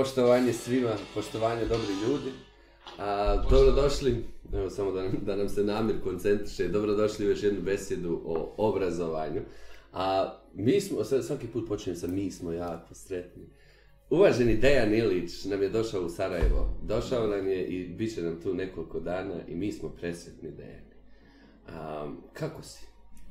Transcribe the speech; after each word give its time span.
poštovanje 0.00 0.52
svima, 0.52 0.90
poštovanje 1.14 1.64
dobri 1.64 1.94
ljudi. 2.06 2.32
A, 2.98 3.36
dobrodošli, 3.50 4.24
evo 4.52 4.70
samo 4.70 4.92
da, 4.92 5.08
da 5.26 5.36
nam 5.36 5.48
se 5.48 5.64
namir 5.64 5.96
koncentriše, 6.04 6.68
dobrodošli 6.68 7.26
u 7.26 7.28
još 7.28 7.42
jednu 7.42 7.60
besjedu 7.62 8.22
o 8.24 8.54
obrazovanju. 8.56 9.40
A 9.92 10.34
mi 10.54 10.80
smo, 10.80 11.04
svaki 11.04 11.46
put 11.46 11.68
počinjem 11.68 11.96
sa 11.96 12.06
mi 12.06 12.30
smo 12.30 12.52
jako 12.52 12.94
sretni. 12.94 13.42
Uvaženi 14.10 14.56
Dejan 14.56 14.94
Ilić 14.94 15.44
nam 15.44 15.62
je 15.62 15.68
došao 15.68 16.02
u 16.02 16.08
Sarajevo. 16.08 16.78
Došao 16.82 17.26
nam 17.26 17.48
je 17.48 17.66
i 17.66 17.88
bit 17.88 18.14
će 18.14 18.22
nam 18.22 18.40
tu 18.42 18.54
nekoliko 18.54 19.00
dana 19.00 19.34
i 19.48 19.54
mi 19.54 19.72
smo 19.72 19.88
presretni 19.88 20.50
Dejani. 20.50 20.94
A, 21.68 22.12
kako 22.32 22.62
si? 22.62 22.86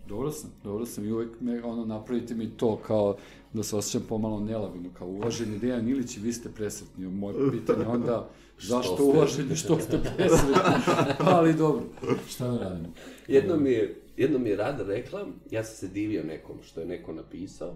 Dobro 0.08 0.32
sam, 0.32 0.54
dobro 0.64 0.86
sam 0.86 1.06
i 1.06 1.12
uvek 1.12 1.42
me, 1.42 1.64
ono, 1.64 1.86
napravite 1.86 2.36
mi 2.36 2.58
to 2.58 2.80
kao 2.88 3.18
da 3.54 3.64
se 3.64 3.76
osjećam 3.76 4.02
pomalo 4.10 4.40
nelavino, 4.40 4.90
kao 4.98 5.08
uvaženi 5.08 5.60
Dejan 5.60 5.90
Ilić 5.90 6.18
i 6.18 6.20
vi 6.20 6.34
ste 6.34 6.50
presretni. 6.50 7.08
Moje 7.08 7.52
pitanje 7.52 7.86
onda, 7.86 8.30
zašto 8.70 8.98
uvaženi, 9.04 9.56
što 9.56 9.80
ste 9.80 10.00
presretni? 10.18 10.56
Ali 11.20 11.54
dobro, 11.54 11.84
šta 12.30 12.48
da 12.48 12.58
radimo? 12.58 12.90
Jedno 13.28 13.58
mi 13.58 13.72
je, 13.72 14.02
jedno 14.18 14.40
mi 14.40 14.50
je 14.50 14.56
Rada 14.56 14.84
rekla, 14.84 15.28
ja 15.52 15.64
sam 15.64 15.76
se 15.76 15.88
divio 15.88 16.24
nekom 16.24 16.56
što 16.64 16.80
je 16.80 16.86
neko 16.88 17.14
napisao, 17.14 17.76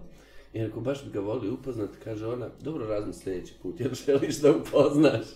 i 0.52 0.62
ako 0.62 0.80
baš 0.80 1.04
bi 1.04 1.10
ga 1.10 1.20
volio 1.20 1.54
upoznat, 1.54 1.90
kaže 2.04 2.26
ona, 2.26 2.48
dobro 2.62 2.86
razmisli 2.86 3.22
sljedeći 3.22 3.54
put, 3.62 3.80
jer 3.80 3.94
želiš 4.06 4.40
da 4.40 4.56
upoznaš 4.56 5.26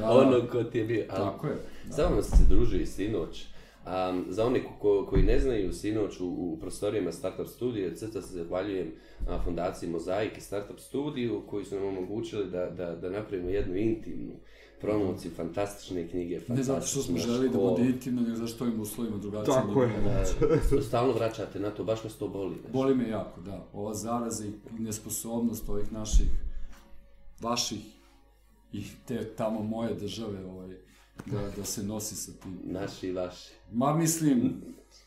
Da. 0.00 0.10
ono 0.10 0.48
ko 0.52 0.64
ti 0.64 0.78
je 0.78 0.84
bio. 0.84 1.04
Ali, 1.10 1.24
Tako 1.24 1.46
je, 1.46 1.56
da. 1.86 1.92
Samo 1.92 2.16
nas 2.16 2.26
se 2.26 2.44
druži 2.48 2.82
i 2.82 2.86
sinoć. 2.86 3.46
Um, 3.86 4.24
za 4.28 4.46
one 4.46 4.64
ko, 4.80 5.06
koji 5.10 5.22
ne 5.22 5.40
znaju, 5.40 5.72
sinoć 5.72 6.20
u, 6.20 6.26
u 6.26 6.58
prostorijama 6.60 7.12
Startup 7.12 7.46
Studije, 7.46 7.96
crta 7.96 8.22
se 8.22 8.34
zahvaljujem 8.34 8.92
a, 9.28 9.40
fondaciji 9.44 9.90
Mozaik 9.90 10.38
i 10.38 10.40
Startup 10.40 10.80
Studiju, 10.80 11.42
koji 11.46 11.64
su 11.64 11.74
nam 11.74 11.84
omogućili 11.84 12.50
da, 12.50 12.70
da, 12.70 12.94
da 12.94 13.10
napravimo 13.10 13.50
jednu 13.50 13.76
intimnu 13.76 14.32
promociju 14.80 15.30
fantastične 15.36 16.08
knjige, 16.08 16.40
Ne 16.48 16.62
zato 16.62 16.86
što 16.86 17.02
smo 17.02 17.18
želi 17.18 17.48
da 17.48 17.58
bude 17.58 17.82
intimno, 17.82 18.22
nego 18.22 18.36
zašto 18.36 18.64
ovim 18.64 18.80
uslovima 18.80 19.16
drugačije. 19.16 19.54
Tako 19.54 19.82
je. 19.82 19.92
Da, 20.70 20.82
stalno 20.82 21.12
vraćate 21.12 21.60
na 21.60 21.70
to, 21.70 21.84
baš 21.84 22.04
vas 22.04 22.14
to 22.14 22.28
boli. 22.28 22.56
znaš. 22.60 22.72
Boli 22.72 22.94
me 22.94 23.08
jako, 23.08 23.40
da. 23.40 23.66
Ova 23.72 23.94
zaraza 23.94 24.44
i 24.46 24.50
nesposobnost 24.78 25.68
ovih 25.68 25.92
naših, 25.92 26.26
vaših 27.40 27.80
i 28.72 28.82
te 29.06 29.24
tamo 29.24 29.62
moje 29.62 29.94
države, 29.94 30.46
ovaj, 30.46 30.76
da, 31.26 31.50
da 31.56 31.64
se 31.64 31.82
nosi 31.82 32.16
sa 32.16 32.32
tim. 32.34 32.58
Naši 32.64 33.08
i 33.08 33.12
vaši. 33.12 33.52
Ma 33.72 33.94
mislim, 33.94 34.52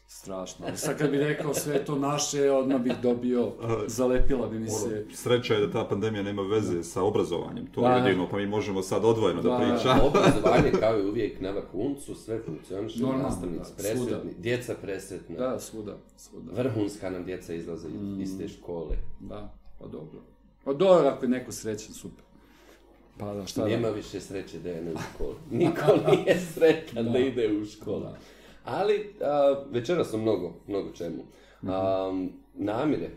strašno. 0.07 0.65
Ali 0.65 0.77
sad 0.77 0.97
kad 0.97 1.11
bi 1.11 1.17
rekao 1.17 1.53
sve 1.53 1.85
to 1.85 1.95
naše, 1.95 2.51
odmah 2.51 2.81
bih 2.81 2.93
dobio, 3.03 3.51
zalepila 3.87 4.47
bi 4.47 4.59
mi 4.59 4.69
se. 4.69 4.85
Ono, 4.97 5.15
sreća 5.15 5.53
je 5.53 5.67
da 5.67 5.73
ta 5.73 5.85
pandemija 5.85 6.23
nema 6.23 6.41
veze 6.41 6.83
sa 6.83 7.03
obrazovanjem, 7.03 7.65
to 7.65 7.81
Da, 7.81 7.87
je 7.87 8.01
da. 8.01 8.07
jedino, 8.07 8.27
pa 8.29 8.37
mi 8.37 8.47
možemo 8.47 8.81
sad 8.81 9.05
odvojeno 9.05 9.41
da, 9.41 9.49
Da, 9.49 9.57
pričamo. 9.57 10.03
Obrazovanje 10.03 10.71
kao 10.79 10.99
i 10.99 11.05
uvijek 11.05 11.41
na 11.41 11.51
vrhuncu, 11.51 12.15
sve 12.15 12.39
funkcioniše, 12.39 13.03
nastavnici 13.03 13.59
da, 13.67 13.75
presretni, 13.77 14.01
svuda. 14.01 14.21
djeca 14.37 14.75
presretna, 14.75 15.35
Da, 15.37 15.59
svuda, 15.59 15.97
svuda. 16.17 16.51
vrhunska 16.53 17.09
nam 17.09 17.25
djeca 17.25 17.53
izlaze 17.53 17.87
iz- 17.89 18.21
iz 18.21 18.37
te 18.37 18.47
škole. 18.47 18.95
Da, 19.19 19.53
pa 19.79 19.87
dobro. 19.87 20.19
Pa 20.63 20.73
dobro, 20.73 21.07
ako 21.07 21.25
je 21.25 21.29
neko 21.29 21.51
srećan, 21.51 21.93
super. 21.93 22.23
Pa 23.19 23.33
da, 23.33 23.45
šta 23.45 23.65
Nema 23.65 23.87
da... 23.87 23.93
više 23.93 24.19
sreće 24.19 24.59
da 24.59 24.69
je 24.69 24.93
u 24.93 24.97
školi. 25.13 25.35
Niko 25.59 26.11
nije 26.11 26.39
sretan 26.39 27.05
da, 27.05 27.11
Da. 27.11 27.19
ide 27.19 27.57
u 27.61 27.65
školu. 27.65 27.99
Da. 27.99 28.17
Ali 28.65 29.13
a, 29.21 29.63
večeras 29.71 30.09
sam 30.09 30.21
mnogo, 30.21 30.53
mnogo 30.67 30.91
čemu. 30.91 31.23
A, 31.67 32.11
namire, 32.53 33.09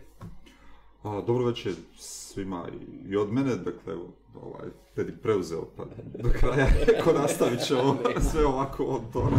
A, 1.03 1.21
dobro 1.27 1.45
večer 1.45 1.73
svima 1.97 2.67
i, 2.73 3.09
i 3.11 3.15
od 3.17 3.33
mene, 3.33 3.55
dakle, 3.55 3.93
evo, 3.93 4.07
ovaj, 4.41 4.69
Tedi 4.95 5.13
preuzeo, 5.23 5.65
pa 5.77 5.83
do 6.23 6.29
kraja, 6.39 6.67
ko 7.03 7.13
nastavit 7.13 7.59
će 7.67 7.75
ovo, 7.75 7.97
sve 8.31 8.45
ovako 8.45 8.83
od 8.83 9.01
toga. 9.13 9.35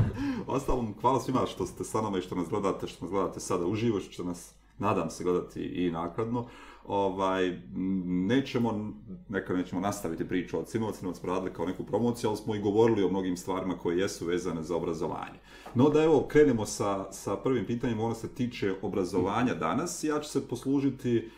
Ostalom, 0.47 0.95
hvala 1.01 1.21
svima 1.21 1.47
što 1.47 1.67
ste 1.67 1.85
sa 1.85 2.01
nama 2.01 2.19
i 2.19 2.23
što 2.23 2.35
nas 2.35 2.49
gledate, 2.49 2.87
što 2.87 3.05
nas 3.05 3.13
gledate 3.13 3.41
sada 3.41 3.67
uživo, 3.67 4.01
što 4.01 4.25
nas, 4.25 4.55
nadam 4.79 5.11
se, 5.11 5.25
gledati 5.25 5.63
i 5.63 5.91
nakladno. 5.91 6.47
Ovaj, 6.87 7.61
nećemo, 8.05 8.93
neka 9.29 9.55
nećemo 9.55 9.81
nastaviti 9.81 10.29
priču 10.29 10.57
Sinovac, 10.67 10.97
Sinovac 10.97 11.19
smo 11.19 11.29
radili 11.29 11.53
kao 11.53 11.67
neku 11.67 11.85
promociju, 11.85 12.31
ali 12.31 12.37
smo 12.37 12.55
i 12.55 12.61
govorili 12.61 13.05
o 13.05 13.09
mnogim 13.09 13.37
stvarima 13.37 13.79
koje 13.79 13.99
jesu 13.99 14.27
vezane 14.27 14.63
za 14.63 14.77
obrazovanje. 14.77 15.39
No 15.75 15.89
da 15.89 16.03
evo, 16.03 16.27
krenemo 16.29 16.67
sa, 16.67 17.13
sa 17.13 17.37
prvim 17.37 17.67
pitanjem, 17.67 18.01
ono 18.01 18.15
se 18.15 18.29
tiče 18.29 18.75
obrazovanja 18.83 19.55
danas. 19.55 20.05
Ja 20.05 20.21
ću 20.21 20.29
se 20.29 20.49
poslužiti 20.49 21.31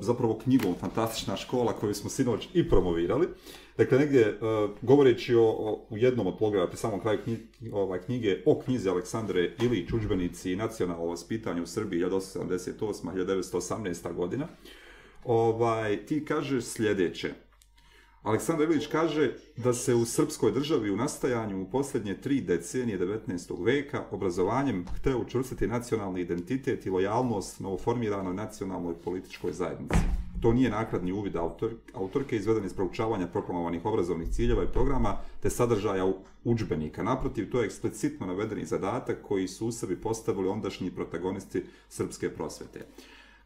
zapravo 0.00 0.38
knjigom 0.44 0.74
Fantastična 0.80 1.36
škola 1.36 1.72
koju 1.72 1.94
smo 1.94 2.10
sinoć 2.10 2.48
i 2.54 2.68
promovirali. 2.68 3.28
Dakle, 3.80 3.98
negdje, 3.98 4.28
uh, 4.28 4.36
govoreći 4.82 5.34
o, 5.34 5.44
o- 5.44 5.86
u 5.90 5.98
jednom 5.98 6.26
od 6.26 6.38
pri 6.68 6.76
samom 6.76 7.00
kraju 7.00 7.18
knji, 7.24 7.38
ovaj, 7.72 8.00
knjige 8.00 8.42
o 8.46 8.60
knjizi 8.60 8.88
Aleksandre 8.88 9.54
Ilić, 9.62 9.92
udžbenici 9.92 10.52
i 10.52 10.56
nacionalno 10.56 11.06
vaspitanje 11.06 11.62
u 11.62 11.66
Srbiji 11.66 12.04
1878-1918 12.04 14.12
godina, 14.12 14.48
ovaj, 15.24 16.06
ti 16.06 16.24
kažeš 16.24 16.64
sljedeće. 16.64 17.30
Aleksandar 18.22 18.70
Ilić 18.70 18.86
kaže 18.86 19.32
da 19.56 19.72
se 19.72 19.94
u 19.94 20.04
srpskoj 20.04 20.52
državi 20.52 20.90
u 20.90 20.96
nastajanju 20.96 21.62
u 21.62 21.70
posljednje 21.70 22.20
tri 22.20 22.40
decenije 22.40 22.98
19. 22.98 23.64
veka 23.64 24.04
obrazovanjem 24.10 24.86
hteo 24.98 25.18
učvrstiti 25.18 25.66
nacionalni 25.66 26.20
identitet 26.20 26.86
i 26.86 26.90
lojalnost 26.90 27.60
novoformiranoj 27.60 28.34
nacionalnoj 28.34 28.94
političkoj 29.04 29.52
zajednici. 29.52 29.98
To 30.40 30.52
nije 30.52 30.70
nakladni 30.70 31.12
uvid 31.12 31.36
autor, 31.36 31.70
autorke 31.94 32.36
izveden 32.36 32.64
iz 32.64 32.74
proučavanja 32.74 33.26
proklamovanih 33.26 33.84
obrazovnih 33.84 34.28
ciljeva 34.28 34.64
i 34.64 34.72
programa 34.72 35.16
te 35.40 35.50
sadržaja 35.50 36.12
udžbenika. 36.44 37.02
Naprotiv, 37.02 37.50
to 37.50 37.60
je 37.60 37.66
eksplicitno 37.66 38.26
navedeni 38.26 38.64
zadatak 38.64 39.18
koji 39.22 39.48
su 39.48 39.66
u 39.66 39.72
sebi 39.72 39.96
postavili 39.96 40.48
ondašnji 40.48 40.90
protagonisti 40.90 41.64
srpske 41.88 42.30
prosvete. 42.30 42.86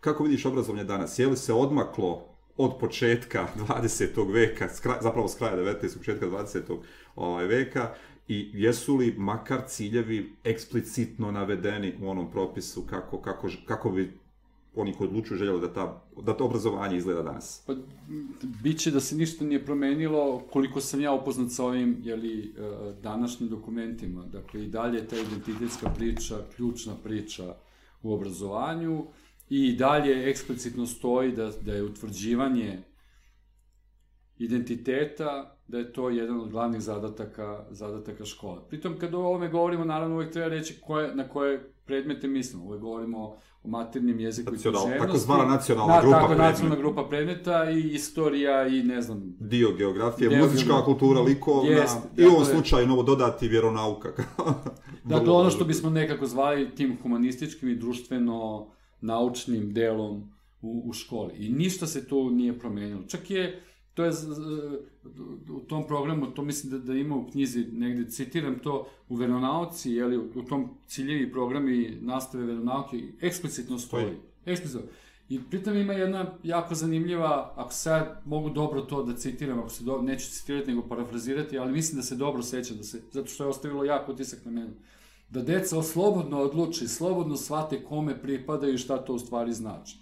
Kako 0.01 0.25
vidiš 0.25 0.47
obrazovanje 0.47 0.85
danas? 0.85 1.19
Je 1.19 1.27
li 1.27 1.37
se 1.37 1.53
odmaklo 1.53 2.29
od 2.57 2.79
početka 2.81 3.47
20. 3.69 4.33
veka, 4.33 4.69
zapravo 5.01 5.29
s 5.29 5.35
kraja 5.35 5.57
19. 5.57 5.99
početka 5.99 6.27
20. 6.27 6.79
Ovaj, 7.17 7.47
veka 7.47 7.95
i 8.29 8.51
jesu 8.53 8.97
li 8.97 9.15
makar 9.19 9.63
ciljevi 9.67 10.37
eksplicitno 10.45 11.31
navedeni 11.31 11.95
u 12.03 12.09
onom 12.11 12.31
propisu 12.31 12.83
kako, 12.91 13.21
kako, 13.21 13.49
kako 13.67 13.91
bi 13.91 14.19
oni 14.77 14.93
koji 14.93 15.09
odlučuju 15.09 15.39
željeli 15.39 15.61
da, 15.61 15.73
ta, 15.73 16.05
da 16.23 16.37
to 16.37 16.45
obrazovanje 16.45 16.97
izgleda 16.97 17.23
danas? 17.23 17.63
Pa, 17.67 17.75
biće 18.63 18.91
da 18.91 19.01
se 19.01 19.17
ništa 19.17 19.45
nije 19.45 19.65
promenilo 19.65 20.43
koliko 20.53 20.81
sam 20.81 21.01
ja 21.01 21.13
upoznat 21.13 21.53
sa 21.53 21.65
ovim 21.65 21.97
jeli, 22.03 22.55
e, 22.59 22.93
današnjim 23.03 23.49
dokumentima. 23.49 24.27
Dakle, 24.27 24.65
i 24.65 24.69
dalje 24.69 24.99
je 24.99 25.09
ta 25.09 25.17
identitetska 25.17 25.91
priča, 25.91 26.39
ključna 26.57 26.95
priča 27.05 27.55
u 28.03 28.13
obrazovanju 28.13 29.07
i 29.49 29.77
dalje 29.77 30.31
eksplicitno 30.31 30.87
stoji 30.87 31.33
da, 31.33 31.53
da 31.65 31.73
je 31.73 31.83
utvrđivanje 31.83 32.83
identiteta, 34.39 35.57
da 35.69 35.79
je 35.79 35.93
to 35.93 36.11
jedan 36.11 36.41
od 36.41 36.51
glavnih 36.51 36.81
zadataka, 36.81 37.65
zadataka 37.71 38.25
škole. 38.25 38.61
Pritom, 38.69 38.99
kad 38.99 39.15
o 39.15 39.19
ovome 39.19 39.49
govorimo, 39.49 39.85
naravno 39.85 40.15
uvek 40.15 40.33
treba 40.33 40.49
reći 40.49 40.81
koje, 40.81 41.15
na 41.15 41.29
koje 41.29 41.73
predmete 41.85 42.29
mislimo. 42.29 42.65
Uvek 42.65 42.81
govorimo 42.81 43.37
o 43.65 43.69
maternjem 43.69 44.21
jeziku 44.21 44.53
Nacional- 44.53 44.57
i 44.57 44.83
književnosti. 44.83 44.99
takozvana 44.99 45.45
nacionalna 45.47 45.95
da, 45.95 46.01
grupa 46.01 46.17
tako, 46.17 46.27
predmeta. 46.27 46.51
nacionalna 46.51 46.77
grupa 46.77 47.05
predmeta 47.05 47.71
i 47.71 47.81
istorija 47.81 48.67
i 48.67 48.83
ne 48.83 49.03
znam, 49.03 49.37
Dio 49.41 49.73
geografije, 49.73 50.29
Dio 50.29 50.39
muzička 50.39 50.65
geografije. 50.65 50.85
kultura, 50.87 51.21
likovna 51.21 51.71
Jest, 51.71 51.99
i 52.17 52.27
u 52.27 52.29
ovom 52.29 52.45
slučaju 52.45 52.87
novo 52.87 53.03
dodati 53.03 53.49
vjeronauka. 53.49 54.09
Dakle, 55.05 55.33
ono 55.33 55.51
što 55.51 55.65
bismo 55.65 55.91
nekako 55.91 56.27
zvali 56.27 56.71
tim 56.71 56.99
humanističkim 57.03 57.69
i 57.69 57.77
društveno 57.77 58.67
naučnim 59.01 59.73
delom 59.73 60.31
u, 60.61 60.83
u 60.87 60.93
školi. 60.93 61.33
I 61.37 61.49
ništa 61.49 61.87
se 61.87 62.09
tu 62.09 62.31
nije 62.31 62.59
promenilo. 62.59 63.03
Čak 63.03 63.31
je, 63.31 63.63
to 63.95 64.05
je 64.05 64.13
u 65.51 65.61
tom 65.61 65.87
programu, 65.87 66.27
to 66.27 66.43
mislim 66.43 66.73
da, 66.73 66.79
da 66.79 66.95
ima 66.95 67.17
u 67.17 67.31
knjizi, 67.31 67.67
negde 67.73 68.11
citiram 68.11 68.59
to, 68.59 68.87
u 69.09 69.17
veronauci, 69.17 69.91
jeli, 69.91 70.19
u 70.19 70.43
tom 70.43 70.69
ciljevi 70.87 71.33
programi 71.33 71.99
nastave 72.01 72.45
veronauke, 72.45 73.03
eksplicitno 73.21 73.79
stoji. 73.79 74.05
Stoji. 74.05 74.19
Eksplicitno. 74.47 74.87
I 75.29 75.41
pritom 75.51 75.77
ima 75.77 75.93
jedna 75.93 76.35
jako 76.43 76.75
zanimljiva, 76.75 77.53
ako 77.57 77.73
sad 77.73 78.23
mogu 78.25 78.51
dobro 78.51 78.81
to 78.81 79.03
da 79.03 79.17
citiram, 79.17 79.59
ako 79.59 79.69
se 79.69 79.85
do, 79.85 80.03
neću 80.03 80.31
citirati 80.31 80.71
nego 80.71 80.89
parafrazirati, 80.89 81.59
ali 81.59 81.73
mislim 81.73 81.97
da 81.97 82.03
se 82.03 82.17
dobro 82.17 82.43
seća, 82.43 82.75
da 82.75 82.83
se, 82.83 83.01
zato 83.13 83.27
što 83.27 83.45
je 83.45 83.49
ostavilo 83.49 83.85
jako 83.85 84.13
utisak 84.13 84.45
na 84.45 84.51
mene. 84.51 84.71
Da 85.31 85.43
deca 85.43 85.83
slobodno 85.83 86.39
odluči, 86.39 86.89
slobodno 86.89 87.37
shvate 87.37 87.85
kome 87.85 88.23
pripadaju 88.23 88.75
i 88.75 88.79
šta 88.79 89.05
to 89.05 89.15
u 89.15 89.19
stvari 89.19 89.53
znači. 89.53 89.99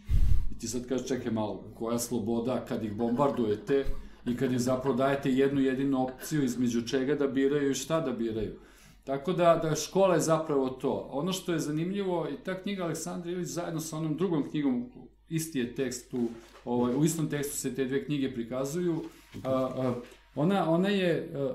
Ti 0.63 0.69
sad 0.69 0.87
kažeš, 0.87 1.09
čekaj 1.09 1.33
malo, 1.33 1.73
koja 1.75 1.99
sloboda 1.99 2.65
kad 2.65 2.85
ih 2.85 2.93
bombardujete 2.93 3.85
i 4.27 4.37
kad 4.37 4.53
im 4.53 4.59
zapravo 4.59 4.97
dajete 4.97 5.33
jednu 5.33 5.61
jedinu 5.61 6.03
opciju 6.03 6.45
između 6.45 6.83
čega 6.87 7.15
da 7.15 7.27
biraju 7.27 7.71
i 7.71 7.75
šta 7.75 8.01
da 8.01 8.13
biraju. 8.13 8.59
Tako 9.05 9.33
da, 9.33 9.61
da 9.63 9.75
škola 9.75 10.15
je 10.15 10.21
zapravo 10.21 10.69
to. 10.69 11.09
Ono 11.13 11.33
što 11.33 11.53
je 11.53 11.59
zanimljivo, 11.59 12.29
i 12.29 12.45
ta 12.45 12.63
knjiga 12.63 12.85
Aleksandra 12.85 13.31
Ilić 13.31 13.49
zajedno 13.49 13.81
sa 13.81 13.97
onom 13.97 14.17
drugom 14.17 14.51
knjigom, 14.51 14.91
isti 15.29 15.59
je 15.59 15.75
tekst 15.75 16.11
tu, 16.11 16.29
ovaj, 16.65 16.95
u 16.95 17.05
istom 17.05 17.29
tekstu 17.31 17.57
se 17.57 17.75
te 17.75 17.85
dve 17.85 18.05
knjige 18.05 18.35
prikazuju, 18.35 19.03
A, 19.45 19.51
a, 19.51 19.95
ona, 20.35 20.71
ona 20.71 20.89
je 20.89 21.33
a, 21.35 21.55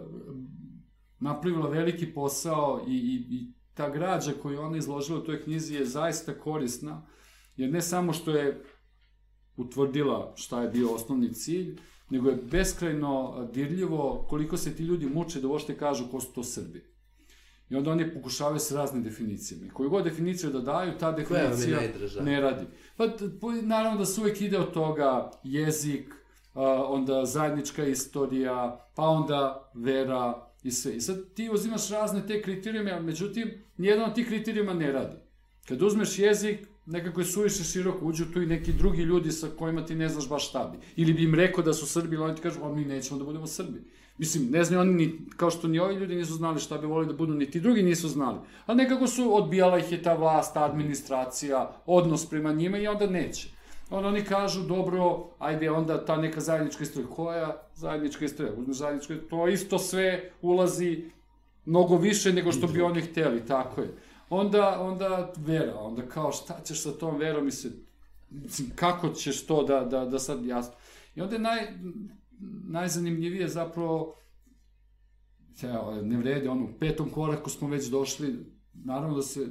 napravila 1.20 1.70
veliki 1.70 2.14
posao 2.14 2.82
i, 2.88 2.92
i, 2.92 3.36
i 3.36 3.54
ta 3.74 3.90
građa 3.90 4.32
koju 4.42 4.62
ona 4.62 4.78
izložila 4.78 5.20
u 5.20 5.24
toj 5.24 5.44
knjizi 5.44 5.76
je 5.76 5.86
zaista 5.86 6.34
korisna, 6.34 7.06
jer 7.58 7.72
ne 7.72 7.82
samo 7.82 8.14
što 8.14 8.32
je 8.32 8.64
utvrdila 9.58 10.34
šta 10.36 10.62
je 10.62 10.70
bio 10.70 10.94
osnovni 10.94 11.34
cilj, 11.34 11.78
nego 12.10 12.30
je 12.30 12.36
beskrajno 12.36 13.48
dirljivo 13.54 14.26
koliko 14.30 14.58
se 14.58 14.76
ti 14.76 14.84
ljudi 14.84 15.06
muče 15.06 15.42
da 15.42 15.48
uopšte 15.48 15.78
kažu 15.78 16.08
ko 16.12 16.20
su 16.20 16.34
to 16.34 16.44
Srbi. 16.44 16.84
I 17.70 17.76
onda 17.76 17.92
oni 17.92 18.14
pokušavaju 18.14 18.60
s 18.60 18.72
raznim 18.72 19.04
definicijama. 19.04 19.66
I 19.66 19.70
koju 19.70 19.90
god 19.90 20.04
definiciju 20.04 20.50
da 20.50 20.60
daju, 20.60 20.98
ta 21.00 21.12
definicija 21.12 21.80
ne 22.22 22.42
radi. 22.42 22.66
Pa, 22.98 23.08
naravno 23.62 24.00
da 24.00 24.06
se 24.06 24.22
uvek 24.22 24.42
ide 24.42 24.58
od 24.58 24.72
toga 24.72 25.32
jezik, 25.44 26.14
onda 26.88 27.26
zajednička 27.26 27.86
istorija, 27.86 28.88
pa 28.96 29.04
onda 29.04 29.72
vera 29.74 30.48
i 30.64 30.72
sve. 30.72 30.96
I 30.96 31.02
sad 31.02 31.34
ti 31.34 31.50
uzimaš 31.54 31.90
razne 31.90 32.28
te 32.28 32.42
kriterijume, 32.42 33.00
međutim, 33.00 33.52
nijedan 33.78 34.10
od 34.10 34.16
tih 34.16 34.28
kriterijuma 34.28 34.74
ne 34.74 34.92
radi. 34.92 35.16
Kad 35.68 35.82
uzmeš 35.82 36.20
jezik, 36.20 36.68
nekako 36.88 37.22
je 37.22 37.26
suviše 37.26 37.64
široko, 37.64 38.06
uđu 38.06 38.26
tu 38.34 38.42
i 38.42 38.46
neki 38.46 38.74
drugi 38.74 39.02
ljudi 39.02 39.32
sa 39.32 39.48
kojima 39.58 39.86
ti 39.86 39.96
ne 39.96 40.10
znaš 40.10 40.30
baš 40.30 40.50
šta 40.50 40.72
bi. 40.72 40.78
Ili 40.96 41.14
bi 41.14 41.24
im 41.24 41.36
rekao 41.36 41.64
da 41.64 41.74
su 41.74 41.86
Srbi, 41.86 42.16
ili 42.16 42.24
oni 42.24 42.36
ti 42.36 42.42
kažu, 42.42 42.64
a 42.64 42.74
mi 42.74 42.86
nećemo 42.86 43.20
da 43.20 43.26
budemo 43.26 43.48
Srbi. 43.48 43.82
Mislim, 44.18 44.50
ne 44.52 44.64
znaju 44.64 44.82
oni, 44.82 44.94
ni, 44.94 45.20
kao 45.36 45.52
što 45.52 45.68
ni 45.68 45.80
ovi 45.80 45.96
ljudi 45.96 46.16
nisu 46.16 46.34
znali 46.34 46.60
šta 46.60 46.78
bi 46.78 46.88
volili 46.88 47.12
da 47.12 47.18
budu, 47.18 47.34
ni 47.34 47.52
ti 47.52 47.60
drugi 47.60 47.84
nisu 47.84 48.08
znali. 48.08 48.40
A 48.66 48.74
nekako 48.74 49.08
su, 49.08 49.36
odbijala 49.36 49.80
ih 49.80 49.92
je 49.92 50.04
ta 50.04 50.14
vlast, 50.14 50.54
ta 50.54 50.66
administracija, 50.66 51.82
odnos 51.86 52.30
prema 52.30 52.54
njima 52.54 52.78
i 52.78 52.88
onda 52.88 53.08
neće. 53.08 53.50
Onda 53.90 54.08
oni 54.08 54.24
kažu, 54.24 54.64
dobro, 54.64 55.30
ajde 55.40 55.72
onda 55.72 56.06
ta 56.06 56.18
neka 56.18 56.40
zajednička 56.40 56.84
istorija. 56.84 57.10
Koja 57.10 57.64
zajednička 57.76 58.26
istorija? 58.26 58.54
Uzmeš 58.58 58.78
zajednička 58.78 59.14
istorija, 59.14 59.30
to 59.30 59.48
isto 59.48 59.80
sve 59.80 60.32
ulazi 60.42 61.04
mnogo 61.66 61.98
više 61.98 62.34
nego 62.34 62.52
što 62.52 62.68
bi 62.68 62.82
oni 62.82 63.02
hteli, 63.02 63.46
tako 63.46 63.82
je. 63.82 63.94
Onda, 64.30 64.82
onda 64.82 65.34
vera, 65.38 65.80
onda 65.80 66.02
kao 66.02 66.32
šta 66.32 66.62
ćeš 66.66 66.84
sa 66.84 66.92
tom 66.92 67.18
verom 67.18 67.48
i 67.48 67.52
se, 67.52 67.72
kako 68.76 69.10
ćeš 69.10 69.46
to 69.46 69.64
da, 69.64 69.80
da, 69.80 70.06
da 70.06 70.20
sad 70.20 70.46
jasno. 70.46 70.74
I 71.16 71.22
onda 71.22 71.36
je 71.36 71.42
naj, 71.42 71.74
najzanimljivije 72.70 73.48
zapravo, 73.48 74.16
ja, 75.64 76.02
ne 76.02 76.18
vrede, 76.18 76.50
ono, 76.50 76.66
u 76.66 76.80
petom 76.80 77.10
koraku 77.10 77.50
smo 77.50 77.68
već 77.68 77.86
došli, 77.86 78.46
naravno 78.74 79.16
da 79.16 79.22
se 79.22 79.48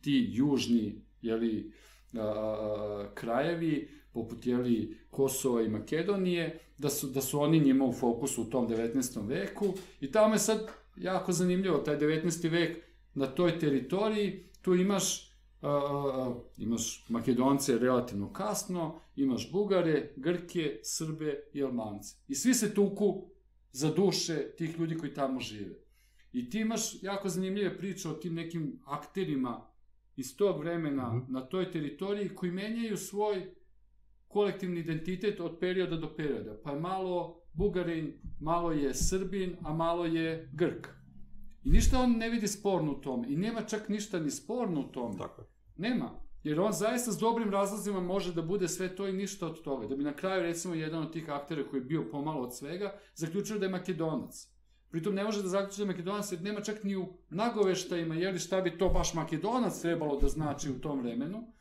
ti 0.00 0.28
južni, 0.32 1.02
jeli, 1.22 1.72
a, 2.14 3.08
krajevi, 3.14 3.88
poput 4.12 4.46
jeli, 4.46 4.96
Kosova 5.10 5.62
i 5.62 5.68
Makedonije, 5.68 6.58
da 6.78 6.90
su, 6.90 7.06
da 7.06 7.20
su 7.20 7.40
oni 7.40 7.60
njima 7.60 7.84
u 7.84 7.92
fokusu 7.92 8.42
u 8.42 8.50
tom 8.50 8.68
19. 8.68 9.26
veku 9.26 9.74
i 10.00 10.12
tamo 10.12 10.34
je 10.34 10.38
sad 10.38 10.68
jako 10.96 11.32
zanimljivo, 11.32 11.78
taj 11.78 11.98
19. 11.98 12.50
vek 12.50 12.87
na 13.18 13.26
toj 13.26 13.58
teritoriji, 13.58 14.44
tu 14.62 14.74
imaš 14.74 15.28
a, 15.62 16.34
imaš 16.56 17.04
Makedonce 17.08 17.78
relativno 17.78 18.32
kasno, 18.32 19.00
imaš 19.16 19.52
Bugare, 19.52 20.12
Grke, 20.16 20.80
Srbe 20.82 21.42
i 21.52 21.62
Almance. 21.62 22.16
I 22.28 22.34
svi 22.34 22.54
se 22.54 22.74
tuku 22.74 23.30
za 23.72 23.90
duše 23.90 24.54
tih 24.56 24.78
ljudi 24.78 24.98
koji 24.98 25.14
tamo 25.14 25.40
žive. 25.40 25.74
I 26.32 26.50
ti 26.50 26.60
imaš 26.60 27.02
jako 27.02 27.28
zanimljive 27.28 27.78
priče 27.78 28.08
o 28.08 28.12
tim 28.12 28.34
nekim 28.34 28.80
akterima 28.84 29.66
iz 30.16 30.36
tog 30.36 30.58
vremena 30.58 31.12
mm 31.12 31.20
-hmm. 31.20 31.32
na 31.32 31.40
toj 31.40 31.70
teritoriji 31.70 32.28
koji 32.28 32.52
menjaju 32.52 32.96
svoj 32.96 33.54
kolektivni 34.28 34.80
identitet 34.80 35.40
od 35.40 35.58
perioda 35.60 35.96
do 35.96 36.16
perioda. 36.16 36.60
Pa 36.64 36.70
je 36.70 36.80
malo 36.80 37.42
Bugarin, 37.52 38.12
malo 38.40 38.72
je 38.72 38.94
Srbin, 38.94 39.56
a 39.62 39.74
malo 39.74 40.06
je 40.06 40.50
Grk. 40.52 40.97
I 41.64 41.70
ništa 41.70 42.00
on 42.00 42.10
ne 42.10 42.30
vidi 42.30 42.48
sporno 42.48 42.92
u 42.92 43.00
tome. 43.00 43.28
I 43.28 43.36
nema 43.36 43.62
čak 43.62 43.88
ništa 43.88 44.18
ni 44.18 44.30
sporno 44.30 44.80
u 44.80 44.84
tome. 44.92 45.18
Tako 45.18 45.42
Nema. 45.76 46.28
Jer 46.42 46.60
on 46.60 46.72
zaista 46.72 47.12
s 47.12 47.18
dobrim 47.18 47.50
razlozima 47.50 48.00
može 48.00 48.34
da 48.34 48.42
bude 48.42 48.68
sve 48.68 48.96
to 48.96 49.08
i 49.08 49.12
ništa 49.12 49.46
od 49.46 49.62
toga. 49.62 49.86
Da 49.86 49.96
bi 49.96 50.04
na 50.04 50.12
kraju, 50.12 50.42
recimo, 50.42 50.74
jedan 50.74 51.02
od 51.02 51.12
tih 51.12 51.30
aktera 51.30 51.68
koji 51.70 51.80
je 51.80 51.84
bio 51.84 52.10
pomalo 52.10 52.42
od 52.42 52.56
svega, 52.56 52.98
zaključio 53.14 53.58
da 53.58 53.66
je 53.66 53.70
makedonac. 53.70 54.48
Pritom 54.90 55.14
ne 55.14 55.24
može 55.24 55.42
da 55.42 55.48
zaključi 55.48 55.76
da 55.76 55.82
je 55.82 55.86
makedonac, 55.86 56.32
jer 56.32 56.42
nema 56.42 56.60
čak 56.60 56.84
ni 56.84 56.96
u 56.96 57.06
nagoveštajima, 57.30 58.14
jeli 58.14 58.38
šta 58.38 58.60
bi 58.60 58.78
to 58.78 58.88
baš 58.88 59.14
makedonac 59.14 59.80
trebalo 59.80 60.20
da 60.20 60.28
znači 60.28 60.70
u 60.70 60.80
tom 60.80 61.00
vremenu. 61.00 61.52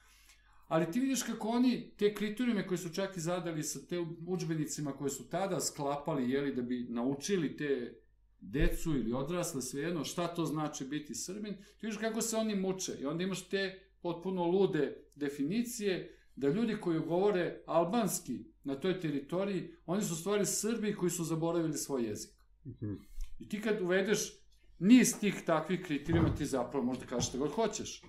Ali 0.67 0.91
ti 0.91 0.99
vidiš 0.99 1.23
kako 1.23 1.47
oni 1.47 1.93
te 1.97 2.13
kriterijume 2.13 2.67
koje 2.67 2.77
su 2.77 2.93
čak 2.93 3.17
i 3.17 3.19
zadali 3.19 3.63
sa 3.63 3.79
te 3.89 4.05
učbenicima 4.27 4.91
koje 4.91 5.09
su 5.09 5.29
tada 5.29 5.59
sklapali, 5.59 6.31
jeli, 6.31 6.55
da 6.55 6.61
bi 6.61 6.87
naučili 6.89 7.57
te 7.57 8.01
decu 8.39 8.95
ili 8.95 9.13
odrasle, 9.13 9.61
svejedno, 9.61 10.03
šta 10.03 10.27
to 10.27 10.45
znači 10.45 10.85
biti 10.85 11.15
Srbin, 11.15 11.53
ti 11.53 11.85
vidiš 11.85 11.99
kako 11.99 12.21
se 12.21 12.37
oni 12.37 12.55
muče. 12.55 12.91
I 12.99 13.05
onda 13.05 13.23
imaš 13.23 13.49
te 13.49 13.79
potpuno 14.01 14.45
lude 14.45 15.03
definicije, 15.15 16.13
da 16.35 16.49
ljudi 16.49 16.77
koji 16.81 16.99
govore 16.99 17.63
albanski 17.65 18.45
na 18.63 18.75
toj 18.75 18.99
teritoriji, 18.99 19.73
oni 19.85 20.01
su 20.01 20.15
stvari 20.15 20.45
Srbi 20.45 20.95
koji 20.95 21.09
su 21.09 21.23
zaboravili 21.23 21.73
svoj 21.73 22.03
jezik. 22.03 22.31
Mm 22.65 22.69
-hmm. 22.71 22.97
I 23.39 23.49
ti 23.49 23.61
kad 23.61 23.81
uvedeš 23.81 24.33
niz 24.79 25.19
tih 25.19 25.41
takvih 25.45 25.81
kriterijuma, 25.85 26.35
ti 26.35 26.45
zapravo 26.45 26.85
možda 26.85 27.05
kažeš 27.05 27.29
šta 27.29 27.37
god 27.37 27.51
hoćeš. 27.51 28.01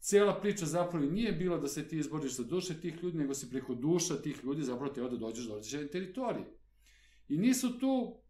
Cijela 0.00 0.40
priča 0.40 0.66
zapravo 0.66 1.06
nije 1.06 1.32
bila 1.32 1.58
da 1.58 1.68
se 1.68 1.88
ti 1.88 1.98
izboriš 1.98 2.36
za 2.36 2.44
duše 2.44 2.80
tih 2.80 3.02
ljudi, 3.02 3.18
nego 3.18 3.34
si 3.34 3.50
preko 3.50 3.74
duša 3.74 4.22
tih 4.22 4.44
ljudi 4.44 4.62
zapravo 4.62 4.92
teo 4.92 5.08
da 5.08 5.16
dođeš 5.16 5.46
do 5.46 5.54
određene 5.54 5.86
teritorije. 5.86 6.46
I 7.28 7.36
nisu 7.36 7.78
tu, 7.78 8.20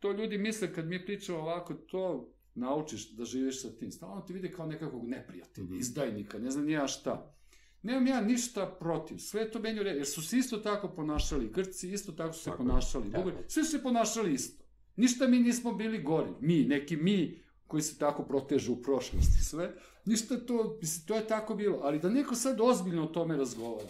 to 0.00 0.12
ljudi 0.12 0.38
misle 0.38 0.74
kad 0.74 0.86
mi 0.86 1.06
pričamo 1.06 1.38
ovako, 1.38 1.74
to 1.74 2.32
naučiš 2.54 3.10
da 3.10 3.24
živiš 3.24 3.62
sa 3.62 3.76
tim. 3.76 3.90
Stalno 3.90 4.20
ti 4.20 4.32
vide 4.32 4.50
kao 4.50 4.66
nekakvog 4.66 5.08
neprijatelja, 5.08 5.66
mm 5.66 5.70
-hmm. 5.70 5.80
izdajnika, 5.80 6.38
ne 6.38 6.50
znam 6.50 6.64
nija 6.64 6.86
šta. 6.86 7.34
Nemam 7.82 8.06
ja 8.06 8.20
ništa 8.20 8.76
protiv, 8.80 9.18
sve 9.18 9.50
to 9.50 9.58
meni 9.58 9.80
u 9.80 9.82
redu, 9.82 9.96
jer 9.96 10.06
su 10.06 10.22
se 10.22 10.38
isto 10.38 10.56
tako 10.56 10.88
ponašali, 10.88 11.50
Grci 11.54 11.92
isto 11.92 12.12
tako 12.12 12.32
su 12.32 12.38
se 12.40 12.50
tako, 12.50 12.62
ponašali, 12.62 13.04
Bugari, 13.04 13.36
svi 13.48 13.64
su 13.64 13.70
se 13.70 13.82
ponašali 13.82 14.32
isto. 14.34 14.64
Ništa 14.96 15.28
mi 15.28 15.38
nismo 15.38 15.72
bili 15.72 16.02
gori, 16.02 16.30
mi, 16.40 16.64
neki 16.64 16.96
mi 16.96 17.40
koji 17.66 17.82
se 17.82 17.98
tako 17.98 18.22
protežu 18.22 18.72
u 18.72 18.82
prošlosti, 18.82 19.44
sve. 19.44 19.74
Ništa 20.04 20.46
to, 20.46 20.78
mislim, 20.80 21.06
to 21.06 21.14
je 21.14 21.26
tako 21.26 21.54
bilo, 21.54 21.80
ali 21.82 21.98
da 21.98 22.08
neko 22.08 22.34
sad 22.34 22.60
ozbiljno 22.60 23.04
o 23.04 23.06
tome 23.06 23.36
razgovara, 23.36 23.88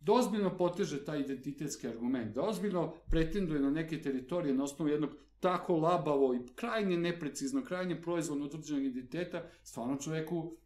da 0.00 0.12
ozbiljno 0.12 0.56
poteže 0.56 1.04
taj 1.04 1.20
identitetski 1.20 1.88
argument, 1.88 2.34
da 2.34 2.42
ozbiljno 2.42 2.94
pretenduje 3.10 3.60
na 3.60 3.70
neke 3.70 4.02
teritorije 4.02 4.54
na 4.54 4.64
osnovu 4.64 4.90
jednog 4.90 5.10
tako 5.44 5.76
labavo 5.76 6.34
i 6.34 6.38
krajnje 6.54 6.96
neprecizno, 6.96 7.64
krajnje 7.64 8.02
proizvodno 8.02 8.44
utvrđenog 8.44 8.84
identiteta, 8.84 9.42
stvarno 9.62 9.96
čoveku 9.96 10.56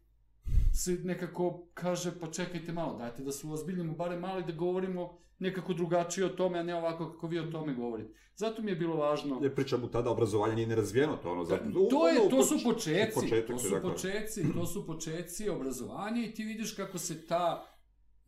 se 0.73 0.91
nekako 1.03 1.67
kaže, 1.73 2.19
pa 2.19 2.27
čekajte 2.31 2.71
malo, 2.73 2.97
dajte 2.97 3.23
da 3.23 3.31
se 3.31 3.47
uozbiljimo 3.47 3.93
bare 3.93 4.19
malo 4.19 4.39
i 4.39 4.43
da 4.43 4.51
govorimo 4.51 5.17
nekako 5.39 5.73
drugačije 5.73 6.25
o 6.25 6.29
tome, 6.29 6.59
a 6.59 6.63
ne 6.63 6.75
ovako 6.75 7.11
kako 7.11 7.27
vi 7.27 7.39
o 7.39 7.51
tome 7.51 7.73
govorite. 7.73 8.13
Zato 8.35 8.61
mi 8.61 8.71
je 8.71 8.75
bilo 8.75 8.95
važno... 8.95 9.39
Ne 9.39 9.55
pričamo 9.55 9.87
tada, 9.87 10.11
obrazovanje 10.11 10.55
nije 10.55 10.67
nerazvijeno, 10.67 11.17
to 11.17 11.31
ono... 11.31 11.45
Zato, 11.45 11.63
to, 11.89 12.07
je, 12.07 12.29
to 12.29 12.43
su 12.43 12.55
počeci, 12.63 13.13
početak, 13.13 13.47
to 13.47 13.59
su 13.59 13.75
počeci, 13.81 14.53
to 14.53 14.65
su 14.65 14.85
počeci 14.85 15.49
obrazovanja 15.49 16.25
i 16.25 16.33
ti 16.33 16.43
vidiš 16.43 16.73
kako 16.75 16.97
se 16.97 17.27
ta 17.27 17.65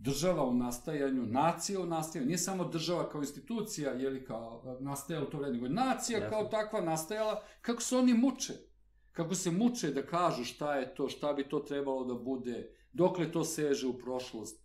država 0.02 0.46
u 0.46 0.54
nastajanju, 0.54 1.26
nacija 1.26 1.80
u 1.80 1.86
nastajanju, 1.86 2.28
nije 2.28 2.38
samo 2.38 2.66
država 2.66 3.10
kao 3.10 3.22
institucija, 3.22 3.92
jeli 3.92 4.26
kao 4.26 4.78
nastajala 4.80 5.28
u 5.28 5.30
to 5.30 5.38
vreme, 5.38 5.54
nego 5.54 5.66
je 5.66 5.74
nacija 5.74 6.20
Jasne. 6.20 6.30
kao 6.30 6.44
takva 6.44 6.82
nastajala, 6.82 7.44
kako 7.62 7.82
se 7.82 7.98
oni 7.98 8.14
muče. 8.14 8.54
Kako 9.12 9.36
se 9.36 9.52
muče 9.52 9.92
da 9.92 10.06
kažu 10.06 10.44
šta 10.44 10.76
je 10.76 10.96
to, 10.96 11.10
šta 11.10 11.34
bi 11.34 11.50
to 11.50 11.60
trebalo 11.60 12.06
da 12.06 12.14
bude, 12.14 12.76
dokle 12.94 13.32
to 13.32 13.44
seže 13.44 13.88
u 13.88 13.98
prošlost, 13.98 14.62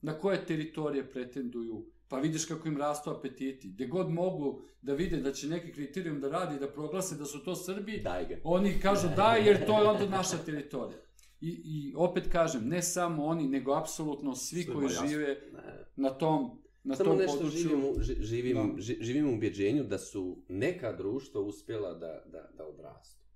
na 0.00 0.18
koje 0.18 0.46
teritorije 0.46 1.10
pretenduju, 1.10 1.86
pa 2.08 2.18
vidiš 2.18 2.44
kako 2.44 2.68
im 2.68 2.76
rastu 2.76 3.10
apetiti. 3.10 3.68
Gde 3.68 3.86
god 3.86 4.10
mogu 4.10 4.62
da 4.82 4.94
vide 4.94 5.16
da 5.16 5.32
će 5.32 5.48
neki 5.48 5.72
kriterijum 5.72 6.20
da 6.20 6.28
radi, 6.28 6.58
da 6.58 6.68
proglase 6.68 7.16
da 7.16 7.24
su 7.24 7.44
to 7.44 7.54
Srbi, 7.54 8.02
oni 8.44 8.80
kažu 8.80 9.08
daj 9.16 9.46
jer 9.46 9.66
to 9.66 9.82
je 9.82 9.88
onda 9.88 10.08
naša 10.08 10.36
teritorija. 10.36 11.05
I, 11.40 11.48
I 11.64 11.94
opet 11.96 12.28
kažem, 12.32 12.68
ne 12.68 12.82
samo 12.82 13.24
oni, 13.24 13.48
nego 13.48 13.72
apsolutno 13.74 14.34
svi 14.34 14.62
Sve 14.62 14.74
koji 14.74 14.88
žive 14.88 15.38
ne. 15.52 15.84
na 15.96 16.10
tom 16.10 16.66
na 16.86 16.96
Samo 16.96 17.10
tom 17.10 17.18
nešto 17.18 17.36
području. 17.36 17.58
živim, 17.60 17.84
u, 17.84 17.94
živim, 18.20 18.74
da. 18.76 18.82
živim 18.82 19.28
u 19.28 19.34
ubjeđenju 19.34 19.84
da 19.84 19.98
su 19.98 20.42
neka 20.48 20.92
društva 20.92 21.40
uspjela 21.40 21.94
da, 21.94 22.22
da, 22.32 22.50
da 22.56 22.66
odrastu. 22.66 23.26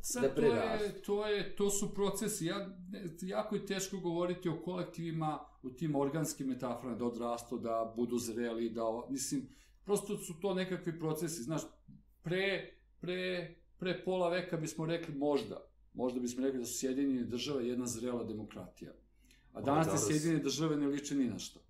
Sad, 0.00 0.22
da 0.22 0.34
to, 0.34 0.42
je, 0.42 1.02
to, 1.02 1.26
je, 1.26 1.56
to 1.56 1.70
su 1.70 1.94
procesi. 1.94 2.46
Ja, 2.46 2.76
jako 3.22 3.54
je 3.54 3.66
teško 3.66 3.96
govoriti 3.96 4.48
o 4.48 4.62
kolektivima 4.64 5.46
u 5.62 5.70
tim 5.70 5.96
organskim 5.96 6.46
metaforama, 6.46 6.98
da 6.98 7.04
odrastu, 7.04 7.58
da 7.58 7.92
budu 7.96 8.18
zreli, 8.18 8.70
da, 8.70 8.82
mislim, 9.10 9.48
prosto 9.84 10.18
su 10.18 10.40
to 10.40 10.54
nekakvi 10.54 10.98
procesi. 10.98 11.42
Znaš, 11.42 11.62
pre, 12.22 12.74
pre, 13.00 13.54
pre 13.78 14.04
pola 14.04 14.28
veka 14.28 14.56
bismo 14.56 14.86
rekli 14.86 15.14
možda, 15.14 15.66
možda 15.96 16.20
bismo 16.20 16.44
rekli 16.44 16.58
da 16.58 16.66
su 16.66 16.74
Sjedinjene 16.74 17.24
države 17.24 17.68
jedna 17.68 17.86
zrela 17.86 18.24
demokratija. 18.24 18.92
A 19.52 19.60
danas 19.60 19.88
te 19.88 19.98
Sjedinjene 19.98 20.42
države 20.42 20.76
ne 20.76 20.86
liče 20.86 21.14
ni 21.14 21.24
na 21.24 21.38
što. 21.38 21.60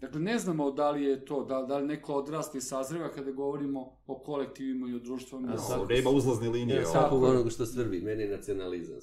Dakle, 0.00 0.20
ne 0.20 0.38
znamo 0.38 0.70
da 0.70 0.90
li 0.90 1.04
je 1.04 1.24
to, 1.24 1.44
da, 1.44 1.62
da 1.62 1.78
li 1.78 1.86
neko 1.86 2.14
odrasta 2.14 2.58
i 2.58 2.62
sazreva 2.62 3.08
kada 3.08 3.30
govorimo 3.32 3.96
o 4.06 4.14
kolektivima 4.16 4.88
i 4.88 4.94
o 4.94 4.98
društvama. 4.98 5.48
A 5.48 5.54
O- 5.54 5.58
svako- 5.58 5.86
Nema 5.86 6.10
uzlazne 6.10 6.48
linije. 6.48 6.76
Ja, 6.76 6.82
ovo. 6.82 6.90
svakog 6.90 7.22
onog 7.22 7.50
što 7.50 7.66
svrbi, 7.66 8.00
meni 8.00 8.22
je 8.22 8.30
nacionalizam. 8.30 8.96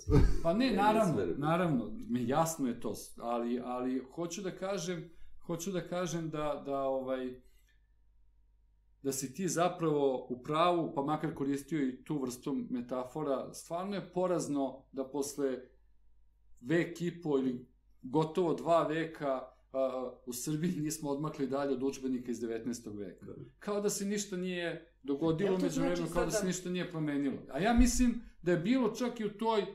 Pa 0.43 0.53
ne, 0.53 0.59
Meni 0.65 0.77
naravno, 0.77 1.13
svrbi. 1.15 1.33
naravno, 1.37 1.91
mi 2.09 2.27
jasno 2.27 2.67
je 2.67 2.79
to, 2.79 2.93
ali, 3.17 3.61
ali 3.61 3.99
hoću 4.05 4.41
da 4.41 4.51
kažem, 4.51 5.09
hoću 5.39 5.71
da 5.71 5.81
kažem 5.81 6.29
da, 6.29 6.63
da 6.65 6.79
ovaj, 6.79 7.41
da 9.05 9.11
si 9.11 9.33
ti 9.33 9.47
zapravo 9.47 10.27
u 10.29 10.43
pravu, 10.43 10.91
pa 10.95 11.01
makar 11.01 11.33
koristio 11.33 11.87
i 11.87 12.03
tu 12.03 12.21
vrstu 12.21 12.55
metafora, 12.69 13.53
stvarno 13.53 13.95
je 13.95 14.09
porazno 14.13 14.83
da 14.91 15.09
posle 15.09 15.59
vek 16.61 17.01
i 17.01 17.21
po 17.21 17.37
ili 17.37 17.67
gotovo 18.01 18.53
dva 18.53 18.87
veka 18.87 19.41
a, 19.73 20.11
u 20.25 20.33
Srbiji 20.33 20.81
nismo 20.81 21.09
odmakli 21.09 21.47
dalje 21.47 21.73
od 21.73 21.83
udžbenika 21.83 22.31
iz 22.31 22.39
19. 22.41 22.97
veka. 22.97 23.25
Kao 23.59 23.81
da 23.81 23.89
se 23.89 24.05
ništa 24.05 24.37
nije 24.37 24.93
dogodilo 25.03 25.49
Jel 25.49 25.59
to 25.59 25.63
među 25.63 25.73
znači 25.73 25.91
vremenu, 25.91 26.13
kao 26.13 26.25
da 26.25 26.31
se 26.31 26.45
ništa 26.45 26.69
nije 26.69 26.91
promenilo. 26.91 27.37
A 27.51 27.59
ja 27.59 27.73
mislim 27.73 28.21
da 28.41 28.51
je 28.51 28.57
bilo 28.57 28.95
čak 28.95 29.19
i 29.19 29.25
u 29.25 29.37
toj 29.37 29.65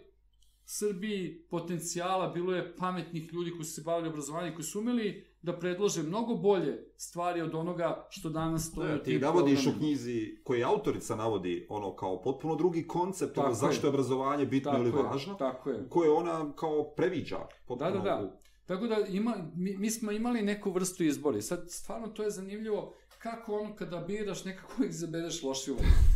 Srbiji 0.64 1.46
potencijala, 1.50 2.28
bilo 2.28 2.54
je 2.54 2.76
pametnih 2.76 3.32
ljudi 3.32 3.50
koji 3.50 3.64
su 3.64 3.74
se 3.74 3.82
bavili 3.82 4.08
obrazovanjem, 4.08 4.54
koji 4.54 4.64
su 4.64 4.80
umeli 4.80 5.29
da 5.42 5.58
predlože 5.58 6.02
mnogo 6.02 6.34
bolje 6.34 6.84
stvari 6.96 7.40
od 7.40 7.54
onoga 7.54 8.06
što 8.10 8.30
danas 8.30 8.66
stoji 8.66 8.88
Ne, 8.88 9.02
ti 9.02 9.18
navodiš 9.18 9.66
u 9.66 9.72
knjizi, 9.78 10.36
koji 10.44 10.64
autorica 10.64 11.16
navodi 11.16 11.66
ono 11.68 11.96
kao 11.96 12.22
potpuno 12.22 12.56
drugi 12.56 12.86
koncept, 12.86 13.38
ono 13.38 13.54
zašto 13.54 13.86
je. 13.86 13.88
je 13.88 13.94
obrazovanje 13.94 14.46
bitno 14.46 14.70
Tako 14.72 14.82
ili 14.82 14.90
je, 14.90 15.02
važno, 15.02 15.34
Tako 15.34 15.70
je. 15.70 15.88
koje 15.88 16.10
ona 16.10 16.52
kao 16.52 16.84
previđa. 16.86 17.38
Da, 17.38 17.46
Potpuno 17.66 17.90
da, 17.90 18.00
da. 18.00 18.40
Tako 18.66 18.86
da 18.86 18.96
ima, 19.08 19.36
mi, 19.54 19.76
mi 19.76 19.90
smo 19.90 20.12
imali 20.12 20.42
neku 20.42 20.70
vrstu 20.70 21.04
izbora 21.04 21.38
i 21.38 21.42
sad 21.42 21.64
stvarno 21.68 22.08
to 22.08 22.22
je 22.22 22.30
zanimljivo 22.30 22.94
kako 23.18 23.54
ono 23.54 23.74
kada 23.74 23.98
biraš 23.98 24.44
nekako 24.44 24.84
izabereš 24.84 25.42
lošiju 25.42 25.74
varijantu. 25.74 26.10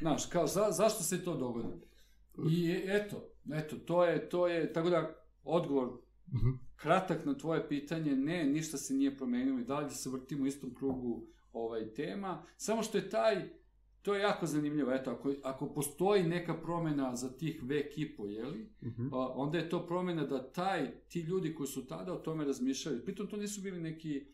Znaš, 0.00 0.26
kao 0.26 0.46
za, 0.46 0.66
zašto 0.70 1.02
se 1.02 1.24
to 1.24 1.36
dogodi? 1.36 1.68
I 2.50 2.80
eto, 2.86 3.16
eto, 3.54 3.76
to 3.76 4.04
je, 4.04 4.28
to 4.28 4.46
je, 4.46 4.72
tako 4.72 4.90
da 4.90 5.14
odgovor 5.44 5.88
Mhm. 6.32 6.50
Kratak 6.80 7.24
na 7.24 7.34
tvoje 7.34 7.68
pitanje, 7.68 8.16
ne, 8.16 8.44
ništa 8.44 8.78
se 8.78 8.94
nije 8.94 9.16
promenilo 9.16 9.60
i 9.60 9.64
dalje 9.64 9.90
se 9.90 10.10
vrtimo 10.10 10.42
u 10.42 10.46
istom 10.46 10.74
krugu 10.74 11.22
ovaj 11.52 11.94
tema, 11.94 12.42
samo 12.56 12.82
što 12.82 12.98
je 12.98 13.10
taj, 13.10 13.48
to 14.02 14.14
je 14.14 14.20
jako 14.20 14.46
zanimljivo, 14.46 14.92
eto, 14.92 15.10
ako, 15.10 15.34
ako 15.42 15.66
postoji 15.66 16.22
neka 16.22 16.54
promena 16.54 17.16
za 17.16 17.36
tih 17.36 17.60
vek 17.62 17.98
i 17.98 18.16
po, 18.16 18.26
jeli, 18.26 18.68
Mhm. 18.82 19.06
a, 19.14 19.28
onda 19.34 19.58
je 19.58 19.68
to 19.68 19.86
promena 19.86 20.24
da 20.26 20.52
taj, 20.52 20.90
ti 21.08 21.20
ljudi 21.20 21.54
koji 21.54 21.66
su 21.66 21.86
tada 21.86 22.12
o 22.12 22.18
tome 22.18 22.44
razmišljali, 22.44 23.04
pritom 23.04 23.26
to 23.26 23.36
nisu 23.36 23.60
bili 23.60 23.80
neki 23.80 24.26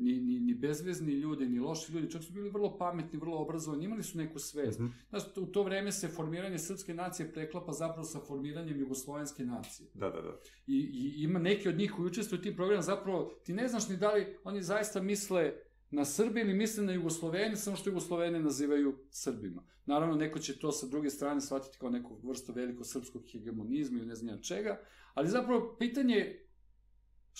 ni, 0.00 0.20
ni, 0.20 0.40
ni 0.40 0.54
bezvezni 0.54 1.12
ljudi, 1.12 1.46
ni 1.46 1.58
loši 1.58 1.92
ljudi, 1.92 2.10
čak 2.10 2.22
su 2.22 2.32
bili 2.32 2.50
vrlo 2.50 2.78
pametni, 2.78 3.18
vrlo 3.18 3.38
obrazovani, 3.38 3.84
imali 3.84 4.02
su 4.02 4.18
neku 4.18 4.38
svest. 4.38 4.78
Mhm. 4.80 4.88
Znaš, 5.08 5.22
u 5.36 5.46
to 5.46 5.62
vreme 5.62 5.92
se 5.92 6.08
formiranje 6.08 6.58
srpske 6.58 6.94
nacije 6.94 7.32
preklapa 7.32 7.72
zapravo 7.72 8.04
sa 8.04 8.20
formiranjem 8.20 8.80
jugoslovenske 8.80 9.44
nacije. 9.44 9.88
Da, 9.94 10.10
da, 10.10 10.20
da. 10.20 10.40
I, 10.66 10.76
i 10.76 11.22
ima 11.22 11.38
neki 11.38 11.68
od 11.68 11.78
njih 11.78 11.92
koji 11.92 12.06
učestvuju 12.06 12.40
u 12.40 12.42
tim 12.42 12.56
programima, 12.56 12.82
zapravo 12.82 13.40
ti 13.44 13.52
ne 13.52 13.68
znaš 13.68 13.88
ni 13.88 13.96
da 13.96 14.12
li 14.12 14.36
oni 14.44 14.62
zaista 14.62 15.02
misle 15.02 15.52
na 15.90 16.04
Srbi 16.04 16.40
ili 16.40 16.54
misle 16.54 16.84
na 16.84 16.92
Jugoslovene, 16.92 17.56
samo 17.56 17.76
što 17.76 17.90
Jugoslovene 17.90 18.40
nazivaju 18.40 18.98
Srbima. 19.10 19.62
Naravno, 19.86 20.14
neko 20.14 20.38
će 20.38 20.58
to 20.58 20.72
sa 20.72 20.86
druge 20.86 21.10
strane 21.10 21.40
shvatiti 21.40 21.78
kao 21.78 21.90
neku 21.90 22.20
vrstu 22.22 22.52
veliko 22.52 22.84
srpskog 22.84 23.22
hegemonizma 23.32 23.98
ili 23.98 24.06
ne 24.06 24.14
znam 24.14 24.36
ja 24.36 24.42
čega, 24.42 24.80
ali 25.14 25.28
zapravo 25.28 25.76
pitanje 25.78 26.14
je 26.14 26.49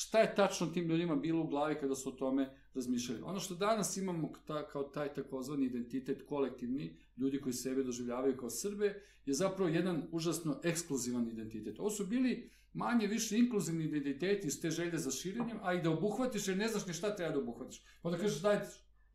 šta 0.00 0.18
je 0.18 0.34
tačno 0.34 0.66
tim 0.66 0.88
ljudima 0.88 1.16
bilo 1.16 1.42
u 1.42 1.46
glavi 1.46 1.74
kada 1.80 1.94
su 1.94 2.08
o 2.08 2.12
tome 2.12 2.54
razmišljali. 2.74 3.22
Ono 3.24 3.40
što 3.40 3.54
danas 3.54 3.96
imamo 3.96 4.32
ta, 4.46 4.68
kao 4.68 4.82
taj 4.82 5.14
takozvani 5.14 5.66
identitet 5.66 6.22
kolektivni, 6.28 6.96
ljudi 7.16 7.40
koji 7.40 7.52
sebe 7.52 7.82
doživljavaju 7.82 8.36
kao 8.36 8.50
Srbe, 8.50 9.02
je 9.26 9.34
zapravo 9.34 9.68
jedan 9.68 10.08
užasno 10.12 10.60
ekskluzivan 10.64 11.28
identitet. 11.28 11.80
Ovo 11.80 11.90
su 11.90 12.06
bili 12.06 12.50
manje 12.72 13.06
više 13.06 13.38
inkluzivni 13.38 13.84
identiteti 13.84 14.46
iz 14.46 14.60
te 14.60 14.70
želje 14.70 14.98
za 14.98 15.10
širenjem, 15.10 15.58
a 15.62 15.74
i 15.74 15.82
da 15.82 15.90
obuhvatiš 15.90 16.48
jer 16.48 16.56
ne 16.56 16.68
znaš 16.68 16.86
ni 16.86 16.92
šta 16.92 17.16
treba 17.16 17.32
da 17.32 17.38
obuhvatiš. 17.38 17.82
Onda 18.02 18.18
kažeš 18.18 18.42
daj 18.42 18.60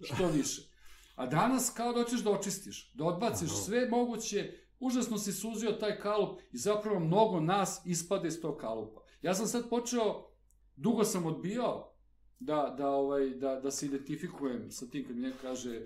što 0.02 0.28
više. 0.38 0.62
A 1.16 1.26
danas 1.26 1.74
kao 1.78 1.94
da 1.94 2.04
hoćeš 2.04 2.24
da 2.24 2.32
očistiš, 2.32 2.92
da 2.94 3.06
odbaciš 3.06 3.50
sve 3.66 3.90
moguće, 3.90 4.54
užasno 4.80 5.18
si 5.18 5.34
suzio 5.34 5.72
taj 5.72 6.00
kalup 6.00 6.40
i 6.52 6.58
zapravo 6.58 7.00
mnogo 7.00 7.40
nas 7.40 7.82
ispade 7.86 8.28
iz 8.28 8.42
tog 8.42 8.58
kalupa. 8.58 9.02
Ja 9.22 9.34
sam 9.34 9.48
sad 9.48 9.70
počeo, 9.70 10.35
dugo 10.76 11.04
sam 11.04 11.26
odbijao 11.26 11.96
da, 12.40 12.76
da, 12.78 12.90
ovaj, 12.90 13.30
da, 13.30 13.60
da 13.60 13.72
se 13.72 13.86
identifikujem 13.86 14.72
sa 14.72 14.86
tim 14.86 15.08
kad 15.08 15.16
mi 15.16 15.22
neko 15.22 15.38
kaže 15.42 15.82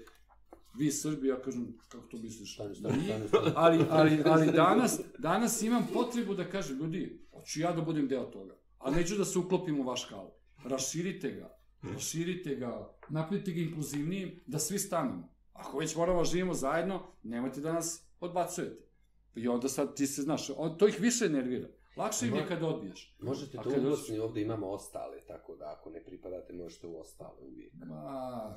vi 0.77 0.91
Srbi, 0.91 1.27
ja 1.27 1.41
kažem, 1.41 1.77
kako 1.89 2.07
to 2.07 2.17
misliš? 2.17 2.53
Stani, 2.53 2.75
stani, 2.75 3.03
stani, 3.03 3.27
stani. 3.27 3.51
ali, 3.55 3.85
ali, 3.89 4.21
ali 4.25 4.51
danas, 4.51 5.01
danas 5.17 5.61
imam 5.61 5.87
potrebu 5.93 6.33
da 6.33 6.49
kažem, 6.49 6.77
ljudi, 6.77 7.19
hoću 7.33 7.59
ja 7.59 7.71
da 7.71 7.81
budem 7.81 8.07
deo 8.07 8.25
toga, 8.25 8.55
a 8.79 8.91
neću 8.91 9.15
da 9.15 9.25
se 9.25 9.39
uklopim 9.39 9.79
u 9.79 9.83
vaš 9.83 10.05
kalup. 10.05 10.33
Raširite 10.63 11.31
ga, 11.31 11.57
raširite 11.93 12.55
ga, 12.55 12.89
napravite 13.09 13.51
ga 13.51 13.61
inkluzivnijim, 13.61 14.39
da 14.45 14.59
svi 14.59 14.79
stanemo. 14.79 15.29
Ako 15.53 15.77
već 15.77 15.95
moramo 15.95 16.19
da 16.19 16.25
živimo 16.25 16.53
zajedno, 16.53 17.01
nemojte 17.23 17.61
da 17.61 17.73
nas 17.73 18.03
odbacujete. 18.19 18.89
I 19.35 19.47
onda 19.47 19.69
sad 19.69 19.95
ti 19.95 20.07
se 20.07 20.21
znaš, 20.21 20.49
on, 20.57 20.77
to 20.77 20.87
ih 20.87 20.99
više 20.99 21.29
nervira. 21.29 21.67
Lakše 21.97 22.27
im 22.27 22.35
je 22.35 22.47
kad 22.47 22.63
odbiješ. 22.63 23.15
Možete 23.19 23.57
A 23.57 23.63
to 23.63 23.69
kad 23.69 23.79
u 23.79 23.85
dođeš- 23.85 24.19
ovde 24.19 24.41
imamo 24.41 24.67
ostale, 24.67 25.21
tako 25.21 25.55
da 25.55 25.65
ako 25.69 25.89
ne 25.89 26.03
pripadate 26.03 26.53
možete 26.53 26.87
u 26.87 26.99
ostale 26.99 27.37
uvijek. 27.41 27.73
Ma, 27.75 28.55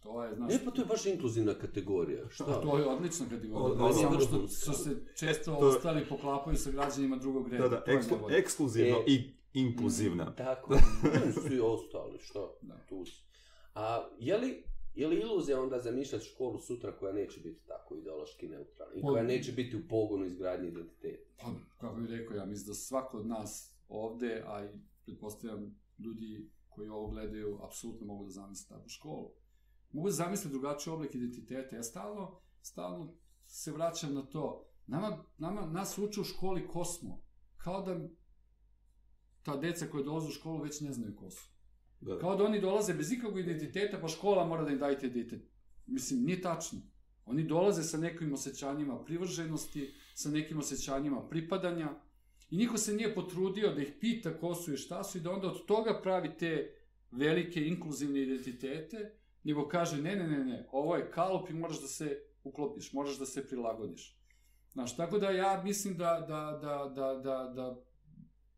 to 0.00 0.24
je, 0.24 0.34
znaš, 0.34 0.52
Ne, 0.52 0.58
pa 0.64 0.70
to 0.70 0.82
je 0.82 0.86
baš 0.86 1.06
inkluzivna 1.06 1.54
kategorija. 1.54 2.28
Šta? 2.30 2.60
to 2.60 2.78
je 2.78 2.86
odlična 2.86 3.26
kategorija. 3.26 3.74
Ono- 3.76 3.92
samo 3.92 4.20
što, 4.20 4.48
što 4.48 4.72
se 4.74 4.90
često 5.16 5.50
To 5.52 5.58
ostali 5.58 6.06
poklapaju 6.06 6.56
sa 6.56 6.70
građanima 6.70 7.16
drugog 7.16 7.48
reda. 7.48 7.62
Da, 7.62 7.76
da, 7.76 7.82
eksklu, 7.88 8.18
ekskluzivno 8.30 8.96
E. 8.98 9.04
i 9.06 9.30
inkluzivna. 9.54 10.34
Tako, 10.34 10.74
svi 11.42 11.60
ostali, 11.60 12.18
što? 12.18 12.58
Da. 12.62 12.74
Tu. 12.78 13.04
A 13.74 14.08
je 14.18 14.36
li, 14.36 14.64
je 14.94 15.08
li 15.08 15.20
iluzija 15.20 15.62
onda 15.62 15.78
zamišljati 15.78 16.24
školu 16.24 16.58
sutra 16.58 16.96
koja 16.96 17.12
neće 17.12 17.40
biti 17.40 17.66
tako 17.66 17.96
ideološki 17.96 18.48
neutralna 18.48 18.94
i 18.96 19.02
koja 19.02 19.22
neće 19.22 19.52
biti 19.52 19.76
u 19.76 19.88
pogonu 19.88 20.24
izgradnje 20.24 20.68
identiteta? 20.68 21.30
Pa, 21.40 21.50
kako 21.78 22.00
bih 22.00 22.10
rekao, 22.10 22.36
ja 22.36 22.44
mislim 22.44 22.66
da 22.66 22.74
svako 22.74 23.18
od 23.18 23.26
nas 23.26 23.76
ovde, 23.88 24.42
a 24.46 24.64
i 24.64 24.68
pretpostavljam 25.04 25.80
ljudi 25.98 26.50
koji 26.68 26.88
ovo 26.88 27.08
gledaju, 27.08 27.58
apsolutno 27.62 28.06
mogu 28.06 28.24
da 28.24 28.30
zamisle 28.30 28.76
takvu 28.76 28.88
školu. 28.88 29.30
Mogu 29.92 30.08
da 30.08 30.12
zamisle 30.12 30.50
drugačiji 30.50 30.94
oblik 30.94 31.14
identiteta. 31.14 31.76
Ja 31.76 31.82
stalno, 31.82 32.40
stalno 32.62 33.14
se 33.46 33.72
vraćam 33.72 34.14
na 34.14 34.22
to. 34.22 34.66
Nama, 34.86 35.24
nama, 35.38 35.66
nas 35.66 35.98
uče 35.98 36.20
u 36.20 36.24
školi 36.24 36.68
ko 36.68 36.84
smo. 36.84 37.24
Kao 37.56 37.82
da 37.82 38.08
ta 39.42 39.56
deca 39.56 39.86
koja 39.86 40.04
dolaze 40.04 40.28
u 40.28 40.30
školu 40.30 40.62
već 40.62 40.80
ne 40.80 40.92
znaju 40.92 41.16
ko 41.16 41.30
su. 41.30 41.53
Da. 42.04 42.18
Kao 42.18 42.36
da 42.36 42.44
oni 42.44 42.60
dolaze 42.60 42.94
bez 42.94 43.12
ikakvog 43.12 43.38
identiteta, 43.38 43.98
pa 44.00 44.08
škola 44.08 44.44
mora 44.46 44.64
da 44.64 44.70
im 44.70 44.78
dajte 44.78 45.06
identitet. 45.06 45.48
Mislim, 45.86 46.24
nije 46.24 46.42
tačno. 46.42 46.80
Oni 47.26 47.44
dolaze 47.44 47.82
sa 47.82 47.98
nekim 47.98 48.32
osjećanjima 48.32 49.04
privrženosti, 49.04 49.94
sa 50.14 50.30
nekim 50.30 50.58
osjećanjima 50.58 51.28
pripadanja 51.28 51.94
i 52.50 52.56
niko 52.56 52.78
se 52.78 52.94
nije 52.94 53.14
potrudio 53.14 53.72
da 53.74 53.82
ih 53.82 53.92
pita 54.00 54.38
ko 54.38 54.54
su 54.54 54.72
i 54.72 54.76
šta 54.76 55.04
su 55.04 55.18
i 55.18 55.20
da 55.20 55.32
onda 55.32 55.46
od 55.46 55.66
toga 55.66 56.00
pravi 56.02 56.30
te 56.38 56.74
velike 57.10 57.66
inkluzivne 57.66 58.22
identitete, 58.22 59.12
nego 59.44 59.68
kaže 59.68 60.02
ne, 60.02 60.16
ne, 60.16 60.28
ne, 60.28 60.44
ne, 60.44 60.68
ovo 60.72 60.96
je 60.96 61.10
kalup 61.10 61.50
i 61.50 61.54
moraš 61.54 61.80
da 61.80 61.88
se 61.88 62.20
uklopiš, 62.44 62.92
moraš 62.92 63.18
da 63.18 63.26
se 63.26 63.46
prilagodiš. 63.46 64.18
Znaš, 64.72 64.96
tako 64.96 65.18
da 65.18 65.30
ja 65.30 65.62
mislim 65.64 65.96
da, 65.96 66.24
da, 66.28 66.58
da, 66.62 66.92
da, 66.94 67.14
da, 67.14 67.52
da 67.54 67.80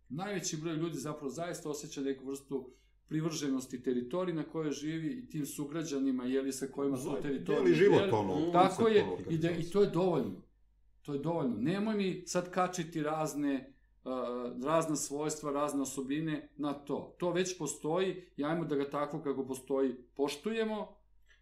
najveći 0.08 0.56
broj 0.56 0.74
ljudi 0.74 0.98
zapravo 0.98 1.30
zaista 1.30 1.70
osjeća 1.70 2.00
neku 2.00 2.26
vrstu 2.26 2.70
privrženosti 3.08 3.82
teritoriji 3.82 4.34
na 4.34 4.42
kojoj 4.42 4.72
živi 4.72 5.12
i 5.12 5.28
tim 5.28 5.46
sugrađanima, 5.46 6.24
jeli 6.24 6.52
sa 6.52 6.66
kojima 6.66 6.96
su 6.96 7.16
teritoriji. 7.22 7.64
Deli 7.64 7.74
život, 7.74 8.12
ono. 8.12 8.52
Tako 8.52 8.88
je, 8.88 9.06
i, 9.30 9.38
da, 9.38 9.50
i 9.50 9.62
to 9.62 9.82
je 9.82 9.90
dovoljno. 9.90 10.42
To 11.02 11.12
je 11.12 11.18
dovoljno. 11.18 11.56
Nemoj 11.58 11.94
mi 11.94 12.22
sad 12.26 12.50
kačiti 12.50 13.02
razne, 13.02 13.74
uh, 14.04 14.12
razna 14.64 14.96
svojstva, 14.96 15.52
razne 15.52 15.82
osobine 15.82 16.48
na 16.56 16.72
to. 16.72 17.14
To 17.18 17.32
već 17.32 17.58
postoji 17.58 18.22
i 18.36 18.44
ajmo 18.44 18.64
da 18.64 18.76
ga 18.76 18.90
tako 18.90 19.22
kako 19.22 19.46
postoji 19.46 19.94
poštujemo 20.16 20.95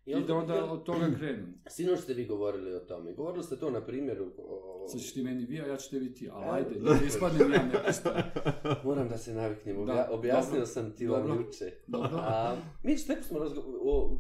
i 0.07 0.15
da 0.27 0.35
onda 0.35 0.65
od 0.73 0.85
toga 0.85 1.07
krenemo. 1.19 1.53
Sinoć 1.67 2.01
ste 2.01 2.15
vi 2.15 2.27
govorili 2.27 2.75
o 2.75 2.81
tome. 2.81 3.13
Govorili 3.13 3.45
ste 3.45 3.57
to 3.59 3.71
na 3.71 3.81
primjeru... 3.87 4.33
O, 4.39 4.87
Sad 4.89 5.01
ćeš 5.01 5.15
ti 5.15 5.23
meni 5.23 5.45
vi, 5.45 5.61
a 5.61 5.67
ja 5.67 5.77
ću 5.77 5.91
tebi 5.91 6.15
ti. 6.15 6.29
Ali 6.33 6.47
E. 6.47 6.51
ajde, 6.51 6.81
da 6.81 6.99
ispadnem 7.07 7.53
ja 7.53 7.63
nepristojan. 7.63 8.23
Moram 8.85 9.09
da 9.09 9.19
se 9.19 9.35
naviknem. 9.35 9.79
Obja, 9.79 9.95
Da, 9.95 10.09
objasnio 10.13 10.53
dobro. 10.53 10.67
sam 10.67 10.93
ti 10.97 11.07
Dobro. 11.07 11.35
vam 11.35 11.45
juče. 11.45 11.73
Dobro. 11.87 12.19
A, 12.21 12.57
mi 12.83 12.99
s 12.99 13.07
tebi 13.07 13.23
smo 13.23 13.39
razgo... 13.39 13.61
o, 13.83 14.19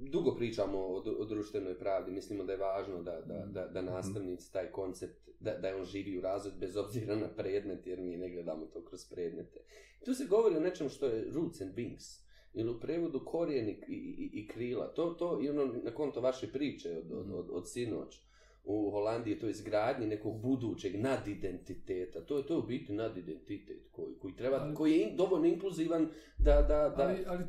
dugo 0.00 0.34
pričamo 0.36 0.78
o, 0.78 1.02
o 1.18 1.24
društvenoj 1.24 1.78
pravdi, 1.78 2.10
mislimo 2.12 2.44
da 2.44 2.52
je 2.52 2.58
važno 2.58 3.02
da, 3.02 3.20
da, 3.26 3.46
da, 3.46 3.66
da 3.66 3.82
nastavnici 3.82 4.52
taj 4.52 4.70
koncept, 4.70 5.28
da, 5.40 5.54
da 5.58 5.76
on 5.76 5.84
živi 5.84 6.18
u 6.18 6.20
razred 6.20 6.54
bez 6.60 6.76
obzira 6.76 7.16
na 7.16 7.28
predmet, 7.28 7.86
jer 7.86 8.00
mi 8.00 8.16
ne 8.16 8.30
gledamo 8.30 8.66
to 8.66 8.84
kroz 8.84 9.04
predmete. 9.10 9.60
Tu 10.04 10.14
se 10.14 10.24
govori 10.24 10.56
o 10.56 10.60
nečem 10.60 10.88
što 10.88 11.06
je 11.06 11.30
roots 11.34 11.60
and 11.60 11.74
wings, 11.74 12.20
ili 12.54 12.70
u 12.70 12.80
prevodu 12.80 13.24
korijen 13.24 13.68
i, 13.68 13.78
i, 13.88 14.30
i 14.32 14.48
krila. 14.48 14.92
To, 14.94 15.10
to 15.10 15.40
je 15.40 15.50
ono 15.50 15.72
na 15.84 15.90
konto 15.90 16.20
vaše 16.20 16.52
priče 16.52 16.88
od, 16.98 17.12
od, 17.12 17.30
od, 17.30 17.50
od 17.50 17.70
sinoć 17.70 18.20
u 18.64 18.90
Holandiji 18.90 19.38
to 19.38 19.48
izgradnji 19.48 20.06
nekog 20.06 20.42
budućeg 20.42 21.00
nadidentiteta. 21.00 22.24
To 22.24 22.38
je 22.38 22.46
to 22.46 22.54
je 22.54 22.58
u 22.58 22.66
biti 22.66 22.92
nadidentitet 22.92 23.88
koji, 23.92 24.14
koji 24.18 24.36
treba, 24.36 24.56
ali, 24.56 24.74
koji 24.74 24.92
je 24.92 25.10
in, 25.10 25.16
dovoljno 25.16 25.46
inkluzivan 25.46 26.08
da... 26.38 26.54
da, 26.54 26.94
da... 26.96 27.02
Ali, 27.02 27.24
ali 27.26 27.44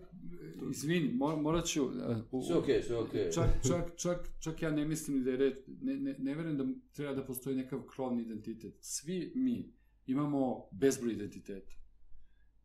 izvini, 0.72 1.14
mor, 1.14 1.38
morat 1.38 1.66
ću... 1.66 1.86
Uh, 1.86 2.46
sve 2.48 2.56
okej, 2.56 2.76
okay, 2.76 2.84
sve 2.84 2.98
okej. 2.98 3.22
Okay. 3.22 3.34
Čak, 3.34 3.50
čak, 3.68 3.96
čak, 3.96 4.30
čak 4.40 4.62
ja 4.62 4.72
ne 4.72 4.86
mislim 4.86 5.24
da 5.24 5.32
je 5.32 5.38
red, 5.38 5.54
ne, 5.82 5.96
ne, 5.96 6.16
ne 6.20 6.36
verujem 6.36 6.58
da 6.58 6.66
treba 6.94 7.14
da 7.14 7.26
postoji 7.26 7.56
nekav 7.56 7.82
krovni 7.96 8.22
identitet. 8.22 8.74
Svi 8.80 9.32
mi 9.36 9.74
imamo 10.06 10.68
bezbroj 10.72 11.14
identiteta. 11.14 11.74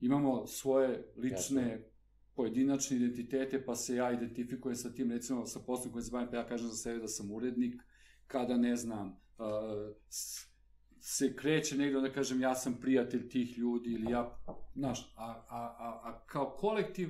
Imamo 0.01 0.47
svoje 0.47 1.13
lične, 1.17 1.63
Jasne. 1.63 1.96
Pojedinačne 2.37 2.97
identitete, 2.97 3.65
pa 3.65 3.75
se 3.75 3.97
ja 3.97 4.13
identifikujem 4.13 4.77
sa 4.77 4.93
tim, 4.93 5.11
recimo 5.11 5.47
sa 5.47 5.61
poslom 5.67 5.93
koji 5.93 6.03
se 6.03 6.11
bavim, 6.11 6.29
pa 6.31 6.37
ja 6.37 6.47
kažem 6.47 6.69
za 6.69 6.77
sebe 6.77 6.99
da 6.99 7.09
sam 7.09 7.31
urednik, 7.31 7.83
kada, 8.27 8.57
ne 8.57 8.77
znam, 8.77 9.09
uh, 9.09 9.97
se 11.01 11.37
kreće 11.37 11.77
negdje, 11.77 11.99
onda 11.99 12.13
kažem 12.13 12.41
ja 12.41 12.55
sam 12.55 12.79
prijatelj 12.81 13.29
tih 13.29 13.59
ljudi 13.59 13.93
ili 13.93 14.11
ja, 14.11 14.39
znaš, 14.75 15.13
a, 15.17 15.25
a, 15.25 15.77
a, 15.79 16.01
a 16.05 16.27
kao 16.27 16.57
kolektiv, 16.59 17.09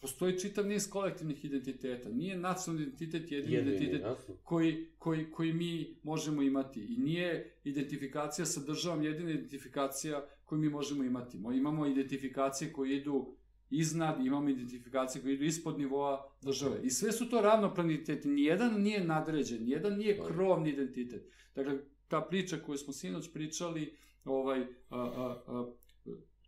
postoji 0.00 0.38
čitav 0.38 0.66
niz 0.66 0.90
kolektivnih 0.90 1.44
identiteta. 1.44 2.08
Nije 2.08 2.36
nacionalni 2.36 2.86
identitet 2.86 3.32
jedini 3.32 3.54
Jedini, 3.54 3.76
identitet 3.76 4.06
koji, 4.42 4.88
koji, 4.98 5.30
koji 5.30 5.52
mi 5.52 5.96
možemo 6.02 6.42
imati. 6.42 6.94
I 6.94 6.96
nije 6.96 7.56
identifikacija 7.64 8.46
sa 8.46 8.60
državom 8.60 9.02
jedina 9.02 9.30
identifikacija 9.30 10.26
koju 10.44 10.58
mi 10.58 10.68
možemo 10.68 11.04
imati. 11.04 11.36
Imamo 11.36 11.86
identifikacije 11.86 12.72
koje 12.72 12.96
idu 12.96 13.36
iznad, 13.70 14.26
imamo 14.26 14.48
identifikacije 14.48 15.22
koje 15.22 15.34
idu 15.34 15.44
ispod 15.44 15.78
nivoa 15.78 16.32
države. 16.42 16.80
I 16.82 16.90
sve 16.90 17.12
su 17.12 17.30
to 17.30 17.40
ravnopravni 17.40 17.94
identiteti. 17.94 18.28
Nijedan 18.28 18.82
nije 18.82 19.04
nadređen, 19.04 19.64
nijedan 19.64 19.96
nije 19.96 20.20
krovni 20.26 20.70
identitet. 20.70 21.30
Dakle, 21.54 21.78
ta 22.08 22.20
priča 22.20 22.56
koju 22.66 22.78
smo 22.78 22.92
sinoć 22.92 23.32
pričali, 23.32 23.96
ovaj, 24.24 24.60
a, 24.60 24.98
a, 24.98 25.42
a, 25.46 25.72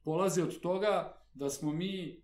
polazi 0.05 0.43
od 0.43 0.61
toga 0.61 1.23
da 1.35 1.51
smo 1.51 1.73
mi 1.73 2.23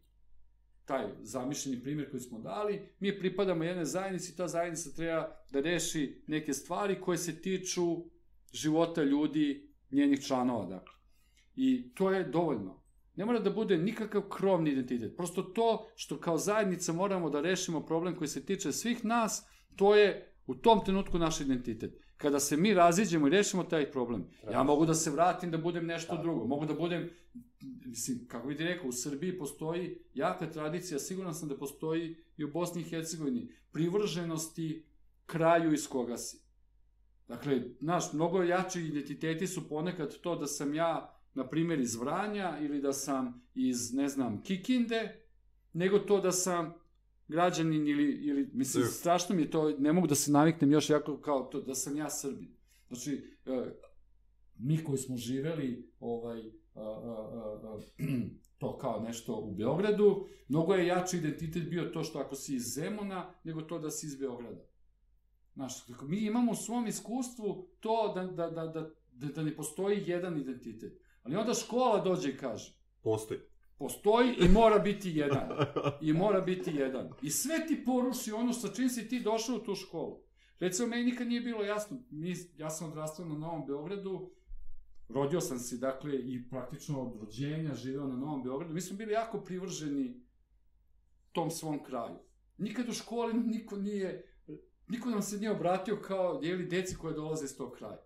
taj 0.84 1.04
zamišljeni 1.20 1.82
primjer 1.82 2.10
koji 2.10 2.20
smo 2.20 2.38
dali, 2.38 2.88
mi 3.00 3.18
pripadamo 3.18 3.64
jedne 3.64 3.84
zajednici, 3.84 4.36
ta 4.36 4.48
zajednica 4.48 4.90
treba 4.96 5.36
da 5.50 5.60
reši 5.60 6.22
neke 6.26 6.52
stvari 6.52 7.00
koje 7.00 7.18
se 7.18 7.40
tiču 7.40 8.04
života 8.52 9.02
ljudi, 9.02 9.68
njenih 9.90 10.20
članova, 10.20 10.66
dakle. 10.66 10.94
I 11.56 11.94
to 11.94 12.10
je 12.10 12.24
dovoljno. 12.24 12.81
Ne 13.16 13.24
mora 13.24 13.40
da 13.40 13.50
bude 13.50 13.78
nikakav 13.78 14.22
krovni 14.22 14.70
identitet. 14.70 15.16
Prosto 15.16 15.42
to 15.42 15.86
što 15.94 16.20
kao 16.20 16.38
zajednica 16.38 16.92
moramo 16.92 17.30
da 17.30 17.40
rešimo 17.40 17.86
problem 17.86 18.16
koji 18.16 18.28
se 18.28 18.44
tiče 18.44 18.72
svih 18.72 19.04
nas, 19.04 19.46
to 19.76 19.96
je 19.96 20.34
u 20.46 20.54
tom 20.54 20.84
trenutku 20.84 21.18
naš 21.18 21.40
identitet. 21.40 22.02
Kada 22.16 22.40
se 22.40 22.56
mi 22.56 22.74
raziđemo 22.74 23.26
i 23.26 23.30
rešimo 23.30 23.64
taj 23.64 23.90
problem, 23.90 24.24
ja 24.52 24.62
mogu 24.62 24.86
da 24.86 24.94
se 24.94 25.10
vratim 25.10 25.50
da 25.50 25.58
budem 25.58 25.86
nešto 25.86 26.16
da. 26.16 26.22
drugo. 26.22 26.46
Mogu 26.46 26.66
da 26.66 26.74
budem, 26.74 27.10
mislim, 27.86 28.26
kako 28.28 28.48
bih 28.48 28.56
ti 28.56 28.64
rekao, 28.64 28.88
u 28.88 28.92
Srbiji 28.92 29.38
postoji 29.38 29.98
jaka 30.14 30.50
tradicija, 30.50 30.98
siguran 30.98 31.34
sam 31.34 31.48
da 31.48 31.58
postoji 31.58 32.16
i 32.36 32.44
u 32.44 32.52
Bosni 32.52 32.82
i 32.82 32.84
Hercegovini, 32.84 33.48
privrženosti 33.72 34.86
kraju 35.26 35.72
iz 35.72 35.88
koga 35.88 36.16
si. 36.16 36.42
Dakle, 37.28 37.62
naš, 37.80 38.12
mnogo 38.12 38.42
jači 38.42 38.80
identiteti 38.80 39.46
su 39.46 39.68
ponekad 39.68 40.20
to 40.20 40.36
da 40.36 40.46
sam 40.46 40.74
ja 40.74 41.21
na 41.34 41.48
primjer 41.48 41.80
iz 41.80 41.94
Vranja 41.94 42.58
ili 42.60 42.80
da 42.80 42.92
sam 42.92 43.42
iz, 43.54 43.94
ne 43.94 44.08
znam, 44.08 44.42
Kikinde, 44.42 45.24
nego 45.72 45.98
to 45.98 46.20
da 46.20 46.32
sam 46.32 46.74
građanin 47.28 47.88
ili, 47.88 48.04
ili 48.04 48.50
mislim, 48.52 48.84
strašno 48.84 49.34
mi 49.34 49.42
je 49.42 49.50
to, 49.50 49.70
ne 49.78 49.92
mogu 49.92 50.06
da 50.06 50.14
se 50.14 50.32
naviknem 50.32 50.72
još 50.72 50.90
jako 50.90 51.16
kao 51.16 51.42
to, 51.42 51.60
da 51.60 51.74
sam 51.74 51.96
ja 51.96 52.10
Srbin. 52.10 52.56
Znači, 52.88 53.36
e, 53.46 53.72
mi 54.58 54.84
koji 54.84 54.98
smo 54.98 55.16
živeli 55.16 55.92
ovaj, 56.00 56.40
a, 56.74 56.80
a, 56.80 57.58
a, 57.62 57.80
to 58.58 58.78
kao 58.78 59.00
nešto 59.00 59.36
u 59.36 59.54
Beogradu, 59.54 60.26
mnogo 60.48 60.74
je 60.74 60.86
jači 60.86 61.16
identitet 61.16 61.70
bio 61.70 61.84
to 61.84 62.04
što 62.04 62.18
ako 62.18 62.34
si 62.34 62.54
iz 62.54 62.74
Zemuna, 62.74 63.34
nego 63.44 63.62
to 63.62 63.78
da 63.78 63.90
si 63.90 64.06
iz 64.06 64.16
Beograda. 64.16 64.64
Znaš, 65.54 65.88
mi 66.02 66.18
imamo 66.18 66.52
u 66.52 66.54
svom 66.54 66.86
iskustvu 66.86 67.68
to 67.80 68.12
da, 68.14 68.24
da, 68.24 68.50
da, 68.50 68.66
da, 69.12 69.28
da 69.28 69.42
ne 69.42 69.56
postoji 69.56 70.04
jedan 70.06 70.40
identitet. 70.40 71.01
Ali 71.22 71.36
onda 71.36 71.54
škola 71.54 72.00
dođe 72.00 72.30
i 72.30 72.36
kaže. 72.36 72.76
Postoji. 73.02 73.40
Postoji 73.78 74.34
i 74.40 74.48
mora 74.48 74.78
biti 74.78 75.10
jedan. 75.10 75.48
I 76.00 76.12
mora 76.12 76.40
biti 76.40 76.70
jedan. 76.70 77.10
I 77.22 77.30
sve 77.30 77.66
ti 77.66 77.84
poruši 77.84 78.32
ono 78.32 78.52
sa 78.52 78.68
čim 78.68 78.88
si 78.88 79.08
ti 79.08 79.20
došao 79.20 79.56
u 79.56 79.58
tu 79.58 79.74
školu. 79.74 80.22
Recimo, 80.58 80.88
meni 80.88 81.04
nikad 81.04 81.28
nije 81.28 81.40
bilo 81.40 81.62
jasno. 81.62 81.98
Mi, 82.10 82.34
ja 82.56 82.70
sam 82.70 82.90
odrastao 82.90 83.24
na 83.24 83.38
Novom 83.38 83.66
Beogradu, 83.66 84.30
rodio 85.08 85.40
sam 85.40 85.58
se, 85.58 85.76
dakle, 85.76 86.16
i 86.16 86.48
praktično 86.50 87.02
od 87.02 87.20
rođenja 87.20 87.74
živeo 87.74 88.06
na 88.06 88.16
Novom 88.16 88.42
Beogradu. 88.42 88.74
Mi 88.74 88.80
smo 88.80 88.96
bili 88.96 89.12
jako 89.12 89.40
privrženi 89.40 90.20
tom 91.32 91.50
svom 91.50 91.84
kraju. 91.84 92.16
Nikad 92.58 92.88
u 92.88 92.92
školi 92.92 93.34
niko 93.34 93.76
nije, 93.76 94.34
niko 94.88 95.10
nam 95.10 95.22
se 95.22 95.36
nije 95.36 95.50
obratio 95.50 96.00
kao, 96.02 96.40
jeli, 96.42 96.66
deci 96.66 96.96
koje 96.96 97.14
dolaze 97.14 97.44
iz 97.44 97.56
tog 97.56 97.72
kraja. 97.72 98.02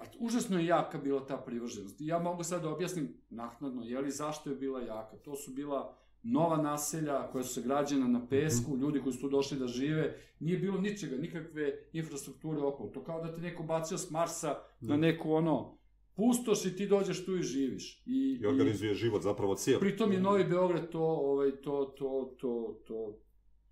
A 0.00 0.04
užasno 0.18 0.58
je 0.58 0.66
jaka 0.66 0.98
bila 0.98 1.26
ta 1.26 1.36
privrženost. 1.36 1.96
Ja 1.98 2.18
mogu 2.18 2.44
sad 2.44 2.62
da 2.62 2.70
objasnim 2.70 3.14
naknadno, 3.30 3.82
jeli, 3.84 4.10
zašto 4.10 4.50
je 4.50 4.56
bila 4.56 4.80
jaka. 4.80 5.16
To 5.16 5.36
su 5.36 5.50
bila 5.50 5.96
nova 6.22 6.56
naselja 6.56 7.30
koja 7.32 7.44
su 7.44 7.54
se 7.54 7.62
građena 7.62 8.06
na 8.06 8.26
pesku, 8.26 8.72
-hmm. 8.72 8.80
ljudi 8.80 9.00
koji 9.00 9.12
su 9.12 9.20
tu 9.20 9.28
došli 9.28 9.58
da 9.58 9.66
žive, 9.66 10.16
nije 10.40 10.58
bilo 10.58 10.80
ničega, 10.80 11.16
nikakve 11.16 11.88
infrastrukture 11.92 12.60
okolo. 12.60 12.90
To 12.90 13.04
kao 13.04 13.24
da 13.24 13.34
te 13.34 13.40
neko 13.40 13.62
bacio 13.62 13.98
s 13.98 14.10
Marsa 14.10 14.58
na 14.80 14.96
neku 14.96 15.32
ono, 15.32 15.78
pustoš 16.16 16.64
i 16.64 16.76
ti 16.76 16.86
dođeš 16.86 17.24
tu 17.24 17.36
i 17.36 17.42
živiš. 17.42 18.02
I, 18.06 18.38
I 18.42 18.46
organizuje 18.46 18.92
i, 18.92 18.94
život 18.94 19.22
zapravo 19.22 19.54
cijel. 19.54 19.80
Pritom 19.80 20.12
je 20.12 20.20
Novi 20.20 20.44
Beograd 20.44 20.90
to, 20.90 21.02
ovaj, 21.02 21.50
to, 21.50 21.94
to, 21.98 22.36
to, 22.40 22.80
to, 22.86 23.18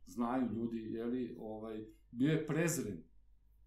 znaju 0.07 0.49
ljudi, 0.57 0.93
jeli, 0.93 1.37
ovaj, 1.41 1.85
bio 2.11 2.33
je 2.33 2.47
prezren 2.47 3.03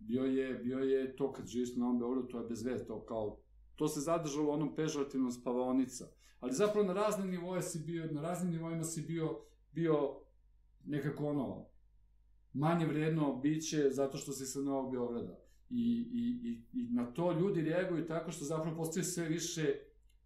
bio 0.02 0.24
je, 0.24 0.54
bio 0.54 0.80
je 0.80 1.16
to 1.16 1.32
kad 1.32 1.48
živiš 1.48 1.76
na 1.76 1.80
Novom 1.80 2.00
Beogradu, 2.00 2.28
to 2.28 2.40
je 2.40 2.48
bez 2.50 2.64
veze, 2.64 2.86
to 2.86 3.06
kao, 3.06 3.40
to 3.76 3.88
se 3.88 4.00
zadržalo 4.00 4.48
u 4.48 4.52
onom 4.52 4.76
pežorativnom 4.76 5.32
spavaonica. 5.32 6.06
Ali 6.40 6.54
zapravo 6.54 6.88
na 6.88 6.94
raznim 6.94 7.30
nivoje 7.30 7.62
si 7.62 7.80
bio, 7.80 8.12
na 8.12 8.22
raznim 8.22 8.52
nivoima 8.52 8.84
si 8.84 9.02
bio, 9.02 9.40
bio 9.72 10.22
nekako 10.86 11.26
ono, 11.26 11.66
manje 12.54 12.86
vredno 12.86 13.36
biće 13.36 13.90
zato 13.90 14.18
što 14.18 14.32
si 14.32 14.46
sa 14.46 14.60
Novog 14.60 14.92
Beograda. 14.92 15.40
I, 15.70 16.10
i, 16.14 16.50
i, 16.50 16.82
I 16.82 16.94
na 16.94 17.06
to 17.14 17.32
ljudi 17.32 17.62
reaguju 17.62 18.08
tako 18.08 18.32
što 18.32 18.46
zapravo 18.46 18.78
postaju 18.78 19.04
sve 19.04 19.26
više 19.26 19.76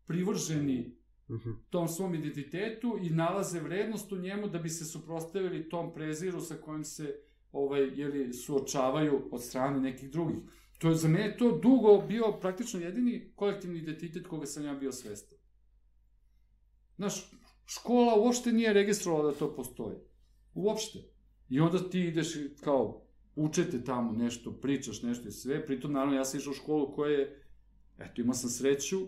privrženi 0.05 0.97
mhm. 1.29 1.51
tom 1.69 1.87
svom 1.87 2.15
identitetu 2.15 2.97
i 3.01 3.09
nalaze 3.09 3.59
vrednost 3.59 4.11
u 4.11 4.17
njemu 4.17 4.47
da 4.47 4.59
bi 4.59 4.69
se 4.69 4.85
suprostavili 4.85 5.69
tom 5.69 5.93
preziru 5.93 6.41
sa 6.41 6.55
kojim 6.55 6.83
se 6.83 7.19
ovaj, 7.55 7.91
jeli, 7.95 8.33
suočavaju 8.33 9.29
od 9.31 9.43
strane 9.43 9.79
nekih 9.79 10.11
drugih. 10.11 10.37
To 10.77 10.89
je 10.89 10.95
za 10.95 11.07
mene 11.07 11.37
to 11.37 11.51
dugo 11.63 12.01
bio 12.07 12.31
praktično 12.41 12.79
jedini 12.79 13.31
kolektivni 13.35 13.79
identitet 13.79 14.27
koga 14.27 14.45
sam 14.45 14.65
ja 14.65 14.73
bio 14.73 14.91
svestan. 14.91 15.37
Znaš, 16.97 17.31
škola 17.65 18.15
uopšte 18.15 18.51
nije 18.51 18.73
registrovala 18.73 19.31
da 19.31 19.37
to 19.37 19.55
postoji. 19.55 19.95
Uopšte. 20.53 20.99
I 21.49 21.59
onda 21.59 21.89
ti 21.89 21.99
ideš 21.99 22.33
kao, 22.63 23.05
učete 23.35 23.83
tamo 23.83 24.11
nešto, 24.11 24.51
pričaš 24.51 25.01
nešto 25.01 25.27
i 25.27 25.31
sve, 25.31 25.65
pritom 25.65 25.91
naravno 25.91 26.15
ja 26.15 26.25
sam 26.25 26.39
išao 26.39 26.51
u 26.51 26.55
školu 26.55 26.91
koja 26.95 27.11
je, 27.11 27.43
eto 27.97 28.21
imao 28.21 28.33
sam 28.33 28.49
sreću, 28.49 29.07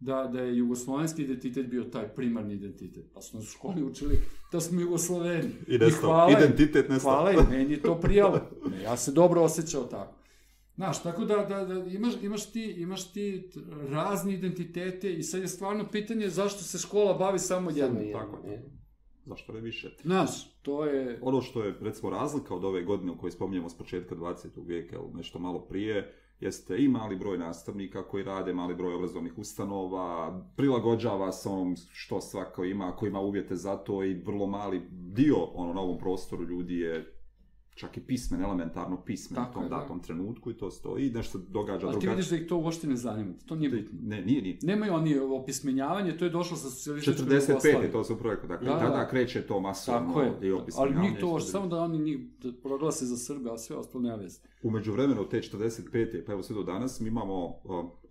da, 0.00 0.30
da 0.32 0.40
je 0.40 0.56
jugoslovenski 0.56 1.22
identitet 1.22 1.66
bio 1.66 1.84
taj 1.84 2.08
primarni 2.08 2.54
identitet. 2.54 3.04
Pa 3.14 3.20
smo 3.20 3.40
u 3.40 3.42
školi 3.42 3.82
učili 3.82 4.18
da 4.52 4.60
smo 4.60 4.80
jugosloveni. 4.80 5.50
I 5.66 5.78
nestao. 5.78 5.88
I 5.88 6.02
hvala 6.02 6.30
identitet 6.38 6.88
nestao. 6.88 7.12
Hvala 7.12 7.32
i 7.32 7.36
meni 7.50 7.72
je 7.72 7.82
to 7.82 8.00
prijalo. 8.00 8.40
Ja 8.84 8.96
se 8.96 9.12
dobro 9.12 9.42
osjećao 9.42 9.84
tako. 9.84 10.14
Znaš, 10.74 11.02
tako 11.02 11.24
da, 11.24 11.36
da, 11.36 11.64
da 11.64 11.74
imaš, 11.74 12.14
imaš, 12.22 12.52
ti, 12.52 12.64
imaš 12.64 13.12
ti 13.12 13.50
razni 13.88 14.34
identitete 14.34 15.12
i 15.12 15.22
sad 15.22 15.40
je 15.40 15.48
stvarno 15.48 15.88
pitanje 15.90 16.28
zašto 16.28 16.62
se 16.62 16.78
škola 16.78 17.14
bavi 17.14 17.38
samo 17.38 17.70
jednom. 17.70 18.12
Tako 18.12 18.46
je. 18.46 18.70
Zašto 19.26 19.52
ne 19.52 19.60
više? 19.60 19.96
Znaš, 20.02 20.60
to 20.62 20.84
je... 20.84 21.18
Ono 21.22 21.42
što 21.42 21.64
je, 21.64 21.74
recimo, 21.80 22.10
razlika 22.10 22.54
od 22.54 22.64
ove 22.64 22.82
godine 22.82 23.12
u 23.12 23.18
kojoj 23.18 23.30
spominjemo 23.30 23.68
s 23.68 23.78
početka 23.78 24.14
20. 24.14 24.66
vijeka, 24.66 24.96
ili 24.96 25.14
nešto 25.14 25.38
malo 25.38 25.60
prije, 25.60 26.14
jeste 26.40 26.76
i 26.78 26.88
mali 26.88 27.16
broj 27.16 27.38
nastavnika 27.38 28.02
koji 28.02 28.24
rade, 28.24 28.52
mali 28.52 28.74
broj 28.74 28.94
obrazovnih 28.94 29.38
ustanova, 29.38 30.40
prilagođava 30.56 31.32
se 31.32 31.48
onom 31.48 31.76
što 31.92 32.20
svako 32.20 32.64
ima, 32.64 32.96
ko 32.96 33.06
ima 33.06 33.20
uvjete 33.20 33.56
za 33.56 33.76
to 33.76 34.04
i 34.04 34.14
vrlo 34.14 34.46
mali 34.46 34.82
dio 34.90 35.36
ono, 35.54 35.72
na 35.72 35.80
ovom 35.80 35.98
prostoru 35.98 36.44
ljudi 36.44 36.78
je 36.78 37.17
čak 37.78 37.96
i 37.96 38.02
pismen, 38.02 38.42
elementarno 38.42 38.96
pismen 38.98 39.36
Tako 39.36 39.50
u 39.50 39.54
tom 39.54 39.62
je, 39.62 39.68
da. 39.68 39.76
datom 39.76 40.00
trenutku 40.00 40.50
i 40.50 40.54
to 40.54 40.70
stoji 40.70 41.06
i 41.06 41.10
nešto 41.10 41.38
se 41.38 41.44
događa 41.46 41.72
Ali 41.78 41.94
ti 41.94 42.00
drugačije. 42.00 42.10
vidiš 42.10 42.30
da 42.30 42.36
ih 42.36 42.46
to 42.46 42.56
uopšte 42.56 42.86
ne 42.86 42.96
zanima, 42.96 43.34
to 43.46 43.56
nije 43.56 43.70
bitno. 43.70 43.98
Ne, 44.02 44.22
nije, 44.22 44.42
nije. 44.42 44.58
Nemaju 44.62 44.94
oni 44.94 45.18
opismenjavanje, 45.18 46.12
to 46.12 46.24
je 46.24 46.30
došlo 46.30 46.56
sa 46.56 46.70
socijalističkom 46.70 47.26
45. 47.26 47.48
Jugoslavijom. 47.50 47.92
to 47.92 48.04
se 48.04 48.12
upravo 48.12 48.34
rekao, 48.34 48.48
dakle, 48.48 48.66
Da, 48.66 48.74
da. 48.74 48.80
tada 48.80 49.08
kreće 49.08 49.42
to 49.42 49.60
masovno 49.60 50.08
Tako 50.08 50.20
je. 50.20 50.28
i 50.28 50.32
Ali 50.42 50.52
opismenjavanje. 50.52 51.10
mi 51.10 51.18
to, 51.18 51.38
što- 51.38 51.48
samo 51.48 51.66
da 51.66 51.78
oni 51.78 51.98
njih 51.98 52.18
da 52.38 52.52
proglase 52.54 53.06
za 53.06 53.16
Srbe, 53.18 53.50
a 53.50 53.58
sve 53.58 53.76
ostalo 53.76 54.02
nema 54.02 54.16
veze. 54.16 54.40
U 54.62 54.70
međuvremenu 54.70 55.20
od 55.20 55.30
te 55.30 55.38
45. 55.38 55.88
pa 56.22 56.32
evo 56.32 56.42
sve 56.42 56.54
do 56.54 56.62
danas 56.62 57.00
mi 57.00 57.08
imamo 57.08 57.46
uh, 57.46 57.54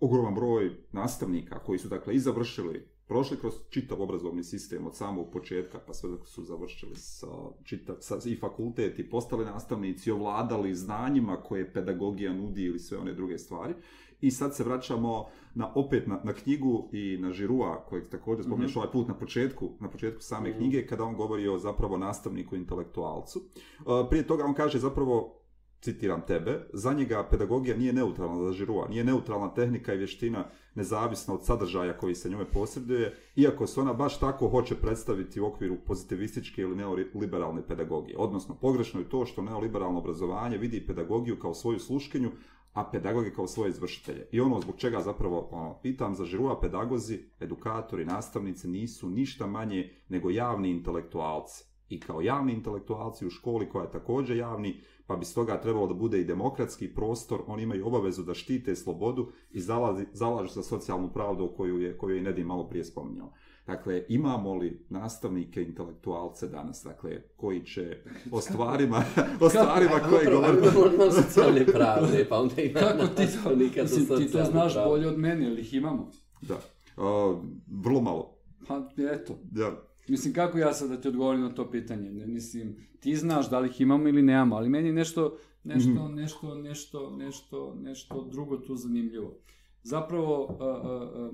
ogroman 0.00 0.34
broj 0.34 0.70
nastavnika 0.92 1.58
koji 1.58 1.78
su 1.78 1.88
dakle 1.88 2.14
i 2.14 2.20
završili, 2.20 2.86
prošli 3.08 3.36
kroz 3.36 3.54
čitav 3.70 4.02
obrazovni 4.02 4.44
sistem 4.44 4.86
od 4.86 4.96
samog 4.96 5.30
početka 5.32 5.78
pa 5.86 5.94
sve 5.94 6.10
dok 6.10 6.28
su 6.28 6.44
završili 6.44 6.96
sa, 6.96 7.26
čitav, 7.64 7.96
sa, 8.00 8.18
i 8.24 8.36
fakultet 8.36 8.98
i 8.98 9.10
postali 9.10 9.44
nastavnici, 9.44 10.10
ovladali 10.10 10.74
znanjima 10.74 11.36
koje 11.36 11.72
pedagogija 11.72 12.32
nudi 12.32 12.62
ili 12.62 12.78
sve 12.78 12.98
one 12.98 13.12
druge 13.12 13.38
stvari. 13.38 13.74
I 14.20 14.30
sad 14.30 14.56
se 14.56 14.64
vraćamo 14.64 15.26
na, 15.54 15.72
opet 15.74 16.06
na, 16.06 16.20
na 16.24 16.32
knjigu 16.32 16.88
i 16.92 17.18
na 17.20 17.32
Žirua, 17.32 17.84
kojeg 17.88 18.08
također 18.08 18.44
spominješ 18.44 18.76
ovaj 18.76 18.90
put 18.92 19.08
na 19.08 19.14
početku, 19.14 19.70
na 19.80 19.90
početku 19.90 20.22
same 20.22 20.56
knjige, 20.56 20.86
kada 20.86 21.04
on 21.04 21.16
govori 21.16 21.48
o 21.48 21.58
zapravo 21.58 21.96
nastavniku 21.98 22.56
intelektualcu. 22.56 23.38
Uh, 23.38 23.84
prije 24.10 24.26
toga 24.26 24.44
on 24.44 24.54
kaže 24.54 24.78
zapravo 24.78 25.38
citiram 25.80 26.22
tebe, 26.26 26.68
za 26.72 26.92
njega 26.92 27.28
pedagogija 27.30 27.76
nije 27.76 27.92
neutralna 27.92 28.44
za 28.44 28.52
Žirua, 28.52 28.88
nije 28.88 29.04
neutralna 29.04 29.54
tehnika 29.54 29.94
i 29.94 29.96
vještina 29.96 30.44
nezavisna 30.74 31.34
od 31.34 31.44
sadržaja 31.44 31.98
koji 31.98 32.14
se 32.14 32.30
njome 32.30 32.44
posjeduje, 32.44 33.16
iako 33.36 33.66
se 33.66 33.80
ona 33.80 33.92
baš 33.92 34.18
tako 34.20 34.48
hoće 34.48 34.74
predstaviti 34.74 35.40
u 35.40 35.46
okviru 35.46 35.76
pozitivističke 35.86 36.62
ili 36.62 36.76
neoliberalne 36.76 37.62
pedagogije. 37.66 38.18
Odnosno, 38.18 38.54
pogrešno 38.54 39.00
je 39.00 39.08
to 39.08 39.26
što 39.26 39.42
neoliberalno 39.42 39.98
obrazovanje 39.98 40.58
vidi 40.58 40.86
pedagogiju 40.86 41.38
kao 41.38 41.54
svoju 41.54 41.78
sluškinju, 41.78 42.30
a 42.72 42.90
pedagoge 42.90 43.30
kao 43.30 43.46
svoje 43.46 43.68
izvršitelje. 43.68 44.28
I 44.32 44.40
ono 44.40 44.60
zbog 44.60 44.76
čega 44.76 45.00
zapravo 45.00 45.48
ono, 45.52 45.78
pitam 45.82 46.14
za 46.14 46.24
Žirua, 46.24 46.60
pedagozi, 46.60 47.18
edukatori, 47.40 48.04
nastavnici 48.04 48.68
nisu 48.68 49.10
ništa 49.10 49.46
manje 49.46 49.90
nego 50.08 50.30
javni 50.30 50.70
intelektualci. 50.70 51.64
I 51.88 52.00
kao 52.00 52.20
javni 52.20 52.52
intelektualci 52.52 53.26
u 53.26 53.30
školi 53.30 53.68
koja 53.68 53.84
je 53.84 53.90
također 53.90 54.36
javni, 54.36 54.82
pa 55.08 55.16
bi 55.16 55.24
stoga 55.24 55.60
trebalo 55.60 55.86
da 55.86 55.94
bude 55.94 56.20
i 56.20 56.24
demokratski 56.24 56.94
prostor, 56.94 57.40
oni 57.46 57.62
imaju 57.62 57.86
obavezu 57.86 58.22
da 58.22 58.34
štite 58.34 58.76
slobodu 58.76 59.32
i 59.50 59.60
zalazi, 59.60 60.06
zalažu 60.12 60.52
za 60.52 60.62
socijalnu 60.62 61.12
pravdu 61.12 61.44
o 61.44 61.48
koju 61.48 61.80
je, 61.80 61.98
koju 61.98 62.14
je 62.14 62.18
i 62.18 62.22
Nedim 62.22 62.46
malo 62.46 62.68
prije 62.68 62.84
spominjao. 62.84 63.32
Dakle, 63.66 64.04
imamo 64.08 64.54
li 64.54 64.86
nastavnike 64.88 65.62
intelektualce 65.62 66.48
danas, 66.48 66.82
dakle, 66.84 67.22
koji 67.36 67.64
će 67.64 68.02
o 68.32 68.40
stvarima, 68.40 69.04
o 69.40 69.48
stvarima 69.48 69.98
koje 70.10 70.22
Upravo, 70.22 70.40
govore... 70.40 70.58
imamo 70.58 70.94
imamo 70.94 71.10
socijalne 71.10 71.66
pravde, 71.66 72.26
pa 72.28 72.38
onda 72.38 72.62
ima 72.62 72.80
Kako 72.80 73.06
ti 73.06 73.14
to, 73.16 73.22
nastavnika 73.22 73.86
za 73.86 74.00
mislim, 74.00 74.18
ti 74.18 74.32
to 74.32 74.44
znaš 74.44 74.74
bolje 74.74 75.08
od 75.08 75.18
mene, 75.18 75.46
ali 75.46 75.60
ih 75.60 75.74
imamo. 75.74 76.10
Da. 76.40 76.54
Uh, 76.96 77.44
vrlo 77.84 78.00
malo. 78.00 78.38
Pa, 78.66 78.88
eto. 79.12 79.38
Da. 79.42 79.87
Mislim, 80.08 80.34
kako 80.34 80.58
ja 80.58 80.72
sad 80.72 80.90
da 80.90 80.96
ti 80.96 81.08
odgovorim 81.08 81.40
na 81.40 81.50
to 81.50 81.70
pitanje? 81.70 82.10
Ne, 82.10 82.26
mislim, 82.26 82.76
ti 83.00 83.16
znaš 83.16 83.50
da 83.50 83.58
li 83.58 83.68
ih 83.68 83.80
imamo 83.80 84.08
ili 84.08 84.22
nemamo, 84.22 84.56
ali 84.56 84.68
meni 84.68 84.88
je 84.88 84.92
nešto, 84.94 85.36
nešto, 85.64 85.90
Mhm. 85.90 86.14
nešto, 86.14 86.54
nešto, 86.56 87.10
nešto, 87.12 87.74
nešto 87.76 88.24
drugo 88.24 88.56
tu 88.56 88.76
zanimljivo. 88.76 89.34
Zapravo, 89.82 90.56
a, 90.60 90.64
a, 90.64 90.70
a, 91.16 91.30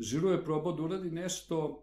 Žiru 0.00 0.28
je 0.28 0.44
probao 0.44 0.72
da 0.72 0.82
uradi 0.82 1.10
nešto 1.10 1.82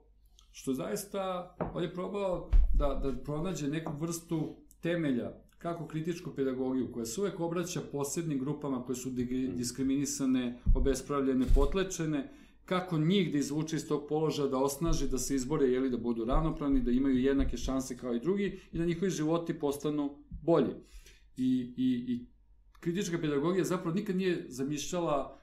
što 0.52 0.74
zaista, 0.74 1.56
on 1.74 1.84
je 1.84 1.94
probao 1.94 2.50
da, 2.74 3.02
da 3.04 3.14
pronađe 3.16 3.68
neku 3.68 3.94
vrstu 3.96 4.56
temelja 4.82 5.32
kako 5.58 5.88
kritičku 5.88 6.32
pedagogiju, 6.32 6.92
koja 6.92 7.06
se 7.06 7.22
uvek 7.22 7.40
obraća 7.40 7.82
posebnim 7.92 8.40
grupama 8.40 8.84
koje 8.84 8.96
su 8.96 9.10
dig- 9.10 9.56
diskriminisane, 9.56 10.60
obespravljene, 10.76 11.46
potlečene, 11.56 12.30
kako 12.66 12.98
njih 12.98 13.32
da 13.32 13.38
izvuče 13.38 13.76
iz 13.76 13.88
tog 13.88 14.06
položaja, 14.10 14.50
da 14.50 14.58
osnaži, 14.58 15.08
da 15.08 15.18
se 15.18 15.36
izbore, 15.36 15.68
jeli, 15.68 15.90
da 15.90 15.98
budu 15.98 16.26
ravnopravni, 16.26 16.82
da 16.82 16.92
imaju 16.92 17.20
jednake 17.20 17.58
šanse 17.58 17.98
kao 17.98 18.16
i 18.16 18.20
drugi 18.20 18.60
i 18.72 18.78
da 18.78 18.86
njihovi 18.86 19.12
životi 19.12 19.60
postanu 19.60 20.18
bolji. 20.30 20.74
I, 21.38 21.74
i, 21.78 22.14
i 22.14 22.26
kritička 22.80 23.18
pedagogija 23.18 23.64
zapravo 23.64 23.96
nikad 23.96 24.16
nije 24.16 24.46
zamišljala 24.50 25.40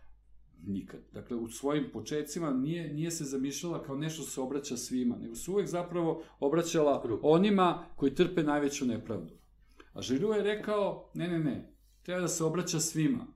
nikad. 0.66 1.00
Dakle, 1.12 1.36
u 1.36 1.48
svojim 1.48 1.90
početcima 1.92 2.50
nije, 2.50 2.92
nije 2.94 3.10
se 3.10 3.24
zamišljala 3.24 3.82
kao 3.82 3.96
nešto 3.96 4.22
što 4.22 4.30
se 4.30 4.40
obraća 4.40 4.76
svima, 4.76 5.16
nego 5.16 5.34
se 5.34 5.50
uvek 5.50 5.66
zapravo 5.66 6.22
obraćala 6.40 7.04
onima 7.22 7.84
koji 7.96 8.14
trpe 8.14 8.42
najveću 8.42 8.86
nepravdu. 8.86 9.34
A 9.92 10.02
Žiru 10.02 10.32
je 10.32 10.42
rekao, 10.42 11.10
ne, 11.14 11.28
ne, 11.28 11.38
ne, 11.38 11.74
treba 12.02 12.20
da 12.20 12.28
se 12.28 12.44
obraća 12.44 12.80
svima. 12.80 13.26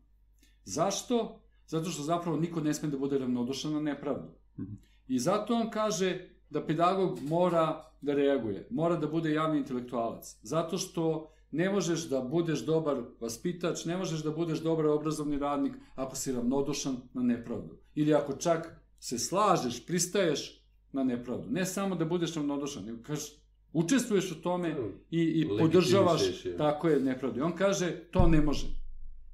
Zašto? 0.64 1.45
Zato 1.66 1.90
što 1.90 2.02
zapravo 2.02 2.36
niko 2.36 2.60
ne 2.60 2.74
sme 2.74 2.88
da 2.88 2.98
bude 2.98 3.18
ravnodušan 3.18 3.72
na 3.72 3.80
nepravdu. 3.80 4.28
Mhm. 4.58 4.72
I 5.08 5.18
zato 5.18 5.54
on 5.54 5.70
kaže 5.70 6.28
da 6.50 6.66
pedagog 6.66 7.18
mora 7.22 7.84
da 8.00 8.14
reaguje, 8.14 8.66
mora 8.70 8.96
da 8.96 9.06
bude 9.06 9.32
javni 9.32 9.58
intelektualac. 9.58 10.36
Zato 10.42 10.78
što 10.78 11.30
ne 11.50 11.70
možeš 11.70 12.08
da 12.08 12.20
budeš 12.20 12.64
dobar 12.64 13.02
vaspitač, 13.20 13.84
ne 13.84 13.96
možeš 13.96 14.22
da 14.22 14.30
budeš 14.30 14.60
dobar 14.60 14.86
obrazovni 14.86 15.38
radnik 15.38 15.72
ako 15.94 16.16
si 16.16 16.32
ravnodušan 16.32 16.96
na 17.14 17.22
nepravdu. 17.22 17.78
Ili 17.94 18.14
ako 18.14 18.36
čak 18.36 18.80
se 19.00 19.18
slažeš, 19.18 19.86
pristaješ 19.86 20.62
na 20.92 21.04
nepravdu. 21.04 21.50
Ne 21.50 21.66
samo 21.66 21.96
da 21.96 22.04
budeš 22.04 22.34
ravnodušan, 22.34 22.84
nego 22.84 23.02
kažeš, 23.02 23.32
učestvuješ 23.72 24.32
u 24.32 24.42
tome 24.42 24.68
i, 25.10 25.18
i 25.18 25.44
Legitimišeš 25.44 25.60
podržavaš, 25.60 26.22
tako 26.58 26.88
je, 26.88 27.00
nepravdu. 27.00 27.38
I 27.38 27.42
on 27.42 27.56
kaže, 27.56 27.90
to 28.10 28.28
ne 28.28 28.40
može. 28.40 28.66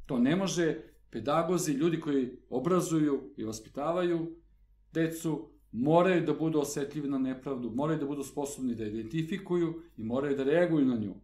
To 0.07 0.19
ne 0.19 0.37
može 0.37 0.92
pedagozi, 1.13 1.73
ljudi 1.73 2.01
koji 2.01 2.39
obrazuju 2.51 3.33
i 3.37 3.45
vaspitavaju 3.45 4.37
decu, 4.93 5.49
moraju 5.73 6.27
da 6.27 6.35
budu 6.35 6.59
osetljivi 6.59 7.09
na 7.09 7.19
nepravdu, 7.19 7.71
moraju 7.71 7.99
da 7.99 8.07
budu 8.07 8.23
sposobni 8.23 8.75
da 8.75 8.85
identifikuju 8.85 9.83
i 9.97 10.05
moraju 10.05 10.37
da 10.37 10.45
reaguju 10.45 10.87
na 10.87 10.97
nju. 10.97 11.15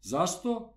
Zašto? 0.00 0.74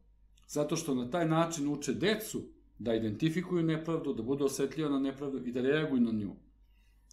Zato 0.47 0.75
što 0.75 0.95
na 0.95 1.09
taj 1.09 1.27
način 1.27 1.73
uče 1.73 1.93
decu 1.93 2.41
da 2.79 2.93
identifikuju 2.93 3.63
nepravdu, 3.63 4.13
da 4.13 4.23
budu 4.23 4.45
osetljivi 4.45 4.89
na 4.89 4.99
nepravdu 4.99 5.41
i 5.45 5.51
da 5.51 5.61
reaguju 5.61 6.01
na 6.01 6.11
nju. 6.11 6.35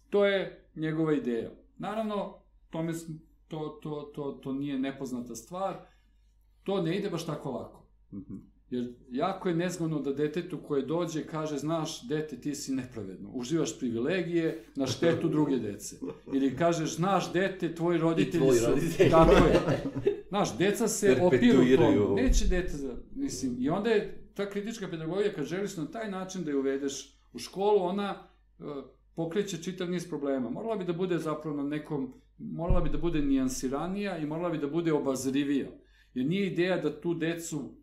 To 0.09 0.25
je 0.25 0.69
njegova 0.75 1.13
ideja. 1.13 1.51
Naravno, 1.77 2.37
tome, 2.69 2.93
to, 3.47 3.79
to, 3.83 4.11
to, 4.15 4.31
to 4.31 4.53
nije 4.53 4.79
nepoznata 4.79 5.35
stvar, 5.35 5.75
to 6.63 6.81
ne 6.81 6.97
ide 6.97 7.09
baš 7.09 7.25
tako 7.25 7.51
lako. 7.51 7.85
Mhm. 8.13 8.52
Jer 8.73 8.93
jako 9.11 9.49
je 9.49 9.55
nezgodno 9.55 9.99
da 9.99 10.13
detetu 10.13 10.57
koje 10.57 10.81
dođe 10.81 11.23
kaže, 11.23 11.57
znaš, 11.57 12.07
dete, 12.07 12.41
ti 12.41 12.55
si 12.55 12.73
nepravedno, 12.73 13.29
uživaš 13.33 13.79
privilegije 13.79 14.63
na 14.75 14.87
štetu 14.87 15.29
druge 15.29 15.57
dece. 15.57 15.95
Ili 16.33 16.55
kažeš, 16.57 16.95
znaš, 16.95 17.33
dete, 17.33 17.75
tvoji 17.75 17.99
roditelji 17.99 18.43
tvoji 18.43 18.59
su... 18.59 18.71
roditelji. 18.71 19.09
Tako 19.09 19.31
je. 19.31 19.59
Znaš, 20.29 20.57
deca 20.57 20.87
se 20.87 21.17
opiru 21.21 21.59
tome. 21.77 22.21
Neće 22.21 22.47
dete, 22.47 22.73
mislim, 23.15 23.55
i 23.59 23.69
onda 23.69 23.89
je 23.89 24.29
ta 24.33 24.49
kritička 24.49 24.87
pedagogija, 24.87 25.33
kad 25.33 25.45
želiš 25.45 25.77
na 25.77 25.91
taj 25.91 26.11
način 26.11 26.43
da 26.43 26.51
je 26.51 26.57
uvedeš 26.57 27.19
u 27.33 27.39
školu, 27.39 27.83
ona 27.83 28.27
e, 28.59 28.63
pokreće 29.15 29.63
čitav 29.63 29.89
niz 29.89 30.09
problema. 30.09 30.49
Morala 30.49 30.75
bi 30.75 30.85
da 30.85 30.93
bude 30.93 31.17
zapravo 31.17 31.57
na 31.57 31.63
nekom, 31.63 32.13
morala 32.37 32.81
bi 32.81 32.89
da 32.89 32.97
bude 32.97 33.21
nijansiranija 33.21 34.17
i 34.17 34.25
morala 34.25 34.49
bi 34.49 34.57
da 34.57 34.67
bude 34.67 34.93
obazrivija. 34.93 35.67
Jer 36.13 36.25
nije 36.25 36.47
ideja 36.47 36.77
da 36.77 37.01
tu 37.01 37.13
decu, 37.13 37.82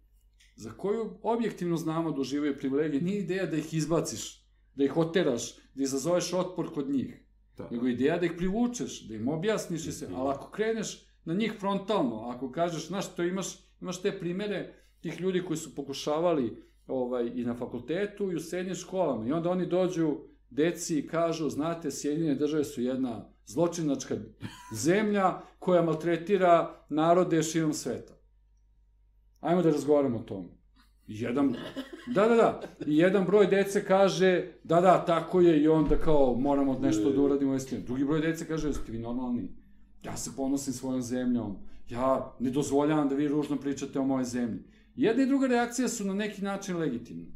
za 0.61 0.70
koju 0.70 1.11
objektivno 1.23 1.77
znamo 1.77 2.12
da 2.12 2.20
uživaju 2.20 2.59
privilegije, 2.59 3.03
nije 3.03 3.20
ideja 3.20 3.46
da 3.46 3.57
ih 3.57 3.75
izbaciš, 3.75 4.44
da 4.75 4.85
ih 4.85 4.96
oteraš, 4.96 5.57
da 5.75 5.83
izazoveš 5.83 6.33
otpor 6.33 6.75
kod 6.75 6.90
njih. 6.90 7.23
Da. 7.57 7.68
Nego 7.70 7.88
ideja 7.88 8.18
da 8.18 8.27
ih 8.27 8.33
privučeš, 8.37 9.09
da 9.09 9.14
im 9.14 9.29
objasniš 9.29 9.87
i 9.87 9.92
sve. 9.92 10.09
Ali 10.14 10.31
ako 10.31 10.51
kreneš 10.51 11.07
na 11.25 11.35
njih 11.35 11.55
frontalno, 11.61 12.29
ako 12.29 12.53
kažeš, 12.53 12.88
znaš, 12.88 13.14
to 13.14 13.23
imaš, 13.23 13.46
imaš 13.81 14.03
te 14.03 14.18
primere 14.18 14.75
tih 15.01 15.20
ljudi 15.20 15.42
koji 15.44 15.57
su 15.57 15.75
pokušavali 15.75 16.62
ovaj, 16.87 17.31
i 17.35 17.44
na 17.44 17.55
fakultetu 17.55 18.33
i 18.33 18.37
u 18.37 18.40
srednjim 18.40 18.75
školama. 18.75 19.29
I 19.29 19.33
onda 19.33 19.51
oni 19.51 19.66
dođu 19.66 20.16
deci 20.51 20.99
i 20.99 21.07
kažu, 21.07 21.49
znate, 21.49 21.90
Sjedinjene 21.90 22.35
države 22.35 22.64
su 22.64 22.83
jedna 22.83 23.33
zločinačka 23.46 24.16
zemlja 24.75 25.40
koja 25.59 25.83
maltretira 25.83 26.85
narode 26.88 27.42
širom 27.42 27.73
sveta. 27.73 28.20
Ajmo 29.40 29.62
da 29.62 29.70
razgovaramo 29.70 30.18
o 30.18 30.22
tome. 30.22 30.48
I 31.07 31.22
Jedan, 31.22 31.57
da, 32.14 32.29
da, 32.29 32.35
da. 32.35 32.61
I 32.87 32.96
jedan 32.96 33.24
broj 33.24 33.46
dece 33.46 33.85
kaže, 33.85 34.53
da, 34.64 34.81
da, 34.81 35.05
tako 35.05 35.40
je 35.40 35.62
i 35.62 35.68
onda 35.68 35.96
kao 35.96 36.35
moramo 36.38 36.79
nešto 36.79 37.12
da 37.12 37.20
uradimo 37.20 37.55
istinu. 37.55 37.83
Drugi 37.87 38.05
broj 38.05 38.20
dece 38.20 38.46
kaže, 38.46 38.68
jeste 38.68 38.92
vi 38.92 38.98
normalni? 38.98 39.48
Ja 40.03 40.16
se 40.16 40.31
ponosim 40.37 40.72
svojom 40.72 41.03
zemljom. 41.03 41.57
Ja 41.88 42.37
ne 42.40 42.50
dozvoljavam 42.50 43.09
da 43.09 43.14
vi 43.14 43.29
ružno 43.29 43.57
pričate 43.57 43.98
o 43.98 44.05
mojoj 44.05 44.24
zemlji. 44.24 44.62
Jedna 44.94 45.22
i 45.22 45.26
druga 45.26 45.46
reakcija 45.46 45.88
su 45.88 46.05
na 46.05 46.14
neki 46.14 46.42
način 46.42 46.76
legitimne. 46.76 47.26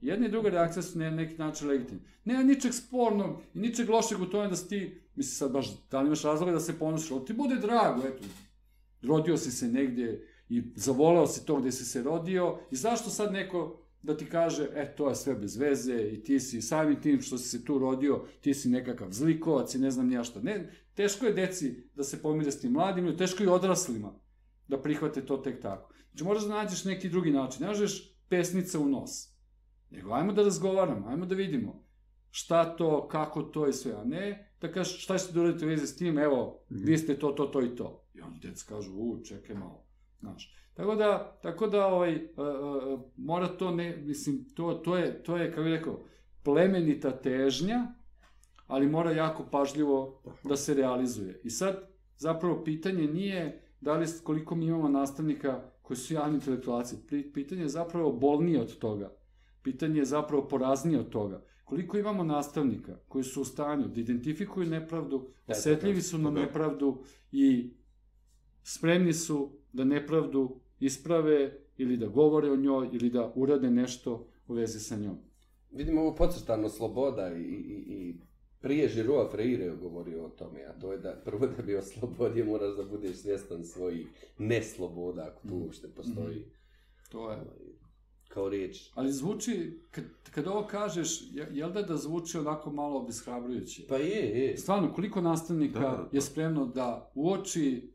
Jedna 0.00 0.26
i 0.26 0.30
druga 0.30 0.48
reakcija 0.48 0.82
su 0.82 0.98
na 0.98 1.10
neki 1.10 1.34
način 1.38 1.68
legitimne. 1.68 2.02
Nema 2.24 2.42
ničeg 2.42 2.74
spornog 2.74 3.40
i 3.54 3.58
ničeg 3.58 3.90
lošeg 3.90 4.20
u 4.20 4.26
tome 4.26 4.48
da 4.48 4.56
si 4.56 4.68
ti, 4.68 5.00
misli 5.14 5.34
sad 5.34 5.52
baš, 5.52 5.88
da 5.90 6.00
li 6.00 6.06
imaš 6.06 6.22
razloga 6.22 6.52
da 6.52 6.60
se 6.60 6.78
ponošiš, 6.78 7.10
ali 7.10 7.24
ti 7.24 7.32
bude 7.32 7.56
drago, 7.56 8.02
eto, 8.06 8.24
rodio 9.02 9.36
si 9.36 9.50
se 9.50 9.68
negdje 9.68 10.27
i 10.48 10.62
zavoleo 10.74 11.26
si 11.26 11.46
to 11.46 11.56
gde 11.56 11.72
si 11.72 11.84
se 11.84 12.02
rodio 12.02 12.58
i 12.70 12.76
zašto 12.76 13.10
sad 13.10 13.32
neko 13.32 13.82
da 14.02 14.16
ti 14.16 14.26
kaže, 14.26 14.68
e, 14.74 14.94
to 14.96 15.08
je 15.08 15.14
sve 15.14 15.34
bez 15.34 15.56
veze 15.56 15.94
i 16.12 16.22
ti 16.22 16.40
si 16.40 16.62
samim 16.62 17.00
tim 17.02 17.22
što 17.22 17.38
si 17.38 17.48
se 17.48 17.64
tu 17.64 17.78
rodio, 17.78 18.24
ti 18.40 18.54
si 18.54 18.68
nekakav 18.68 19.08
zlikovac 19.10 19.74
i 19.74 19.78
ne 19.78 19.90
znam 19.90 20.08
nija 20.08 20.24
šta. 20.24 20.40
Ne, 20.40 20.72
teško 20.94 21.26
je 21.26 21.32
deci 21.32 21.88
da 21.94 22.04
se 22.04 22.22
pomire 22.22 22.50
s 22.50 22.60
tim 22.60 22.72
mladim, 22.72 23.16
teško 23.16 23.42
je 23.42 23.50
odraslima 23.50 24.14
da 24.68 24.82
prihvate 24.82 25.26
to 25.26 25.36
tek 25.36 25.62
tako. 25.62 25.92
Znači, 26.10 26.24
moraš 26.24 26.42
da 26.42 26.54
nađeš 26.54 26.84
neki 26.84 27.08
drugi 27.08 27.30
način. 27.30 27.62
Ne 27.62 27.68
možeš 27.68 28.16
pesnica 28.28 28.78
u 28.78 28.88
nos. 28.88 29.28
Nego, 29.90 30.12
ajmo 30.12 30.32
da 30.32 30.42
razgovaramo, 30.42 31.08
ajmo 31.08 31.26
da 31.26 31.34
vidimo 31.34 31.84
šta 32.30 32.76
to, 32.76 33.08
kako 33.08 33.42
to 33.42 33.68
i 33.68 33.72
sve, 33.72 33.92
a 33.92 34.04
ne 34.04 34.52
da 34.60 34.72
kažeš 34.72 35.04
šta 35.04 35.18
ćete 35.18 35.32
da 35.32 35.40
uradite 35.40 35.64
u 35.64 35.68
vezi 35.68 35.86
s 35.86 35.96
tim, 35.96 36.18
evo, 36.18 36.60
vi 36.70 36.98
ste 36.98 37.18
to, 37.18 37.32
to, 37.32 37.46
to 37.46 37.62
i 37.62 37.76
to. 37.76 38.04
I 38.14 38.20
oni 38.20 38.38
deca 38.38 38.64
kažu, 38.68 38.92
u, 38.94 39.24
čekaj 39.24 39.56
malo, 39.56 39.87
znaš. 40.20 40.54
Tako 40.74 40.94
da, 40.94 41.38
tako 41.42 41.66
da, 41.66 41.86
ovaj, 41.86 42.14
uh, 42.14 42.20
uh, 42.92 43.00
mora 43.16 43.48
to 43.48 43.70
ne, 43.70 43.96
mislim, 43.96 44.44
to, 44.54 44.74
to 44.74 44.96
je, 44.96 45.22
to 45.22 45.36
je, 45.36 45.50
kako 45.50 45.62
bih 45.62 45.72
rekao, 45.72 46.00
plemenita 46.42 47.10
težnja, 47.10 47.86
ali 48.66 48.88
mora 48.88 49.12
jako 49.12 49.46
pažljivo 49.50 50.22
da 50.44 50.56
se 50.56 50.74
realizuje. 50.74 51.40
I 51.44 51.50
sad, 51.50 51.88
zapravo, 52.16 52.64
pitanje 52.64 53.06
nije 53.06 53.62
da 53.80 53.92
li, 53.92 54.06
koliko 54.22 54.54
mi 54.54 54.66
imamo 54.66 54.88
nastavnika 54.88 55.62
koji 55.82 55.96
su 55.96 56.14
javni 56.14 56.34
intelektualci. 56.34 56.96
Pitanje 57.34 57.62
je 57.62 57.68
zapravo 57.68 58.12
bolnije 58.12 58.60
od 58.60 58.78
toga. 58.78 59.12
Pitanje 59.62 59.98
je 59.98 60.04
zapravo 60.04 60.48
poraznije 60.48 61.00
od 61.00 61.08
toga. 61.08 61.44
Koliko 61.64 61.98
imamo 61.98 62.24
nastavnika 62.24 62.96
koji 63.08 63.24
su 63.24 63.42
u 63.42 63.44
stanju 63.44 63.88
da 63.88 64.00
identifikuju 64.00 64.66
nepravdu, 64.66 65.28
osetljivi 65.46 66.02
su 66.02 66.18
na 66.18 66.30
nepravdu 66.30 67.02
i 67.32 67.74
spremni 68.62 69.12
su 69.12 69.57
da 69.72 69.84
nepravdu 69.84 70.60
isprave 70.80 71.58
ili 71.76 71.96
da 71.96 72.06
govore 72.06 72.50
o 72.50 72.56
njoj 72.56 72.88
ili 72.92 73.10
da 73.10 73.32
urade 73.34 73.70
nešto 73.70 74.26
u 74.48 74.54
vezi 74.54 74.80
sa 74.80 74.96
njom. 74.96 75.18
Vidimo 75.70 76.00
ovo 76.00 76.14
podcrtano 76.14 76.68
sloboda 76.68 77.32
i, 77.32 77.42
i, 77.42 77.84
i 77.88 78.14
prije 78.60 78.88
Žiroa 78.88 79.30
Freire 79.30 79.64
je 79.64 79.76
govorio 79.76 80.24
o 80.24 80.28
tome, 80.28 80.64
a 80.64 80.72
to 80.80 80.92
je 80.92 80.98
da 80.98 81.22
prvo 81.24 81.46
da 81.46 81.62
bi 81.62 81.76
oslobodio 81.76 82.44
moraš 82.44 82.76
da 82.76 82.84
budeš 82.84 83.16
svjestan 83.16 83.64
svojih 83.64 84.06
nesloboda, 84.38 85.22
ako 85.22 85.48
tu 85.48 85.56
uopšte 85.56 85.88
postoji. 85.88 86.36
Mm. 86.36 86.50
To 87.10 87.30
je. 87.30 87.36
Ovaj, 87.36 87.46
kao 88.28 88.48
riječ. 88.48 88.90
Ali 88.94 89.12
zvuči, 89.12 89.80
kad, 89.90 90.04
kad 90.30 90.46
ovo 90.46 90.66
kažeš, 90.66 91.22
jel 91.52 91.72
da 91.72 91.82
da 91.82 91.96
zvuči 91.96 92.38
onako 92.38 92.70
malo 92.70 93.00
obishrabrujuće? 93.00 93.86
Pa 93.88 93.96
je, 93.96 94.40
je. 94.40 94.56
Stvarno, 94.56 94.92
koliko 94.92 95.20
nastavnika 95.20 95.80
da, 95.80 95.86
da, 95.86 96.08
je 96.12 96.20
spremno 96.20 96.66
da 96.66 97.12
uoči 97.14 97.90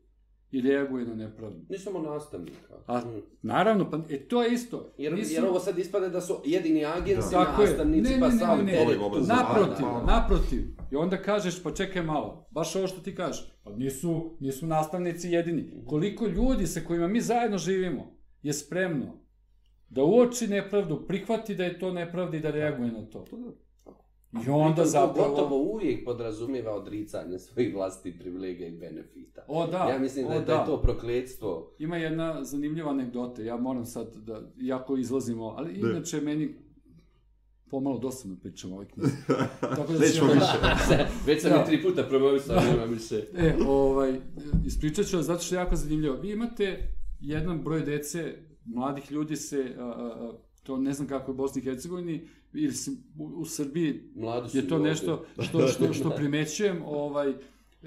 i 0.54 0.60
reaguje 0.60 1.06
na 1.06 1.14
nepravdu. 1.14 1.56
Ne 1.68 1.78
samo 1.78 1.98
nastavnika. 1.98 2.74
A, 2.86 2.98
mm. 2.98 3.22
Naravno, 3.42 3.90
pa 3.90 3.98
e, 4.10 4.28
to 4.28 4.42
je 4.42 4.52
isto. 4.52 4.92
Jer, 4.98 5.12
Nisu... 5.12 5.34
jer 5.34 5.44
ovo 5.44 5.60
sad 5.60 5.78
ispade 5.78 6.08
da 6.08 6.20
su 6.20 6.40
jedini 6.44 6.84
agenci, 6.84 7.30
da. 7.30 7.56
nastavnici, 7.58 8.12
ne, 8.14 8.20
pa 8.20 8.28
ne, 8.28 8.38
sami. 8.38 8.62
Ne, 8.62 8.72
ne, 8.72 8.84
ne, 8.84 8.94
ne. 8.94 9.26
Naprotiv, 9.26 9.86
naprotiv. 10.06 10.60
I 10.92 10.96
onda 10.96 11.22
kažeš, 11.22 11.62
pa 11.62 11.70
čekaj 11.70 12.02
malo, 12.02 12.48
baš 12.50 12.76
ovo 12.76 12.86
što 12.86 13.00
ti 13.00 13.14
kažeš, 13.14 13.52
pa 13.64 13.70
nisu, 13.70 14.36
nisu 14.40 14.66
nastavnici 14.66 15.30
jedini. 15.30 15.84
Koliko 15.86 16.26
ljudi 16.26 16.66
sa 16.66 16.80
kojima 16.80 17.08
mi 17.08 17.20
zajedno 17.20 17.58
živimo 17.58 18.16
je 18.42 18.52
spremno 18.52 19.24
da 19.88 20.02
uoči 20.02 20.46
nepravdu, 20.46 21.06
prihvati 21.06 21.54
da 21.54 21.64
je 21.64 21.78
to 21.78 21.92
nepravda 21.92 22.36
i 22.36 22.40
da 22.40 22.50
reaguje 22.50 22.92
na 22.92 23.06
to. 23.06 23.24
I 24.46 24.50
onda 24.50 24.84
zapravo... 24.84 25.28
Gotovo 25.28 25.56
uvijek 25.56 26.04
podrazumiva 26.04 26.72
odricanje 26.72 27.38
svojih 27.38 27.74
vlasti 27.74 28.18
privilegija 28.18 28.68
i 28.68 28.78
benefita. 28.78 29.44
O, 29.48 29.66
da. 29.66 29.78
Ja 29.78 29.98
mislim 29.98 30.26
o, 30.26 30.28
da, 30.28 30.34
je, 30.34 30.40
da. 30.40 30.46
da 30.46 30.54
je 30.54 30.66
to 30.66 30.82
prokledstvo. 30.82 31.74
Ima 31.78 31.96
jedna 31.96 32.44
zanimljiva 32.44 32.90
anegdota, 32.90 33.42
ja 33.42 33.56
moram 33.56 33.86
sad 33.86 34.16
da, 34.16 34.40
jako 34.56 34.96
izlazimo, 34.96 35.54
ali 35.56 35.80
da. 35.80 35.90
inače 35.90 36.20
meni 36.20 36.54
pomalo 37.70 37.98
dosadno 37.98 38.36
pričam 38.42 38.72
ovoj 38.72 38.88
knjizi. 38.88 39.16
Tako 39.60 39.92
da 39.92 39.98
Nećemo 39.98 40.32
više. 40.32 40.58
Već 41.26 41.42
sam 41.42 41.50
ja. 41.50 41.64
tri 41.64 41.82
puta 41.82 42.02
promovisao, 42.02 42.56
nema 42.56 42.84
više. 42.84 43.24
E, 43.36 43.56
ovaj, 43.66 44.20
ispričat 44.66 45.06
ću 45.06 45.22
zato 45.22 45.42
što 45.42 45.54
je 45.54 45.58
jako 45.58 45.76
zanimljivo. 45.76 46.16
Vi 46.16 46.30
imate 46.30 46.92
jedan 47.20 47.62
broj 47.62 47.80
dece, 47.80 48.34
mladih 48.64 49.12
ljudi 49.12 49.36
se, 49.36 49.74
a, 49.78 49.82
a, 49.82 50.32
to 50.62 50.76
ne 50.76 50.92
znam 50.92 51.08
kako 51.08 51.30
je 51.30 51.34
u 51.34 51.36
Bosni 51.36 51.62
i 51.62 51.64
Hercegovini, 51.64 52.28
ili 52.54 52.74
u, 53.18 53.24
u 53.24 53.44
Srbiji 53.44 54.00
je 54.52 54.68
to 54.68 54.78
nešto 54.78 55.24
što, 55.48 55.68
što, 55.68 55.92
što 55.92 56.10
primećujem, 56.10 56.82
ovaj, 56.86 57.34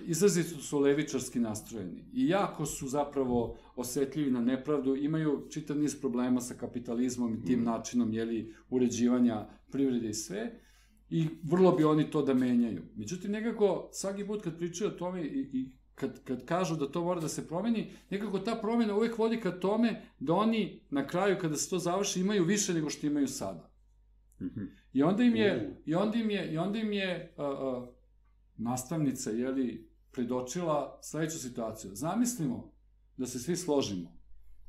izrazito 0.05 0.61
su 0.61 0.79
levičarski 0.79 1.39
nastrojeni 1.39 2.05
i 2.13 2.27
jako 2.27 2.65
su 2.65 2.87
zapravo 2.87 3.57
osetljivi 3.75 4.31
na 4.31 4.41
nepravdu, 4.41 4.95
imaju 4.95 5.47
čitav 5.49 5.77
niz 5.77 5.99
problema 5.99 6.41
sa 6.41 6.53
kapitalizmom 6.53 7.33
i 7.33 7.45
tim 7.45 7.59
mm. 7.59 7.63
načinom 7.63 8.13
jeli, 8.13 8.53
uređivanja 8.69 9.47
privrede 9.71 10.09
i 10.09 10.13
sve, 10.13 10.59
i 11.09 11.27
vrlo 11.43 11.71
bi 11.71 11.83
oni 11.83 12.11
to 12.11 12.21
da 12.21 12.33
menjaju. 12.33 12.81
Međutim, 12.95 13.31
nekako, 13.31 13.89
svaki 13.93 14.27
put 14.27 14.43
kad 14.43 14.57
pričaju 14.57 14.89
o 14.89 14.93
tome 14.93 15.23
i, 15.23 15.49
i 15.53 15.71
kad, 15.95 16.23
kad 16.23 16.45
kažu 16.45 16.75
da 16.75 16.91
to 16.91 17.03
mora 17.03 17.21
da 17.21 17.27
se 17.27 17.47
promeni, 17.47 17.91
nekako 18.09 18.39
ta 18.39 18.55
promena 18.55 18.95
uvek 18.95 19.17
vodi 19.17 19.39
ka 19.41 19.51
tome 19.51 20.01
da 20.19 20.33
oni 20.33 20.81
na 20.89 21.07
kraju, 21.07 21.37
kada 21.41 21.55
se 21.55 21.69
to 21.69 21.79
završi, 21.79 22.19
imaju 22.19 22.43
više 22.43 22.73
nego 22.73 22.89
što 22.89 23.07
imaju 23.07 23.27
sada. 23.27 23.69
I 24.93 25.03
onda 25.03 25.23
im 25.23 25.35
je, 25.35 25.81
i 25.85 25.95
onda 25.95 26.17
im 26.17 26.29
je, 26.29 26.53
i 26.53 26.57
onda 26.57 26.79
im 26.79 26.91
je 26.91 27.35
uh, 27.37 27.45
uh, 27.45 27.87
nastavnica, 28.57 29.29
jeli, 29.29 29.89
predočila 30.11 30.99
sledeću 31.01 31.39
situaciju. 31.39 31.91
Zamislimo 31.93 32.73
da 33.17 33.25
se 33.25 33.39
svi 33.39 33.55
složimo, 33.55 34.17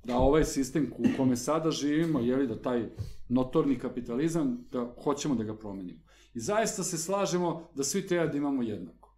da 0.05 0.17
ovaj 0.17 0.45
sistem 0.45 0.93
u 0.99 1.05
kome 1.17 1.37
sada 1.37 1.71
živimo, 1.71 2.21
jeli, 2.21 2.47
da 2.47 2.63
taj 2.63 2.89
notorni 3.29 3.79
kapitalizam, 3.79 4.67
da 4.73 4.95
hoćemo 5.05 5.35
da 5.35 5.45
ga 5.45 5.57
promenimo. 5.57 6.01
I 6.35 6.41
zaista 6.41 6.83
se 6.83 6.99
slažemo 6.99 7.71
da 7.75 7.85
svi 7.85 8.07
treba 8.07 8.27
da 8.27 8.37
imamo 8.37 8.63
jednako. 8.63 9.17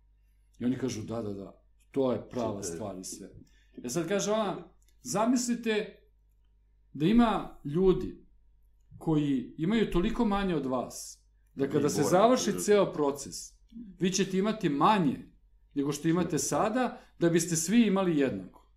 I 0.59 0.65
oni 0.65 0.79
kažu, 0.79 1.03
da, 1.03 1.23
da, 1.23 1.33
da, 1.33 1.63
to 1.91 2.13
je 2.13 2.29
prava 2.31 2.63
stvar 2.63 2.99
i 2.99 3.05
sve. 3.05 3.29
E 3.85 3.89
sad 3.89 4.09
kaže 4.09 4.33
ona, 4.33 4.69
zamislite 5.03 5.97
da 6.93 7.07
ima 7.07 7.59
ljudi 7.65 8.19
koji 9.01 9.55
imaju 9.59 9.91
toliko 9.91 10.25
manje 10.25 10.55
od 10.57 10.67
vas, 10.67 11.19
da 11.55 11.69
kada 11.69 11.89
se 11.89 12.03
završi 12.03 12.53
ceo 12.53 12.93
proces, 12.93 13.35
vi 13.99 14.11
ćete 14.11 14.39
imati 14.39 14.69
manje 14.69 15.31
nego 15.75 15.93
što 15.93 16.09
imate 16.09 16.39
sada, 16.39 17.01
da 17.19 17.29
biste 17.31 17.57
svi 17.57 17.87
imali 17.87 18.19
jednako. 18.19 18.71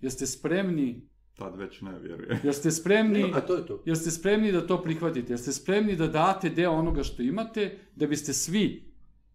Jeste 0.00 0.26
spremni 0.26 1.10
Tad 1.40 1.56
već 1.56 1.80
ne 1.80 1.98
vjeruje. 1.98 2.40
Jeste 2.44 2.70
spremni, 2.70 3.32
A 3.34 3.40
to 3.40 3.54
je 3.54 3.66
to. 3.66 3.82
jeste 3.86 4.10
spremni 4.10 4.52
da 4.52 4.66
to 4.66 4.82
prihvatite? 4.82 5.32
Jeste 5.32 5.52
spremni 5.52 5.96
da 5.96 6.06
date 6.06 6.50
deo 6.50 6.72
onoga 6.72 7.02
što 7.02 7.22
imate, 7.22 7.78
da 7.96 8.06
biste 8.06 8.32
svi, 8.32 8.92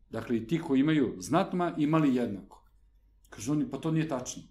dakle 0.10 0.38
i 0.38 0.48
ti 0.48 0.60
koji 0.62 0.80
imaju 0.80 1.16
znatno 1.20 1.74
imali 1.78 2.16
jednako? 2.16 2.66
Kaže 3.30 3.52
oni, 3.52 3.70
pa 3.72 3.78
to 3.78 3.92
nije 3.92 4.08
tačno. 4.08 4.44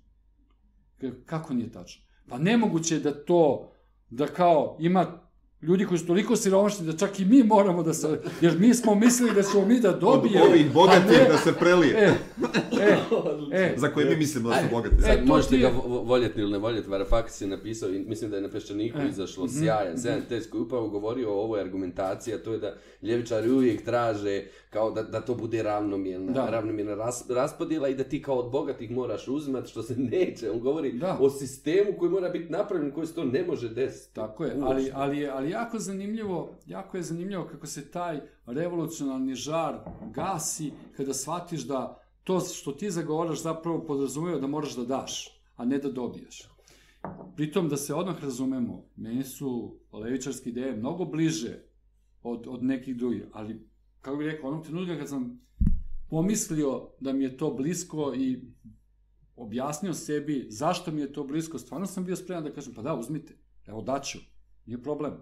Kako 1.27 1.55
nije 1.55 1.73
tačno? 1.73 2.03
Pa 2.29 2.39
nemoguće 2.39 2.99
da 2.99 3.25
to, 3.25 3.73
da 4.11 4.27
kao 4.27 4.77
ima 4.81 5.24
ljudi 5.67 5.87
koji 5.87 5.99
su 5.99 6.07
toliko 6.07 6.37
siromašni 6.37 6.87
da 6.87 6.97
čak 6.97 7.21
i 7.21 7.25
mi 7.25 7.43
moramo 7.43 7.83
da 7.83 7.95
se, 7.95 8.21
jer 8.41 8.59
mi 8.59 8.75
smo 8.75 8.95
mislili 8.95 9.35
da 9.35 9.43
ćemo 9.43 9.65
mi 9.65 9.81
da 9.81 9.93
dobijemo. 9.93 10.45
Od 10.45 10.51
ovih 10.51 10.73
bogatih 10.73 11.19
da 11.29 11.39
se 11.39 11.53
prelije. 11.53 11.95
E, 11.97 12.13
e, 12.81 12.97
e, 13.53 13.75
Za 13.77 13.89
koje 13.89 14.07
mi 14.07 14.17
mislimo 14.17 14.49
da 14.49 14.57
su 14.57 14.69
bogati. 14.71 15.03
Sad, 15.03 15.19
e, 15.19 15.23
možete 15.25 15.59
ga 15.59 15.73
voljeti 15.87 16.41
ili 16.41 16.53
ne 16.53 16.59
voljeti, 16.59 16.91
Varafakis 16.91 17.41
je 17.41 17.47
napisao, 17.47 17.89
i 17.89 17.99
mislim 17.99 18.31
da 18.31 18.37
je 18.37 18.43
na 18.43 18.49
Peščaniku 18.49 18.99
e. 18.99 19.09
izašlo 19.09 19.45
mm 19.45 19.49
-hmm. 19.49 19.63
sjajan, 19.63 19.99
sjajan 19.99 20.23
test 20.29 20.51
koji 20.51 20.63
upravo 20.63 20.89
govorio 20.89 21.31
o 21.31 21.43
ovoj 21.43 21.61
argumentaciji, 21.61 22.35
a 22.35 22.39
to 22.39 22.53
je 22.53 22.59
da 22.59 22.75
ljevičari 23.03 23.51
uvijek 23.51 23.85
traže 23.85 24.45
kao 24.75 24.91
da, 24.91 25.03
da 25.03 25.21
to 25.21 25.35
bude 25.35 25.63
ravnomjerna, 25.63 26.33
da. 26.33 26.51
ravnomjerna 26.51 26.95
ras, 26.95 27.25
raspodjela 27.31 27.89
i 27.89 27.95
da 27.95 28.05
ti 28.05 28.23
kao 28.23 28.37
od 28.37 28.51
bogatih 28.53 28.91
moraš 28.91 29.29
uzmat, 29.29 29.69
što 29.69 29.83
se 29.83 29.97
neće. 29.97 30.51
On 30.51 30.61
govori 30.61 30.93
da. 30.93 31.19
o 31.21 31.31
sistemu 31.31 31.93
koji 31.99 32.11
mora 32.11 32.29
biti 32.29 32.53
napravljen, 32.53 32.91
koji 32.91 33.07
se 33.07 33.15
to 33.15 33.25
ne 33.25 33.45
može 33.47 33.69
desiti. 33.69 34.15
Tako 34.15 34.45
je, 34.45 34.57
ali, 34.63 34.91
ali, 34.95 35.27
ali 35.27 35.51
jako 35.51 35.79
zanimljivo, 35.79 36.55
jako 36.67 36.97
je 36.97 37.03
zanimljivo 37.03 37.45
kako 37.45 37.67
se 37.67 37.91
taj 37.91 38.21
revolucionarni 38.47 39.35
žar 39.35 39.75
gasi 40.15 40.73
kada 40.97 41.15
shvatiš 41.15 41.63
da 41.63 42.01
to 42.25 42.41
što 42.41 42.73
ti 42.73 42.91
zagovaraš 42.91 43.43
zapravo 43.43 43.85
podrazumeva 43.87 44.39
da 44.39 44.47
moraš 44.47 44.77
da 44.77 44.85
daš, 44.85 45.41
a 45.57 45.65
ne 45.65 45.79
da 45.79 45.91
dobiješ. 45.91 46.49
Pritom 47.37 47.69
da 47.69 47.77
se 47.77 47.95
odmah 47.95 48.23
razumemo, 48.23 48.85
meni 48.97 49.25
su 49.25 49.77
levičarske 49.93 50.51
ideje 50.51 50.77
mnogo 50.77 51.05
bliže 51.05 51.63
od, 52.23 52.47
od 52.49 52.65
nekih 52.65 52.97
drugih, 52.97 53.23
ali 53.33 53.74
kako 54.05 54.17
bih 54.17 54.27
rekao, 54.27 54.51
onog 54.51 54.65
trenutka 54.65 54.99
kad 54.99 55.09
sam 55.09 55.41
pomislio 56.09 56.91
da 57.01 57.13
mi 57.13 57.25
je 57.25 57.37
to 57.37 57.51
blisko 57.51 58.15
i 58.17 58.41
objasnio 59.37 59.95
sebi 59.95 60.47
zašto 60.51 60.91
mi 60.91 61.01
je 61.01 61.13
to 61.13 61.25
blisko, 61.25 61.59
stvarno 61.59 61.87
sam 61.87 62.05
bio 62.05 62.17
spreman 62.17 62.45
da 62.45 62.53
kažem, 62.53 62.75
pa 62.75 62.83
da, 62.83 62.95
uzmite, 62.95 63.39
evo 63.67 63.83
daću, 63.83 64.19
nije 64.67 64.83
problem. 64.83 65.13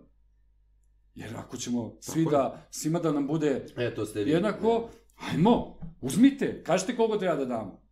Jer 1.15 1.37
ako 1.37 1.57
ćemo 1.57 1.97
svi 2.01 2.27
da, 2.31 2.67
svima 2.71 2.99
da 2.99 3.13
nam 3.13 3.27
bude 3.27 3.67
E, 3.77 3.95
to 3.95 4.07
ste 4.07 4.25
vi. 4.25 4.31
jednako, 4.31 4.89
ajmo, 5.17 5.79
uzmite, 6.01 6.63
kažete 6.63 6.97
koliko 6.97 7.17
treba 7.19 7.37
da 7.37 7.45
damo. 7.45 7.83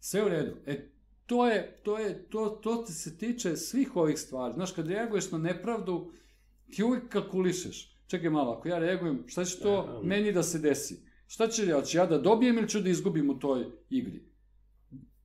Sve 0.00 0.24
u 0.24 0.28
redu. 0.28 0.56
E, 0.66 0.90
to 1.26 1.46
je, 1.46 1.80
to 1.84 1.98
je, 1.98 2.28
to, 2.28 2.48
to 2.48 2.86
se 2.86 3.18
tiče 3.18 3.56
svih 3.56 3.96
ovih 3.96 4.18
stvari. 4.18 4.54
Znaš, 4.54 4.72
kad 4.72 4.88
reaguješ 4.88 5.30
na 5.30 5.38
nepravdu, 5.38 6.12
ti 6.70 6.82
uvijek 6.82 7.08
kalkulišeš. 7.08 7.97
Čekaj 8.08 8.30
malo, 8.30 8.52
ako 8.52 8.68
ja 8.68 8.78
reagujem, 8.78 9.24
šta 9.26 9.44
će 9.44 9.60
to 9.60 9.74
Ja, 9.74 10.00
meni 10.02 10.32
da 10.32 10.42
se 10.42 10.58
desi? 10.58 10.96
Šta 11.26 11.48
će 11.48 11.66
ja, 11.66 11.82
će 11.82 11.98
ja 11.98 12.06
da 12.06 12.18
dobijem 12.18 12.58
ili 12.58 12.68
ću 12.68 12.80
da 12.80 12.88
izgubim 12.88 13.30
u 13.30 13.38
toj 13.38 13.66
igri? 13.90 14.22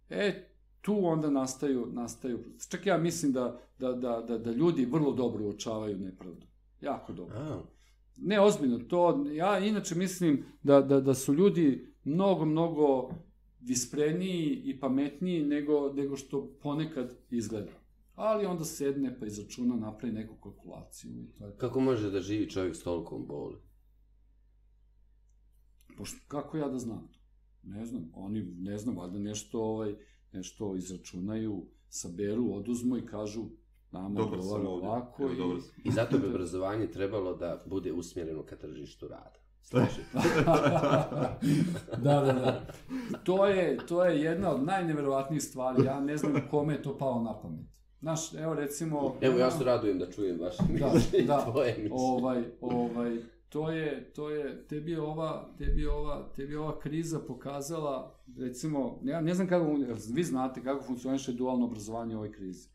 E, 0.09 0.49
tu 0.81 1.05
onda 1.05 1.29
nastaju, 1.29 1.87
nastaju, 1.91 2.39
čak 2.69 2.85
ja 2.85 2.97
mislim 2.97 3.31
da, 3.31 3.59
da, 3.79 3.93
da, 3.93 4.21
da, 4.27 4.37
da 4.37 4.51
ljudi 4.51 4.85
vrlo 4.85 5.11
dobro 5.11 5.45
uočavaju 5.45 5.97
nepravdu. 5.97 6.45
Jako 6.81 7.13
dobro. 7.13 7.35
A, 7.37 7.61
Ne, 8.17 8.39
ozbiljno, 8.39 8.79
to, 8.79 9.25
ja 9.31 9.59
inače 9.59 9.95
mislim 9.95 10.43
da, 10.63 10.81
da, 10.81 11.01
da 11.01 11.13
su 11.13 11.33
ljudi 11.33 11.93
mnogo, 12.03 12.45
mnogo 12.45 13.09
vispreniji 13.61 14.61
i 14.65 14.79
pametniji 14.79 15.43
nego, 15.43 15.93
nego 15.93 16.15
što 16.15 16.57
ponekad 16.61 17.15
izgleda. 17.29 17.71
Ali 18.15 18.45
onda 18.45 18.65
sedne 18.65 19.19
pa 19.19 19.25
izračuna, 19.25 19.75
napravi 19.75 20.13
neku 20.13 20.35
kalkulaciju 20.35 21.21
i 21.21 21.33
to 21.33 21.45
je 21.45 21.57
kako 21.57 21.79
može 21.79 22.11
da 22.11 22.19
živi 22.19 22.49
čovjek 22.49 22.75
s 22.75 22.83
tolikom 22.83 23.25
boli? 23.27 23.57
Pošto, 25.97 26.17
kako 26.27 26.57
ja 26.57 26.67
da 26.67 26.79
znam 26.79 27.07
to? 27.13 27.19
Ne 27.63 27.85
znam, 27.85 28.11
oni, 28.13 28.41
ne 28.41 28.77
znam, 28.77 28.97
valjda 28.97 29.19
nešto, 29.19 29.61
ovaj, 29.61 29.95
nešto 30.31 30.75
izračunaju, 30.75 31.65
saberu, 31.89 32.53
oduzmu 32.53 32.97
i 32.97 33.05
kažu 33.05 33.45
nama 33.91 34.09
Dobar 34.09 34.41
sam 34.41 34.51
odgovara 34.51 34.69
ovako 34.69 35.23
Evo, 35.23 35.33
i... 35.33 35.37
dobar 35.37 35.61
sam. 35.61 35.71
I 35.83 35.91
zato 35.91 36.17
bi 36.17 36.27
obrazovanje 36.27 36.87
trebalo 36.87 37.35
da 37.35 37.63
bude 37.65 37.91
usmjereno 37.91 38.43
ka 38.43 38.55
tržištu 38.55 39.07
rada. 39.07 39.43
Da, 41.97 42.21
da, 42.21 42.33
da. 42.33 42.65
To 43.23 43.47
je, 43.47 43.77
to 43.87 44.05
je 44.05 44.21
jedna 44.21 44.55
od 44.55 44.63
najneverovatnijih 44.63 45.43
stvari. 45.43 45.83
Ja 45.85 45.99
ne 45.99 46.17
znam 46.17 46.33
kome 46.49 46.73
je 46.73 46.81
to 46.81 46.97
palo 46.97 47.21
na 47.21 47.41
pamet. 47.41 47.65
Znaš, 48.03 48.33
evo 48.33 48.53
recimo... 48.53 49.15
Evo, 49.21 49.39
ja 49.39 49.51
se 49.51 49.63
radujem 49.63 49.99
da 49.99 50.11
čujem 50.11 50.39
vaše 50.39 50.63
Da, 50.79 50.93
mišljenje, 50.93 51.27
da. 51.33 51.45
tvoje 51.51 51.69
mišljenje. 51.69 51.89
Ovaj, 51.91 52.43
ovaj, 52.61 53.17
to 53.49 53.71
je, 53.71 54.11
to 54.15 54.29
je, 54.29 54.65
tebi 54.67 54.91
je 54.91 55.01
ova, 55.01 55.49
tebi 55.57 55.81
je 55.81 55.91
ova, 55.91 56.29
tebi 56.35 56.53
je 56.53 56.59
ova 56.59 56.79
kriza 56.79 57.19
pokazala, 57.19 58.15
recimo, 58.37 58.99
ja 59.03 59.21
ne 59.21 59.33
znam 59.33 59.47
kako, 59.47 59.77
vi 60.13 60.23
znate 60.23 60.63
kako 60.63 60.83
funkcioniše 60.83 61.31
dualno 61.31 61.65
obrazovanje 61.65 62.15
u 62.15 62.17
ovoj 62.17 62.31
krizi. 62.31 62.69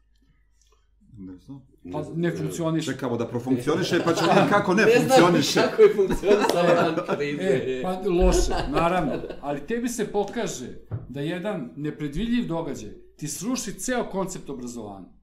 Ne 1.18 1.36
znam. 1.36 1.66
Pa 1.92 2.02
ne 2.14 2.36
funkcioniše. 2.36 2.92
Čekamo 2.92 3.16
da 3.16 3.26
profunkcioniše, 3.26 4.00
pa 4.04 4.14
ćemo 4.14 4.28
vidjeti 4.28 4.50
kako 4.50 4.74
ne, 4.74 4.84
Ne 4.86 4.90
znam 4.90 5.08
funkcioniše. 5.08 5.60
kako 5.60 5.82
je 5.82 5.94
funkcionisala 5.94 6.74
van 6.74 7.16
krize. 7.16 7.42
E, 7.42 7.82
pa 7.82 8.00
loše, 8.10 8.52
naravno. 8.70 9.12
Ali 9.40 9.66
tebi 9.66 9.88
se 9.88 10.12
pokaže 10.12 10.68
da 11.08 11.20
jedan 11.20 11.70
nepredvidljiv 11.76 12.46
događaj 12.46 12.90
ti 13.16 13.28
sruši 13.28 13.72
ceo 13.72 14.04
koncept 14.10 14.50
obrazovanja. 14.50 15.17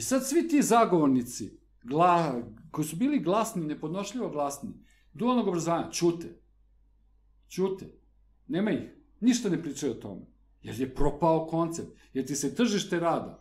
I 0.00 0.02
sad 0.02 0.26
svi 0.26 0.48
ti 0.48 0.62
zagovornici, 0.62 1.58
gla, 1.82 2.42
koji 2.70 2.86
su 2.86 2.96
bili 2.96 3.18
glasni, 3.18 3.66
nepodnošljivo 3.66 4.28
glasni, 4.30 4.70
dualnog 5.12 5.48
obrazovanja, 5.48 5.90
čute. 5.90 6.40
Čute. 7.48 7.86
Nema 8.48 8.70
ih. 8.70 8.80
Ništa 9.20 9.48
ne 9.48 9.62
pričaju 9.62 9.92
o 9.92 9.94
tome. 9.94 10.26
Jer 10.62 10.80
je 10.80 10.94
propao 10.94 11.46
koncept. 11.46 11.98
Jer 12.12 12.26
ti 12.26 12.34
se 12.34 12.54
tržište 12.54 13.00
rada. 13.00 13.40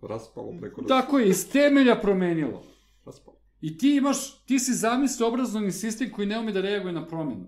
Raspalo 0.00 0.52
preko 0.60 0.82
Tako 0.82 1.18
je, 1.18 1.28
iz 1.28 1.50
temelja 1.50 2.00
promenilo. 2.00 2.62
Raspalo. 3.04 3.38
I 3.60 3.78
ti 3.78 3.96
imaš, 3.96 4.44
ti 4.44 4.58
si 4.58 4.74
zamislio 4.74 5.28
obrazovni 5.28 5.72
sistem 5.72 6.10
koji 6.12 6.26
ne 6.26 6.38
ume 6.38 6.52
da 6.52 6.60
reaguje 6.60 6.92
na 6.92 7.06
promjenu. 7.06 7.46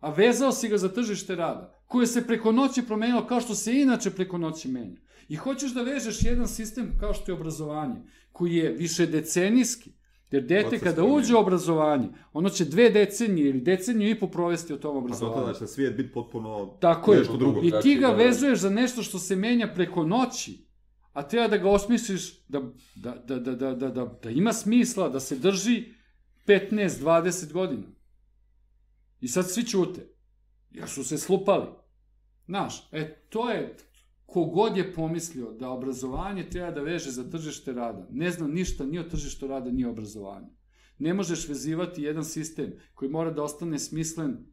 A 0.00 0.10
vezao 0.10 0.52
si 0.52 0.68
ga 0.68 0.78
za 0.78 0.88
tržište 0.88 1.36
rada, 1.36 1.81
koje 1.92 2.06
se 2.06 2.26
preko 2.26 2.52
noći 2.52 2.82
promenilo 2.82 3.26
kao 3.26 3.40
što 3.40 3.54
se 3.54 3.80
inače 3.80 4.10
preko 4.10 4.38
noći 4.38 4.68
menja. 4.68 5.00
I 5.28 5.36
hoćeš 5.36 5.74
da 5.74 5.82
vežeš 5.82 6.22
jedan 6.22 6.48
sistem 6.48 6.92
kao 7.00 7.14
što 7.14 7.30
je 7.32 7.34
obrazovanje, 7.36 7.96
koji 8.32 8.54
je 8.54 8.72
više 8.72 9.06
decenijski, 9.06 9.90
jer 10.30 10.46
dete 10.46 10.78
kada 10.78 11.04
uđe 11.04 11.34
u 11.34 11.38
obrazovanje, 11.38 12.08
ono 12.32 12.48
će 12.50 12.64
dve 12.64 12.90
decenije 12.90 13.48
ili 13.50 13.60
deceniju 13.60 14.10
i 14.10 14.18
po 14.20 14.26
provesti 14.26 14.72
o 14.72 14.76
tom 14.76 14.96
A 14.96 15.00
do 15.00 15.14
tada 15.14 15.26
obrazovanju. 15.26 15.58
će 15.58 15.66
svijet 15.66 15.96
biti 15.96 16.12
potpuno 16.12 16.76
Tako 16.80 17.12
je. 17.12 17.18
nešto 17.18 17.36
drugo. 17.36 17.58
I 17.58 17.62
ti 17.62 17.68
Drugačije, 17.68 17.94
ga 17.96 18.06
da, 18.06 18.16
da. 18.16 18.22
vezuješ 18.24 18.58
za 18.58 18.70
nešto 18.70 19.02
što 19.02 19.18
se 19.18 19.36
menja 19.36 19.68
preko 19.74 20.04
noći, 20.04 20.66
a 21.12 21.22
treba 21.28 21.48
da 21.48 21.56
ga 21.56 21.70
osmisliš 21.70 22.46
da, 22.48 22.60
da, 22.94 23.14
da, 23.26 23.38
da, 23.38 23.54
da, 23.54 23.74
da, 23.74 23.88
da, 23.88 24.18
da 24.22 24.30
ima 24.30 24.52
smisla, 24.52 25.08
da 25.08 25.20
se 25.20 25.36
drži 25.36 25.84
15-20 26.46 27.52
godina. 27.52 27.86
I 29.20 29.28
sad 29.28 29.50
svi 29.50 29.62
ćute. 29.62 30.08
Jer 30.70 30.88
su 30.88 31.04
se 31.04 31.18
slupali. 31.18 31.81
Znaš, 32.46 32.88
e, 32.92 33.14
to 33.28 33.50
je, 33.50 33.76
kogod 34.26 34.76
je 34.76 34.92
pomislio 34.92 35.52
da 35.52 35.70
obrazovanje 35.70 36.50
treba 36.50 36.70
da 36.70 36.80
veže 36.82 37.10
za 37.10 37.30
tržište 37.30 37.72
rada, 37.72 38.06
ne 38.10 38.30
zna 38.30 38.46
ništa 38.46 38.86
ni 38.86 38.98
o 38.98 39.02
tržištu 39.02 39.46
rada, 39.46 39.70
ni 39.70 39.84
o 39.84 39.90
obrazovanju. 39.90 40.46
Ne 40.98 41.14
možeš 41.14 41.48
vezivati 41.48 42.02
jedan 42.02 42.24
sistem 42.24 42.72
koji 42.94 43.10
mora 43.10 43.30
da 43.30 43.42
ostane 43.42 43.78
smislen 43.78 44.46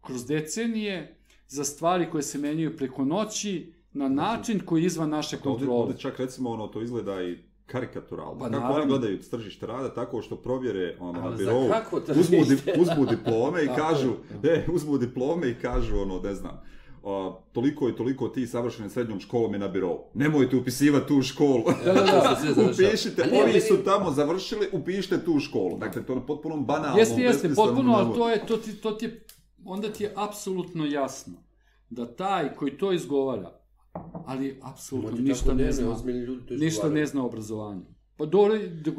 kroz 0.00 0.26
decenije 0.26 1.16
za 1.46 1.64
stvari 1.64 2.10
koje 2.10 2.22
se 2.22 2.38
menjaju 2.38 2.76
preko 2.76 3.04
noći 3.04 3.72
na 3.92 4.08
način 4.08 4.60
koji 4.64 4.82
je 4.82 4.86
izvan 4.86 5.08
naše 5.08 5.36
kontrole. 5.36 5.80
ovdje 5.80 5.98
čak 5.98 6.18
recimo 6.18 6.50
ono 6.50 6.66
to 6.66 6.82
izgleda 6.82 7.22
i 7.22 7.38
karikaturalno. 7.66 8.38
Pa 8.38 8.44
kako 8.44 8.60
naravno. 8.60 8.76
oni 8.76 8.86
gledaju 8.86 9.18
tržište 9.30 9.66
rada 9.66 9.94
tako 9.94 10.22
što 10.22 10.36
provjere 10.36 10.96
ono, 11.00 11.20
na 11.20 11.26
Ali 11.26 11.36
birovu, 11.36 11.70
uzmu, 12.20 12.44
di, 12.44 12.80
uzmu 12.80 13.06
diplome 13.06 13.64
i 13.64 13.68
kažu, 13.82 14.12
e, 14.54 14.66
uzmu 14.72 14.98
diplome 14.98 15.50
i 15.50 15.54
kažu 15.54 16.00
ono, 16.00 16.20
ne 16.20 16.34
znam, 16.34 16.60
a, 17.04 17.32
toliko 17.52 17.88
i 17.88 17.96
toliko 17.96 18.28
ti 18.28 18.46
savršeni 18.46 18.90
srednjom 18.90 19.20
školom 19.20 19.52
je 19.52 19.58
na 19.58 19.68
birovu. 19.68 20.04
Nemojte 20.14 20.56
upisivati 20.56 21.08
tu 21.08 21.22
školu. 21.22 21.64
Da, 21.84 21.92
da, 21.92 22.02
da. 22.02 22.62
Upišite, 22.70 23.26
ne, 23.32 23.42
ovi 23.42 23.60
su 23.60 23.76
tamo 23.84 24.10
završili, 24.10 24.68
upišite 24.72 25.24
tu 25.24 25.40
školu. 25.40 25.78
Dakle, 25.78 26.06
to 26.06 26.12
je 26.12 26.26
potpuno 26.26 26.56
banalno. 26.56 26.98
Jeste, 26.98 27.20
jeste, 27.20 27.54
potpuno, 27.54 27.92
ali 27.92 28.14
to 28.14 28.30
je, 28.30 28.46
to 28.46 28.56
ti, 28.56 28.72
to 28.72 28.90
ti 28.90 29.04
je, 29.04 29.24
onda 29.64 29.92
ti 29.92 30.04
je 30.04 30.12
apsolutno 30.16 30.86
jasno 30.86 31.34
da 31.90 32.16
taj 32.16 32.54
koji 32.54 32.78
to 32.78 32.92
izgovara, 32.92 33.60
ali 34.26 34.60
apsolutno 34.62 35.18
ništa 35.20 35.54
ne 35.54 35.64
ne 35.64 35.72
zna, 35.72 35.90
ozbiljni 35.90 36.20
ljudi 36.20 36.46
to 36.46 36.54
ništa 36.54 36.88
ne 36.88 37.06
zna 37.06 37.22
o 37.22 37.26
obrazovanju. 37.26 37.89
Pa 38.20 38.26
do, 38.26 38.48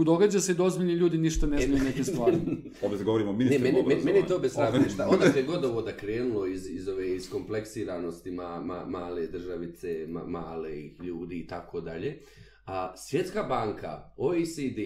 događa 0.03 0.39
se 0.39 0.53
da 0.53 0.63
ozbiljni 0.63 0.93
ljudi 0.93 1.17
ništa 1.17 1.47
ne 1.47 1.57
znaju 1.57 1.81
o 1.81 1.85
nekim 1.85 2.03
stvarima. 2.03 2.41
Ovdje 2.83 2.97
se 2.97 3.03
govorimo 3.03 3.29
o 3.29 3.33
Ne, 3.33 3.37
ministrima 3.37 3.77
meni, 3.77 3.87
meni, 3.87 4.03
meni 4.03 4.17
je 4.17 4.27
to 4.27 4.39
bez 4.39 4.51
šta, 4.93 5.07
odakle 5.09 5.43
god 5.43 5.65
ovo 5.65 5.81
da 5.81 5.97
krenulo 5.97 6.47
iz, 6.47 6.69
iz 6.69 6.87
ove 6.87 7.15
iskompleksiranosti 7.15 8.31
ma, 8.31 8.61
ma, 8.61 8.85
male 8.85 9.27
državice, 9.27 10.05
ma, 10.09 10.23
malih 10.25 10.99
ljudi 10.99 11.39
i 11.39 11.47
tako 11.47 11.81
dalje. 11.81 12.19
A 12.65 12.93
Svjetska 12.97 13.43
banka, 13.43 14.13
OECD, 14.17 14.79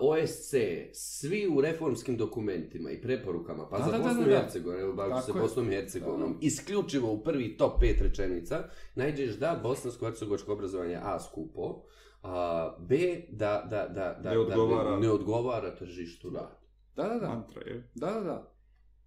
OSC, 0.00 0.54
svi 0.92 1.48
u 1.56 1.60
reformskim 1.60 2.16
dokumentima 2.16 2.90
i 2.90 3.00
preporukama, 3.00 3.68
pa 3.68 3.78
Da, 3.78 3.84
za 3.84 3.90
da, 3.90 3.98
da, 3.98 4.04
Bosnu 4.04 4.22
da, 4.22 4.30
i 4.30 4.30
da. 4.30 4.40
Hercegovinu, 4.40 4.82
evo 4.82 4.92
bavim 4.92 5.22
se. 5.22 5.32
Bosnom 5.32 5.72
i 5.72 5.74
Hercegovinom, 5.74 6.38
isključivo 6.40 7.12
u 7.12 7.22
prvi 7.22 7.56
top 7.56 7.80
pet 7.80 8.00
rečenica, 8.00 8.64
najđeš 8.94 9.34
da 9.34 9.60
bosansko-hercegovačko 9.62 10.52
obrazovanje 10.52 10.92
je 10.92 11.00
A 11.04 11.20
skupo, 11.20 11.82
a, 12.22 12.76
B 12.78 12.98
da, 13.30 13.66
da, 13.70 13.88
da, 13.88 14.20
da, 14.22 14.30
Ne 14.30 14.38
odgovara. 14.38 14.90
da 14.90 14.98
ne 14.98 15.10
odgovara 15.10 15.74
tržištu 15.74 16.30
rada. 16.30 16.60
Da, 16.96 17.02
da, 17.02 17.18
da. 17.18 17.28
Mantra, 17.28 17.62
je. 17.62 17.90
Da, 17.94 18.10
da, 18.10 18.20
da. 18.20 18.52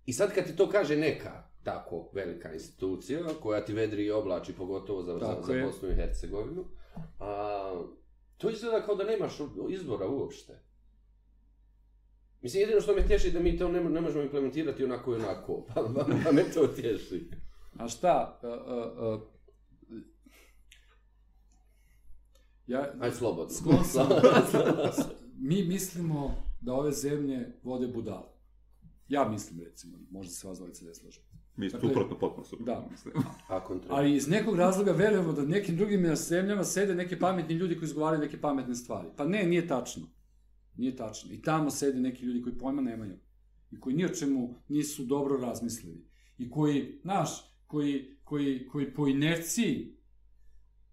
I 0.05 0.13
sad 0.13 0.33
kad 0.33 0.45
ti 0.45 0.55
to 0.55 0.69
kaže 0.69 0.95
neka 0.95 1.43
tako 1.63 2.09
velika 2.13 2.53
institucija 2.53 3.19
koja 3.41 3.65
ti 3.65 3.73
vedri 3.73 4.05
i 4.05 4.11
oblači 4.11 4.53
pogotovo 4.53 5.03
za, 5.03 5.13
za, 5.13 5.19
Tako 5.19 5.43
za 5.45 5.53
je. 5.53 5.65
Bosnu 5.65 5.89
i 5.89 5.95
Hercegovinu, 5.95 6.65
a, 7.19 7.83
to 8.39 8.49
izgleda 8.49 8.85
kao 8.85 8.95
da 8.95 9.03
nemaš 9.03 9.33
izbora 9.69 10.07
uopšte. 10.07 10.59
Mislim, 12.41 12.61
jedino 12.61 12.81
što 12.81 12.95
me 12.95 13.07
tješi 13.07 13.31
da 13.31 13.39
mi 13.39 13.57
to 13.57 13.67
ne, 13.67 13.83
ne 13.83 14.01
možemo 14.01 14.23
implementirati 14.23 14.83
onako 14.83 15.11
i 15.11 15.15
onako, 15.15 15.63
pa, 15.67 15.73
pa, 15.73 16.05
pa 16.25 16.31
me 16.31 16.43
to 16.53 16.67
tješi. 16.67 17.29
A 17.77 17.87
šta? 17.87 18.39
Uh, 18.43 18.49
uh, 18.49 19.21
uh, 19.21 19.29
ja, 22.67 22.93
Aj, 22.99 23.11
slobodno. 23.11 23.53
Sklon 23.53 23.83
sam. 23.83 24.07
mi 25.49 25.63
mislimo 25.63 26.35
da 26.61 26.73
ove 26.73 26.91
zemlje 26.91 27.59
vode 27.63 27.87
budale. 27.87 28.29
Ja 29.07 29.29
mislim, 29.29 29.59
recimo, 29.59 29.97
možda 30.11 30.33
se 30.33 30.47
vas 30.47 30.57
dvojica 30.57 30.85
ne 30.85 30.95
slažu. 30.95 31.21
Mi 31.59 31.69
Dakle, 31.69 31.89
suprotno, 31.89 32.17
potpuno 32.19 32.45
suprotno. 32.45 32.73
da. 32.73 32.87
mislim. 32.91 33.13
A 33.47 33.63
kontra. 33.63 33.95
Ali 33.95 34.15
iz 34.15 34.27
nekog 34.27 34.55
razloga 34.55 34.91
verujemo 34.91 35.33
da 35.33 35.45
nekim 35.45 35.77
drugim 35.77 36.15
zemljama 36.15 36.63
sede 36.63 36.95
neki 36.95 37.19
pametni 37.19 37.55
ljudi 37.55 37.75
koji 37.77 37.87
izgovaraju 37.87 38.21
neke 38.21 38.41
pametne 38.41 38.75
stvari. 38.75 39.07
Pa 39.17 39.25
ne, 39.25 39.43
nije 39.43 39.67
tačno. 39.67 40.07
Nije 40.77 40.95
tačno. 40.95 41.33
I 41.33 41.41
tamo 41.41 41.69
sede 41.69 41.99
neki 41.99 42.25
ljudi 42.25 42.41
koji 42.41 42.57
pojma 42.57 42.81
nemaju. 42.81 43.17
I 43.71 43.79
koji 43.79 43.95
ni 43.95 44.05
o 44.05 44.09
čemu 44.09 44.55
nisu 44.67 45.05
dobro 45.05 45.37
razmislili. 45.37 46.05
I 46.37 46.49
koji, 46.49 46.99
znaš, 47.01 47.29
koji, 47.67 48.17
koji, 48.23 48.67
koji 48.67 48.93
po 48.93 49.07
inerciji 49.07 49.97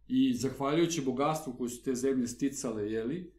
i 0.09 0.35
zahvaljujući 0.35 1.03
bogatstvu 1.03 1.55
koje 1.59 1.71
su 1.71 1.83
te 1.85 1.95
zemlje 1.95 2.27
sticale, 2.27 2.93
jeli, 2.93 3.33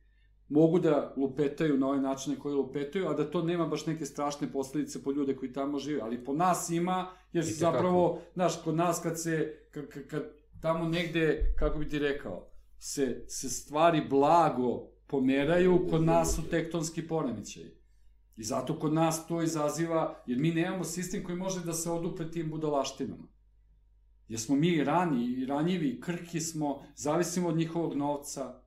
mogu 0.50 0.80
da 0.80 1.14
lupetaju 1.18 1.78
na 1.78 1.88
ovaj 1.88 2.02
način 2.02 2.34
na 2.34 2.40
koji 2.40 2.56
lupetaju, 2.56 3.08
a 3.08 3.14
da 3.14 3.32
to 3.32 3.44
nema 3.44 3.68
baš 3.68 3.86
neke 3.86 4.06
strašne 4.06 4.52
posledice 4.52 5.04
po 5.04 5.12
ljude 5.12 5.36
koji 5.36 5.54
tamo 5.54 5.80
žive, 5.80 6.02
ali 6.02 6.24
po 6.24 6.34
nas 6.34 6.70
ima, 6.70 7.08
jer 7.34 7.46
se 7.46 7.54
zapravo, 7.54 8.22
znaš, 8.34 8.62
kod 8.64 8.76
nas 8.76 9.00
kad 9.04 9.22
se, 9.22 9.58
kad, 9.72 10.08
kad, 10.08 10.24
tamo 10.62 10.88
negde, 10.88 11.54
kako 11.60 11.80
bi 11.80 11.90
ti 11.90 12.00
rekao, 12.00 12.50
se, 12.80 13.24
se 13.28 13.50
stvari 13.50 14.02
blago 14.10 14.88
pomeraju, 15.08 15.88
kod 15.90 16.04
nas 16.04 16.36
su 16.36 16.50
tektonski 16.50 17.08
poremećaji. 17.08 17.78
I 18.38 18.44
zato 18.44 18.80
kod 18.80 18.94
nas 18.94 19.28
to 19.28 19.42
izaziva, 19.42 20.24
jer 20.26 20.40
mi 20.40 20.52
nemamo 20.52 20.84
sistem 20.84 21.24
koji 21.24 21.38
može 21.38 21.66
da 21.66 21.74
se 21.74 21.92
odupre 21.92 22.32
tim 22.32 22.50
budalaštinama. 22.50 23.28
Jer 24.28 24.40
smo 24.40 24.56
mi 24.56 24.84
rani 24.84 25.26
i 25.26 25.46
ranjivi, 25.46 26.02
krhki 26.02 26.40
smo, 26.40 26.84
zavisimo 26.96 27.50
od 27.50 27.58
njihovog 27.58 27.96
novca. 27.96 28.62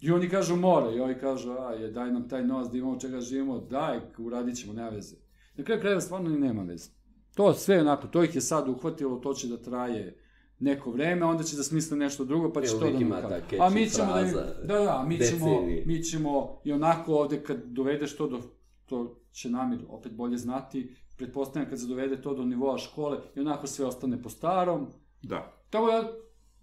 I 0.00 0.10
oni 0.10 0.28
kažu 0.28 0.56
mora, 0.56 0.90
i 0.90 1.00
ovi 1.00 1.14
kažu, 1.14 1.52
aj, 1.52 1.90
daj 1.90 2.12
nam 2.12 2.28
taj 2.28 2.44
novac 2.44 2.70
da 2.70 2.78
imamo 2.78 2.92
od 2.92 3.00
čega 3.00 3.20
živimo, 3.20 3.58
daj, 3.58 4.00
uradit 4.18 4.56
ćemo, 4.56 4.72
nema 4.72 4.88
veze. 4.88 5.16
Na 5.56 5.64
kraju 5.64 5.80
krajeva 5.80 6.00
stvarno 6.00 6.30
ni 6.30 6.38
nema 6.38 6.62
veze. 6.62 6.90
To 7.34 7.54
sve 7.54 7.80
onako, 7.80 8.06
to 8.06 8.24
ih 8.24 8.34
je 8.34 8.40
sad 8.40 8.68
uhvatilo, 8.68 9.16
to 9.16 9.34
će 9.34 9.48
da 9.48 9.62
traje 9.62 10.16
neko 10.58 10.90
vreme, 10.90 11.26
onda 11.26 11.44
će 11.44 11.56
da 11.56 11.62
smisle 11.62 11.96
nešto 11.96 12.24
drugo, 12.24 12.52
pa 12.52 12.62
će 12.62 12.70
Evo, 12.70 12.80
to 12.80 12.90
da 12.90 12.98
ima 12.98 13.20
kaže. 13.50 13.62
A 13.62 13.70
mi 13.70 13.90
ćemo 13.90 14.12
da, 14.12 14.22
da, 14.64 14.84
da, 14.84 15.04
mi 15.08 15.18
ćemo, 15.18 15.50
decenije. 15.50 15.84
mi 15.86 16.02
ćemo 16.02 16.60
i 16.64 16.72
onako 16.72 17.14
ovde 17.14 17.42
kad 17.42 17.64
dovedeš 17.64 18.16
to 18.16 18.28
do, 18.28 18.40
to 18.86 19.16
će 19.32 19.50
Namir 19.50 19.80
opet 19.88 20.12
bolje 20.12 20.36
znati, 20.36 20.94
pretpostavljam 21.16 21.70
kad 21.70 21.80
se 21.80 21.86
dovede 21.86 22.22
to 22.22 22.34
do 22.34 22.44
nivoa 22.44 22.78
škole 22.78 23.18
i 23.36 23.40
onako 23.40 23.66
sve 23.66 23.86
ostane 23.86 24.22
po 24.22 24.28
starom, 24.28 24.86
Da. 25.22 25.52
Tako 25.70 25.86
da, 25.86 26.12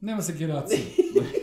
nema 0.01 0.21
se 0.21 0.33
generacije. 0.39 0.79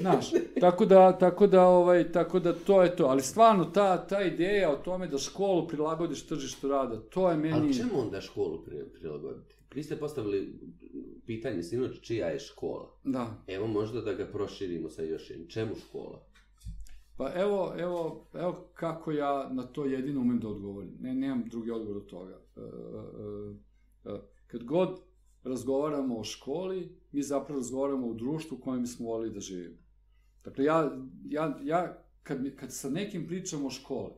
Znaš, 0.01 0.31
tako 0.61 0.87
da, 0.87 1.19
tako 1.19 1.47
da, 1.47 1.67
ovaj, 1.67 2.13
tako 2.13 2.41
da 2.41 2.53
to 2.53 2.83
je 2.83 2.97
to. 2.97 3.05
Ali 3.05 3.23
stvarno, 3.23 3.65
ta, 3.65 4.07
ta 4.07 4.23
ideja 4.23 4.71
o 4.71 4.77
tome 4.77 5.07
da 5.07 5.19
školu 5.19 5.69
prilagodiš 5.69 6.27
tržištu 6.27 6.69
rada, 6.69 7.01
to 7.01 7.31
je 7.31 7.37
meni... 7.37 7.55
Ali 7.55 7.75
čemu 7.75 8.01
onda 8.01 8.21
školu 8.21 8.65
pri- 8.67 8.93
prilagoditi? 8.93 9.55
Vi 9.75 9.83
ste 9.83 9.97
postavili 9.97 10.61
pitanje 11.27 11.63
sinoć 11.63 12.01
čija 12.01 12.27
je 12.27 12.39
škola. 12.39 12.97
Da. 13.05 13.45
Evo 13.47 13.67
možda 13.67 14.01
da 14.01 14.15
ga 14.15 14.27
proširimo 14.27 14.89
sa 14.89 15.03
još 15.03 15.31
jednim. 15.31 15.49
Čemu 15.49 15.75
škola? 15.77 16.27
Pa 17.17 17.33
evo, 17.35 17.75
evo, 17.79 18.27
evo 18.35 18.71
kako 18.75 19.13
ja 19.13 19.49
na 19.53 19.63
to 19.63 19.85
jedino 19.85 20.21
umem 20.21 20.41
da 20.41 20.49
odgovorim. 20.49 20.97
Ne, 21.01 21.15
nemam 21.15 21.45
drugi 21.51 21.71
odgovor 21.71 21.97
od 21.97 22.07
toga. 22.07 22.41
E, 22.57 22.61
e, 22.61 24.15
e, 24.15 24.21
kad 24.47 24.65
god 24.65 25.01
razgovaramo 25.45 26.19
o 26.19 26.25
školi, 26.25 26.99
mi 27.13 27.23
zapravo 27.23 27.59
razgovaramo 27.59 28.09
o 28.09 28.15
društvu 28.15 28.57
u 28.57 28.61
kojem 28.61 28.83
bismo 28.83 29.07
volili 29.07 29.35
da 29.35 29.41
živimo. 29.41 29.77
Dakle, 30.45 30.65
ja, 30.65 30.99
ja, 31.29 31.59
ja 31.63 32.05
kad, 32.23 32.43
mi, 32.43 32.57
kad 32.57 32.73
sa 32.73 32.91
nekim 32.91 33.27
pričam 33.27 33.67
o 33.67 33.71
školi 33.71 34.13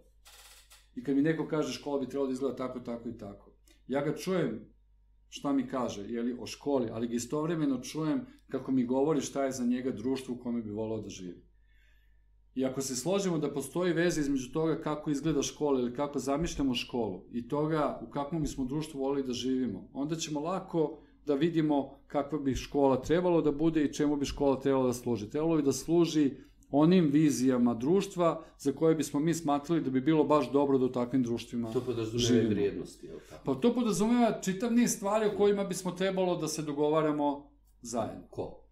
i 0.94 1.04
kad 1.04 1.16
mi 1.16 1.22
neko 1.22 1.48
kaže 1.48 1.72
škola 1.72 2.00
bi 2.00 2.08
trebala 2.08 2.26
da 2.26 2.32
izgleda 2.32 2.56
tako, 2.56 2.80
tako 2.80 3.08
i 3.08 3.18
tako, 3.18 3.50
ja 3.88 4.04
ga 4.04 4.16
čujem 4.16 4.76
šta 5.28 5.52
mi 5.52 5.68
kaže, 5.68 6.02
jeli, 6.08 6.36
o 6.40 6.46
školi, 6.46 6.88
ali 6.92 7.08
ga 7.08 7.14
istovremeno 7.14 7.80
čujem 7.80 8.26
kako 8.48 8.72
mi 8.72 8.86
govori 8.86 9.20
šta 9.20 9.44
je 9.44 9.52
za 9.52 9.64
njega 9.64 9.90
društvo 9.90 10.34
u 10.34 10.38
kome 10.38 10.62
bi 10.62 10.70
volao 10.70 11.00
da 11.00 11.08
živi. 11.08 11.46
I 12.54 12.64
ako 12.64 12.80
se 12.80 12.96
složimo 12.96 13.38
da 13.38 13.52
postoji 13.52 13.92
veza 13.92 14.20
između 14.20 14.52
toga 14.52 14.80
kako 14.80 15.10
izgleda 15.10 15.42
škola 15.42 15.80
ili 15.80 15.94
kako 15.94 16.18
zamišljamo 16.18 16.74
školu 16.74 17.24
i 17.32 17.48
toga 17.48 18.00
u 18.08 18.10
kakvom 18.10 18.42
bismo 18.42 18.64
društvu 18.64 19.00
volili 19.00 19.26
da 19.26 19.32
živimo, 19.32 19.90
onda 19.92 20.16
ćemo 20.16 20.40
lako 20.40 21.02
da 21.26 21.34
vidimo 21.34 21.98
kakva 22.06 22.38
bi 22.38 22.54
škola 22.54 23.02
trebalo 23.02 23.42
da 23.42 23.52
bude 23.52 23.84
i 23.84 23.92
čemu 23.92 24.16
bi 24.16 24.24
škola 24.24 24.60
trebala 24.60 24.86
da 24.86 24.92
služi. 24.92 25.30
Trebalo 25.30 25.56
bi 25.56 25.62
da 25.62 25.72
služi 25.72 26.30
onim 26.70 27.08
vizijama 27.12 27.74
društva 27.74 28.44
za 28.58 28.72
koje 28.72 28.94
bismo 28.94 29.20
mi 29.20 29.34
smatrali 29.34 29.80
da 29.80 29.90
bi 29.90 30.00
bilo 30.00 30.24
baš 30.24 30.52
dobro 30.52 30.78
da 30.78 30.84
u 30.84 30.92
takvim 30.92 31.22
društvima 31.22 31.72
To 31.72 31.80
podrazumeva 31.80 32.48
vrijednosti, 32.48 33.06
jel 33.06 33.18
tako? 33.30 33.42
Pa 33.44 33.60
to 33.60 33.74
podrazumeva 33.74 34.40
čitav 34.40 34.72
niz 34.72 34.90
stvari 34.90 35.26
o 35.26 35.36
kojima 35.36 35.64
bismo 35.64 35.90
trebalo 35.90 36.36
da 36.36 36.48
se 36.48 36.62
dogovaramo 36.62 37.50
zajedno. 37.82 38.26
Ko? 38.30 38.62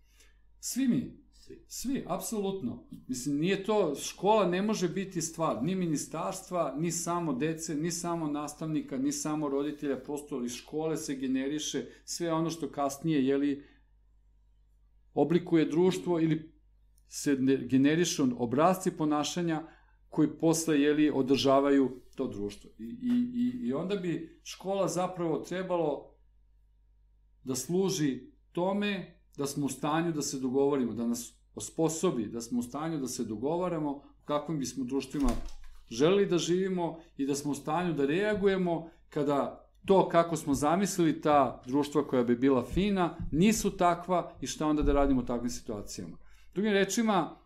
Svi 0.61 0.89
mi, 0.89 1.24
Svi. 1.45 1.65
Svi, 1.69 2.05
apsolutno. 2.07 2.87
Mislim, 3.09 3.39
nije 3.39 3.65
to, 3.65 3.95
škola 3.95 4.47
ne 4.47 4.63
može 4.63 4.89
biti 4.89 5.23
stvar 5.23 5.63
ni 5.63 5.75
ministarstva, 5.75 6.75
ni 6.79 6.91
samo 6.91 7.33
dece, 7.33 7.75
ni 7.75 7.91
samo 7.91 8.27
nastavnika, 8.27 8.99
ni 8.99 9.13
samo 9.13 9.49
roditelja, 9.49 10.01
prosto 10.01 10.45
iz 10.45 10.53
škole 10.53 10.97
se 10.97 11.15
generiše 11.15 11.87
sve 12.05 12.33
ono 12.33 12.51
što 12.51 12.71
kasnije, 12.71 13.27
jeli, 13.27 13.65
oblikuje 15.15 15.65
društvo 15.65 16.21
ili 16.21 16.53
se 17.09 17.35
ne- 17.35 17.57
generišu 17.57 18.27
obrazci 18.39 18.91
ponašanja 18.91 19.63
koji 20.09 20.29
posle, 20.41 20.81
jeli, 20.81 21.11
održavaju 21.11 22.01
to 22.15 22.27
društvo. 22.29 22.71
I, 22.79 22.85
i, 22.85 23.67
I 23.67 23.73
onda 23.73 23.97
bi 23.97 24.41
škola 24.45 24.89
zapravo 24.89 25.39
trebalo 25.39 26.15
da 27.43 27.55
služi 27.55 28.21
tome 28.53 29.14
da 29.37 29.47
smo 29.47 29.67
u 29.67 29.69
stanju 29.69 30.13
da 30.13 30.23
se 30.23 30.41
dogovorimo, 30.41 30.93
da 30.93 31.07
nas 31.07 31.35
osposobi, 31.55 32.27
da 32.27 32.41
smo 32.41 32.59
u 32.59 32.63
stanju 32.63 32.99
da 32.99 33.09
se 33.09 33.25
dogovaramo 33.25 33.91
u 33.91 34.03
kakvim 34.25 34.59
bismo 34.59 34.85
društvima 34.85 35.29
želeli 35.91 36.27
da 36.27 36.39
živimo 36.39 36.99
i 37.17 37.27
da 37.27 37.35
smo 37.35 37.53
u 37.53 37.55
stanju 37.55 37.93
da 37.93 38.07
reagujemo 38.07 38.91
kada 39.09 39.61
to 39.87 40.09
kako 40.09 40.37
smo 40.37 40.55
zamislili 40.55 41.21
ta 41.21 41.63
društva 41.67 42.07
koja 42.07 42.25
bi 42.25 42.37
bila 42.37 42.65
fina, 42.65 43.17
nisu 43.33 43.77
takva 43.77 44.33
i 44.41 44.47
šta 44.47 44.67
onda 44.67 44.83
da 44.83 44.93
radimo 44.93 45.21
u 45.21 45.25
takvim 45.25 45.51
situacijama. 45.51 46.17
Drugim 46.55 46.73
rečima, 46.73 47.37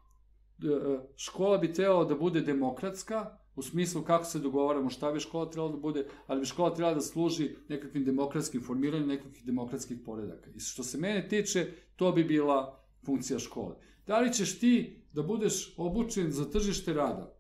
e, 0.59 0.99
škola 1.16 1.59
bi 1.59 1.72
trebala 1.72 2.05
da 2.05 2.14
bude 2.14 2.41
demokratska, 2.41 3.39
u 3.59 3.63
smislu 3.63 4.03
kako 4.03 4.25
se 4.25 4.39
dogovaramo 4.39 4.91
šta 4.91 5.13
bi 5.13 5.21
škola 5.21 5.51
trebala 5.51 5.73
da 5.73 5.79
bude, 5.79 6.07
ali 6.27 6.41
bi 6.41 6.47
škola 6.47 6.75
trebala 6.75 6.95
da 6.95 7.01
služi 7.01 7.57
nekakvim 7.69 8.05
demokratskim 8.05 8.63
formiranju 8.63 9.07
nekakvih 9.07 9.45
demokratskih 9.45 9.99
poredaka. 10.05 10.51
I 10.55 10.61
što 10.61 10.83
se 10.83 10.99
mene 10.99 11.29
tiče, 11.29 11.73
to 11.97 12.13
bi 12.13 12.25
bila 12.25 12.85
funkcija 13.05 13.39
škole. 13.39 13.75
Da 14.07 14.21
li 14.21 14.33
ćeš 14.33 14.59
ti 14.59 15.03
da 15.13 15.23
budeš 15.23 15.75
obučen 15.77 16.31
za 16.33 16.51
tržište 16.51 16.93
rada? 16.93 17.35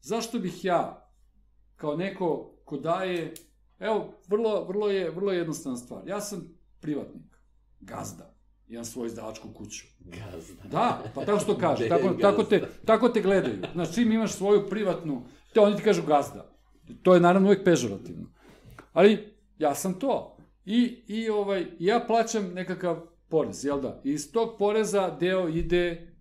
Zašto 0.00 0.38
bih 0.38 0.64
ja, 0.64 1.12
kao 1.76 1.96
neko 1.96 2.54
ko 2.64 2.76
daje, 2.76 3.34
evo, 3.78 4.14
vrlo, 4.28 4.64
vrlo, 4.64 4.88
je, 4.88 5.10
vrlo 5.10 5.32
je 5.32 5.38
jednostavna 5.38 5.78
stvar. 5.78 6.08
Ja 6.08 6.20
sam 6.20 6.48
privatnik, 6.80 7.38
gazda, 7.80 8.31
imam 8.68 8.84
svoju 8.84 9.06
izdavačku 9.06 9.48
kuću. 9.54 9.84
Gazda. 10.00 10.68
Da, 10.70 11.02
pa 11.14 11.24
tako 11.24 11.40
što 11.40 11.58
kaže, 11.58 11.88
tako, 11.88 12.14
tako, 12.20 12.42
te, 12.44 12.68
tako 12.84 13.08
te 13.08 13.22
gledaju. 13.22 13.58
Znači, 13.72 13.94
čim 13.94 14.12
imaš 14.12 14.32
svoju 14.32 14.68
privatnu, 14.70 15.22
te 15.54 15.60
oni 15.60 15.76
ti 15.76 15.82
kažu 15.82 16.02
gazda. 16.02 16.56
To 17.02 17.14
je 17.14 17.20
naravno 17.20 17.48
uvijek 17.48 17.64
pežorativno. 17.64 18.26
Ali 18.92 19.34
ja 19.58 19.74
sam 19.74 19.98
to. 19.98 20.36
I, 20.64 21.04
i 21.06 21.28
ovaj, 21.28 21.66
ja 21.78 22.04
plaćam 22.06 22.52
nekakav 22.54 23.00
porez, 23.28 23.64
jel 23.64 23.80
da? 23.80 24.00
I 24.04 24.10
iz 24.10 24.32
tog 24.32 24.58
poreza 24.58 25.16
deo 25.20 25.48
ide 25.48 26.14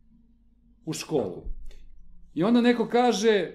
u 0.85 0.93
školu. 0.93 1.43
I 2.33 2.43
onda 2.43 2.61
neko 2.61 2.87
kaže, 2.87 3.51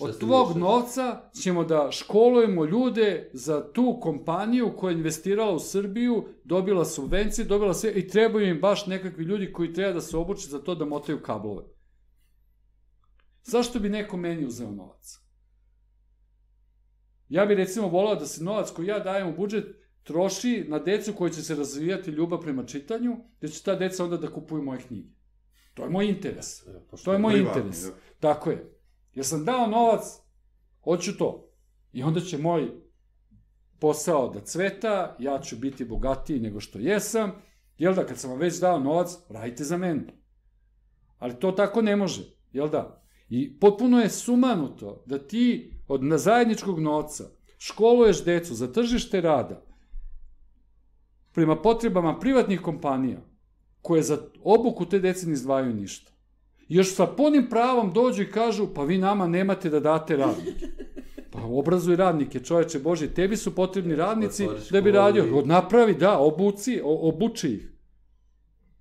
od 0.00 0.18
tvog 0.18 0.48
mišljali? 0.48 0.60
novca 0.60 1.30
ćemo 1.42 1.64
da 1.64 1.88
školujemo 1.92 2.64
ljude 2.64 3.30
za 3.32 3.72
tu 3.72 3.98
kompaniju 4.02 4.72
koja 4.76 4.90
je 4.90 4.96
investirala 4.96 5.52
u 5.52 5.58
Srbiju, 5.58 6.24
dobila 6.44 6.84
subvencije, 6.84 7.44
dobila 7.44 7.74
sve 7.74 7.92
i 7.92 8.08
trebaju 8.08 8.48
im 8.48 8.60
baš 8.60 8.86
nekakvi 8.86 9.24
ljudi 9.24 9.52
koji 9.52 9.72
treba 9.72 9.92
da 9.92 10.00
se 10.00 10.16
obuče 10.16 10.48
za 10.48 10.62
to 10.62 10.74
da 10.74 10.84
motaju 10.84 11.22
kablove. 11.22 11.64
Zašto 13.42 13.80
bi 13.80 13.88
neko 13.88 14.16
meni 14.16 14.46
uzeo 14.46 14.70
novac? 14.70 15.18
Ja 17.28 17.46
bi 17.46 17.54
recimo 17.54 17.88
volao 17.88 18.14
da 18.14 18.26
se 18.26 18.44
novac 18.44 18.70
koji 18.70 18.86
ja 18.86 18.98
dajem 18.98 19.28
u 19.28 19.36
budžet 19.36 19.64
troši 20.02 20.64
na 20.68 20.78
decu 20.78 21.12
koji 21.12 21.32
će 21.32 21.42
se 21.42 21.54
razvijati 21.54 22.10
ljubav 22.10 22.40
prema 22.40 22.64
čitanju, 22.66 23.16
da 23.40 23.48
će 23.48 23.62
ta 23.62 23.74
deca 23.74 24.04
onda 24.04 24.16
da 24.16 24.32
kupuju 24.32 24.62
moje 24.62 24.80
knjige. 24.80 25.08
To 25.74 25.82
je 25.82 25.90
moj 25.90 26.06
interes. 26.08 26.64
To 27.04 27.12
je 27.12 27.18
moj 27.18 27.32
Privatni, 27.32 27.60
interes. 27.60 27.82
da. 27.84 27.90
Tako 28.20 28.50
je. 28.50 28.75
Jer 29.16 29.24
sam 29.26 29.44
dao 29.44 29.66
novac, 29.66 30.02
hoću 30.84 31.18
to. 31.18 31.48
I 31.92 32.02
onda 32.02 32.20
će 32.20 32.38
moj 32.38 32.70
posao 33.78 34.28
da 34.28 34.40
cveta, 34.40 35.16
ja 35.18 35.40
ću 35.40 35.56
biti 35.56 35.84
bogatiji 35.84 36.40
nego 36.40 36.60
što 36.60 36.78
jesam, 36.78 37.32
jel 37.78 37.94
da, 37.94 38.06
kad 38.06 38.18
sam 38.18 38.30
vam 38.30 38.38
već 38.38 38.60
dao 38.60 38.80
novac, 38.80 39.16
radite 39.28 39.64
za 39.64 39.76
mene. 39.76 40.06
Ali 41.18 41.40
to 41.40 41.52
tako 41.52 41.82
ne 41.82 41.96
može, 41.96 42.22
jel 42.52 42.68
da? 42.68 43.02
I 43.28 43.58
potpuno 43.60 44.00
je 44.00 44.10
sumanuto 44.10 45.02
da 45.06 45.18
ti 45.18 45.72
od 45.88 46.04
na 46.04 46.18
zajedničkog 46.18 46.78
novca 46.78 47.24
školuješ 47.58 48.24
decu 48.24 48.54
za 48.54 48.72
tržište 48.72 49.20
rada 49.20 49.62
prema 51.32 51.62
potrebama 51.62 52.18
privatnih 52.18 52.60
kompanija 52.60 53.20
koje 53.82 54.02
za 54.02 54.18
obuku 54.42 54.86
te 54.86 54.98
dece 54.98 55.26
ne 55.26 55.32
izdvajaju 55.32 55.74
ništa. 55.74 56.15
Još 56.68 56.94
sa 56.94 57.06
punim 57.06 57.46
pravom 57.50 57.92
dođu 57.92 58.22
i 58.22 58.30
kažu, 58.30 58.68
pa 58.74 58.84
vi 58.84 58.98
nama 58.98 59.26
nemate 59.26 59.70
da 59.70 59.80
date 59.80 60.16
radnike. 60.16 60.66
Pa 61.30 61.42
obrazuj 61.42 61.96
radnike, 61.96 62.40
čoveče 62.40 62.78
Bože, 62.78 63.14
tebi 63.14 63.36
su 63.36 63.54
potrebni 63.54 63.96
radnici 63.96 64.48
da 64.70 64.80
bi 64.80 64.90
radio. 64.90 65.42
napravi, 65.44 65.94
da, 65.94 66.18
obuci, 66.18 66.80
o, 66.84 67.08
obuči 67.08 67.48
ih. 67.48 67.72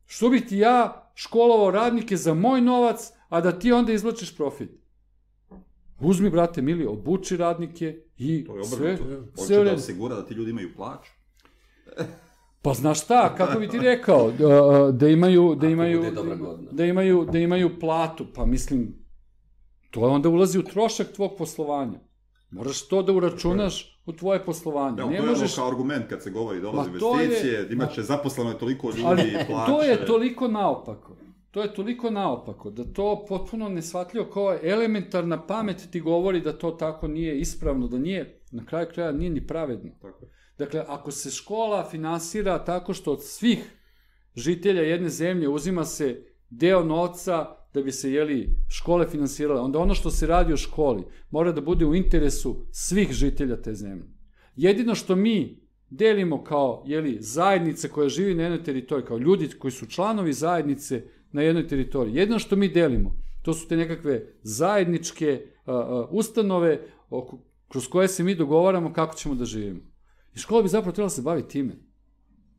Što 0.05 0.29
bih 0.29 0.45
ti 0.45 0.57
ja 0.57 1.11
školovao 1.15 1.71
radnike 1.71 2.17
za 2.17 2.33
moj 2.33 2.61
novac, 2.61 3.11
a 3.29 3.41
da 3.41 3.59
ti 3.59 3.71
onda 3.71 3.93
izvlačiš 3.93 4.35
profit. 4.37 4.69
Uzmi, 5.99 6.29
brate, 6.29 6.61
mili, 6.61 6.85
obuči 6.85 7.37
radnike 7.37 8.01
i 8.17 8.45
To 8.45 8.57
je 8.57 8.63
sve, 8.63 8.93
obrnuto. 8.93 9.45
sve 9.45 9.57
Hoće 9.57 9.69
da 9.69 9.75
osigura 9.75 10.15
da 10.15 10.25
ti 10.25 10.33
ljudi 10.33 10.51
imaju 10.51 10.69
plaću. 10.75 11.11
Pa 12.65 12.73
znaš 12.73 13.03
šta, 13.03 13.35
kako 13.35 13.59
bi 13.59 13.67
ti 13.67 13.79
rekao, 13.79 14.31
da, 14.39 14.91
da 14.91 15.07
imaju, 15.07 15.55
da 15.55 15.67
imaju, 15.67 16.03
da 16.71 16.85
imaju, 16.85 17.27
da 17.31 17.39
imaju 17.39 17.79
platu, 17.79 18.25
pa 18.35 18.45
mislim, 18.45 19.05
to 19.91 19.99
onda 19.99 20.29
ulazi 20.29 20.59
u 20.59 20.63
trošak 20.63 21.07
tvog 21.15 21.31
poslovanja. 21.37 21.99
Moraš 22.51 22.87
to 22.87 23.03
da 23.03 23.13
uračunaš 23.13 24.01
u 24.05 24.13
tvoje 24.13 24.45
poslovanje. 24.45 24.95
Da, 24.95 25.05
ne 25.05 25.17
to 25.17 25.23
je 25.23 25.29
možeš... 25.29 25.57
ono 25.57 25.67
kao 25.67 25.71
argument 25.71 26.09
kad 26.09 26.23
se 26.23 26.31
govori 26.31 26.61
dolaze 26.61 26.99
to 26.99 27.19
je- 27.19 27.25
investicije, 27.25 27.67
imat 27.71 27.93
će 27.93 28.01
zaposleno 28.01 28.49
je 28.49 28.57
toliko 28.57 28.87
ljudi 28.87 29.03
Ali 29.05 29.21
i 29.21 29.45
plaće. 29.47 29.71
to 29.71 29.83
je 29.83 30.05
toliko 30.05 30.47
naopako. 30.47 31.15
To 31.51 31.61
je 31.61 31.73
toliko 31.73 32.09
naopako 32.09 32.69
da 32.71 32.83
to 32.93 33.25
potpuno 33.29 33.69
nesvatljivo 33.69 34.25
kao 34.25 34.57
elementarna 34.63 35.45
pamet 35.47 35.87
ti 35.91 35.99
govori 35.99 36.41
da 36.41 36.57
to 36.57 36.71
tako 36.71 37.07
nije 37.07 37.39
ispravno, 37.39 37.87
da 37.87 37.97
nije, 37.97 38.41
na 38.51 38.65
kraju 38.65 38.87
kraja 38.93 39.11
nije 39.11 39.29
ni 39.29 39.47
pravedno. 39.47 39.91
Tako 40.01 40.25
je. 40.25 40.31
Dakle, 40.57 40.83
ako 40.87 41.11
se 41.11 41.31
škola 41.31 41.87
finansira 41.91 42.63
tako 42.65 42.93
što 42.93 43.11
od 43.11 43.23
svih 43.23 43.75
žitelja 44.35 44.81
jedne 44.81 45.09
zemlje 45.09 45.49
uzima 45.49 45.85
se 45.85 46.23
deo 46.49 46.83
novca 46.83 47.55
da 47.73 47.81
bi 47.81 47.91
se 47.91 48.11
jeli 48.11 48.49
škole 48.69 49.07
finansirale, 49.07 49.61
onda 49.61 49.79
ono 49.79 49.93
što 49.93 50.11
se 50.11 50.27
radi 50.27 50.53
u 50.53 50.57
školi 50.57 51.03
mora 51.29 51.51
da 51.51 51.61
bude 51.61 51.85
u 51.85 51.95
interesu 51.95 52.55
svih 52.71 53.11
žitelja 53.11 53.61
te 53.61 53.73
zemlje. 53.73 54.05
Jedino 54.55 54.95
što 54.95 55.15
mi 55.15 55.65
delimo 55.89 56.43
kao 56.43 56.83
jeli, 56.87 57.17
zajednice 57.19 57.89
koja 57.89 58.09
živi 58.09 58.35
na 58.35 58.43
jednoj 58.43 58.63
teritoriji, 58.63 59.05
kao 59.05 59.17
ljudi 59.17 59.49
koji 59.59 59.71
su 59.71 59.85
članovi 59.85 60.33
zajednice 60.33 61.03
na 61.31 61.41
jednoj 61.41 61.67
teritoriji, 61.67 62.15
jedino 62.15 62.39
što 62.39 62.55
mi 62.55 62.69
delimo, 62.69 63.15
to 63.43 63.53
su 63.53 63.67
te 63.67 63.77
nekakve 63.77 64.33
zajedničke 64.41 65.45
a, 65.65 65.71
a, 65.73 66.07
ustanove 66.11 66.81
oko, 67.09 67.39
kroz 67.67 67.87
koje 67.87 68.07
se 68.07 68.23
mi 68.23 68.35
dogovaramo 68.35 68.93
kako 68.93 69.15
ćemo 69.15 69.35
da 69.35 69.45
živimo. 69.45 69.94
I 70.35 70.39
škola 70.39 70.61
bi 70.61 70.69
zapravo 70.69 70.91
trebala 70.91 71.09
se 71.09 71.21
baviti 71.21 71.49
time. 71.49 71.73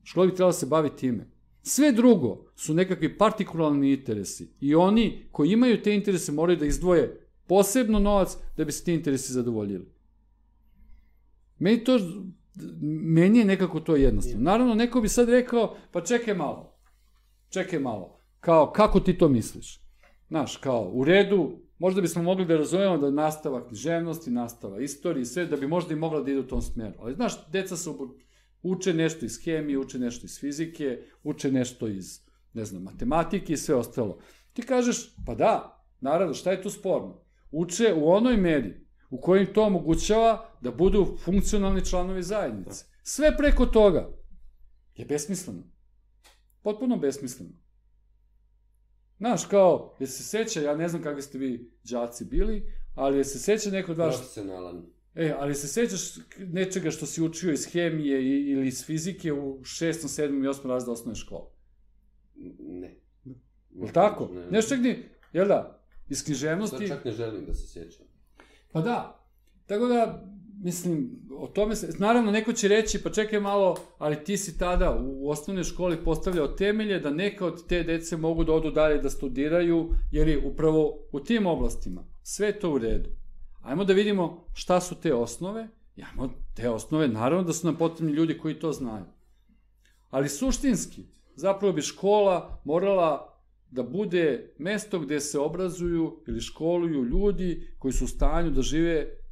Škola 0.04 0.26
bi 0.26 0.34
trebala 0.34 0.52
se 0.52 0.66
baviti 0.66 0.96
time. 0.96 1.30
Sve 1.62 1.92
drugo 1.92 2.44
su 2.54 2.74
nekakvi 2.74 3.18
partikularni 3.18 3.92
interesi 3.92 4.52
i 4.60 4.74
oni 4.74 5.26
koji 5.32 5.50
imaju 5.50 5.82
te 5.82 5.94
interese 5.94 6.32
moraju 6.32 6.58
da 6.58 6.66
izdvoje 6.66 7.28
posebno 7.46 7.98
novac 7.98 8.36
da 8.56 8.64
bi 8.64 8.72
se 8.72 8.84
ti 8.84 8.94
interesi 8.94 9.32
zadovoljili. 9.32 9.86
Meni 11.58 11.84
to, 11.84 11.98
meni 13.02 13.38
je 13.38 13.44
nekako 13.44 13.80
to 13.80 13.96
jednostavno. 13.96 14.44
Naravno, 14.44 14.74
neko 14.74 15.00
bi 15.00 15.08
sad 15.08 15.28
rekao, 15.28 15.76
pa 15.92 16.00
čekaj 16.00 16.34
malo, 16.34 16.78
čekaj 17.48 17.78
malo, 17.78 18.20
kao, 18.40 18.72
kako 18.72 19.00
ti 19.00 19.18
to 19.18 19.28
misliš? 19.28 19.80
Znaš, 20.28 20.56
kao, 20.56 20.90
u 20.92 21.04
redu, 21.04 21.58
možda 21.78 22.00
bismo 22.00 22.22
mogli 22.22 22.46
da 22.46 22.56
razumemo 22.56 22.98
da 22.98 23.06
je 23.06 23.12
nastava 23.12 23.68
književnosti, 23.68 24.30
nastava 24.30 24.80
istorije, 24.80 25.22
i 25.22 25.26
sve, 25.26 25.46
da 25.46 25.56
bi 25.56 25.66
možda 25.66 25.94
i 25.94 25.96
mogla 25.96 26.20
da 26.22 26.30
ide 26.30 26.40
u 26.40 26.46
tom 26.46 26.62
smeru. 26.62 26.94
Ali, 26.98 27.14
znaš, 27.14 27.50
deca 27.50 27.76
su, 27.76 28.16
uče 28.62 28.94
nešto 28.94 29.26
iz 29.26 29.44
hemije, 29.44 29.78
uče 29.78 29.98
nešto 29.98 30.26
iz 30.26 30.40
fizike, 30.40 31.02
uče 31.22 31.52
nešto 31.52 31.88
iz, 31.88 32.20
ne 32.52 32.64
znam, 32.64 32.82
matematike 32.82 33.52
i 33.52 33.56
sve 33.56 33.74
ostalo. 33.74 34.18
Ti 34.52 34.62
kažeš, 34.62 35.14
pa 35.26 35.34
da, 35.34 35.84
naravno, 36.00 36.34
šta 36.34 36.50
je 36.50 36.62
tu 36.62 36.70
sporno? 36.70 37.22
Uče 37.50 37.94
u 37.94 38.08
onoj 38.08 38.36
meri 38.36 38.86
u 39.10 39.20
kojoj 39.20 39.52
to 39.52 39.62
omogućava 39.62 40.48
da 40.60 40.70
budu 40.70 41.16
funkcionalni 41.24 41.84
članovi 41.84 42.22
zajednice. 42.22 42.84
Sve 43.02 43.36
preko 43.36 43.66
toga 43.66 44.08
je 44.94 45.04
besmisleno. 45.04 45.62
Potpuno 46.62 46.96
besmisleno. 46.96 47.52
Znaš, 49.18 49.44
kao, 49.44 49.94
jer 49.98 50.08
se 50.08 50.22
seća, 50.22 50.60
ja 50.60 50.76
ne 50.76 50.88
znam 50.88 51.02
kakvi 51.02 51.22
ste 51.22 51.38
vi 51.38 51.70
đaci 51.90 52.24
bili, 52.24 52.72
ali 52.94 53.18
je 53.18 53.24
se 53.24 53.38
seća 53.38 53.70
neko 53.70 53.92
od 53.92 53.98
vas... 53.98 54.16
Profesionalan. 54.16 54.86
E, 55.14 55.34
ali 55.38 55.54
se 55.54 55.68
sećaš 55.68 56.00
nečega 56.38 56.90
što 56.90 57.06
si 57.06 57.22
učio 57.22 57.52
iz 57.52 57.66
hemije 57.72 58.50
ili 58.50 58.66
iz 58.68 58.84
fizike 58.84 59.32
u 59.32 59.64
šestom, 59.64 60.08
sedmom 60.08 60.44
i 60.44 60.48
osmom 60.48 60.70
razredu 60.70 60.92
osnovne 60.92 61.14
škole? 61.14 61.46
Ne. 62.58 63.00
Jel 63.70 63.88
tako? 63.92 64.28
Ne. 64.34 64.46
Nešto 64.50 64.74
čak 64.74 64.84
ni, 64.84 65.08
jel 65.32 65.48
da, 65.48 65.82
iz 66.08 66.18
Sad 66.18 66.26
književnosti... 66.26 66.88
čak 66.88 67.04
ne 67.04 67.12
želim 67.12 67.44
da 67.46 67.54
se 67.54 67.68
sjećam. 67.68 68.06
Pa 68.72 68.80
da. 68.80 69.26
Tako 69.66 69.86
da, 69.86 70.26
mislim, 70.62 71.10
o 71.38 71.46
tome 71.46 71.76
se... 71.76 71.88
Naravno, 71.98 72.30
neko 72.30 72.52
će 72.52 72.68
reći, 72.68 73.02
pa 73.02 73.10
čekaj 73.10 73.40
malo, 73.40 73.76
ali 73.98 74.24
ti 74.24 74.36
si 74.36 74.58
tada 74.58 74.98
u 75.02 75.30
osnovnoj 75.30 75.64
školi 75.64 76.04
postavljao 76.04 76.48
temelje 76.48 77.00
da 77.00 77.10
neka 77.10 77.46
od 77.46 77.66
te 77.66 77.82
dece 77.82 78.16
mogu 78.16 78.44
da 78.44 78.52
odu 78.52 78.70
dalje 78.70 78.98
da 78.98 79.10
studiraju, 79.10 79.90
jer 80.12 80.28
je 80.28 80.46
upravo 80.46 80.98
u 81.12 81.20
tim 81.20 81.46
oblastima 81.46 82.04
sve 82.22 82.58
to 82.58 82.70
u 82.70 82.78
redu. 82.78 83.10
Ajmo 83.62 83.84
da 83.84 83.92
vidimo 83.92 84.46
šta 84.54 84.80
su 84.80 84.94
te 84.94 85.14
osnove, 85.14 85.68
ajmo 85.96 86.30
te 86.54 86.70
osnove, 86.70 87.08
naravno 87.08 87.44
da 87.44 87.52
su 87.52 87.66
nam 87.66 87.76
potrebni 87.76 88.12
ljudi 88.12 88.38
koji 88.38 88.58
to 88.58 88.72
znaju. 88.72 89.04
Ali 90.10 90.28
suštinski, 90.28 91.02
zapravo 91.34 91.72
bi 91.72 91.82
škola 91.82 92.60
morala 92.64 93.32
da 93.70 93.82
bude 93.82 94.54
mesto 94.58 94.98
gde 94.98 95.20
se 95.20 95.38
obrazuju 95.38 96.22
ili 96.28 96.40
školuju 96.40 97.04
ljudi 97.04 97.74
koji 97.78 97.92
su 97.92 98.04
u 98.04 98.08
stanju 98.08 98.50
da 98.50 98.62
žive 98.62 99.25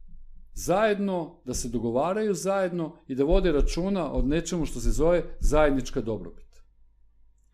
zajedno, 0.54 1.40
da 1.44 1.54
se 1.54 1.68
dogovaraju 1.68 2.34
zajedno 2.34 2.96
i 3.08 3.14
da 3.14 3.24
vode 3.24 3.52
računa 3.52 4.12
od 4.12 4.28
nečemu 4.28 4.66
što 4.66 4.80
se 4.80 4.90
zove 4.90 5.24
zajednička 5.40 6.00
dobrobit. 6.00 6.62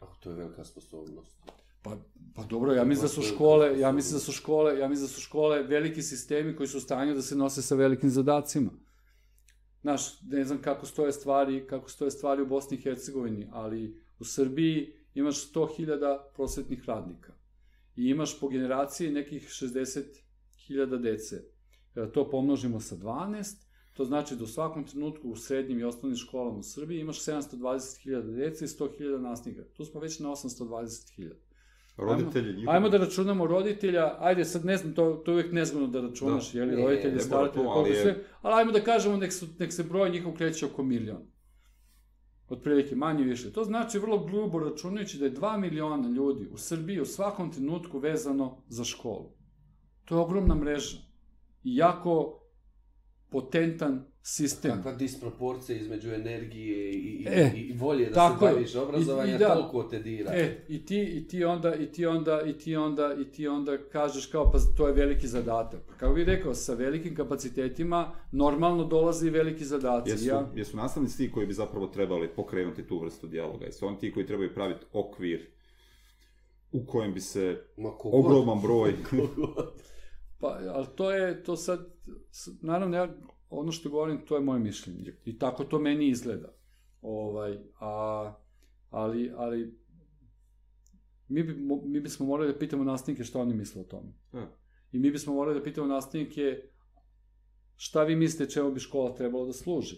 Oh, 0.00 0.08
to 0.20 0.30
je 0.30 0.36
velika 0.36 0.64
sposobnost. 0.64 1.36
Pa, 1.82 1.96
pa 2.34 2.44
dobro, 2.44 2.72
ja 2.72 2.84
mislim 2.84 3.02
da 3.02 3.08
su 3.08 3.22
škole, 3.22 3.78
ja 3.78 3.92
mislim 3.92 4.14
da 4.14 4.20
su 4.20 4.32
škole, 4.32 4.78
ja 4.78 4.88
mislim 4.88 5.06
da 5.06 5.12
su 5.12 5.20
škole 5.20 5.62
veliki 5.62 6.02
sistemi 6.02 6.56
koji 6.56 6.66
su 6.66 6.78
u 6.78 6.80
stanju 6.80 7.14
da 7.14 7.22
se 7.22 7.36
nose 7.36 7.62
sa 7.62 7.74
velikim 7.74 8.10
zadacima. 8.10 8.70
Znaš, 9.80 10.20
ne 10.22 10.44
znam 10.44 10.62
kako 10.62 10.86
stoje 10.86 11.12
stvari, 11.12 11.66
kako 11.66 11.90
stoje 11.90 12.10
stvari 12.10 12.42
u 12.42 12.46
Bosni 12.46 12.76
i 12.76 12.80
Hercegovini, 12.80 13.48
ali 13.52 14.02
u 14.18 14.24
Srbiji 14.24 14.92
imaš 15.14 15.52
100.000 15.52 16.18
prosvetnih 16.34 16.84
radnika 16.86 17.32
i 17.96 18.04
imaš 18.04 18.40
po 18.40 18.48
generaciji 18.48 19.12
nekih 19.12 19.48
60.000 19.48 21.02
dece. 21.02 21.42
Kada 21.94 22.12
to 22.12 22.30
pomnožimo 22.30 22.80
sa 22.80 22.96
12, 22.96 23.56
to 23.92 24.04
znači 24.04 24.36
da 24.36 24.44
u 24.44 24.46
svakom 24.46 24.84
trenutku 24.84 25.30
u 25.30 25.36
srednjim 25.36 25.78
i 25.80 25.84
osnovnim 25.84 26.16
školama 26.16 26.58
u 26.58 26.62
Srbiji 26.62 27.00
imaš 27.00 27.18
720.000 27.18 28.36
dece 28.36 28.64
i 28.64 28.68
100.000 28.68 29.20
nastavnika. 29.20 29.62
Tu 29.66 29.84
smo 29.84 30.00
već 30.00 30.18
na 30.18 30.28
820.000. 30.28 31.30
Roditelji 31.96 32.48
njihovi. 32.48 32.66
Ajmo 32.68 32.88
da 32.88 32.96
računamo 32.96 33.46
roditelja, 33.46 34.16
ajde 34.18 34.44
sad 34.44 34.64
ne 34.64 34.76
znam, 34.76 34.94
to, 34.94 35.12
to 35.14 35.30
je 35.30 35.34
uvijek 35.34 35.52
nezgodno 35.52 35.88
da 35.88 36.00
računaš, 36.00 36.52
Da. 36.52 36.58
je 36.58 36.64
li 36.64 36.76
Ne, 36.76 36.82
roditelji, 36.82 37.12
mora 37.12 37.24
staratelji, 37.24 37.64
koliko 37.64 37.78
ali 37.78 37.90
je- 37.90 38.02
sve, 38.02 38.12
ali 38.42 38.54
ajmo 38.54 38.72
da 38.72 38.80
kažemo 38.80 39.16
nek, 39.16 39.32
su, 39.32 39.46
nek 39.58 39.72
se 39.72 39.82
broj 39.82 40.10
njihov 40.10 40.32
kreće 40.32 40.66
oko 40.66 40.82
milion. 40.82 41.22
Otprilike, 42.48 42.96
manje 42.96 43.24
više. 43.24 43.52
To 43.52 43.64
znači 43.64 43.98
vrlo 43.98 44.24
grubo 44.24 44.58
računajući 44.58 45.18
da 45.18 45.24
je 45.24 45.32
2 45.32 45.56
miliona 45.58 46.08
ljudi 46.08 46.48
u 46.52 46.56
Srbiji 46.56 47.00
u 47.00 47.06
svakom 47.06 47.52
trenutku 47.52 47.98
vezano 47.98 48.62
za 48.68 48.84
školu. 48.84 49.32
To 50.04 50.14
je 50.14 50.20
ogromna 50.20 50.54
mreža. 50.54 50.98
Jako 51.64 52.36
potentan 53.30 54.04
sistem. 54.22 54.70
Kakva 54.72 54.92
disproporcija 54.92 55.78
između 55.78 56.10
energije 56.10 56.90
i, 56.90 56.96
i, 56.96 57.26
E, 57.28 57.52
i, 57.56 57.72
volje 57.72 58.06
da 58.06 58.14
tako 58.14 58.38
se 58.38 58.52
baviš 58.52 58.74
obrazovanja, 58.76 59.32
I- 59.32 59.34
i 59.34 59.38
da. 59.38 59.48
toliko 59.48 59.82
te 59.82 59.98
dira. 59.98 60.30
E, 60.32 60.64
i 60.68 60.86
ti, 60.86 61.00
i 61.02 61.28
ti 61.28 61.44
onda, 61.44 61.74
i 61.74 61.86
ti 61.86 62.06
onda, 62.06 62.42
i 62.42 62.52
ti 62.54 62.76
onda, 62.76 63.14
i 63.16 63.24
ti 63.24 63.48
onda 63.48 63.78
kažeš 63.82 64.26
kao, 64.26 64.50
pa 64.50 64.58
to 64.76 64.86
je 64.86 64.92
veliki 64.94 65.26
zadatak. 65.28 65.80
Kako 65.96 66.14
bih 66.14 66.26
rekao, 66.26 66.54
sa 66.54 66.74
velikim 66.74 67.14
kapacitetima 67.16 68.12
normalno 68.32 68.84
dolaze 68.84 69.26
i 69.26 69.30
veliki 69.30 69.64
zadaci. 69.64 70.10
Jesu, 70.10 70.26
Ja, 70.26 70.48
jesu 70.54 70.76
nastavnici 70.76 71.16
ti 71.16 71.32
koji 71.32 71.46
bi 71.46 71.52
zapravo 71.54 71.86
trebali 71.86 72.28
pokrenuti 72.28 72.82
tu 72.82 72.98
vrstu 72.98 73.26
dijaloga? 73.26 73.64
Jesu 73.64 73.86
oni 73.86 73.98
ti 73.98 74.12
koji 74.12 74.26
trebaju 74.26 74.54
praviti 74.54 74.84
okvir 74.92 75.46
u 76.72 76.86
kojem 76.86 77.14
bi 77.14 77.20
se 77.20 77.62
Ma 77.76 77.90
kogod. 77.90 78.24
ogroman 78.26 78.62
broj... 78.62 78.92
Pa, 80.40 80.60
ali 80.74 80.86
to 80.96 81.10
je, 81.10 81.42
to 81.42 81.56
sad, 81.56 81.86
naravno, 82.62 82.96
ja, 82.96 83.14
ono 83.50 83.72
što 83.72 83.90
govorim, 83.90 84.26
to 84.26 84.34
je 84.34 84.40
moje 84.40 84.60
mišljenje. 84.60 85.16
I 85.24 85.38
tako 85.38 85.64
to 85.64 85.78
meni 85.78 86.08
izgleda. 86.08 86.54
Ovaj, 87.02 87.58
a, 87.80 88.34
ali, 88.90 89.32
ali, 89.36 89.78
mi, 91.28 91.42
bi, 91.42 91.54
mi 91.84 92.00
bismo 92.00 92.26
morali 92.26 92.52
da 92.52 92.58
pitamo 92.58 92.84
nastavnike 92.84 93.24
šta 93.24 93.40
oni 93.40 93.54
misle 93.54 93.80
o 93.80 93.84
tome. 93.84 94.12
Da. 94.32 94.56
I 94.92 94.98
mi 94.98 95.10
bismo 95.10 95.34
morali 95.34 95.58
da 95.58 95.64
pitamo 95.64 95.86
nastavnike 95.86 96.62
šta 97.76 98.04
vi 98.04 98.16
mislite 98.16 98.50
čemu 98.50 98.72
bi 98.72 98.80
škola 98.80 99.14
trebala 99.14 99.46
da 99.46 99.52
služi. 99.52 99.96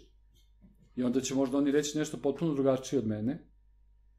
I 0.96 1.02
onda 1.02 1.20
će 1.20 1.34
možda 1.34 1.58
oni 1.58 1.70
reći 1.70 1.98
nešto 1.98 2.16
potpuno 2.16 2.54
drugačije 2.54 2.98
od 2.98 3.06
mene 3.06 3.48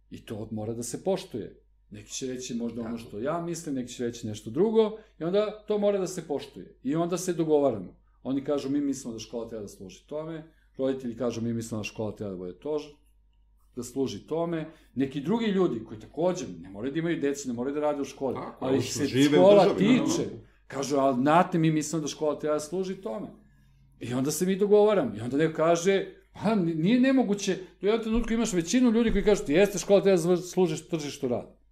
i 0.10 0.26
to 0.26 0.48
mora 0.52 0.74
da 0.74 0.84
se 0.84 1.04
poštuje. 1.04 1.63
Neki 1.94 2.12
će 2.12 2.28
reći 2.28 2.54
možda 2.54 2.82
ono 2.82 2.98
što 2.98 3.20
ja 3.20 3.42
mislim, 3.42 3.76
neki 3.76 3.94
će 3.94 4.06
reći 4.06 4.28
nešto 4.28 4.50
drugo 4.50 4.98
i 5.20 5.24
onda 5.24 5.64
to 5.68 5.78
mora 5.78 6.00
da 6.00 6.08
se 6.08 6.28
poštuje. 6.28 6.76
I 6.84 6.96
onda 6.96 7.18
se 7.18 7.34
dogovaramo. 7.34 7.96
Oni 8.24 8.44
kažu 8.44 8.70
mi 8.70 8.82
mislimo 8.82 9.14
da 9.14 9.20
škola 9.20 9.50
treba 9.50 9.62
da 9.62 9.68
služi 9.68 10.04
tome, 10.08 10.44
roditelji 10.78 11.18
kažu 11.18 11.42
mi 11.42 11.54
mislimo 11.54 11.80
da 11.80 11.84
škola 11.84 12.16
treba 12.16 12.32
da 12.32 12.38
bude 12.38 12.54
to, 12.54 12.80
da 13.76 13.84
služi 13.84 14.20
tome, 14.28 14.66
neki 14.96 15.22
drugi 15.22 15.46
ljudi 15.46 15.84
koji 15.88 16.00
takođe 16.00 16.46
ne 16.62 16.70
moraju 16.70 16.94
da 16.94 17.00
imaju 17.00 17.22
decu, 17.22 17.48
ne 17.48 17.54
moraju 17.54 17.74
da 17.76 17.82
rade 17.82 18.02
u 18.02 18.06
školi, 18.06 18.36
Tako, 18.36 18.66
ali 18.66 18.82
se 18.82 19.08
škola 19.08 19.64
državi, 19.66 19.86
naravno. 19.86 20.06
tiče. 20.06 20.30
Kažu, 20.68 20.98
ali 20.98 21.16
znate, 21.16 21.58
mi 21.58 21.72
mislimo 21.72 22.02
da 22.02 22.08
škola 22.08 22.40
treba 22.40 22.54
da 22.54 22.60
služi 22.60 22.96
tome. 22.96 23.28
I 24.00 24.14
onda 24.14 24.32
se 24.32 24.46
mi 24.46 24.56
dogovaram. 24.56 25.16
I 25.18 25.22
onda 25.22 25.38
neko 25.38 25.56
kaže, 25.56 26.06
pa 26.34 26.56
nije 26.56 27.00
nemoguće, 27.00 27.58
u 27.82 27.86
jednom 27.86 28.04
trenutku 28.04 28.34
imaš 28.34 28.54
većinu 28.54 28.92
ljudi 28.92 29.12
koji 29.12 29.24
kažu, 29.24 29.46
ti 29.46 29.54
jeste 29.54 29.80
škola 29.80 30.02
treba 30.02 30.22
da 30.22 30.38
služiš 30.38 30.88
tržištu 30.88 31.28
rada. 31.28 31.63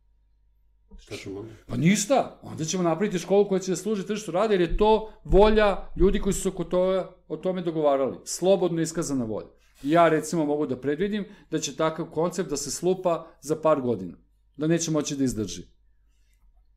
Šta 1.02 1.16
ćemo? 1.16 1.46
Pa 1.68 1.78
ništa, 1.78 2.40
onda 2.44 2.66
ćemo 2.66 2.84
napraviti 2.84 3.20
školu 3.20 3.48
koja 3.48 3.60
će 3.60 3.72
da 3.72 3.76
služi 3.76 4.06
tržištu 4.08 4.32
rada, 4.32 4.54
jer 4.54 4.62
je 4.62 4.78
to 4.78 5.14
volja 5.24 5.88
ljudi 5.96 6.20
koji 6.20 6.34
su 6.34 6.42
se 6.42 6.50
oko 6.50 6.64
toga, 6.64 7.16
o 7.28 7.38
tome 7.38 7.62
dogovarali. 7.62 8.18
Slobodno 8.24 8.82
iskazana 8.82 9.26
volja. 9.26 9.48
I 9.84 9.90
ja 9.92 10.10
recimo 10.10 10.46
mogu 10.46 10.68
da 10.68 10.82
predvidim 10.82 11.26
da 11.52 11.60
će 11.60 11.76
takav 11.76 12.06
koncept 12.06 12.50
da 12.50 12.58
se 12.58 12.72
slupa 12.72 13.28
za 13.42 13.56
par 13.56 13.82
godina. 13.82 14.18
Da 14.58 14.68
neće 14.68 14.92
moći 14.92 15.16
da 15.16 15.24
izdrži. 15.24 15.64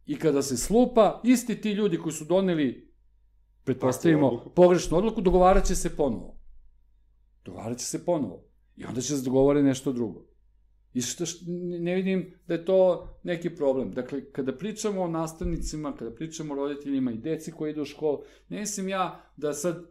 I 0.07 0.19
kada 0.19 0.43
se 0.43 0.57
slupa, 0.57 1.21
isti 1.25 1.61
ti 1.61 1.73
ljudi 1.73 1.99
koji 1.99 2.13
su 2.13 2.25
doneli, 2.25 2.95
pretpostavimo, 3.65 4.27
odluku. 4.27 4.51
pogrešnu 4.51 4.99
odluku, 4.99 5.21
dogovarat 5.21 5.65
će 5.65 5.75
se 5.75 5.97
ponovo. 5.97 6.39
Dogovarat 7.45 7.79
će 7.79 7.85
se 7.85 8.05
ponovo. 8.05 8.45
I 8.77 8.85
onda 8.85 9.01
će 9.01 9.17
se 9.17 9.25
dogovore 9.25 9.63
nešto 9.63 9.93
drugo. 9.93 10.34
I 10.95 11.01
što, 11.01 11.27
što, 11.27 11.45
ne 11.81 11.95
vidim 11.95 12.35
da 12.47 12.55
je 12.55 12.65
to 12.65 13.09
neki 13.23 13.51
problem. 13.51 13.93
Dakle, 13.93 14.25
kada 14.33 14.53
pričamo 14.53 15.03
o 15.03 15.09
nastavnicima, 15.09 15.97
kada 15.97 16.11
pričamo 16.11 16.55
o 16.55 16.57
roditeljima 16.57 17.13
i 17.13 17.19
deci 17.19 17.53
koji 17.53 17.71
idu 17.71 17.83
u 17.83 17.85
školu, 17.85 18.19
ne 18.49 18.61
mislim 18.61 18.89
ja 18.89 19.21
da 19.37 19.53
sad 19.53 19.85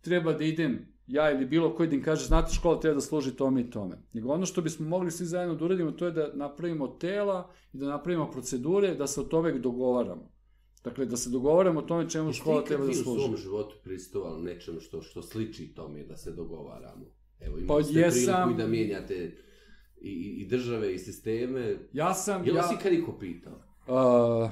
treba 0.00 0.32
da 0.32 0.44
idem, 0.44 0.78
ja 1.06 1.30
ili 1.32 1.46
bilo 1.46 1.74
koji 1.74 1.88
da 1.88 1.94
im 1.94 2.02
kaže, 2.02 2.26
znate, 2.26 2.54
škola 2.54 2.80
treba 2.80 2.94
da 2.94 3.00
služi 3.00 3.36
tome 3.36 3.60
i 3.60 3.70
tome. 3.70 3.98
Nego 4.12 4.32
ono 4.32 4.46
što 4.46 4.62
bismo 4.62 4.88
mogli 4.88 5.10
svi 5.10 5.24
zajedno 5.26 5.54
da 5.54 5.64
uradimo, 5.64 5.90
to 5.92 6.06
je 6.06 6.12
da 6.12 6.30
napravimo 6.34 6.88
tela 6.88 7.50
i 7.72 7.78
da 7.78 7.86
napravimo 7.86 8.30
procedure, 8.30 8.94
da 8.94 9.06
se 9.06 9.20
o 9.20 9.24
tome 9.24 9.52
dogovaramo. 9.52 10.30
Dakle, 10.84 11.06
da 11.06 11.16
se 11.16 11.30
dogovaramo 11.30 11.80
o 11.80 11.82
tome 11.82 12.10
čemu 12.10 12.32
škola 12.32 12.64
treba 12.64 12.84
da 12.84 12.90
vi 12.90 12.98
u 12.98 13.02
služi. 13.02 13.20
svom 13.20 13.36
životu 13.36 13.76
pristovali 13.84 14.42
nečemu 14.44 14.80
što, 14.80 15.02
što 15.02 15.22
sliči 15.22 15.74
tome 15.74 16.04
da 16.04 16.16
se 16.16 16.32
dogovaramo? 16.32 17.06
Evo, 17.40 17.56
Pa 17.56 17.62
imali 17.62 17.84
ste 17.84 18.00
jesam- 18.00 18.42
priliku 18.44 18.60
i 18.60 18.64
da 18.64 18.68
mijenjate 18.68 19.36
i, 20.00 20.10
i- 20.38 20.46
države 20.46 20.94
i 20.94 20.98
sisteme. 20.98 21.76
Ja 21.92 22.14
sam... 22.14 22.44
Je 22.44 22.52
li 22.52 22.58
ja, 22.58 22.62
si 22.62 22.74
kad 22.76 22.92
iko 22.92 23.12
pitao? 23.12 23.52
Uh, 23.88 24.50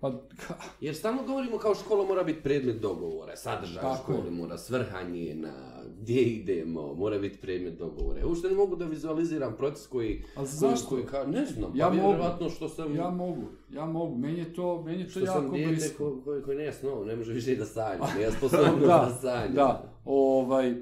pa, 0.00 0.10
ka, 0.38 0.54
Jer 0.80 0.94
stalno 0.94 1.22
govorimo 1.22 1.58
kao 1.58 1.74
škola 1.74 2.06
mora 2.06 2.22
biti 2.22 2.42
predmet 2.42 2.76
dogovora, 2.76 3.36
sadržaj 3.36 3.82
Tako 3.82 4.12
je. 4.12 4.18
škole 4.18 4.30
mora, 4.32 4.58
svrha 4.58 5.02
njena, 5.02 5.52
gdje 5.92 6.22
idemo, 6.22 6.94
mora 6.94 7.18
biti 7.18 7.38
predmet 7.38 7.74
dogovora. 7.74 8.20
Ja 8.20 8.26
uopšte 8.26 8.48
ne 8.48 8.54
mogu 8.54 8.76
da 8.76 8.84
vizualiziram 8.84 9.54
proces 9.56 9.86
koji... 9.86 10.24
Ali 10.26 10.46
koji- 10.46 10.46
zašto? 10.48 10.88
Koji, 10.88 11.04
ka, 11.04 11.24
ne 11.24 11.46
znam, 11.46 11.72
Ja 11.74 11.86
pa 11.86 11.92
vjerovatno 11.92 12.50
što 12.50 12.68
sam... 12.68 12.96
Ja 12.96 13.10
mogu, 13.10 13.42
ja 13.70 13.86
mogu, 13.86 14.16
meni 14.16 14.38
je 14.38 14.54
to, 14.54 14.82
meni 14.82 14.98
je 14.98 15.04
to 15.04 15.10
što 15.10 15.20
jako 15.20 15.32
sam 15.32 15.50
dijete 15.50 15.70
blisko. 15.70 16.10
ko, 16.10 16.20
koji, 16.24 16.42
koji 16.42 16.56
ne 16.56 16.72
snov, 16.72 17.06
ne 17.06 17.16
može 17.16 17.32
više 17.32 17.56
da 17.56 17.64
sanja, 17.64 17.98
ne 18.18 18.30
sposobno 18.30 18.76
da, 18.78 18.86
da, 18.86 19.18
sanja. 19.20 19.48
da, 19.48 19.92
ovaj, 20.04 20.74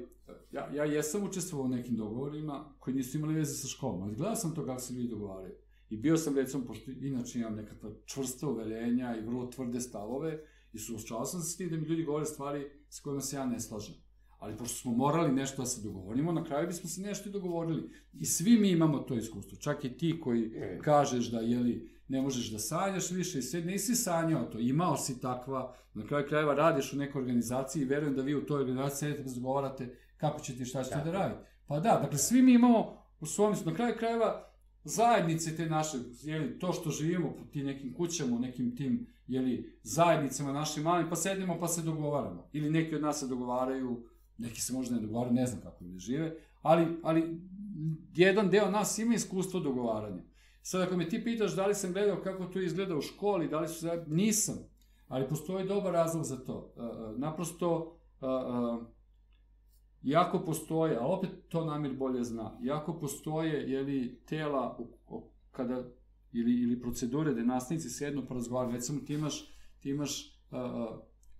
ja, 0.51 0.69
ja 0.73 0.85
jesam 0.85 1.23
učestvovao 1.23 1.65
u 1.65 1.69
nekim 1.69 1.95
dogovorima 1.95 2.73
koji 2.79 2.95
nisu 2.95 3.17
imali 3.17 3.33
veze 3.33 3.53
sa 3.53 3.67
školom, 3.67 4.01
ali 4.01 4.15
gledao 4.15 4.35
sam 4.35 4.55
to 4.55 4.65
kako 4.65 4.81
se 4.81 4.93
ljudi 4.93 5.07
dogovaraju. 5.07 5.53
I 5.89 5.97
bio 5.97 6.17
sam, 6.17 6.35
recimo, 6.35 6.65
pošto 6.65 6.91
inače 6.91 7.39
imam 7.39 7.55
nekakva 7.55 7.89
čvrsta 8.05 8.47
uverenja 8.47 9.17
i 9.17 9.25
vrlo 9.25 9.45
tvrde 9.45 9.79
stavove, 9.79 10.39
i 10.73 10.79
suočavao 10.79 11.25
sam 11.25 11.41
se 11.41 11.51
s 11.51 11.57
tim 11.57 11.69
da 11.69 11.77
mi 11.77 11.87
ljudi 11.87 12.03
govore 12.03 12.25
stvari 12.25 12.69
s 12.89 12.99
kojima 12.99 13.21
se 13.21 13.35
ja 13.35 13.45
ne 13.45 13.59
slažem. 13.59 13.95
Ali 14.39 14.57
pošto 14.57 14.77
smo 14.77 14.91
morali 14.91 15.31
nešto 15.31 15.61
da 15.61 15.65
se 15.65 15.81
dogovorimo, 15.81 16.31
na 16.31 16.43
kraju 16.43 16.67
bismo 16.67 16.89
se 16.89 17.01
nešto 17.01 17.29
i 17.29 17.31
dogovorili. 17.31 17.89
I 18.13 18.25
svi 18.25 18.59
mi 18.59 18.71
imamo 18.71 18.99
to 18.99 19.15
iskustvo. 19.15 19.57
Čak 19.57 19.85
i 19.85 19.97
ti 19.97 20.19
koji 20.19 20.51
E. 20.55 20.79
kažeš 20.83 21.31
da, 21.31 21.39
jeli, 21.39 21.89
ne 22.07 22.21
možeš 22.21 22.51
da 22.51 22.59
sanjaš 22.59 23.11
više 23.11 23.39
i 23.39 23.41
sve, 23.41 23.61
nisi 23.61 23.95
sanjao 23.95 24.45
to, 24.45 24.59
imao 24.59 24.97
si 24.97 25.21
takva, 25.21 25.75
na 25.93 26.07
kraju 26.07 26.25
krajeva 26.27 26.53
radiš 26.53 26.93
u 26.93 26.97
nekoj 26.97 27.21
organizaciji 27.21 27.81
i 27.81 27.85
verujem 27.85 28.15
da 28.15 28.21
vi 28.21 28.35
u 28.35 28.45
toj 28.45 28.61
organizaciji 28.61 28.99
sedete 28.99 29.17
da 29.17 29.23
razgovarate 29.23 29.95
kako 30.21 30.39
ćete 30.39 30.63
i 30.63 30.65
šta 30.65 30.83
ćete 30.83 31.01
da 31.05 31.11
radite. 31.11 31.41
Pa 31.67 31.79
da, 31.79 31.99
dakle, 32.03 32.17
svi 32.17 32.41
mi 32.41 32.53
imamo 32.53 32.97
u 33.19 33.25
svom, 33.25 33.55
na 33.65 33.73
kraju 33.73 33.95
krajeva, 33.97 34.47
zajednice 34.83 35.55
te 35.55 35.65
naše, 35.65 35.97
jeli, 36.23 36.59
to 36.59 36.73
što 36.73 36.89
živimo 36.89 37.35
po 37.35 37.43
ti 37.51 37.63
nekim 37.63 37.93
kućama, 37.93 38.39
nekim 38.39 38.75
tim, 38.75 39.07
jeli, 39.27 39.79
zajednicama 39.83 40.51
našim 40.51 40.83
malim, 40.83 41.09
pa 41.09 41.15
sednemo 41.15 41.59
pa 41.59 41.67
se 41.67 41.81
dogovaramo. 41.81 42.49
Ili 42.53 42.69
neki 42.69 42.95
od 42.95 43.01
nas 43.01 43.19
se 43.19 43.27
dogovaraju, 43.27 44.03
neki 44.37 44.61
se 44.61 44.73
možda 44.73 44.95
ne 44.95 45.01
dogovaraju, 45.01 45.33
ne 45.33 45.45
znam 45.45 45.61
kako 45.61 45.83
ljudi 45.83 45.99
žive, 45.99 46.35
ali, 46.61 46.87
ali 47.03 47.41
jedan 48.15 48.49
deo 48.49 48.71
nas 48.71 48.99
ima 48.99 49.15
iskustvo 49.15 49.59
dogovaranja. 49.59 50.21
Sad, 50.61 50.81
ako 50.81 50.97
me 50.97 51.09
ti 51.09 51.23
pitaš 51.23 51.55
da 51.55 51.65
li 51.65 51.75
sam 51.75 51.93
gledao 51.93 52.21
kako 52.23 52.45
to 52.45 52.61
izgleda 52.61 52.95
u 52.95 53.01
školi, 53.01 53.47
da 53.47 53.59
li 53.59 53.67
su. 53.67 53.87
Nisam. 54.07 54.55
Ali 55.07 55.27
postoji 55.27 55.67
dobar 55.67 55.93
razlog 55.93 56.23
za 56.23 56.37
to. 56.37 56.73
Uh, 56.75 56.83
uh, 56.83 57.19
naprosto, 57.19 57.97
jako 60.03 60.39
postoje, 60.39 60.97
a 60.97 61.05
opet 61.05 61.29
to 61.49 61.65
Namir 61.65 61.93
bolje 61.97 62.23
zna, 62.23 62.57
jako 62.61 62.99
postoje, 62.99 63.71
jeli, 63.71 64.19
tela 64.25 64.77
kada, 65.51 65.83
ili, 66.33 66.61
ili 66.61 66.81
procedure 66.81 67.33
gde 67.33 67.43
nastavnici 67.43 67.89
sednu 67.89 68.25
pa 68.27 68.33
razgovaraju. 68.33 68.75
Recimo, 68.75 68.99
ti 68.99 69.13
imaš, 69.13 69.53
ti 69.79 69.89
imaš 69.89 70.41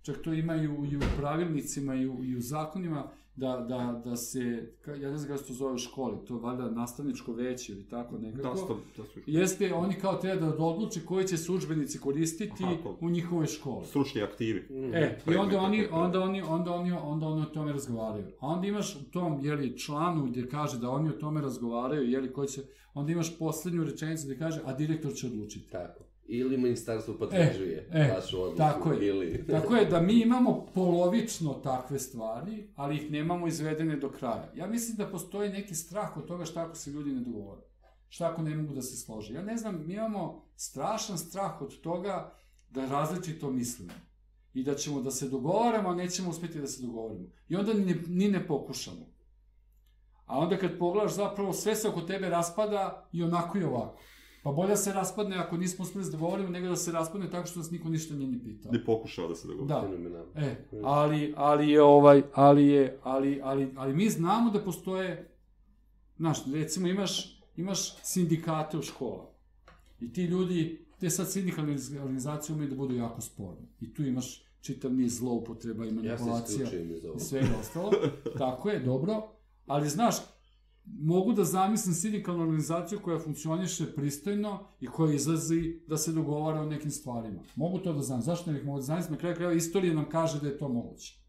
čak 0.02 0.22
to 0.22 0.32
ima 0.32 0.56
i 0.56 0.68
u, 0.68 0.84
i 0.84 0.96
u 0.96 1.00
pravilnicima 1.16 1.94
i 1.94 2.06
u, 2.06 2.24
i 2.24 2.36
u 2.36 2.40
zakonima, 2.40 3.10
da, 3.34 3.56
da, 3.58 4.02
da 4.04 4.16
se, 4.16 4.38
ka- 4.84 4.94
ja 4.94 5.10
ne 5.10 5.18
znam 5.18 5.28
kako 5.28 5.42
se 5.42 5.48
to 5.48 5.54
zove 5.54 5.72
u 5.72 5.78
školi, 5.78 6.16
to 6.26 6.34
je 6.34 6.40
valjda 6.40 6.70
nastavničko 6.70 7.32
veće 7.32 7.72
ili 7.72 7.84
tako 7.84 8.18
nekako. 8.18 8.48
Da, 8.48 8.56
sto, 8.56 8.80
da 8.96 9.04
su 9.04 9.20
Jeste, 9.26 9.74
oni 9.74 9.94
kao 9.94 10.14
treba 10.14 10.46
da 10.46 10.64
odluče 10.64 11.00
koji 11.00 11.26
će 11.26 11.36
se 11.36 11.52
udžbenici 11.52 11.98
koristiti 11.98 12.64
Aha, 12.64 12.74
to- 12.82 12.98
u 13.00 13.10
njihovoj 13.10 13.46
školi. 13.46 13.86
stručni 13.86 14.22
aktivi. 14.22 14.68
E, 14.94 15.18
i 15.26 15.36
onda 15.36 15.60
oni, 15.60 15.86
onda 15.92 16.20
oni, 16.20 16.42
onda 16.42 16.72
oni, 16.72 16.92
onda 16.92 17.26
oni 17.26 17.42
o 17.42 17.46
tome 17.46 17.72
razgovaraju. 17.72 18.26
A 18.40 18.46
onda 18.46 18.66
imaš 18.66 18.96
u 18.96 19.10
tom, 19.10 19.38
jeli, 19.42 19.78
članu 19.78 20.26
gdje 20.26 20.48
kaže 20.48 20.78
da 20.78 20.90
oni 20.90 21.08
o 21.08 21.12
tome 21.12 21.40
razgovaraju, 21.40 22.10
jeli, 22.10 22.32
koji 22.32 22.48
će, 22.48 22.62
onda 22.94 23.12
imaš 23.12 23.38
poslednju 23.38 23.84
rečenicu 23.84 24.24
gdje 24.24 24.38
kaže, 24.38 24.60
a 24.64 24.72
direktor 24.74 25.12
će 25.12 25.26
odlučiti. 25.26 25.70
Tako. 25.70 26.04
Ili 26.34 26.56
ministarstvo 26.56 27.14
potvrđuje 27.18 27.88
E, 27.92 28.00
e, 28.00 28.14
vašu 28.14 28.42
odluku. 28.42 28.58
tako 28.58 28.92
je. 28.92 29.08
Ili... 29.08 29.46
Tako 29.46 29.76
je 29.76 29.84
da 29.84 30.00
mi 30.00 30.20
imamo 30.20 30.66
polovično 30.74 31.54
takve 31.54 31.98
stvari, 31.98 32.68
ali 32.76 32.96
ih 32.96 33.10
nemamo 33.10 33.46
izvedene 33.46 33.96
do 33.96 34.10
kraja. 34.10 34.52
Ja 34.56 34.66
mislim 34.66 34.96
da 34.96 35.06
postoji 35.10 35.50
neki 35.50 35.74
strah 35.74 36.16
od 36.16 36.26
toga 36.26 36.44
šta 36.44 36.62
ako 36.62 36.74
se 36.74 36.90
ljudi 36.90 37.12
ne 37.12 37.20
dogovore. 37.20 37.62
Šta 38.08 38.30
ako 38.30 38.42
ne 38.42 38.56
mogu 38.56 38.74
da 38.74 38.82
se 38.82 38.96
slože. 38.96 39.34
Ja 39.34 39.42
ne 39.42 39.56
znam, 39.56 39.84
mi 39.86 39.94
imamo 39.94 40.44
strašan 40.56 41.18
strah 41.18 41.62
od 41.62 41.80
toga 41.80 42.32
da 42.70 42.86
različito 42.86 43.50
mislimo. 43.50 43.92
I 44.54 44.62
da 44.62 44.74
ćemo 44.74 45.00
da 45.00 45.10
se 45.10 45.28
dogovaramo, 45.28 45.88
a 45.88 45.94
nećemo 45.94 46.30
uspjeti 46.30 46.60
da 46.60 46.66
se 46.66 46.82
dogovorimo. 46.82 47.26
I 47.48 47.56
onda 47.56 47.72
ni 47.74 47.84
ne, 47.84 47.94
ni 48.08 48.28
ne 48.28 48.46
pokušamo. 48.46 49.06
A 50.26 50.38
onda 50.38 50.56
kad 50.58 50.78
pogledaš 50.78 51.14
zapravo 51.14 51.52
sve 51.52 51.74
se 51.74 51.88
oko 51.88 52.00
tebe 52.00 52.28
raspada 52.28 53.08
i 53.12 53.22
onako 53.22 53.58
i 53.58 53.64
ovako. 53.64 53.98
Pa 54.42 54.52
bolje 54.52 54.68
da 54.68 54.76
se 54.76 54.92
raspadne 54.92 55.36
ako 55.36 55.56
nismo 55.56 55.82
uspjeli 55.82 56.04
da 56.04 56.10
dogovorimo, 56.10 56.48
nego 56.48 56.68
da 56.68 56.76
se 56.76 56.92
raspadne 56.92 57.30
tako 57.30 57.46
što 57.46 57.58
nas 57.58 57.70
niko 57.70 57.88
ništa 57.88 58.14
nije 58.14 58.28
ni 58.28 58.44
pitao. 58.44 58.72
Ni 58.72 58.84
pokušao 58.84 59.28
da 59.28 59.34
se 59.34 59.48
dogovori. 59.48 60.08
Da. 60.08 60.40
E, 60.40 60.56
ali, 60.84 61.34
ali 61.36 61.70
je 61.70 61.82
ovaj, 61.82 62.22
ali 62.34 62.66
je, 62.66 62.98
ali, 63.02 63.40
ali, 63.42 63.72
ali 63.76 63.94
mi 63.94 64.10
znamo 64.10 64.50
da 64.50 64.64
postoje, 64.64 65.30
znaš, 66.16 66.38
recimo 66.52 66.88
imaš, 66.88 67.42
imaš 67.56 67.96
sindikate 68.02 68.78
u 68.78 68.82
školama. 68.82 69.28
I 70.00 70.12
ti 70.12 70.24
ljudi, 70.24 70.86
te 71.00 71.10
sad 71.10 71.30
sindikalne 71.30 71.76
organizacije 72.00 72.54
umeju 72.54 72.70
da 72.70 72.76
budu 72.76 72.94
jako 72.94 73.20
sporne. 73.20 73.66
I 73.80 73.94
tu 73.94 74.02
imaš 74.02 74.44
čitav 74.60 74.92
niz 74.94 75.18
zloupotreba 75.18 75.84
i 75.84 75.88
Ja 75.88 75.94
manipulacija 75.94 76.66
iz 76.72 76.90
i 77.16 77.20
svega 77.20 77.48
ostalo. 77.60 77.92
Tako 78.38 78.70
je, 78.70 78.80
dobro. 78.80 79.28
Ali 79.66 79.88
znaš, 79.88 80.14
mogu 80.84 81.32
da 81.32 81.44
zamislim 81.44 81.94
sindikalnu 81.94 82.42
organizaciju 82.42 83.00
koja 83.02 83.18
funkcioniše 83.18 83.94
pristojno 83.94 84.66
i 84.80 84.86
koja 84.86 85.14
izlazi 85.14 85.80
da 85.86 85.96
se 85.96 86.12
dogovara 86.12 86.60
o 86.60 86.66
nekim 86.66 86.90
stvarima. 86.90 87.42
Mogu 87.56 87.78
to 87.78 87.92
da 87.92 88.02
znam. 88.02 88.22
Zašto 88.22 88.50
ne 88.50 88.58
bih 88.58 88.66
mogu 88.66 88.78
da 88.78 88.82
zamislim? 88.82 89.12
Na 89.12 89.18
kraju 89.18 89.34
krajeva 89.34 89.54
istorija 89.54 89.94
nam 89.94 90.08
kaže 90.08 90.40
da 90.40 90.48
je 90.48 90.58
to 90.58 90.68
moguće. 90.68 91.22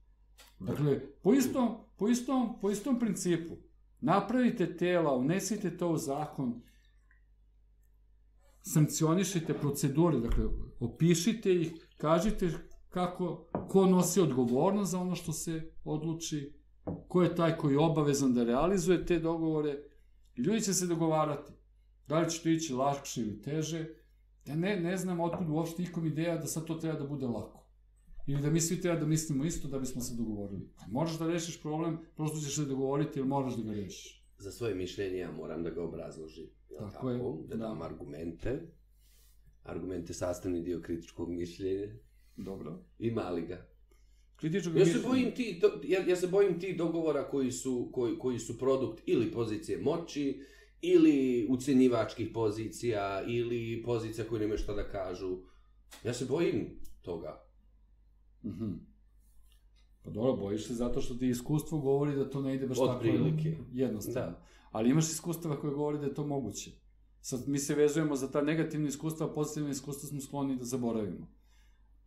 Dakle, 0.59 0.99
po 1.21 1.33
istom, 1.33 1.77
po 1.97 2.07
istom, 2.09 2.57
po 2.61 2.69
istom 2.69 2.99
principu. 2.99 3.55
Napravite 4.01 4.77
tela, 4.77 5.15
unesite 5.15 5.77
to 5.77 5.89
u 5.89 5.97
zakon, 5.97 6.61
sankcionišite 8.61 9.53
procedure, 9.53 10.19
dakle, 10.19 10.45
opišite 10.79 11.53
ih, 11.61 11.87
kažite 11.97 12.49
kako, 12.89 13.49
ko 13.69 13.85
nosi 13.85 14.21
odgovornost 14.21 14.91
za 14.91 14.99
ono 14.99 15.15
što 15.15 15.31
se 15.33 15.71
odluči, 15.83 16.53
ko 17.07 17.23
je 17.23 17.35
taj 17.35 17.57
koji 17.57 17.73
je 17.73 17.79
obavezan 17.79 18.33
da 18.33 18.43
realizuje 18.43 19.05
te 19.05 19.19
dogovore, 19.19 19.77
i 20.35 20.41
ljudi 20.41 20.61
će 20.61 20.73
se 20.73 20.87
dogovarati. 20.87 21.51
Da 22.07 22.19
li 22.19 22.29
će 22.29 22.43
to 22.43 22.49
ići 22.49 22.73
lakše 22.73 23.21
ili 23.21 23.41
teže, 23.41 23.89
ja 24.45 24.55
ne, 24.55 24.79
ne 24.79 24.97
znam 24.97 25.19
otkud 25.19 25.49
uopšte 25.49 25.83
ikom 25.83 26.05
ideja 26.05 26.37
da 26.37 26.47
sad 26.47 26.65
to 26.65 26.75
treba 26.75 26.99
da 26.99 27.05
bude 27.07 27.25
lako. 27.25 27.63
Ili 28.27 28.41
da 28.41 28.49
mi 28.49 28.61
svi 28.61 28.81
treba 28.81 28.99
da 28.99 29.05
mislimo 29.05 29.43
isto 29.45 29.67
da 29.67 29.79
bismo 29.79 30.01
se 30.01 30.15
dogovorili. 30.15 30.69
Kad 30.79 30.91
moraš 30.91 31.19
da 31.19 31.27
rešiš 31.27 31.61
problem, 31.61 31.97
prosto 32.15 32.39
ćeš 32.39 32.55
se 32.55 32.65
dogovoriti 32.65 33.19
ili 33.19 33.27
moraš 33.27 33.55
da 33.55 33.63
ga 33.63 33.71
rešiš. 33.71 34.25
za 34.37 34.51
svoje 34.51 34.75
mišljenje 34.75 35.17
ja 35.17 35.31
moram 35.31 35.63
da 35.63 35.69
ga 35.69 35.83
obrazložim. 35.83 36.49
Jel 36.69 36.79
Tako 36.79 36.91
tako, 36.93 37.09
je, 37.09 37.17
Da 37.47 37.55
da. 37.55 37.67
dam 37.67 37.81
argumente. 37.81 38.61
Argument 39.63 40.09
je 40.09 40.13
sastavni 40.13 40.61
dio 40.61 40.81
kritičkog 40.81 41.29
mišljenja. 41.29 41.93
Dobro. 42.37 42.79
Ima 42.99 43.29
li 43.29 43.41
ga? 43.47 43.65
Kritičkog 44.43 44.77
Ja 44.77 44.85
se 44.85 44.99
bojim 45.07 45.31
ti, 45.35 45.59
to, 45.61 45.71
ja, 45.83 46.07
ja 46.07 46.15
se 46.15 46.27
bojim 46.27 46.59
ti 46.59 46.75
dogovora 46.75 47.29
koji 47.29 47.51
su, 47.51 47.89
koji, 47.91 48.17
koji 48.19 48.39
su 48.39 48.57
produkt 48.57 49.03
ili 49.05 49.31
pozicije 49.31 49.77
moći, 49.81 50.41
ili 50.81 51.47
ucjenjivačkih 51.49 52.29
pozicija, 52.33 53.23
ili 53.27 53.83
pozicija 53.85 54.27
koje 54.27 54.39
nemaju 54.39 54.57
šta 54.57 54.73
da 54.73 54.89
kažu. 54.89 55.37
Ja 56.03 56.13
se 56.13 56.25
bojim 56.25 56.79
toga. 57.01 57.45
Mhm. 58.45 58.71
Pa 60.01 60.09
dobro, 60.09 60.33
bojiš 60.33 60.67
se 60.67 60.73
zato 60.73 61.01
što 61.01 61.13
ti 61.15 61.27
iskustvo 61.29 61.79
govori 61.79 62.15
da 62.15 62.29
to 62.29 62.41
ne 62.41 62.55
ide 62.55 62.67
baš 62.67 62.77
tako 62.77 62.91
Otprilike. 62.91 63.57
jednostavno. 63.73 64.31
Da. 64.31 64.43
Ali 64.71 64.89
imaš 64.89 65.09
iskustava 65.09 65.59
koje 65.59 65.73
govori 65.73 65.97
da 65.97 66.05
je 66.05 66.13
to 66.13 66.27
moguće. 66.27 66.71
Sad 67.21 67.47
mi 67.47 67.59
se 67.59 67.75
vezujemo 67.75 68.15
za 68.15 68.31
ta 68.31 68.41
negativna 68.41 68.87
iskustva, 68.87 69.27
a 69.27 69.33
pozitivna 69.33 69.69
iskustva 69.69 70.09
smo 70.09 70.21
skloni 70.21 70.55
da 70.55 70.65
zaboravimo. 70.65 71.27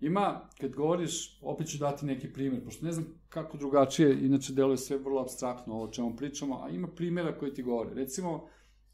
Ima, 0.01 0.41
kad 0.61 0.75
govoriš, 0.75 1.39
opet 1.43 1.71
ću 1.71 1.79
dati 1.79 2.07
neki 2.07 2.33
primjer, 2.33 2.65
pošto 2.65 2.87
ne 2.87 2.93
znam 2.93 3.07
kako 3.29 3.57
drugačije, 3.57 4.27
inače 4.27 4.53
deluje 4.53 4.77
sve 4.77 4.99
vrlo 4.99 5.21
abstraktno 5.21 5.75
ovo 5.75 5.85
o 5.85 5.93
čemu 5.93 6.17
pričamo, 6.17 6.63
a 6.65 6.69
ima 6.69 6.89
primjera 6.89 7.39
koji 7.39 7.55
ti 7.55 7.63
govore. 7.63 7.95
Recimo, 7.95 8.49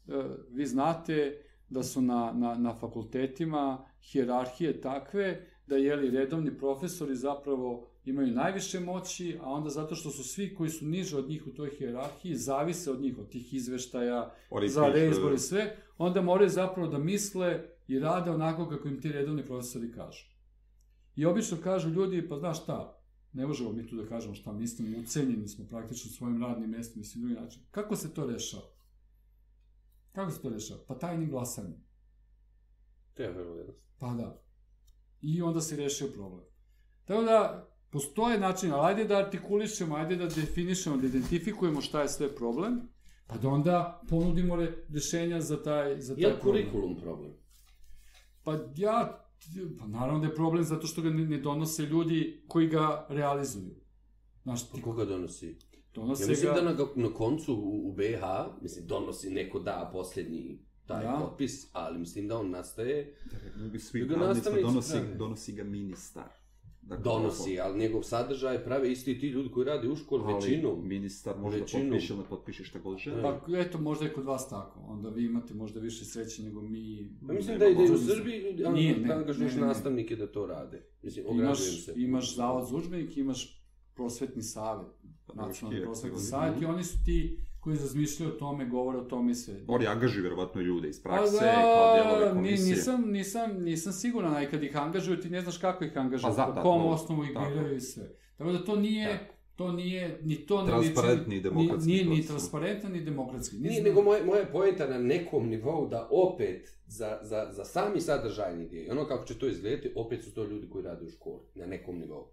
e, 0.07 0.11
vi 0.49 0.65
znate 0.65 1.41
da 1.69 1.83
su 1.83 2.01
na, 2.01 2.31
na, 2.35 2.55
na 2.55 2.75
fakultetima 2.75 3.85
hijerarhije 4.01 4.81
takve 4.81 5.47
da 5.67 5.75
jeli 5.75 6.09
redovni 6.09 6.57
profesori 6.57 7.15
zapravo 7.15 7.87
imaju 8.05 8.27
najviše 8.27 8.79
moći, 8.79 9.37
a 9.41 9.49
onda 9.49 9.69
zato 9.69 9.95
što 9.95 10.09
su 10.09 10.23
svi 10.23 10.55
koji 10.55 10.69
su 10.69 10.85
niže 10.85 11.17
od 11.17 11.29
njih 11.29 11.47
u 11.47 11.53
toj 11.53 11.69
hijerarhiji, 11.69 12.35
zavise 12.35 12.91
od 12.91 13.01
njih, 13.01 13.17
od 13.17 13.29
tih 13.29 13.53
izveštaja, 13.53 14.31
Oni 14.49 14.69
za 14.69 14.87
reizbor 14.87 15.33
i 15.33 15.37
sve, 15.37 15.77
onda 15.97 16.21
moraju 16.21 16.49
zapravo 16.49 16.87
da 16.87 16.97
misle 16.97 17.63
i 17.87 17.99
rade 17.99 18.31
onako 18.31 18.69
kako 18.69 18.87
im 18.87 19.01
ti 19.01 19.11
redovni 19.11 19.45
profesori 19.45 19.91
kažu. 19.91 20.32
I 21.15 21.25
obično 21.25 21.57
kažu 21.63 21.89
ljudi, 21.89 22.29
pa 22.29 22.39
znaš 22.39 22.63
šta, 22.63 22.99
ne 23.33 23.47
možemo 23.47 23.71
mi 23.71 23.87
tu 23.87 23.95
da 23.95 24.07
kažemo 24.07 24.35
šta 24.35 24.51
mislimo, 24.51 24.99
ucenjeni 24.99 25.47
smo 25.47 25.65
praktično 25.67 26.11
svojim 26.11 26.41
radnim 26.43 26.69
mestom 26.69 27.01
i 27.01 27.05
svim 27.05 27.21
drugim 27.21 27.43
način. 27.43 27.61
Kako 27.71 27.95
se 27.95 28.13
to 28.13 28.25
rešava? 28.25 28.63
Kako 30.11 30.31
se 30.31 30.41
to 30.41 30.49
rešava? 30.49 30.79
Pa 30.87 30.99
tajnim 30.99 31.29
glasanjem. 31.29 31.83
Vrlo 33.17 33.55
jednostavno. 33.55 33.93
Pa 33.99 34.13
da. 34.13 34.41
I 35.21 35.41
onda 35.41 35.61
se 35.61 35.75
rešio 35.75 36.07
problem. 36.07 36.45
Tako 37.05 37.23
da, 37.23 37.69
postoje 37.89 38.39
način, 38.39 38.71
ali 38.71 38.87
ajde 38.87 39.05
da 39.05 39.17
artikulišemo, 39.17 39.95
ajde 39.95 40.15
da 40.15 40.25
definišemo, 40.25 40.97
da 40.97 41.07
identifikujemo 41.07 41.81
šta 41.81 42.01
je 42.01 42.09
sve 42.09 42.35
problem, 42.35 42.81
pa 43.27 43.37
da 43.37 43.49
onda 43.49 44.01
ponudimo 44.09 44.55
re, 44.55 44.85
rešenja 44.93 45.41
za 45.41 45.63
taj, 45.63 46.01
za 46.01 46.15
taj 46.15 46.23
Je 46.23 46.27
li 46.27 46.39
problem. 46.39 46.63
kurikulum 46.63 46.95
problem? 46.95 47.31
Pa 48.43 48.59
ja, 48.75 49.22
pa 49.79 49.87
naravno 49.87 50.19
da 50.19 50.27
je 50.27 50.35
problem 50.35 50.63
zato 50.63 50.87
što 50.87 51.01
ga 51.01 51.09
ne, 51.09 51.25
ne 51.25 51.37
donose 51.37 51.83
ljudi 51.83 52.43
koji 52.47 52.67
ga 52.67 53.05
realizuju. 53.09 53.75
Znaš, 54.43 54.69
ti 54.69 54.81
Koga 54.81 55.05
donosi? 55.05 55.57
donose 55.95 56.23
Ja 56.23 56.27
mislim 56.29 56.53
ga... 56.53 56.61
da 56.61 56.71
na, 56.71 56.87
na 56.95 57.13
koncu 57.13 57.53
u, 57.55 57.89
u 57.89 57.93
BH, 57.93 58.23
mislim, 58.61 58.87
donosi 58.87 59.29
neko 59.29 59.59
da 59.59 59.89
posljednji 59.93 60.59
taj 60.85 61.03
Da. 61.03 61.17
potpis, 61.21 61.67
ali 61.73 61.99
mislim 61.99 62.27
da 62.27 62.37
on 62.39 62.49
nastaje, 62.49 63.15
Mnogi 63.57 63.79
svi 63.79 64.05
Da 64.05 64.15
ga 64.15 64.27
nastavnici 64.27 64.63
donosi, 64.67 64.97
donosi 65.17 65.53
ga 65.53 65.63
ministar. 65.63 66.42
Dakle, 66.87 67.03
donosi, 67.03 67.59
ali 67.59 67.79
njegov 67.79 68.03
sadržaj 68.03 68.63
prave 68.63 68.91
isti 68.91 69.19
ti 69.19 69.27
ljudi 69.27 69.49
koji 69.51 69.65
rade 69.65 69.89
u 69.89 69.95
školi 69.95 70.23
ali 70.25 70.33
većinom. 70.33 70.87
ministar 70.87 71.37
može 71.39 71.59
Većinom. 71.59 71.85
da 71.85 71.91
potpiše 71.91 72.13
ili 72.13 72.21
ne 72.23 72.29
potpiše 72.29 72.63
šta 72.63 72.79
god 72.79 72.97
želi. 72.97 73.21
Da. 73.21 73.41
Pa 73.47 73.57
eto, 73.57 73.77
možda 73.77 74.05
je 74.05 74.13
kod 74.13 74.25
vas 74.25 74.49
tako. 74.49 74.79
Onda 74.87 75.09
vi 75.09 75.25
imate 75.25 75.53
možda 75.53 75.79
više 75.79 76.05
sreće 76.05 76.43
nego 76.43 76.61
mi. 76.61 77.11
Pa 77.27 77.33
mislim 77.33 77.59
da 77.59 77.67
ide 77.67 77.83
u. 77.83 77.97
Srbiji, 77.97 78.39
ljudi, 78.39 78.63
Nije, 78.73 78.93
ali 78.95 79.05
ne, 79.05 79.13
angažuješ 79.13 79.55
ne. 79.55 79.61
nastavnike 79.61 80.15
da 80.15 80.31
to 80.31 80.45
rade. 80.45 80.83
Mislim, 81.01 81.25
ograđujem 81.25 81.45
imaš, 81.73 81.85
se. 81.85 81.93
imaš 81.95 82.35
zavod 82.35 82.67
za 82.67 82.75
imaš 83.15 83.63
prosvetni 83.95 84.41
savet, 84.41 84.87
nacionalni 85.33 85.79
Ruski 85.79 85.83
prosvetni 85.85 86.19
savet 86.19 86.61
i 86.61 86.65
oni 86.65 86.83
su 86.83 86.97
ti 87.05 87.39
koji 87.63 87.77
razmišljaju 87.77 88.31
o 88.31 88.35
tome, 88.35 88.65
govore 88.65 88.97
o 88.97 89.03
tome 89.03 89.31
i 89.31 89.35
sve. 89.35 89.53
Oni 89.67 89.87
angažuju 89.87 90.21
vjerovatno 90.21 90.61
ljude 90.61 90.89
iz 90.89 91.03
Pa 91.03 91.09
prakse, 91.09 91.35
da, 91.35 91.51
kao 91.53 91.93
dijelove 91.95 92.25
ni- 92.27 92.33
komisije. 92.33 92.69
nisam, 92.69 93.03
nisam, 93.07 93.51
nisam 93.53 93.93
siguran, 93.93 94.35
a 94.35 94.43
i 94.43 94.47
kad 94.47 94.63
ih 94.63 94.77
angažuju, 94.77 95.19
ti 95.19 95.29
ne 95.29 95.41
znaš 95.41 95.57
kako 95.57 95.83
ih 95.83 95.91
angažuju, 95.95 96.23
Pa 96.23 96.33
za- 96.33 96.45
po 96.45 96.51
da, 96.51 96.61
kom 96.61 96.85
osnovu 96.85 97.23
ih 97.23 97.29
biraju 97.31 97.75
i 97.75 97.81
sve. 97.81 98.03
Tako 98.37 98.51
da 98.51 98.65
to 98.65 98.75
nije, 98.75 99.19
to 99.55 99.71
nije, 99.71 100.19
ni 100.23 100.35
to 100.37 100.63
Transparentni 100.63 101.35
i 101.35 101.41
demokratski 101.41 101.91
Nije 101.91 102.03
ni 102.03 102.09
proces. 102.09 102.27
transparentan, 102.27 102.91
ni 102.91 103.01
demokratski. 103.01 103.55
Nije, 103.57 103.83
nego 103.83 104.01
moja, 104.01 104.25
moja 104.25 104.45
poenta 104.45 104.87
na 104.87 104.97
nekom 104.99 105.47
nivou 105.47 105.87
da 105.87 106.07
opet 106.11 106.67
za, 106.87 107.19
za, 107.21 107.47
za 107.51 107.65
sami 107.65 108.01
sadržajni 108.01 108.67
dio, 108.67 108.83
i 108.83 108.89
ono 108.89 109.05
kako 109.05 109.25
će 109.25 109.33
to 109.35 109.47
izgledati, 109.47 109.91
opet 109.95 110.23
su 110.23 110.33
to 110.33 110.43
ljudi 110.43 110.69
koji 110.69 110.83
rade 110.83 111.05
u 111.05 111.09
školi, 111.09 111.39
na 111.55 111.65
nekom 111.65 111.99
nivou. 111.99 112.27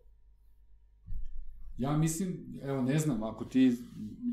Ja 1.79 1.99
mislim, 1.99 2.61
evo 2.62 2.83
ne 2.83 2.99
znam, 2.99 3.23
ako 3.23 3.45
ti, 3.45 3.77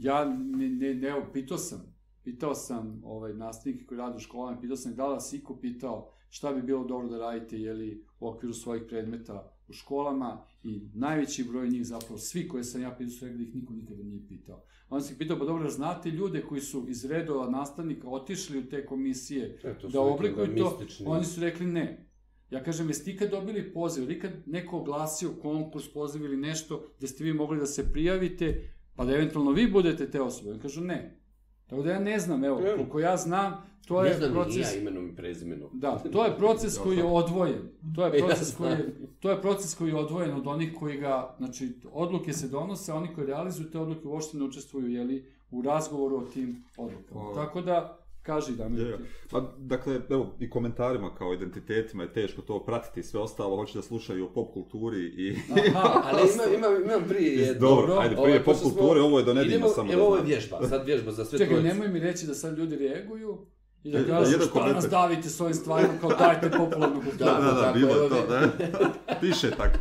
ja 0.01 0.25
ne, 0.25 0.69
ne, 0.69 0.93
ne 0.95 1.07
evo, 1.07 1.25
pitao 1.33 1.57
sam, 1.57 1.95
pitao 2.23 2.55
sam 2.55 3.01
ovaj, 3.03 3.33
nastavnike 3.33 3.85
koji 3.85 3.97
rade 3.97 4.15
u 4.15 4.19
školama, 4.19 4.59
pitao 4.61 4.77
sam 4.77 4.95
da 4.95 5.07
li 5.07 5.13
vas 5.13 5.33
iko 5.33 5.55
pitao 5.59 6.11
šta 6.29 6.53
bi 6.53 6.61
bilo 6.61 6.83
dobro 6.83 7.07
da 7.07 7.17
radite, 7.17 7.57
jeli, 7.57 8.05
u 8.19 8.27
okviru 8.27 8.53
svojih 8.53 8.83
predmeta 8.87 9.53
u 9.67 9.73
školama 9.73 10.45
i 10.63 10.81
najveći 10.93 11.43
broj 11.43 11.69
njih 11.69 11.87
zapravo, 11.87 12.17
svi 12.17 12.47
koje 12.47 12.63
sam 12.63 12.81
ja 12.81 12.95
pitao 12.97 13.11
su 13.11 13.25
rekli 13.25 13.37
da 13.37 13.49
ih 13.49 13.55
niko 13.55 13.73
nikada 13.73 14.03
nije 14.03 14.27
pitao. 14.27 14.63
Onda 14.89 15.05
sam 15.05 15.13
ih 15.13 15.17
pitao, 15.17 15.39
pa 15.39 15.45
dobro, 15.45 15.69
znate 15.69 16.09
ljude 16.09 16.41
koji 16.41 16.61
su 16.61 16.85
iz 16.87 17.05
redova 17.05 17.49
nastavnika 17.49 18.09
otišli 18.09 18.59
u 18.59 18.69
te 18.69 18.85
komisije 18.85 19.59
E, 19.63 19.75
da 19.91 20.01
oblikuju 20.01 20.55
to, 20.55 20.81
oni 21.05 21.25
su 21.25 21.41
rekli 21.41 21.65
ne. 21.65 22.06
Ja 22.51 22.63
kažem, 22.63 22.87
jeste 22.87 23.11
ikad 23.11 23.29
dobili 23.29 23.73
poziv, 23.73 24.03
ili 24.03 24.13
ikad 24.13 24.31
neko 24.45 24.77
oglasio 24.77 25.29
konkurs, 25.41 25.93
poziv 25.93 26.25
ili 26.25 26.37
nešto, 26.37 26.83
gde 26.97 27.07
ste 27.07 27.23
vi 27.23 27.33
mogli 27.33 27.59
da 27.59 27.65
se 27.65 27.91
prijavite, 27.91 28.69
pa 28.95 29.05
da 29.05 29.13
eventualno 29.13 29.51
vi 29.51 29.71
budete 29.71 30.11
te 30.11 30.21
osobe? 30.21 30.51
Oni 30.51 30.59
kažu 30.59 30.81
ne. 30.81 31.19
Tako 31.67 31.81
da 31.81 31.91
ja 31.91 31.99
ne 31.99 32.19
znam, 32.19 32.43
evo, 32.43 32.59
Ne. 32.59 32.75
koliko 32.75 32.99
ja 32.99 33.17
znam, 33.17 33.53
to 33.87 34.01
ne 34.01 34.09
je 34.09 34.15
znam 34.17 34.31
proces... 34.31 34.55
ni 34.55 34.61
ja 34.61 34.81
imenom 34.81 35.09
i 35.09 35.15
prezimenom. 35.15 35.69
Da, 35.73 35.97
to 36.11 36.25
je 36.25 36.37
proces 36.37 36.77
koji 36.83 36.97
je 36.97 37.03
odvojen. 37.03 37.69
To 37.95 38.05
je 38.05 38.19
Ja 38.19 38.25
proces 38.25 38.47
znam. 38.47 38.57
koji 38.57 38.71
je, 38.71 38.95
to 39.19 39.29
je 39.31 39.41
proces 39.41 39.75
koji 39.75 39.89
je 39.89 39.95
odvojen 39.95 40.33
od 40.33 40.47
onih 40.47 40.73
koji 40.79 40.97
ga, 40.97 41.35
znači, 41.37 41.69
odluke 41.91 42.33
se 42.33 42.47
donose, 42.47 42.91
a 42.91 42.95
oni 42.95 43.13
koji 43.15 43.27
realizuju 43.27 43.71
te 43.71 43.79
odluke 43.79 44.07
uopšte 44.07 44.37
ne 44.37 44.43
učestvuju, 44.43 44.87
jeli, 44.87 45.25
u 45.51 45.61
razgovoru 45.61 46.17
o 46.17 46.25
tim 46.25 46.63
odlukama. 46.77 47.33
Tako 47.35 47.61
da, 47.61 47.99
kaži 48.27 48.51
Damir. 48.53 48.79
Je, 48.79 48.87
je. 48.87 48.97
Pa, 49.31 49.53
dakle, 49.57 49.99
evo, 50.09 50.35
i 50.39 50.49
komentarima 50.49 51.15
kao 51.15 51.33
identitetima 51.33 52.03
je 52.03 52.13
teško 52.13 52.41
to 52.41 52.59
pratiti, 52.59 53.03
sve 53.03 53.19
ostalo, 53.19 53.55
hoće 53.55 53.77
da 53.77 53.83
slušaju 53.83 54.25
o 54.25 54.29
pop 54.29 54.53
kulturi 54.53 54.99
i... 54.99 55.35
Aha, 55.67 56.01
Ali 56.05 56.21
imam, 56.33 56.53
imam, 56.57 56.83
imam 56.83 57.09
prije 57.09 57.35
jedno. 57.35 57.67
Dobro, 57.69 57.93
ajde, 57.93 58.15
prije 58.15 58.19
Ovaj, 58.21 58.37
pop 58.37 58.45
pošto 58.45 58.59
smo- 58.61 58.69
kulture, 58.71 59.01
ovo 59.01 59.19
je 59.19 59.25
do 59.25 59.33
nedima 59.33 59.55
Idemo, 59.55 59.69
samo 59.69 59.93
evo 59.93 60.01
da 60.01 60.07
ovo 60.07 60.17
je 60.17 60.23
vježba, 60.23 60.67
sad 60.69 60.85
vježba 60.85 61.11
za 61.11 61.25
sve 61.25 61.39
Čekaj, 61.39 61.53
trojice. 61.53 61.67
nemoj 61.69 61.87
mi 61.89 61.99
reći 61.99 62.25
da 62.27 62.33
sad 62.35 62.57
ljudi 62.57 62.75
reaguju 62.77 63.37
i 63.83 63.91
da 63.91 63.97
E, 63.97 64.05
kažu 64.05 64.31
jedan 64.31 64.47
šta 64.47 64.65
nas 64.67 64.85
davite 64.85 65.29
s 65.29 65.41
ovim 65.41 65.53
stvarima, 65.53 65.93
kao 66.01 66.09
dajte 66.11 66.49
popularnu 66.51 66.95
kulturu. 67.01 67.17
Da, 67.19 67.33
da, 67.35 67.51
da, 67.51 67.61
Tako, 67.61 67.73
bilo 67.73 67.91
je 67.91 67.97
evo 67.97 68.09
to, 68.09 68.27
da. 68.27 68.49
Piše 69.21 69.51
tako. 69.51 69.79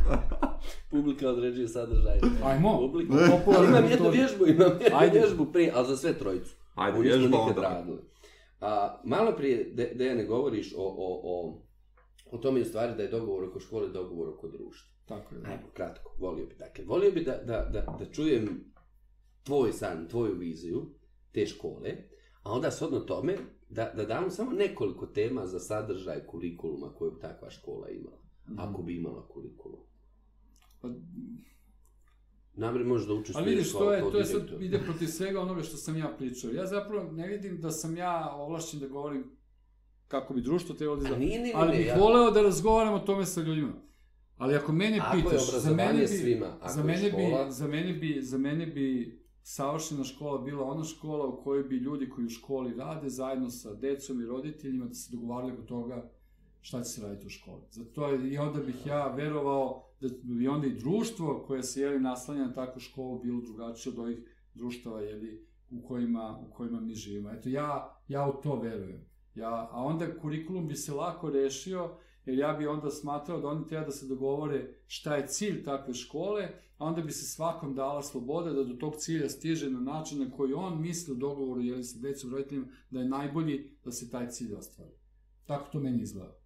Publika 0.89 1.29
određuje 1.29 1.67
sadržaj. 1.67 2.19
Ajmo, 2.45 2.79
Publika. 2.79 3.13
popularnu 3.31 3.67
Imam 3.67 3.83
jednu 3.83 3.97
kulturu. 3.97 4.11
vježbu, 4.13 4.47
imam 4.47 4.71
jednu 4.81 4.97
Ajde. 4.97 5.19
vježbu 5.19 5.45
prije, 5.45 5.71
ali 5.75 5.87
za 5.87 5.97
sve 5.97 6.13
trojicu. 6.13 6.55
Ajde, 6.75 6.99
vježba 6.99 7.37
onda. 7.39 7.61
radili. 7.61 7.97
A, 8.59 9.01
malo 9.05 9.33
prije, 9.37 9.71
de, 9.73 9.91
Dejane, 9.95 10.25
govoriš 10.25 10.73
o, 10.77 10.81
o, 10.81 11.21
o, 11.23 11.61
o 12.31 12.37
tome 12.37 12.61
u 12.61 12.65
stvari 12.65 12.95
da 12.97 13.03
je 13.03 13.09
dogovor 13.09 13.43
oko 13.43 13.59
škole 13.59 13.89
dogovor 13.89 14.29
oko 14.29 14.47
društva. 14.47 14.97
Tako 15.05 15.35
je. 15.35 15.41
Ajmo, 15.45 15.69
kratko, 15.73 16.15
volio 16.19 16.45
bi. 16.45 16.55
Dakle, 16.55 16.85
volio 16.85 17.11
bi 17.11 17.23
da, 17.23 17.37
da, 17.37 17.69
da, 17.73 17.95
da 17.99 18.11
čujem 18.11 18.73
tvoj 19.43 19.73
san, 19.73 20.07
tvoju 20.07 20.35
viziju 20.35 20.89
te 21.31 21.45
škole, 21.45 21.89
a 22.43 22.51
onda 22.51 22.71
shodno 22.71 22.99
tome 22.99 23.37
da, 23.69 23.93
da 23.95 24.05
dam 24.05 24.31
samo 24.31 24.51
nekoliko 24.51 25.05
tema 25.05 25.45
za 25.45 25.59
sadržaj 25.59 26.25
kurikuluma 26.25 26.93
koju 26.93 27.11
bi 27.11 27.19
takva 27.19 27.49
škola 27.49 27.89
imala. 27.89 28.21
Mhm. 28.49 28.59
Ako 28.59 28.81
bi 28.81 28.97
imala 28.97 29.27
kurikulum. 29.27 29.79
Pa, 30.81 30.87
Namre 32.57 32.83
možeš 32.83 33.07
da 33.07 33.13
Ali 33.13 33.21
učestvuješ 33.21 33.49
vidiš, 33.49 33.71
kao, 33.71 33.79
to 33.81 33.93
je, 33.93 34.11
to 34.11 34.17
je 34.17 34.25
sad, 34.25 34.61
ide 34.61 34.79
protiv 34.79 35.07
svega 35.07 35.41
onoga 35.41 35.63
što 35.63 35.77
sam 35.77 35.97
ja 35.97 36.07
pričao. 36.09 36.51
Ja 36.51 36.65
zapravo 36.65 37.11
ne 37.11 37.27
vidim 37.27 37.61
da 37.61 37.71
sam 37.71 37.97
ja 37.97 38.31
ovlašćen 38.31 38.79
da 38.79 38.87
govorim 38.87 39.23
kako 40.07 40.33
bi 40.33 40.41
društvo 40.41 40.75
trebalo 40.75 40.99
da 40.99 41.17
nije, 41.17 41.39
nije, 41.41 41.53
Ali 41.55 41.77
bih 41.77 41.85
ja- 41.87 41.97
voleo 41.97 42.31
da 42.31 42.41
razgovaram 42.41 42.93
o 42.93 42.99
tome 42.99 43.25
sa 43.25 43.41
ljudima. 43.41 43.73
Ali 44.37 44.55
ako 44.55 44.71
mene 44.71 44.99
Ako 44.99 45.17
pitaš, 45.17 45.51
za 45.51 45.71
mene 45.71 45.99
bi, 45.99 46.07
svima, 46.07 46.57
ako 46.61 46.73
za 46.73 46.83
mene 46.83 47.09
škola- 47.09 47.45
bi, 47.45 47.51
za 47.51 47.67
mene 47.67 47.93
bi, 47.93 48.21
za 48.21 48.37
mene 48.37 48.65
bi 48.67 49.19
savršena 49.43 50.03
škola 50.03 50.37
bila 50.37 50.63
ona 50.65 50.83
škola 50.83 51.25
u 51.27 51.43
kojoj 51.43 51.63
bi 51.63 51.75
ljudi 51.75 52.09
koji 52.09 52.25
u 52.25 52.29
školi 52.29 52.73
rade 52.73 53.09
zajedno 53.09 53.49
sa 53.49 53.73
decom 53.73 54.21
i 54.21 54.25
roditeljima 54.25 54.85
da 54.85 54.93
se 54.93 55.11
dogovarali 55.11 55.53
oko 55.53 55.61
toga 55.61 56.09
šta 56.61 56.83
će 56.83 56.89
se 56.89 57.01
raditi 57.01 57.25
u 57.25 57.29
školi. 57.29 57.61
Zato 57.71 58.07
je, 58.07 58.31
i 58.31 58.37
onda 58.37 58.59
bih 58.59 58.85
ja 58.85 59.07
verovao 59.07 59.86
da 60.01 60.07
bi 60.23 60.47
onda 60.47 60.67
i 60.67 60.79
društvo 60.79 61.43
koje 61.47 61.63
se 61.63 61.81
jeli 61.81 61.99
naslanja 61.99 62.45
na 62.45 62.53
takvu 62.53 62.79
školu 62.79 63.19
bilo 63.19 63.41
drugačije 63.41 63.93
od 63.93 63.99
ovih 63.99 64.17
društava 64.53 65.01
jeli, 65.01 65.47
u 65.69 65.87
kojima, 65.87 66.39
u 66.47 66.53
kojima 66.53 66.79
mi 66.79 66.93
živimo. 66.93 67.31
Eto, 67.31 67.49
ja, 67.49 68.01
ja 68.07 68.29
u 68.29 68.41
to 68.41 68.59
verujem. 68.59 69.05
Ja, 69.35 69.69
a 69.71 69.83
onda 69.83 70.19
kurikulum 70.21 70.67
bi 70.67 70.75
se 70.75 70.93
lako 70.93 71.29
rešio, 71.29 71.97
jer 72.25 72.37
ja 72.37 72.53
bi 72.53 72.67
onda 72.67 72.89
smatrao 72.91 73.41
da 73.41 73.47
oni 73.47 73.67
treba 73.67 73.85
da 73.85 73.91
se 73.91 74.07
dogovore 74.07 74.73
šta 74.87 75.15
je 75.15 75.27
cilj 75.27 75.63
takve 75.63 75.93
škole, 75.93 76.49
a 76.77 76.85
onda 76.85 77.01
bi 77.01 77.11
se 77.11 77.25
svakom 77.25 77.75
dala 77.75 78.03
sloboda 78.03 78.53
da 78.53 78.63
do 78.63 78.73
tog 78.73 78.95
cilja 78.95 79.29
stiže 79.29 79.69
na 79.69 79.79
način 79.79 80.19
na 80.19 80.31
koji 80.31 80.53
on 80.53 80.81
misli 80.81 81.13
u 81.13 81.17
dogovoru 81.17 81.61
jeli 81.61 81.83
sa 81.83 81.99
decom 81.99 82.31
roditeljima 82.31 82.67
da 82.89 82.99
je 82.99 83.09
najbolji 83.09 83.77
da 83.85 83.91
se 83.91 84.09
taj 84.09 84.29
cilj 84.29 84.53
ostvari. 84.53 84.91
Tako 85.45 85.69
to 85.71 85.79
meni 85.79 86.01
izgleda. 86.01 86.37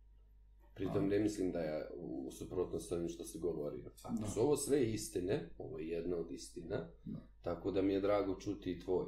Pritom 0.73 1.07
ne 1.07 1.19
mislim 1.19 1.51
da 1.51 1.59
je 1.59 1.89
u 1.95 2.29
suprotnosti 2.31 2.87
s 2.87 2.91
ovim 2.91 3.09
što 3.09 3.23
si 3.23 3.39
govorio. 3.39 3.91
Ako 4.03 4.15
Da. 4.15 4.27
su 4.27 4.39
ovo 4.41 4.57
sve 4.57 4.83
istine, 4.83 5.49
ovo 5.57 5.79
je 5.79 5.87
jedna 5.87 6.15
od 6.17 6.31
istina, 6.31 6.77
Da. 7.05 7.19
tako 7.41 7.71
da 7.71 7.81
mi 7.81 7.93
je 7.93 8.01
drago 8.01 8.35
čuti 8.35 8.71
i 8.71 8.79
tvoj. 8.79 9.05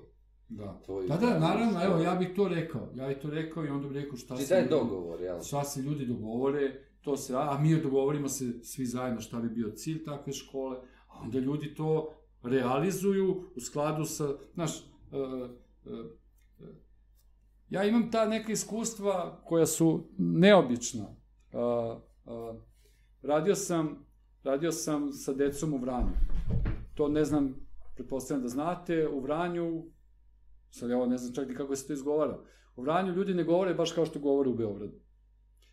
Da. 0.49 0.81
tvoj 0.85 1.07
Da, 1.07 1.17
da, 1.17 1.39
naravno, 1.39 1.71
što- 1.71 1.85
evo, 1.85 1.97
ja 1.97 2.15
bih 2.15 2.29
to 2.35 2.47
rekao. 2.47 2.89
Ja 2.95 3.07
bih 3.07 3.17
to 3.17 3.29
rekao 3.29 3.65
i 3.65 3.69
onda 3.69 3.87
bih 3.87 3.97
rekao 3.97 4.17
šta 4.17 4.35
Ti 4.35 4.43
se... 4.43 4.55
ljudi- 4.55 4.69
dogovor, 4.69 5.21
jel? 5.21 5.41
Šta 5.41 5.63
se 5.63 5.81
ljudi 5.81 6.05
dogovore, 6.05 6.71
to 7.01 7.17
se, 7.17 7.33
a 7.35 7.57
mi 7.59 7.81
dogovorimo 7.81 8.27
se 8.29 8.63
svi 8.63 8.85
zajedno 8.85 9.21
šta 9.21 9.39
bi 9.39 9.49
bio 9.49 9.71
cilj 9.71 10.03
takve 10.03 10.33
škole, 10.33 10.77
a 11.07 11.19
onda 11.21 11.39
ljudi 11.39 11.75
to 11.75 12.13
realizuju 12.43 13.43
u 13.55 13.59
skladu 13.59 14.05
sa, 14.05 14.23
znaš, 14.53 14.79
e, 14.79 14.83
e, 15.85 16.03
ja 17.69 17.83
imam 17.83 18.11
ta 18.11 18.25
neka 18.25 18.51
iskustva 18.51 19.41
koja 19.45 19.65
su 19.65 20.03
neobična. 20.17 21.15
E, 21.53 21.57
e, 21.57 22.59
radio 23.21 23.55
sam, 23.55 24.05
radio 24.43 24.71
sam 24.71 25.11
sa 25.11 25.33
decom 25.33 25.73
u 25.73 25.77
Vranju. 25.77 26.11
To 26.93 27.07
ne 27.07 27.25
znam, 27.25 27.55
pretpostavljam 27.95 28.43
da 28.43 28.49
znate, 28.49 29.07
u 29.07 29.19
Vranju, 29.19 29.83
sad 30.69 30.91
evo 30.91 31.05
ne 31.05 31.17
znam 31.17 31.33
čak 31.33 31.47
ni 31.47 31.55
kako 31.55 31.75
se 31.75 31.87
to 31.87 31.93
izgovara, 31.93 32.39
u 32.75 32.81
Vranju 32.81 33.13
ljudi 33.13 33.33
ne 33.33 33.43
govore 33.43 33.73
baš 33.73 33.91
kao 33.91 34.05
što 34.05 34.19
govore 34.19 34.49
u 34.49 34.55
Beogradu. 34.55 34.99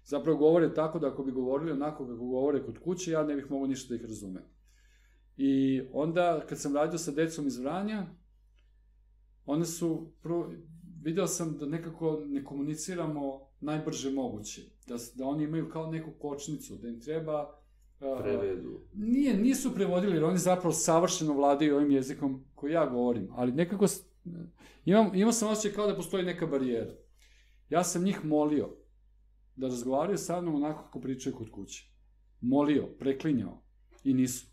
Zapravo 0.05 0.39
govore 0.39 0.74
tako 0.74 0.99
da 0.99 1.09
ako 1.09 1.22
bi 1.22 1.33
govorili 1.33 1.72
onako 1.72 2.07
kako 2.07 2.24
govore 2.26 2.62
kod 2.62 2.78
kuće, 2.78 3.11
ja 3.11 3.24
ne 3.24 3.35
bih 3.35 3.51
mogao 3.51 3.66
ništa 3.66 3.89
da 3.89 3.95
ih 3.95 4.03
razumem. 4.03 4.43
I 5.37 5.83
onda, 5.93 6.47
kad 6.49 6.59
sam 6.59 6.76
radio 6.76 6.99
sa 6.99 7.11
decom 7.11 7.47
iz 7.47 7.59
Vranja, 7.59 8.07
one 9.47 9.64
su, 9.64 10.12
prvo, 10.22 10.53
video 11.03 11.26
sam 11.26 11.59
da 11.59 11.66
nekako 11.66 12.22
ne 12.26 12.45
komuniciramo 12.45 13.49
najbrže 13.61 14.11
moguće. 14.11 14.62
Da, 14.86 14.96
da 15.14 15.26
oni 15.26 15.44
imaju 15.44 15.70
kao 15.70 15.90
neku 15.90 16.11
kočnicu, 16.18 16.76
da 16.76 16.88
im 16.88 17.00
treba... 17.00 17.61
a, 18.00 18.18
Prevedu. 18.22 18.80
Nije, 18.94 19.36
nisu 19.36 19.74
prevodili, 19.74 20.16
jer 20.16 20.24
oni 20.24 20.38
zapravo 20.38 20.72
savršeno 20.72 21.34
vladaju 21.34 21.76
ovim 21.76 21.90
jezikom 21.90 22.44
koji 22.54 22.72
ja 22.72 22.86
govorim, 22.86 23.28
ali 23.30 23.52
nekako 23.52 23.86
imam, 24.84 25.14
imao 25.14 25.32
sam 25.32 25.48
osjećaj 25.48 25.76
kao 25.76 25.86
da 25.86 25.96
postoji 25.96 26.24
neka 26.24 26.46
barijera. 26.46 26.94
Ja 27.68 27.84
sam 27.84 28.04
njih 28.04 28.24
molio 28.24 28.76
da 29.56 29.66
razgovaraju 29.66 30.18
sa 30.18 30.40
mnom 30.40 30.54
onako 30.54 30.82
kako 30.82 31.00
pričaju 31.00 31.36
kod 31.36 31.50
kuće. 31.50 31.90
Molio, 32.40 32.86
preklinjao 32.98 33.62
i 34.04 34.14
nisu. 34.14 34.46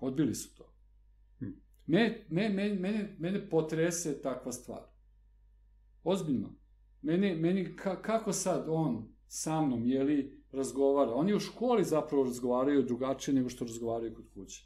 Odbili 0.00 0.34
su 0.34 0.56
to. 0.56 0.72
Hm. 1.38 1.50
Me, 1.86 2.26
me, 2.28 2.48
me, 2.48 2.74
mene, 2.74 3.16
mene 3.18 3.50
potrese 3.50 4.22
takva 4.22 4.52
stvar. 4.52 4.82
Ozbiljno. 6.04 6.54
Meni, 7.04 7.34
meni 7.36 7.76
ka, 7.76 8.02
kako 8.02 8.32
sad 8.32 8.64
on 8.68 9.08
sa 9.28 9.60
mnom, 9.60 9.86
je 9.86 10.02
li, 10.04 10.18
razgovara? 10.52 11.12
Oni 11.12 11.34
u 11.34 11.40
školi 11.40 11.84
zapravo 11.84 12.24
razgovaraju 12.24 12.82
drugačije 12.82 13.34
nego 13.34 13.48
što 13.48 13.64
razgovaraju 13.64 14.14
kod 14.14 14.24
kuće. 14.34 14.64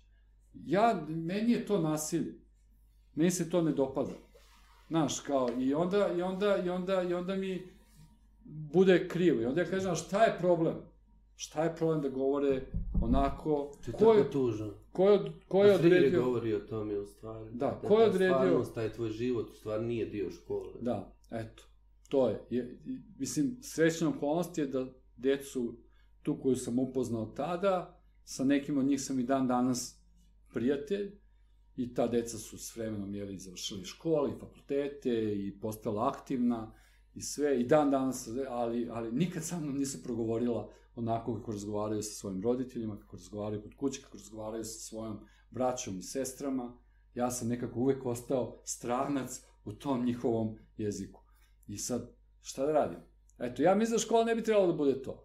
Ja, 0.54 1.04
meni 1.08 1.52
je 1.52 1.66
to 1.66 1.80
nasilje. 1.80 2.34
Meni 3.14 3.30
se 3.30 3.50
to 3.50 3.62
ne 3.62 3.72
dopada. 3.72 4.12
Znaš, 4.88 5.20
kao, 5.20 5.48
i 5.58 5.74
onda, 5.74 6.08
i 6.18 6.22
onda, 6.22 6.56
i 6.56 6.70
onda, 6.70 7.02
i 7.02 7.14
onda 7.14 7.36
mi 7.36 7.62
bude 8.44 9.08
krivo. 9.08 9.42
I 9.42 9.46
onda 9.46 9.60
ja 9.60 9.66
kažem, 9.66 9.94
šta 9.94 10.24
je 10.24 10.38
problem? 10.38 10.74
Šta 11.36 11.64
je 11.64 11.76
problem 11.76 12.00
da 12.00 12.08
govore 12.08 12.62
onako? 13.02 13.72
To 13.76 13.90
je 13.90 13.92
Ko 13.92 13.98
tako 13.98 14.12
je, 14.12 14.30
tužno. 14.30 14.70
ko 14.92 15.10
je, 15.10 15.18
ko 15.48 15.64
je 15.64 15.74
odredio? 15.74 16.22
govori 16.24 16.54
o 16.54 16.60
tome 16.60 16.98
u 16.98 17.06
stvari. 17.06 17.50
Da, 17.52 17.78
da 17.82 17.88
ko 17.88 17.94
je 17.94 18.04
ta 18.04 18.10
odredio- 18.10 18.34
stvarnost, 18.34 18.74
taj 18.74 18.92
tvoj 18.92 19.10
život 19.10 19.50
u 19.50 19.54
stvari 19.54 19.84
nije 19.84 20.06
dio 20.06 20.30
škole. 20.30 20.72
Da, 20.80 21.12
eto, 21.30 21.62
to 22.08 22.28
je. 22.28 22.46
je 22.50 22.78
mislim, 23.18 23.58
srećna 23.62 24.08
okolnost 24.08 24.58
je 24.58 24.66
da 24.66 24.86
decu, 25.16 25.78
tu 26.22 26.38
koju 26.42 26.56
sam 26.56 26.78
upoznao 26.78 27.26
tada, 27.26 28.00
sa 28.24 28.44
nekim 28.44 28.78
od 28.78 28.86
njih 28.86 29.00
sam 29.00 29.20
i 29.20 29.22
dan 29.22 29.48
danas 29.48 30.02
prijatelj, 30.52 31.18
i 31.78 31.94
ta 31.94 32.06
deca 32.06 32.38
su 32.38 32.58
s 32.58 32.76
vremenom 32.76 33.14
jeli, 33.14 33.38
završili 33.38 33.84
škole 33.84 34.30
i 34.30 34.38
fakultete 34.40 35.10
i 35.46 35.58
postala 35.60 36.08
aktivna 36.08 36.74
i 37.14 37.22
sve, 37.22 37.60
i 37.60 37.66
dan 37.66 37.90
danas, 37.90 38.28
ali, 38.48 38.88
ali 38.90 39.12
nikad 39.12 39.44
sa 39.44 39.60
mnom 39.60 39.78
nisu 39.78 40.02
progovorila 40.02 40.70
onako 40.94 41.34
kako 41.34 41.52
razgovaraju 41.52 42.02
sa 42.02 42.10
svojim 42.10 42.42
roditeljima, 42.42 43.00
kako 43.00 43.16
razgovaraju 43.16 43.62
kod 43.62 43.74
kuće, 43.74 44.02
kako 44.02 44.16
razgovaraju 44.16 44.64
sa 44.64 44.78
svojom 44.78 45.18
braćom 45.50 45.98
i 45.98 46.02
sestrama. 46.02 46.78
Ja 47.14 47.30
sam 47.30 47.48
nekako 47.48 47.80
uvek 47.80 48.06
ostao 48.06 48.60
stranac 48.64 49.40
u 49.64 49.72
tom 49.72 50.04
njihovom 50.04 50.58
jeziku. 50.76 51.27
I 51.68 51.78
sad, 51.78 52.10
šta 52.42 52.66
da 52.66 52.72
radim? 52.72 52.98
Eto, 53.38 53.62
ja 53.62 53.74
mislim 53.74 53.96
da 53.96 54.02
škola 54.02 54.24
ne 54.24 54.34
bi 54.34 54.42
trebalo 54.42 54.66
da 54.66 54.72
bude 54.72 55.02
to. 55.02 55.24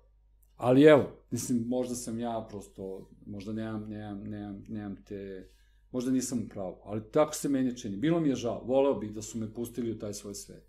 Ali 0.56 0.84
evo, 0.84 1.10
mislim, 1.32 1.64
možda 1.68 1.96
sam 1.96 2.20
ja 2.20 2.48
prosto, 2.50 3.10
možda 3.26 3.54
nemam, 3.54 3.90
nemam, 3.90 4.24
nemam, 4.24 4.64
nemam 4.68 5.04
te, 5.04 5.50
možda 5.92 6.12
nisam 6.12 6.44
u 6.46 6.50
pravu, 6.50 6.82
ali 6.84 7.12
tako 7.12 7.36
se 7.36 7.50
meni 7.50 7.78
čini. 7.78 7.98
Bilo 7.98 8.20
mi 8.20 8.30
je 8.30 8.36
žao, 8.36 8.64
voleo 8.64 8.94
bih 8.94 9.14
da 9.14 9.22
su 9.22 9.38
me 9.38 9.54
pustili 9.54 9.92
u 9.92 10.00
taj 10.00 10.14
svoj 10.14 10.34
svet. 10.34 10.64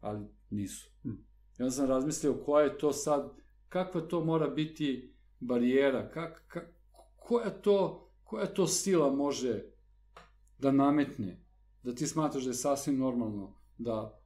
Ali 0.00 0.26
nisu. 0.50 0.90
Hm. 1.02 1.10
I 1.58 1.62
onda 1.62 1.70
sam 1.70 1.88
razmislio 1.88 2.42
koja 2.44 2.64
je 2.64 2.78
to 2.78 2.92
sad, 2.92 3.30
kakva 3.68 4.00
to 4.00 4.24
mora 4.24 4.48
biti 4.48 5.14
barijera, 5.40 6.10
kak, 6.10 6.44
kak, 6.48 6.74
koja 7.16 7.50
to, 7.50 8.10
koja 8.24 8.46
to 8.46 8.66
sila 8.66 9.10
može 9.10 9.64
da 10.58 10.72
nametne, 10.72 11.44
da 11.82 11.94
ti 11.94 12.06
smatraš 12.06 12.44
da 12.44 12.50
je 12.50 12.54
sasvim 12.54 12.98
normalno 12.98 13.54
da 13.78 14.17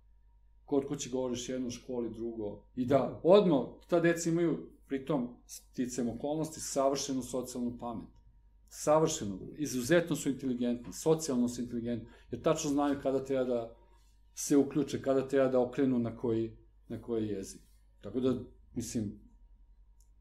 kod 0.72 0.88
kuće 0.88 1.10
govoriš 1.10 1.48
jedno, 1.48 1.68
u 1.68 1.70
školi 1.70 2.14
drugo, 2.14 2.62
i 2.76 2.86
da 2.86 3.20
odmah 3.22 3.60
ta 3.88 4.00
deca 4.00 4.30
imaju, 4.30 4.58
pritom 4.86 5.28
sticam 5.46 6.08
okolnosti, 6.08 6.60
savršenu 6.60 7.22
socijalnu 7.22 7.78
pamet. 7.80 8.08
Savršeno, 8.68 9.38
izuzetno 9.58 10.16
su 10.16 10.28
inteligentni, 10.28 10.92
socijalno 10.92 11.48
su 11.48 11.60
inteligentni, 11.60 12.08
jer 12.30 12.42
tačno 12.42 12.70
znaju 12.70 13.00
kada 13.02 13.24
treba 13.24 13.44
da 13.44 13.76
se 14.34 14.56
uključe, 14.56 15.02
kada 15.02 15.28
treba 15.28 15.48
da 15.48 15.60
okrenu 15.60 15.98
na 15.98 16.16
koji, 16.16 16.56
na 16.88 17.02
koji 17.02 17.28
jezik. 17.28 17.60
Tako 18.00 18.20
da, 18.20 18.34
mislim, 18.74 19.20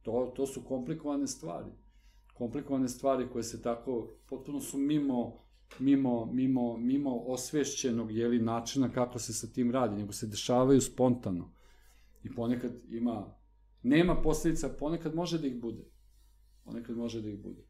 to, 0.02 0.34
to 0.36 0.48
su 0.48 0.64
komplikovane 0.68 1.28
stvari. 1.28 1.72
Komplikovane 2.34 2.90
stvari 2.90 3.30
koje 3.32 3.44
se 3.44 3.62
tako, 3.62 4.10
potpuno 4.30 4.60
su 4.60 4.78
mimo, 4.78 5.44
mimo, 5.80 6.26
mimo, 6.26 6.78
mimo 6.78 7.18
osvešćenog 7.18 8.12
jeli, 8.12 8.40
načina 8.40 8.90
kako 8.90 9.20
se 9.20 9.34
sa 9.34 9.48
tim 9.48 9.72
radi, 9.72 9.96
nego 9.96 10.12
se 10.12 10.28
dešavaju 10.28 10.82
spontano. 10.82 11.54
I 12.24 12.34
ponekad 12.36 12.72
ima, 12.90 13.36
nema 13.84 14.16
posledica, 14.16 14.70
ponekad 14.70 15.16
može 15.16 15.40
da 15.40 15.48
ih 15.48 15.62
bude. 15.62 15.84
Ponekad 16.64 16.98
može 16.98 17.22
da 17.22 17.30
ih 17.30 17.40
bude. 17.40 17.62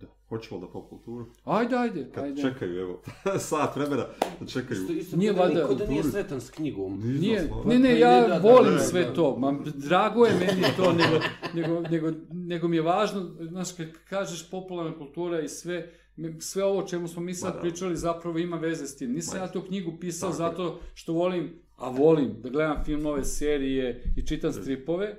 Da. 0.00 0.06
Hoćemo 0.28 0.60
da 0.60 0.68
pop 0.68 0.88
kulturu? 0.88 1.26
Ajde, 1.44 1.76
ajde, 1.76 2.10
Kad 2.14 2.24
ajde. 2.24 2.42
čekaju, 2.42 2.80
evo, 2.80 3.02
sat 3.48 3.76
vremena 3.76 4.06
da 4.40 4.46
čekaju. 4.46 4.80
Isto, 4.80 4.92
isto 4.92 5.16
Nije 5.16 5.32
nije, 5.32 5.42
valjda 5.42 5.60
niko 5.60 5.74
da 5.74 5.86
nije 5.86 6.02
sretan 6.02 6.40
s 6.40 6.50
knjigom. 6.50 7.00
Nije, 7.20 7.44
znao, 7.46 7.64
ne, 7.64 7.78
ne, 7.78 7.90
Pa 7.90 7.96
ja 7.98 8.18
ide 8.18 8.28
da- 8.28 8.38
volim 8.38 8.72
da, 8.72 8.78
sve 8.78 9.04
da. 9.04 9.14
to, 9.14 9.36
ma, 9.38 9.58
drago 9.74 10.24
je 10.24 10.32
meni 10.34 10.62
to, 10.76 10.92
nego, 10.92 11.16
nego, 11.54 11.88
nego, 11.88 12.12
nego 12.30 12.68
mi 12.68 12.76
je 12.76 12.82
važno, 12.82 13.30
znaš, 13.40 13.72
kad 13.72 13.86
kažeš 14.08 14.50
popularna 14.50 14.98
kultura 14.98 15.40
i 15.40 15.48
sve, 15.48 15.92
sve 16.40 16.64
ovo 16.64 16.78
o 16.78 16.86
čemu 16.86 17.08
smo 17.08 17.22
mi 17.22 17.34
sad 17.34 17.54
da. 17.54 17.60
pričali 17.60 17.96
zapravo 17.96 18.38
ima 18.38 18.56
veze 18.56 18.86
s 18.86 18.96
tim. 18.96 19.12
Nisam 19.12 19.38
ja 19.38 19.52
tu 19.52 19.62
knjigu 19.62 19.92
pisao 20.00 20.28
tako 20.28 20.36
zato 20.38 20.80
što 20.94 21.12
volim, 21.12 21.52
a 21.76 21.88
volim 21.90 22.34
da 22.40 22.48
gledam 22.48 22.84
filmove, 22.84 23.24
serije 23.24 24.04
i 24.16 24.22
čitam 24.22 24.52
stripove, 24.52 25.16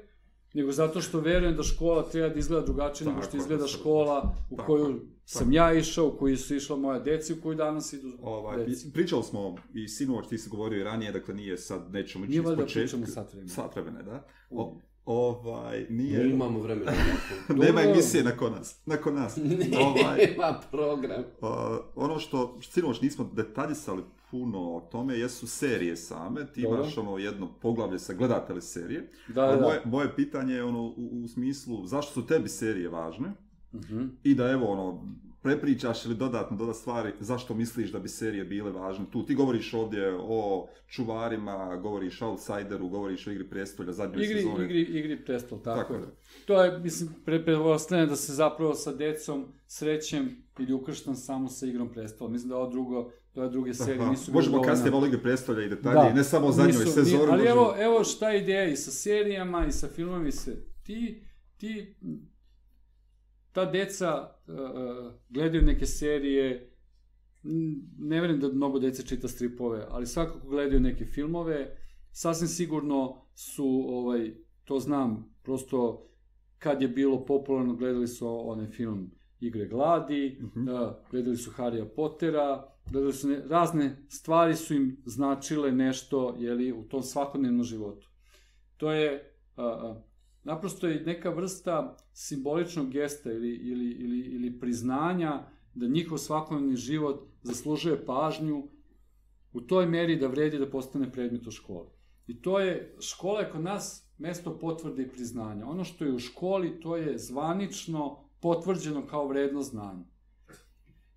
nego 0.54 0.72
zato 0.72 1.02
što 1.02 1.20
verujem 1.20 1.56
da 1.56 1.64
škola 1.64 2.04
treba 2.04 2.30
da 2.30 2.36
izgleda 2.36 2.66
drugačije 2.66 3.08
nego 3.08 3.22
što 3.22 3.38
izgleda 3.38 3.68
škola 3.68 4.36
u 4.50 4.56
Tako, 4.56 4.68
koju 4.68 5.02
sam 5.26 5.52
ja 5.52 5.74
išao, 5.74 6.08
u 6.08 6.18
koju 6.18 6.38
su 6.38 6.56
išla 6.56 6.76
moja 6.78 7.00
deca 7.00 7.34
i 7.34 7.38
u 7.38 7.42
koju 7.42 7.56
danas 7.56 7.94
idu 7.94 8.12
Ovaj, 8.22 8.58
deca. 8.60 8.88
i- 8.88 8.92
pričali 8.92 9.24
smo 9.24 9.56
i 9.74 9.88
sinoć 9.88 10.28
ti 10.28 10.38
si 10.38 10.50
govorio 10.50 10.80
i 10.80 10.84
ranije, 10.84 11.12
dakle 11.12 11.34
nije 11.34 11.58
sad, 11.58 11.92
nećemo 11.92 12.26
ići 12.26 12.32
Nije 12.32 12.40
iz 12.42 12.46
početka. 12.48 12.74
pričamo 12.74 13.06
sat 13.06 13.32
vremena. 13.34 13.50
Sat 13.50 13.76
vremena, 13.76 14.02
da. 14.02 14.26
O, 14.52 14.78
ovaj, 15.06 15.86
Mi 15.90 16.04
nije... 16.04 16.30
imamo 16.30 16.60
vremena. 16.60 16.92
Nema 17.66 17.82
emisije 17.82 18.24
nakon 18.24 18.52
nas. 18.52 18.82
Nakon 18.86 19.16
nas. 19.16 19.38
ovaj, 19.88 20.18
Nema 20.18 20.60
program. 20.72 21.24
Uh, 21.42 21.50
ono 21.96 22.20
što 22.20 22.60
sinoć 22.62 23.02
nismo 23.02 23.30
detaljisali 23.34 24.04
puno 24.32 24.60
o 24.60 24.82
tome 24.92 25.18
jesu 25.18 25.48
serije 25.48 25.98
same. 25.98 26.48
Ti 26.54 26.62
Dobro. 26.62 26.78
imaš 26.82 26.98
ono 26.98 27.18
jedno 27.18 27.54
poglavlje 27.62 28.00
sa 28.00 28.14
gledatelje 28.14 28.62
serije. 28.62 29.10
Da, 29.28 29.48
da. 29.48 29.62
moje, 29.62 29.82
moje 29.86 30.16
pitanje 30.16 30.54
je 30.54 30.64
ono 30.64 30.82
u, 30.84 31.10
u 31.24 31.28
smislu 31.28 31.86
zašto 31.86 32.14
su 32.14 32.28
tebi 32.28 32.50
serije 32.50 32.90
važne 32.90 33.32
Mhm. 33.74 34.06
i 34.24 34.36
da 34.36 34.50
evo 34.50 34.66
ono 34.68 35.08
prepričaš 35.44 36.06
ili 36.06 36.16
dodatno 36.16 36.58
doda 36.58 36.74
stvari 36.74 37.14
zašto 37.20 37.54
misliš 37.54 37.92
da 37.92 38.00
bi 38.00 38.10
serije 38.10 38.46
bile 38.46 38.72
važne 38.72 39.06
tu. 39.12 39.26
Ti 39.26 39.36
govoriš 39.36 39.74
ovdje 39.74 40.16
o 40.20 40.68
čuvarima, 40.88 41.76
govoriš 41.76 42.22
o 42.22 42.28
outsideru, 42.28 42.90
govoriš 42.90 43.28
o 43.28 43.32
igri 43.32 43.50
prestolja, 43.50 43.92
zadnjoj 43.92 44.24
igri, 44.26 44.38
sezoni. 44.38 44.64
Igri, 44.66 44.82
igri 44.82 45.26
prestol, 45.26 45.62
tako, 45.62 45.80
Tako 45.80 45.94
je. 45.94 46.00
je. 46.00 46.06
To 46.46 46.64
je, 46.64 46.80
mislim, 46.80 47.10
pre, 47.26 47.44
da 48.06 48.16
se 48.16 48.34
zapravo 48.34 48.74
sa 48.74 48.94
decom 48.94 49.54
srećem 49.68 50.44
ili 50.60 50.74
ukrštam 50.74 51.16
samo 51.16 51.50
sa 51.50 51.66
igrom 51.66 51.90
prestola. 51.92 52.30
Mislim 52.30 52.50
da 52.50 52.58
ovo 52.58 52.70
drugo, 52.70 53.12
da 53.36 53.42
ove 53.42 53.50
druge 53.50 53.74
serije 53.74 54.10
nisu 54.10 54.32
bile 54.32 54.36
Možemo 54.36 54.62
kasnije 54.62 54.92
malo 54.92 55.06
igre 55.06 55.22
prestolja 55.22 55.66
i 55.66 55.70
detalje, 55.70 56.10
Da. 56.10 56.14
ne 56.14 56.24
samo 56.24 56.48
o 56.48 56.52
zadnjoj 56.52 56.86
sezoni. 56.86 57.12
ni- 57.18 57.32
ali 57.32 57.42
možemo- 57.44 57.52
evo, 57.52 57.76
evo 57.80 58.04
šta 58.04 58.30
je 58.30 58.42
ideja 58.44 58.66
i 58.66 58.76
sa 58.76 58.92
serijama 58.92 59.66
i 59.66 59.72
sa 59.72 59.88
filmom 59.88 60.28
i 60.28 60.32
sve. 60.32 60.54
Ti, 60.84 61.24
ti, 61.58 61.96
ta 63.52 63.66
deca 63.66 64.33
gledaju 65.30 65.64
neke 65.64 65.86
serije, 65.86 66.70
ne 67.98 68.20
vjerujem 68.20 68.40
da 68.40 68.48
mnogo 68.48 68.80
dece 68.80 69.04
čita 69.06 69.28
stripove, 69.28 69.86
ali 69.90 70.06
svakako 70.08 70.48
gledaju 70.48 70.80
neke 70.80 71.06
filmove, 71.06 71.78
sasvim 72.12 72.48
sigurno 72.48 73.26
su, 73.36 73.86
ovaj, 73.88 74.34
to 74.64 74.80
znam, 74.80 75.36
prosto 75.44 76.08
kad 76.60 76.82
je 76.82 76.88
bilo 76.88 77.26
popularno, 77.26 77.76
gledali 77.76 78.08
su 78.08 78.50
onaj 78.50 78.68
film 78.68 79.12
Igre 79.40 79.68
gladi, 79.68 80.38
Mhm. 80.42 80.66
da, 80.66 81.04
gledali 81.12 81.38
su 81.38 81.52
Harrya 81.52 81.86
Pottera, 81.96 82.68
gledali 82.92 83.14
su 83.14 83.28
ne, 83.30 83.42
razne 83.48 84.06
stvari 84.10 84.56
su 84.56 84.74
im 84.74 84.98
značile 85.06 85.72
nešto 85.72 86.36
jeli, 86.40 86.72
u 86.72 86.84
tom 86.84 87.04
svakodnevnom 87.04 87.64
životu. 87.64 88.08
To 88.78 88.92
je, 88.92 89.34
a, 89.56 89.64
a, 89.66 90.04
naprosto 90.44 90.88
je 90.88 91.04
neka 91.04 91.30
vrsta 91.30 91.98
simboličnog 92.14 92.90
gesta 92.90 93.32
ili, 93.32 93.50
ili, 93.50 93.92
ili, 93.92 94.20
ili 94.20 94.60
priznanja 94.60 95.44
da 95.74 95.88
njihov 95.88 96.18
svakodnevni 96.18 96.76
život 96.76 97.28
zaslužuje 97.42 98.06
pažnju 98.06 98.68
u 99.54 99.62
toj 99.62 99.86
meri 99.86 100.16
da 100.16 100.28
vredi 100.28 100.58
da 100.58 100.70
postane 100.70 101.12
predmet 101.12 101.48
u 101.48 101.52
školi. 101.52 101.90
I 102.28 102.42
to 102.42 102.60
je, 102.60 102.96
škola 103.00 103.40
je 103.40 103.50
kod 103.52 103.62
nas 103.62 104.10
mesto 104.18 104.58
potvrde 104.60 105.04
i 105.04 105.10
priznanja. 105.10 105.66
Ono 105.68 105.84
što 105.84 106.06
je 106.06 106.14
u 106.14 106.20
školi, 106.20 106.80
to 106.80 106.98
je 106.98 107.18
zvanično 107.18 108.24
potvrđeno 108.42 109.08
kao 109.08 109.28
vredno 109.28 109.62
znanje. 109.62 110.06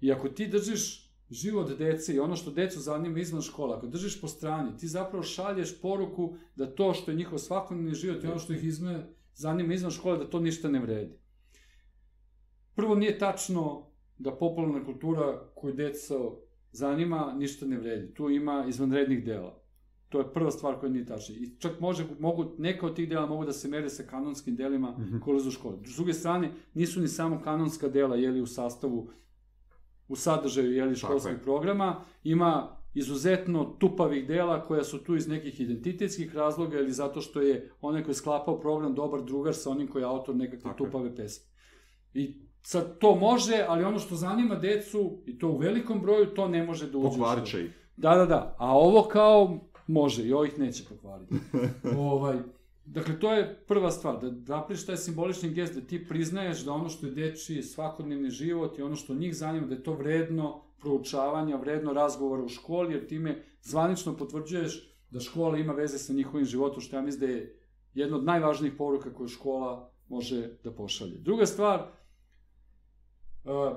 I 0.00 0.12
ako 0.12 0.28
ti 0.28 0.46
držiš 0.46 1.06
život 1.30 1.78
dece 1.78 2.14
i 2.14 2.18
ono 2.18 2.36
što 2.36 2.50
decu 2.50 2.80
zanima 2.80 3.18
izvan 3.18 3.42
škola, 3.42 3.76
ako 3.76 3.86
držiš 3.86 4.20
po 4.20 4.28
strani, 4.28 4.76
ti 4.78 4.88
zapravo 4.88 5.22
šalješ 5.22 5.80
poruku 5.80 6.36
da 6.56 6.74
to 6.74 6.94
što 6.94 7.10
je 7.10 7.16
njihov 7.16 7.38
svakodnevni 7.38 7.94
život 7.94 8.24
i 8.24 8.26
ono 8.26 8.38
što 8.38 8.52
ih 8.52 8.64
izme, 8.64 9.06
zanima 9.36 9.74
izvan 9.74 9.90
škole, 9.90 10.18
da 10.18 10.30
to 10.30 10.40
ništa 10.40 10.68
ne 10.68 10.80
vredi. 10.80 11.18
Prvo, 12.74 12.94
nije 12.94 13.18
tačno 13.18 13.86
da 14.18 14.32
popularna 14.32 14.84
kultura 14.84 15.24
koju 15.54 15.74
deca 15.74 16.14
zanima 16.72 17.34
ništa 17.36 17.66
ne 17.66 17.78
vredi. 17.78 18.14
Tu 18.14 18.30
ima 18.30 18.64
izvanrednih 18.68 19.24
dela. 19.24 19.62
To 20.08 20.18
je 20.18 20.32
prva 20.32 20.50
stvar 20.50 20.78
koja 20.80 20.92
nije 20.92 21.06
tačna. 21.06 21.34
I 21.34 21.58
čak 21.58 21.80
može, 21.80 22.06
mogu, 22.18 22.54
neka 22.58 22.86
od 22.86 22.96
tih 22.96 23.08
dela 23.08 23.26
mogu 23.26 23.44
da 23.44 23.52
se 23.52 23.68
mere 23.68 23.90
sa 23.90 24.02
kanonskim 24.02 24.56
delima 24.56 24.90
Mhm. 24.90 25.18
koje 25.18 25.32
ulaze 25.34 25.48
u 25.48 25.52
školu. 25.52 25.78
S 25.84 25.96
druge 25.96 26.12
strane, 26.12 26.52
nisu 26.74 27.00
ni 27.00 27.08
samo 27.08 27.40
kanonska 27.40 27.88
dela, 27.88 28.16
jeli 28.16 28.40
u 28.40 28.46
sastavu, 28.46 29.10
u 30.08 30.16
sadržaju 30.16 30.72
jeli, 30.72 30.96
školskih 30.96 31.32
je. 31.32 31.42
programa, 31.42 31.90
ima 32.24 32.76
izuzetno 32.96 33.64
tupavih 33.64 34.26
dela 34.26 34.66
koja 34.66 34.84
su 34.84 34.98
tu 35.04 35.16
iz 35.16 35.28
nekih 35.28 35.60
identitetskih 35.60 36.34
razloga 36.34 36.78
ili 36.78 36.92
zato 36.92 37.20
što 37.20 37.40
je 37.40 37.70
onaj 37.80 38.02
koji 38.02 38.10
je 38.10 38.16
sklapao 38.16 38.60
program 38.60 38.94
dobar 38.94 39.22
drugar 39.22 39.54
sa 39.54 39.70
onim 39.70 39.88
koji 39.88 40.02
je 40.02 40.06
autor 40.06 40.36
nekakve 40.36 40.70
Tako 40.70 40.84
tupave 40.84 41.16
pesme. 41.16 41.46
I 42.14 42.36
sad 42.62 42.98
to 42.98 43.14
može, 43.14 43.64
ali 43.68 43.84
ono 43.84 43.98
što 43.98 44.14
zanima 44.14 44.54
decu, 44.54 45.18
i 45.26 45.38
to 45.38 45.48
u 45.48 45.56
velikom 45.56 46.00
broju, 46.00 46.26
to 46.26 46.48
ne 46.48 46.62
može 46.62 46.90
da 46.90 46.98
uđe 46.98 47.08
Pokvarit 47.08 47.46
će 47.46 47.64
ih. 47.64 47.70
Da, 47.96 48.14
da, 48.14 48.26
da. 48.26 48.56
A 48.58 48.78
ovo 48.78 49.02
kao 49.02 49.58
može 49.86 50.22
i 50.22 50.32
ovih 50.32 50.58
neće 50.58 50.84
pokvariti. 50.88 51.34
ovaj, 51.98 52.36
dakle, 52.84 53.20
to 53.20 53.32
je 53.32 53.64
prva 53.68 53.90
stvar, 53.90 54.20
da 54.20 54.56
napraviš 54.56 54.86
taj 54.86 54.96
simbolični 54.96 55.50
gest, 55.50 55.74
da 55.74 55.80
ti 55.80 56.08
priznaješ 56.08 56.64
da 56.64 56.72
ono 56.72 56.88
što 56.88 57.06
je 57.06 57.12
dečiji 57.12 57.62
svakodnevni 57.62 58.30
život 58.30 58.78
i 58.78 58.82
ono 58.82 58.96
što 58.96 59.14
njih 59.14 59.36
zanima, 59.36 59.66
da 59.66 59.74
je 59.74 59.82
to 59.82 59.92
vredno 59.92 60.65
proučavanja, 60.80 61.56
vredno 61.56 61.92
razgovora 61.92 62.42
u 62.42 62.48
školi, 62.48 62.94
jer 62.94 63.06
time 63.06 63.42
zvanično 63.62 64.16
potvrđuješ 64.16 64.96
da 65.10 65.20
škola 65.20 65.58
ima 65.58 65.72
veze 65.72 65.98
sa 65.98 66.12
njihovim 66.12 66.46
životom, 66.46 66.80
što 66.80 66.96
ja 66.96 67.02
mislim 67.02 67.20
da 67.20 67.36
je 67.36 67.60
jedna 67.94 68.16
od 68.16 68.24
najvažnijih 68.24 68.74
poruka 68.78 69.14
koju 69.14 69.28
škola 69.28 69.92
može 70.08 70.50
da 70.64 70.74
pošalje. 70.74 71.18
Druga 71.18 71.46
stvar, 71.46 71.80
uh, 73.44 73.76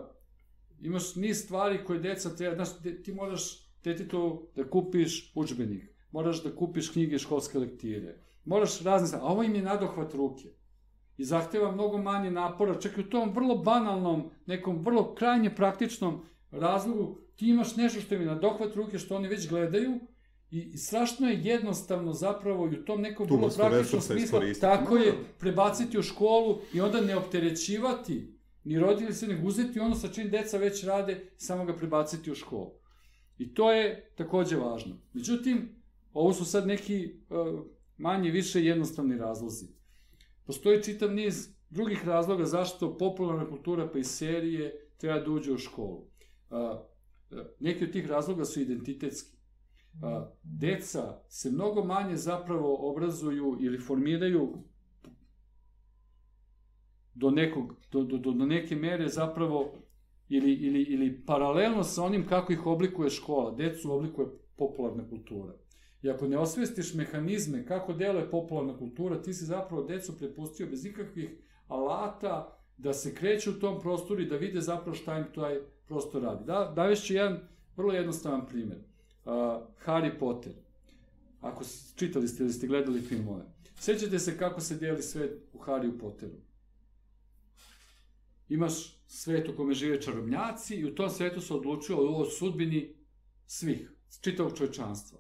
imaš 0.82 1.16
niz 1.16 1.44
stvari 1.44 1.86
koje 1.86 2.00
deca 2.00 2.36
treba, 2.36 2.56
znaš, 2.56 2.80
de- 2.80 3.02
ti 3.02 3.14
moraš 3.14 3.70
detetu 3.84 4.48
da 4.56 4.70
kupiš 4.70 5.32
udžbenik, 5.36 5.84
moraš 6.12 6.44
da 6.44 6.56
kupiš 6.56 6.90
knjige 6.90 7.18
školske 7.18 7.60
lektire, 7.60 8.24
moraš 8.46 8.82
razne 8.82 9.08
stvari, 9.08 9.26
a 9.26 9.28
ovo 9.28 9.44
im 9.44 9.56
je 9.56 9.62
nadohvat 9.62 10.14
ruke. 10.14 10.50
I 11.18 11.24
zahteva 11.24 11.72
mnogo 11.72 11.98
manje 11.98 12.32
napora, 12.32 12.80
čak 12.80 12.98
i 12.98 13.02
u 13.02 13.10
tom 13.10 13.34
vrlo 13.34 13.56
banalnom, 13.56 14.30
nekom 14.46 14.84
vrlo 14.84 15.16
krajnje 15.16 15.56
praktičnom 15.56 16.22
razlogu, 16.52 17.22
ti 17.36 17.48
imaš 17.48 17.76
nešto 17.76 18.02
što 18.02 18.16
je 18.16 18.26
na 18.26 18.36
dohvat 18.36 18.76
ruke, 18.76 19.00
što 19.00 19.16
oni 19.16 19.28
već 19.28 19.50
gledaju, 19.50 20.00
i, 20.52 20.78
strašno 20.78 21.28
je 21.28 21.42
jednostavno 21.44 22.14
zapravo 22.14 22.68
i 22.68 22.80
u 22.80 22.86
tom 22.86 23.02
nekom 23.02 23.28
vrlo 23.28 23.46
vrstu 23.46 23.60
praktičnom 23.60 24.02
smislu, 24.02 24.40
tako 24.62 24.96
Da. 24.96 25.04
je, 25.04 25.14
prebaciti 25.40 26.00
u 26.00 26.02
školu 26.02 26.60
i 26.74 26.82
onda 26.82 27.02
ne 27.02 27.16
opterećivati 27.16 28.40
ni 28.64 28.80
roditelji 28.80 29.14
se 29.14 29.28
nego 29.28 29.48
uzeti 29.48 29.80
ono 29.80 29.96
sa 29.96 30.08
čim 30.08 30.30
deca 30.30 30.58
već 30.58 30.84
rade 30.84 31.14
i 31.14 31.40
samo 31.40 31.66
ga 31.66 31.76
prebaciti 31.76 32.32
u 32.32 32.36
školu. 32.36 32.72
I 33.38 33.54
to 33.54 33.72
je 33.72 34.12
takođe 34.16 34.58
važno. 34.58 34.96
Međutim, 35.14 35.70
ovo 36.14 36.34
su 36.34 36.46
sad 36.46 36.68
neki 36.68 37.14
uh, 37.30 37.66
manje 37.98 38.32
više 38.32 38.64
jednostavni 38.64 39.18
razlozi. 39.18 39.66
Postoji 40.46 40.84
čitav 40.84 41.14
niz 41.14 41.50
drugih 41.70 42.08
razloga 42.08 42.46
zašto 42.46 42.98
popularna 42.98 43.50
kultura 43.50 43.90
pa 43.94 44.00
i 44.00 44.04
serije 44.04 44.88
treba 44.98 45.20
da 45.20 45.32
uđe 45.32 45.54
u 45.54 45.58
školu. 45.58 46.09
Uh, 46.50 46.58
uh, 46.58 47.46
neki 47.60 47.84
od 47.84 47.92
tih 47.92 48.08
razloga 48.08 48.46
su 48.46 48.62
identitetski. 48.62 49.38
Uh, 49.94 50.28
deca 50.44 51.24
se 51.28 51.52
mnogo 51.52 51.84
manje 51.84 52.16
zapravo 52.16 52.92
obrazuju 52.92 53.58
ili 53.62 53.80
formiraju 53.80 54.64
do, 57.14 57.32
nekog, 57.32 57.76
do, 57.92 58.04
do, 58.04 58.18
do, 58.18 58.32
do 58.32 58.46
neke 58.46 58.76
mere 58.76 59.08
zapravo 59.08 59.74
ili, 60.30 60.54
ili, 60.54 60.82
ili 60.82 61.26
paralelno 61.26 61.84
sa 61.84 62.04
onim 62.04 62.28
kako 62.28 62.54
ih 62.54 62.66
oblikuje 62.66 63.10
škola, 63.10 63.56
decu 63.56 63.92
oblikuje 63.92 64.28
popularna 64.58 65.10
kultura. 65.10 65.54
I 66.02 66.10
ako 66.10 66.28
ne 66.28 66.38
osvestiš 66.38 66.94
mehanizme 66.94 67.66
kako 67.66 67.94
deluje 67.94 68.30
popularna 68.32 68.78
kultura, 68.78 69.22
ti 69.22 69.34
si 69.34 69.46
zapravo 69.46 69.84
decu 69.84 70.18
prepustio 70.18 70.68
bez 70.68 70.86
ikakvih 70.86 71.30
alata 71.68 72.58
da 72.78 72.94
se 72.94 73.16
kreću 73.16 73.52
u 73.52 73.60
tom 73.60 73.80
prostoru 73.82 74.22
i 74.22 74.26
da 74.26 74.38
vide 74.38 74.62
zapravo 74.62 74.96
šta 74.96 75.18
im 75.18 75.26
taj 75.36 75.56
prostor 75.90 76.22
radi. 76.24 76.46
Da, 76.46 76.74
davešću 76.76 77.14
jedan 77.14 77.40
vrlo 77.78 77.94
jednostavan 77.94 78.48
primer. 78.48 78.78
Uh, 78.78 79.34
Harry 79.86 80.20
Potter. 80.20 80.54
Ako 81.42 81.64
čitali 81.96 82.28
ste 82.28 82.44
ili 82.44 82.54
ste 82.54 82.68
gledali 82.68 83.02
filmove. 83.02 83.46
Sećate 83.80 84.20
se 84.20 84.38
kako 84.38 84.62
se 84.62 84.76
deli 84.76 85.04
svet 85.04 85.42
u 85.54 85.58
Harry 85.58 86.00
Potteru? 86.00 86.36
Imaš 88.50 89.00
svet 89.08 89.50
u 89.50 89.56
kome 89.56 89.74
žive 89.74 90.02
čarobnjaci 90.02 90.76
i 90.76 90.86
u 90.86 90.96
tom 90.96 91.10
svetu 91.10 91.42
se 91.42 91.54
odlučuje 91.54 91.98
o 92.00 92.26
sudbini 92.26 92.96
svih, 93.46 93.92
čitavog 94.22 94.58
čovečanstva. 94.58 95.20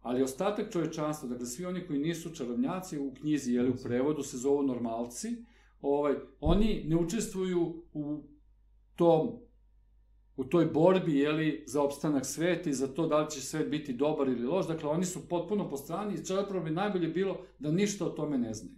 Ali 0.00 0.22
ostatak 0.22 0.72
čovečanstva, 0.72 1.28
dakle 1.28 1.46
svi 1.46 1.64
oni 1.64 1.86
koji 1.86 1.98
nisu 1.98 2.34
čarobnjaci 2.34 2.98
u 2.98 3.14
knjizi, 3.14 3.52
jeli 3.52 3.70
u 3.70 3.76
prevodu 3.82 4.22
se 4.22 4.38
zovu 4.38 4.62
normalci, 4.62 5.44
ovaj, 5.80 6.14
oni 6.40 6.84
ne 6.86 6.96
učestvuju 6.96 7.84
u 7.92 8.22
tom 8.94 9.45
u 10.36 10.44
toj 10.44 10.66
borbi 10.66 11.18
jeli, 11.18 11.64
za 11.66 11.82
opstanak 11.82 12.26
sveta 12.26 12.70
i 12.70 12.72
za 12.72 12.86
to 12.86 13.06
da 13.06 13.20
li 13.20 13.30
će 13.30 13.40
svet 13.40 13.70
biti 13.70 13.92
dobar 13.92 14.28
ili 14.28 14.46
loš. 14.46 14.66
Dakle, 14.66 14.88
oni 14.88 15.04
su 15.04 15.28
potpuno 15.28 15.68
po 15.70 15.76
strani 15.76 16.14
i 16.14 16.24
zapravo 16.24 16.64
bi 16.64 16.70
najbolje 16.70 17.08
bilo 17.08 17.46
da 17.58 17.70
ništa 17.70 18.06
o 18.06 18.10
tome 18.10 18.38
ne 18.38 18.54
znaju. 18.54 18.76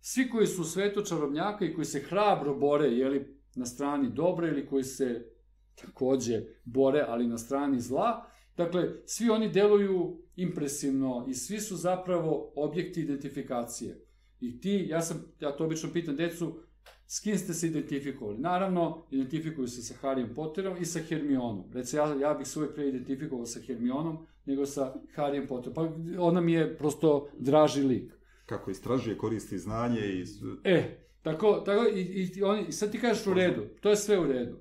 Svi 0.00 0.30
koji 0.30 0.46
su 0.46 0.62
u 0.62 0.64
svetu 0.64 1.02
čarobnjaka 1.02 1.64
i 1.64 1.74
koji 1.74 1.84
se 1.84 2.00
hrabro 2.00 2.54
bore 2.54 2.88
jeli, 2.88 3.34
na 3.56 3.66
strani 3.66 4.10
dobra 4.10 4.48
ili 4.48 4.66
koji 4.66 4.84
se 4.84 5.26
takođe 5.74 6.42
bore, 6.64 7.04
ali 7.08 7.26
na 7.26 7.38
strani 7.38 7.80
zla, 7.80 8.26
dakle, 8.56 8.90
svi 9.06 9.30
oni 9.30 9.48
deluju 9.48 10.22
impresivno 10.36 11.26
i 11.28 11.34
svi 11.34 11.60
su 11.60 11.76
zapravo 11.76 12.52
objekti 12.56 13.00
identifikacije. 13.00 14.06
I 14.40 14.60
ti, 14.60 14.86
ja 14.88 15.00
sam, 15.00 15.24
ja 15.40 15.56
to 15.56 15.64
obično 15.64 15.92
pitam 15.92 16.16
decu, 16.16 16.60
s 17.06 17.20
kim 17.20 17.38
ste 17.38 17.54
se 17.54 17.66
identifikovali? 17.66 18.38
Naravno, 18.38 19.06
identifikuju 19.10 19.68
se 19.68 19.82
sa 19.82 19.94
Harryem 20.02 20.34
Potterom 20.34 20.76
i 20.80 20.84
sa 20.84 21.00
Hermionom. 21.00 21.64
Reci, 21.72 21.96
ja, 21.96 22.14
ja 22.20 22.34
bih 22.34 22.46
se 22.46 22.58
uvek 22.58 22.74
pre 22.74 22.88
identifikovao 22.88 23.46
sa 23.46 23.60
Hermionom 23.60 24.26
nego 24.46 24.66
sa 24.66 24.94
Harryem 25.16 25.46
Potterom. 25.46 25.74
Pa 25.74 25.88
ona 26.22 26.40
mi 26.40 26.52
je 26.52 26.76
prosto 26.76 27.28
draži 27.38 27.82
lik. 27.82 28.12
Kako 28.46 28.70
istražuje, 28.70 29.18
koristi 29.18 29.58
znanje 29.58 30.00
i... 30.00 30.24
E, 30.64 31.06
tako, 31.22 31.62
tako 31.66 31.88
i, 31.88 32.00
i, 32.00 32.42
oni, 32.42 32.72
sad 32.72 32.92
ti 32.92 33.00
kažeš 33.00 33.26
u 33.26 33.34
redu, 33.34 33.62
to 33.80 33.90
je 33.90 33.96
sve 33.96 34.18
u 34.18 34.26
redu. 34.26 34.58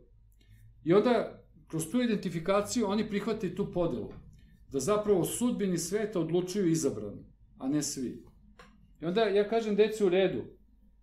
I 0.83 0.93
onda, 0.93 1.43
kroz 1.67 1.91
tu 1.91 2.01
identifikaciju, 2.01 2.87
oni 2.87 3.09
prihvate 3.09 3.55
tu 3.55 3.71
podelu. 3.71 4.13
Da 4.71 4.79
zapravo 4.79 5.25
sudbini 5.25 5.77
sveta 5.77 6.19
odlučuju 6.19 6.67
izabrani, 6.67 7.25
a 7.57 7.67
ne 7.67 7.81
svi. 7.81 8.23
I 9.01 9.05
onda 9.05 9.21
ja 9.21 9.49
kažem 9.49 9.75
deci 9.75 10.03
u 10.03 10.09
redu, 10.09 10.43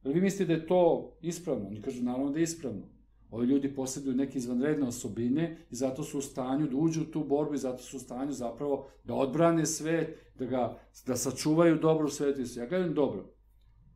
ali 0.02 0.14
vi 0.14 0.20
mislite 0.20 0.44
da 0.44 0.52
je 0.52 0.66
to 0.66 1.12
ispravno? 1.22 1.68
Oni 1.68 1.82
kažu 1.82 2.02
naravno 2.02 2.30
da 2.30 2.38
je 2.38 2.42
ispravno. 2.42 2.82
Ovi 3.30 3.46
ljudi 3.46 3.74
posjeduju 3.74 4.16
neke 4.16 4.38
izvanredne 4.38 4.86
osobine 4.86 5.66
i 5.70 5.74
zato 5.74 6.02
su 6.02 6.18
u 6.18 6.22
stanju 6.22 6.66
da 6.66 6.76
uđu 6.76 7.02
u 7.02 7.04
tu 7.04 7.24
borbu 7.24 7.54
i 7.54 7.58
zato 7.58 7.82
su 7.82 7.96
u 7.96 8.00
stanju 8.00 8.32
zapravo 8.32 8.88
da 9.04 9.14
odbrane 9.14 9.66
svet, 9.66 10.18
da, 10.38 10.46
ga, 10.46 10.78
da 11.06 11.16
sačuvaju 11.16 11.78
dobro 11.78 12.06
u 12.06 12.10
svetu. 12.10 12.40
Ja 12.56 12.68
kažem 12.68 12.94
dobro, 12.94 13.34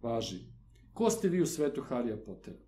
važi. 0.02 0.38
Ko 0.92 1.10
ste 1.10 1.28
vi 1.28 1.42
u 1.42 1.46
svetu 1.46 1.82
Harija 1.82 2.16
Pottera? 2.16 2.58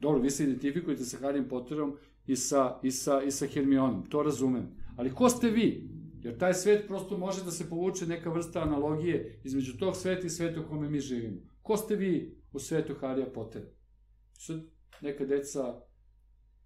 Dobro, 0.00 0.20
vi 0.20 0.30
se 0.30 0.44
identifikujete 0.44 1.04
sa 1.04 1.18
Harijem 1.18 1.48
Potterom 1.48 1.96
i 2.26 2.36
sa, 2.36 2.80
i 2.82 2.90
sa, 2.90 3.22
i 3.22 3.30
sa 3.30 3.46
Hermionom, 3.46 4.06
to 4.08 4.22
razumem. 4.22 4.68
Ali 4.96 5.14
ko 5.14 5.28
ste 5.28 5.50
vi? 5.50 5.90
Jer 6.22 6.38
taj 6.38 6.54
svet 6.54 6.86
prosto 6.88 7.18
može 7.18 7.44
da 7.44 7.50
se 7.50 7.68
povuče 7.68 8.06
neka 8.06 8.30
vrsta 8.30 8.62
analogije 8.62 9.40
između 9.44 9.76
tog 9.78 9.96
sveta 9.96 10.26
i 10.26 10.30
sveta 10.30 10.60
u 10.60 10.68
kome 10.68 10.90
mi 10.90 11.00
živimo. 11.00 11.40
Ko 11.62 11.76
ste 11.76 11.96
vi 11.96 12.43
u 12.54 12.58
svetu 12.58 12.94
Harija 13.00 13.26
Pottera? 13.34 13.66
Sad 14.32 14.60
neka 15.00 15.24
deca 15.24 15.80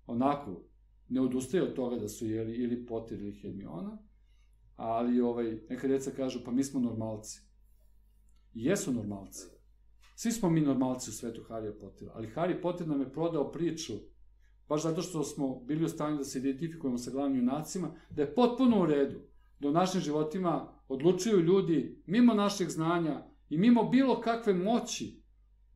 onako 0.07 0.63
ne 1.09 1.21
odustaje 1.21 1.63
od 1.63 1.75
toga 1.75 1.97
da 1.97 2.09
su 2.09 2.27
jeli 2.27 2.57
ili 2.57 2.87
Potter 2.87 3.21
ili 3.21 3.41
Hermiona, 3.41 3.99
ali 4.77 5.21
ovaj, 5.21 5.61
neka 5.69 5.89
deca 5.89 6.11
kažu 6.11 6.41
pa 6.45 6.51
mi 6.51 6.65
smo 6.65 6.81
normalci. 6.81 7.41
I 8.55 8.65
jesu 8.65 8.93
normalci. 8.93 9.47
Svi 10.17 10.33
smo 10.33 10.51
mi 10.51 10.61
normalci 10.61 11.11
u 11.11 11.13
svetu 11.13 11.43
Harija 11.49 11.73
Pottera, 11.81 12.13
ali 12.15 12.33
Harry 12.35 12.63
Potter 12.63 12.89
nam 12.89 13.01
je 13.01 13.13
prodao 13.13 13.53
priču 13.53 13.93
baš 14.69 14.83
zato 14.83 15.03
što 15.03 15.25
smo 15.25 15.61
bili 15.61 15.85
u 15.85 15.89
stanju 15.89 16.17
da 16.17 16.25
se 16.25 16.39
identifikujemo 16.39 16.99
sa 16.99 17.11
glavnim 17.11 17.39
junacima, 17.39 17.91
da 18.11 18.23
je 18.23 18.35
potpuno 18.35 18.83
u 18.83 18.87
redu 18.87 19.21
da 19.61 19.69
u 19.69 19.73
našim 19.73 20.01
životima 20.01 20.73
odlučuju 20.89 21.41
ljudi 21.41 22.03
mimo 22.07 22.35
našeg 22.35 22.69
znanja 22.69 23.27
i 23.49 23.59
mimo 23.59 23.85
bilo 23.85 24.21
kakve 24.21 24.55
moći 24.55 25.18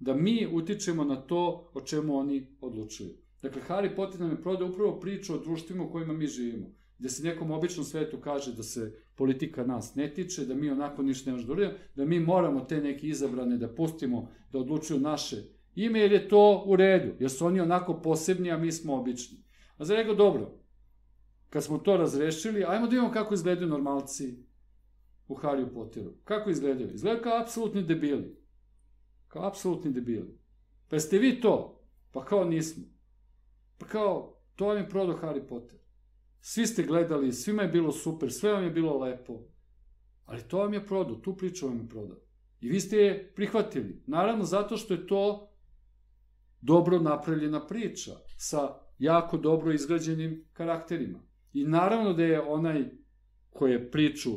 da 0.03 0.15
mi 0.15 0.49
utičemo 0.53 1.05
na 1.05 1.17
to 1.17 1.71
o 1.75 1.81
čemu 1.81 2.17
oni 2.17 2.47
odlučuju. 2.61 3.11
Dakle, 3.43 3.63
Harry 3.69 3.97
Potter 3.97 4.21
nam 4.21 4.31
je 4.31 4.43
prodao 4.43 4.69
upravo 4.69 5.01
priču 5.01 5.35
o 5.35 5.39
društvima 5.39 5.85
u 5.85 5.91
kojima 5.93 6.13
mi 6.13 6.27
živimo, 6.27 6.67
gde 6.99 7.09
se 7.09 7.23
nekom 7.23 7.51
običnom 7.51 7.85
svetu 7.85 8.21
kaže 8.21 8.53
da 8.53 8.63
se 8.63 8.93
politika 9.15 9.65
nas 9.65 9.95
ne 9.95 10.15
tiče, 10.15 10.45
da 10.45 10.55
mi 10.55 10.71
onako 10.71 11.03
ništa 11.03 11.31
ne 11.31 11.37
možemo 11.37 11.55
da 11.55 11.73
da 11.97 12.05
mi 12.05 12.21
moramo 12.21 12.61
te 12.61 12.81
neke 12.81 13.07
izabrane 13.07 13.59
da 13.59 13.69
pustimo 13.75 14.29
da 14.53 14.59
odlučuju 14.59 15.01
naše 15.01 15.37
ime, 15.75 16.01
jer 16.01 16.13
je 16.13 16.29
to 16.29 16.65
u 16.67 16.77
redu, 16.77 17.13
jer 17.21 17.31
su 17.31 17.47
oni 17.47 17.61
onako 17.61 17.95
posebni, 18.03 18.51
a 18.51 18.59
mi 18.59 18.73
smo 18.73 18.95
obični. 18.95 19.39
A 19.77 19.85
za 19.85 19.95
rekao, 19.95 20.15
dobro, 20.15 20.59
kad 21.51 21.65
smo 21.65 21.79
to 21.79 21.97
razrešili, 21.97 22.65
ajmo 22.65 22.87
da 22.87 22.91
vidimo 22.91 23.13
kako 23.13 23.35
izgledaju 23.35 23.69
normalci 23.69 24.35
u 25.29 25.35
Harry 25.35 25.75
Potteru. 25.75 26.13
Kako 26.25 26.51
izgledaju? 26.51 26.95
Izgledaju 26.95 27.23
kao 27.23 27.41
apsolutni 27.41 27.83
debili. 27.83 28.42
Kao 29.33 29.47
apsolutni 29.47 29.91
debili. 29.93 30.39
Pa 30.89 30.99
ste 30.99 31.19
vi 31.19 31.41
to? 31.41 31.81
Pa 32.11 32.25
kao 32.25 32.45
nismo. 32.45 32.85
Pa 33.79 33.87
kao, 33.87 34.37
to 34.57 34.67
vam 34.67 34.77
je 34.77 34.89
prodao 34.89 35.19
Harry 35.23 35.47
Potter. 35.49 35.79
Svi 36.41 36.67
ste 36.67 36.83
gledali, 36.83 37.33
svima 37.33 37.63
je 37.63 37.69
bilo 37.69 37.93
super, 37.93 38.33
sve 38.33 38.53
vam 38.53 38.65
je 38.65 38.71
bilo 38.71 38.99
lepo. 38.99 39.41
Ali 40.25 40.43
to 40.49 40.59
vam 40.59 40.75
je 40.75 40.87
prodao, 40.87 41.17
tu 41.17 41.37
priču 41.37 41.67
vam 41.67 41.79
je 41.79 41.89
prodao. 41.89 42.19
I 42.61 42.69
vi 42.69 42.81
ste 42.81 42.97
je 42.97 43.33
prihvatili. 43.35 44.03
Naravno, 44.07 44.45
zato 44.45 44.77
što 44.77 44.95
je 44.95 45.07
to 45.07 45.53
dobro 46.61 46.99
napravljena 46.99 47.67
priča 47.67 48.13
sa 48.37 48.79
jako 48.99 49.37
dobro 49.37 49.73
izgrađenim 49.73 50.45
karakterima. 50.53 51.19
I 51.53 51.65
naravno 51.65 52.13
da 52.13 52.25
je 52.25 52.41
onaj 52.41 52.85
koji 53.51 53.73
je 53.73 53.91
priču 53.91 54.31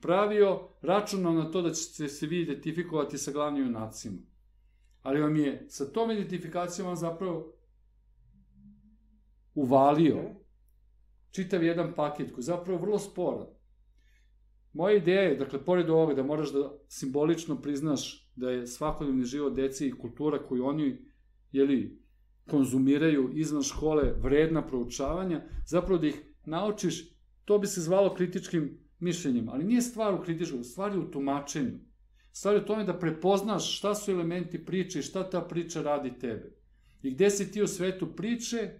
pravio 0.00 0.68
računao 0.82 1.32
na 1.32 1.50
to 1.50 1.62
da 1.62 1.70
ćete 1.70 2.08
se 2.08 2.26
vi 2.26 2.40
identifikovati 2.40 3.18
sa 3.18 3.32
glavnim 3.32 3.62
junacima. 3.66 4.18
Ali 5.02 5.20
vam 5.20 5.36
je 5.36 5.66
sa 5.68 5.92
tom 5.92 6.10
identifikacijom 6.10 6.86
vam 6.86 6.96
zapravo 6.96 7.52
uvalio 9.54 10.18
čitav 11.30 11.62
jedan 11.62 11.92
paket 11.94 12.32
koji 12.32 12.42
je 12.42 12.46
zapravo 12.46 12.78
vrlo 12.78 12.98
sporan. 12.98 13.46
Moja 14.72 14.96
ideja 14.96 15.22
je, 15.22 15.36
dakle, 15.36 15.64
pored 15.64 15.90
ovoga 15.90 16.14
da 16.14 16.22
moraš 16.22 16.52
da 16.52 16.78
simbolično 16.88 17.60
priznaš 17.62 18.30
da 18.36 18.50
je 18.50 18.66
svakodnevni 18.66 19.24
život 19.24 19.54
deci 19.54 19.86
i 19.86 19.98
kultura 19.98 20.38
koju 20.38 20.66
oni, 20.66 20.98
jeli, 21.52 22.02
konzumiraju 22.50 23.30
izvan 23.34 23.62
škole 23.62 24.12
vredna 24.20 24.66
proučavanja, 24.66 25.42
zapravo 25.66 25.98
da 25.98 26.06
ih 26.06 26.22
naučiš, 26.44 27.16
to 27.44 27.58
bi 27.58 27.66
se 27.66 27.80
zvalo 27.80 28.14
kritičkim 28.14 28.85
mišljenjem, 28.98 29.48
ali 29.48 29.64
nije 29.64 29.82
stvar 29.82 30.14
u 30.14 30.22
kritičkom, 30.22 30.64
stvar 30.64 30.92
je 30.92 30.98
u 30.98 31.10
tumačenju. 31.10 31.78
Stvar 32.32 32.54
je 32.54 32.62
u 32.62 32.64
tome 32.64 32.84
da 32.84 32.98
prepoznaš 32.98 33.78
šta 33.78 33.94
su 33.94 34.10
elementi 34.10 34.64
priče 34.64 34.98
i 34.98 35.02
šta 35.02 35.30
ta 35.30 35.40
priča 35.40 35.82
radi 35.82 36.18
tebe. 36.18 36.52
I 37.02 37.10
gde 37.10 37.30
si 37.30 37.52
ti 37.52 37.62
u 37.62 37.66
svetu 37.66 38.16
priče 38.16 38.70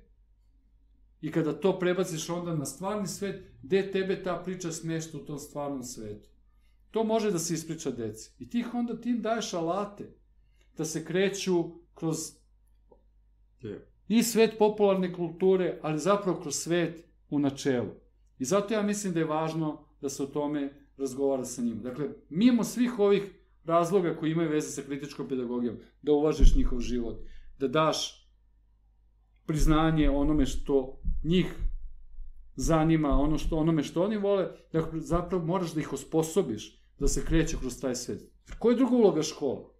i 1.21 1.33
kada 1.33 1.53
to 1.53 1.79
prebaciš 1.79 2.29
onda 2.31 2.55
na 2.55 2.65
stvarni 2.65 3.07
svet, 3.07 3.43
gde 3.63 3.91
tebe 3.91 4.23
ta 4.23 4.43
priča 4.45 4.73
smešta 4.73 5.19
u 5.19 5.21
tom 5.21 5.39
stvarnom 5.39 5.83
svetu. 5.83 6.29
To 6.91 7.05
može 7.05 7.31
da 7.31 7.39
se 7.39 7.55
ispriča 7.55 7.91
deci. 7.91 8.31
I 8.39 8.51
ti 8.51 8.65
onda 8.75 9.01
tim 9.01 9.23
daješ 9.23 9.55
alate 9.55 10.11
da 10.77 10.85
se 10.85 11.05
kreću 11.05 11.65
kroz 11.95 12.17
i 14.09 14.23
svet 14.23 14.59
popularne 14.59 15.13
kulture, 15.13 15.79
ali 15.83 15.99
zapravo 15.99 16.41
kroz 16.41 16.55
svet 16.55 17.05
u 17.31 17.39
načelu. 17.39 17.91
I 18.39 18.45
zato 18.45 18.75
ja 18.75 18.83
mislim 18.83 19.13
da 19.13 19.21
je 19.21 19.27
važno 19.27 19.85
da 20.07 20.11
se 20.11 20.23
o 20.23 20.27
tome 20.27 20.73
razgovara 20.97 21.45
sa 21.45 21.63
njima. 21.63 21.83
Dakle, 21.83 22.09
mimo 22.29 22.65
svih 22.65 22.99
ovih 22.99 23.23
razloga 23.65 24.17
koji 24.17 24.33
imaju 24.33 24.51
veze 24.51 24.71
sa 24.71 24.83
kritičkom 24.83 25.29
pedagogijom, 25.29 25.79
da 26.03 26.13
uvažiš 26.13 26.55
njihov 26.55 26.81
život, 26.81 27.17
da 27.59 27.69
daš 27.69 28.29
priznanje 29.47 30.11
onome 30.11 30.47
što 30.47 31.01
njih 31.25 31.55
zanima, 32.57 33.09
ono 33.09 33.39
što, 33.39 33.57
onome 33.57 33.83
što 33.83 34.05
oni 34.05 34.17
vole, 34.17 34.49
dakle, 34.73 35.01
zapravo 35.01 35.45
moraš 35.45 35.75
da 35.75 35.81
ih 35.81 35.93
osposobiš 35.93 36.81
da 36.99 37.09
se 37.09 37.25
kreće 37.25 37.57
kroz 37.61 37.81
taj 37.81 37.95
svet. 37.95 38.23
Koja 38.59 38.73
je 38.73 38.77
druga 38.77 38.97
uloga 38.97 39.23
škola? 39.23 39.75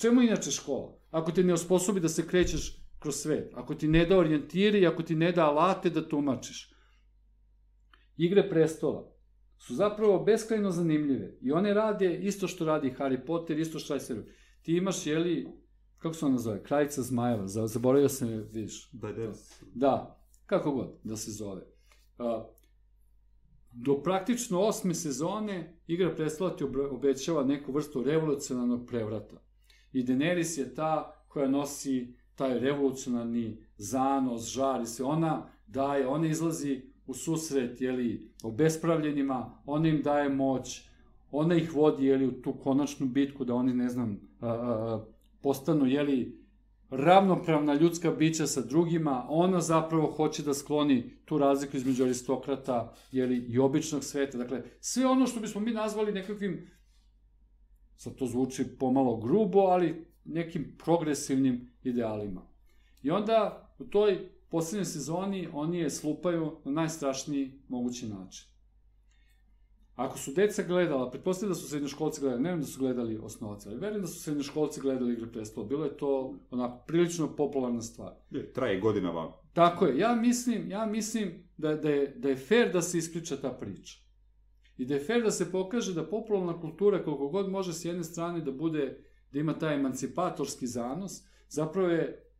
Čemu 0.00 0.22
inače 0.22 0.50
škola? 0.50 0.98
Ako 1.10 1.32
te 1.32 1.44
ne 1.44 1.52
osposobi 1.52 2.00
da 2.00 2.08
se 2.08 2.26
krećeš 2.26 2.82
kroz 2.98 3.14
svet, 3.14 3.52
ako 3.54 3.74
ti 3.74 3.88
ne 3.88 4.06
da 4.06 4.18
orijentire 4.18 4.80
i 4.80 4.86
ako 4.86 5.02
ti 5.02 5.14
ne 5.14 5.32
da 5.32 5.46
alate 5.46 5.90
da 5.90 6.08
tumačiš. 6.08 6.70
Igre 8.16 8.48
prestola 8.50 9.13
su 9.66 9.74
zapravo 9.74 10.24
beskrajno 10.24 10.70
zanimljive 10.70 11.38
i 11.40 11.52
one 11.52 11.74
rade 11.74 12.18
isto 12.18 12.48
što 12.48 12.64
radi 12.64 12.94
Harry 12.98 13.26
Potter, 13.26 13.58
isto 13.58 13.78
što 13.78 13.94
radi 13.94 14.04
sve. 14.04 14.24
Ti 14.62 14.76
imaš, 14.76 15.06
jeli, 15.06 15.48
kako 15.98 16.14
se 16.14 16.26
on 16.26 16.32
nazove, 16.32 16.62
Kraljica 16.62 17.02
zmajeva, 17.02 17.46
zaboravio 17.46 18.08
sam 18.08 18.30
je, 18.30 18.36
vidiš. 18.52 18.90
Daenerys. 18.92 19.62
Da, 19.74 20.20
kako 20.46 20.70
god 20.70 20.98
da 21.04 21.16
se 21.16 21.30
zove. 21.30 21.62
Do 23.72 24.02
praktično 24.02 24.60
osme 24.60 24.94
sezone 24.94 25.80
Igra 25.86 26.14
prestola 26.14 26.56
ti 26.56 26.64
obećava 26.90 27.44
neku 27.44 27.72
vrstu 27.72 28.02
revolucionarnog 28.02 28.86
prevrata. 28.86 29.36
I 29.92 30.04
Daenerys 30.04 30.58
je 30.58 30.74
ta 30.74 31.24
koja 31.28 31.48
nosi 31.48 32.14
taj 32.34 32.58
revolucionarni 32.58 33.64
zanos, 33.76 34.46
žar 34.46 34.80
i 34.80 34.86
sve, 34.86 35.04
ona 35.04 35.50
daje, 35.66 36.06
ona 36.06 36.26
izlazi 36.26 36.93
u 37.06 37.14
susret, 37.14 37.80
jeli, 37.80 38.30
obespravljenima, 38.42 39.62
ona 39.66 39.88
im 39.88 40.02
daje 40.02 40.28
moć, 40.28 40.88
ona 41.30 41.54
ih 41.54 41.74
vodi, 41.74 42.06
jeli, 42.06 42.26
u 42.26 42.42
tu 42.42 42.52
konačnu 42.52 43.06
bitku 43.06 43.44
da 43.44 43.54
oni, 43.54 43.74
ne 43.74 43.88
znam, 43.88 44.20
a, 44.40 44.48
a, 44.48 45.04
postanu, 45.42 45.86
jeli, 45.86 46.44
ravnopravna 46.90 47.74
ljudska 47.74 48.10
bića 48.10 48.46
sa 48.46 48.60
drugima, 48.60 49.26
ona 49.28 49.60
zapravo 49.60 50.10
hoće 50.10 50.42
da 50.42 50.54
skloni 50.54 51.10
tu 51.24 51.38
razliku 51.38 51.76
između 51.76 52.04
aristokrata 52.04 52.94
jeli, 53.12 53.36
i 53.36 53.58
običnog 53.58 54.04
sveta. 54.04 54.38
Dakle, 54.38 54.62
sve 54.80 55.06
ono 55.06 55.26
što 55.26 55.40
bismo 55.40 55.60
mi 55.60 55.70
nazvali 55.70 56.12
nekakvim, 56.12 56.70
sad 57.96 58.14
to 58.14 58.26
zvuči 58.26 58.64
pomalo 58.78 59.16
grubo, 59.16 59.58
ali 59.60 60.06
nekim 60.24 60.76
progresivnim 60.84 61.70
idealima. 61.82 62.46
I 63.02 63.10
onda 63.10 63.68
u 63.78 63.84
toj 63.84 64.28
poslednjoj 64.54 64.84
sezoni 64.84 65.48
oni 65.52 65.78
je 65.78 65.90
slupaju 65.90 66.56
na 66.64 66.72
najstrašniji 66.72 67.52
mogući 67.68 68.08
način. 68.08 68.46
Ako 69.94 70.18
su 70.18 70.32
deca 70.32 70.62
gledala, 70.62 71.10
pretpostavljam 71.10 71.54
da 71.54 71.60
su 71.60 71.68
srednjoškolci 71.68 72.20
gledali, 72.20 72.42
ne 72.42 72.50
vem 72.50 72.60
da 72.60 72.66
su 72.66 72.78
gledali 72.78 73.18
osnovaca, 73.18 73.68
ali 73.70 73.78
verujem 73.78 74.02
da 74.02 74.08
su 74.08 74.20
srednjoškolci 74.20 74.80
gledali 74.80 75.12
Igre 75.12 75.32
prestola. 75.32 75.66
Bilo 75.66 75.84
je 75.84 75.96
to 75.96 76.38
onako 76.50 76.84
prilično 76.86 77.36
popularna 77.36 77.82
stvar. 77.82 78.12
Je, 78.30 78.52
traje 78.52 78.80
godinama. 78.80 79.32
Tako 79.52 79.86
je. 79.86 79.98
Ja 79.98 80.14
mislim, 80.14 80.70
ja 80.70 80.86
mislim 80.86 81.48
da, 81.56 81.74
da, 81.74 81.90
je, 81.90 82.14
da 82.16 82.28
je 82.28 82.36
fair 82.36 82.72
da 82.72 82.82
se 82.82 82.98
ispriča 82.98 83.36
ta 83.36 83.50
priča. 83.50 83.98
I 84.76 84.86
da 84.86 84.94
je 84.94 85.04
fair 85.04 85.22
da 85.22 85.30
se 85.30 85.50
pokaže 85.52 85.94
da 85.94 86.06
popularna 86.06 86.60
kultura 86.60 87.04
koliko 87.04 87.28
god 87.28 87.50
može 87.50 87.72
s 87.72 87.84
jedne 87.84 88.04
strane 88.04 88.40
da 88.40 88.52
bude, 88.52 89.04
da 89.32 89.38
ima 89.38 89.58
taj 89.58 89.74
emancipatorski 89.74 90.66
zanos, 90.66 91.22
zapravo 91.48 91.88
je 91.88 92.30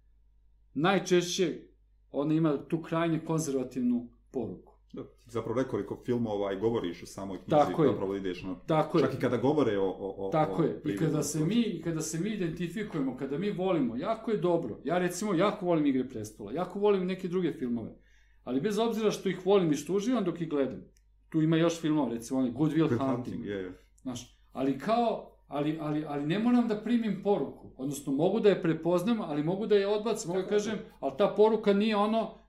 najčešće 0.75 1.74
ona 2.15 2.35
ima 2.35 2.69
tu 2.69 2.83
krajnje 2.83 3.21
konzervativnu 3.27 4.09
poruku. 4.31 4.75
Da, 4.93 5.03
zapravo 5.27 5.61
nekoliko 5.61 6.03
filmova 6.05 6.53
i 6.53 6.57
govoriš 6.57 7.03
u 7.03 7.07
samoj 7.07 7.39
knjizi, 7.39 7.51
Tako 7.51 7.85
je. 7.85 7.91
zapravo 7.91 8.17
ideš 8.17 8.43
na... 8.43 8.55
Tako 8.67 8.99
je. 8.99 9.05
Čak 9.05 9.15
i 9.15 9.21
kada 9.21 9.37
govore 9.37 9.79
o... 9.79 9.87
o, 9.87 10.27
o 10.27 10.31
Tako 10.31 10.63
o 10.63 10.65
je. 10.65 10.81
I 10.85 10.97
kada 10.97 11.23
se 11.23 11.45
mi, 11.45 11.61
i 11.61 11.83
kada 11.83 12.01
se 12.01 12.19
mi 12.19 12.31
identifikujemo, 12.31 13.17
kada 13.17 13.39
mi 13.39 13.51
volimo, 13.51 13.97
jako 13.97 14.31
je 14.31 14.37
dobro. 14.37 14.81
Ja 14.85 14.99
recimo 14.99 15.35
jako 15.35 15.67
volim 15.67 15.87
Igre 15.87 16.09
prestola, 16.09 16.53
jako 16.53 16.79
volim 16.79 17.07
neke 17.07 17.29
druge 17.29 17.53
filmove. 17.53 17.97
Ali 18.45 18.61
bez 18.61 18.79
obzira 18.79 19.11
što 19.11 19.29
ih 19.29 19.47
volim 19.47 19.73
i 19.73 19.77
što 19.77 19.95
uživam 19.95 20.25
dok 20.25 20.41
ih 20.41 20.49
gledam. 20.49 20.85
Tu 21.29 21.43
ima 21.43 21.57
još 21.57 21.81
filmova, 21.81 22.11
recimo 22.11 22.41
onaj 22.41 22.53
Good 22.53 22.73
Will 22.73 22.89
Good 22.89 23.01
Hunting. 23.01 23.17
Hunting, 23.17 23.47
je, 23.47 23.57
je. 23.57 23.79
Znaš, 24.03 24.39
ali 24.53 24.79
kao, 24.79 25.34
ali, 25.55 25.79
ali, 25.81 26.05
ali 26.09 26.27
ne 26.27 26.39
moram 26.39 26.69
da 26.69 26.83
primim 26.83 27.21
poruku. 27.23 27.73
Odnosno, 27.77 28.13
mogu 28.13 28.41
da 28.41 28.49
je 28.49 28.63
prepoznam, 28.63 29.21
ali 29.21 29.43
mogu 29.43 29.67
da 29.67 29.77
je 29.77 29.87
odbacim. 29.89 30.29
Mogu 30.29 30.43
da 30.43 30.49
kažem, 30.49 30.79
ali 31.01 31.13
ta 31.19 31.35
poruka 31.37 31.73
nije 31.73 31.97
ono 31.97 32.45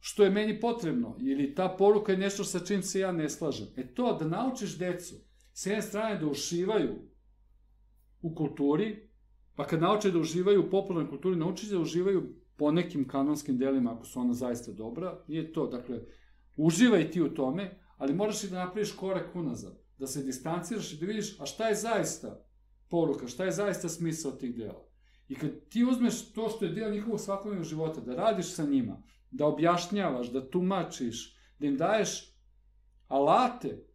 što 0.00 0.24
je 0.24 0.30
meni 0.30 0.60
potrebno. 0.60 1.16
Ili 1.20 1.54
ta 1.54 1.68
poruka 1.78 2.12
je 2.12 2.18
nešto 2.18 2.44
sa 2.44 2.60
čim 2.60 2.82
se 2.82 3.00
ja 3.00 3.12
ne 3.12 3.28
slažem. 3.28 3.66
E 3.76 3.94
to, 3.94 4.16
da 4.20 4.28
naučiš 4.28 4.78
decu, 4.78 5.14
s 5.52 5.66
jedne 5.66 5.82
strane 5.82 6.18
da 6.18 6.26
uživaju 6.26 6.94
u 8.22 8.34
kulturi, 8.34 9.10
pa 9.56 9.66
kad 9.66 9.80
nauče 9.80 10.10
da 10.10 10.18
uživaju 10.18 10.60
u 10.60 10.70
popularnoj 10.70 11.10
kulturi, 11.10 11.36
nauči 11.36 11.68
da 11.70 11.78
uživaju 11.78 12.22
po 12.56 12.72
nekim 12.72 13.08
kanonskim 13.08 13.58
delima, 13.58 13.92
ako 13.92 14.04
su 14.04 14.20
ona 14.20 14.32
zaista 14.32 14.72
dobra, 14.72 15.24
nije 15.28 15.52
to. 15.52 15.66
Dakle, 15.66 16.00
uživaj 16.56 17.10
ti 17.10 17.22
u 17.22 17.34
tome, 17.34 17.78
ali 17.96 18.14
moraš 18.14 18.44
i 18.44 18.50
da 18.50 18.64
napraviš 18.64 18.92
korak 18.92 19.36
unazad, 19.36 19.81
da 20.02 20.06
se 20.06 20.22
distanciraš 20.22 20.92
i 20.92 20.96
da 20.96 21.06
vidiš, 21.06 21.40
a 21.40 21.46
šta 21.46 21.68
je 21.68 21.74
zaista 21.74 22.44
poruka, 22.88 23.26
šta 23.28 23.44
je 23.44 23.52
zaista 23.52 23.88
smisao 23.88 24.32
tih 24.32 24.56
dela. 24.56 24.88
I 25.28 25.34
kad 25.34 25.50
ti 25.68 25.84
uzmeš 25.84 26.32
to 26.32 26.48
što 26.48 26.64
je 26.64 26.72
deo 26.72 26.90
njihovog 26.90 27.20
svakodnevnog 27.20 27.64
života, 27.64 28.00
da 28.00 28.14
radiš 28.14 28.54
sa 28.54 28.64
njima, 28.64 29.02
da 29.30 29.46
objašnjavaš, 29.46 30.32
da 30.32 30.50
tumačiš, 30.50 31.36
da 31.58 31.66
im 31.66 31.76
daješ 31.76 32.34
alate 33.08 33.86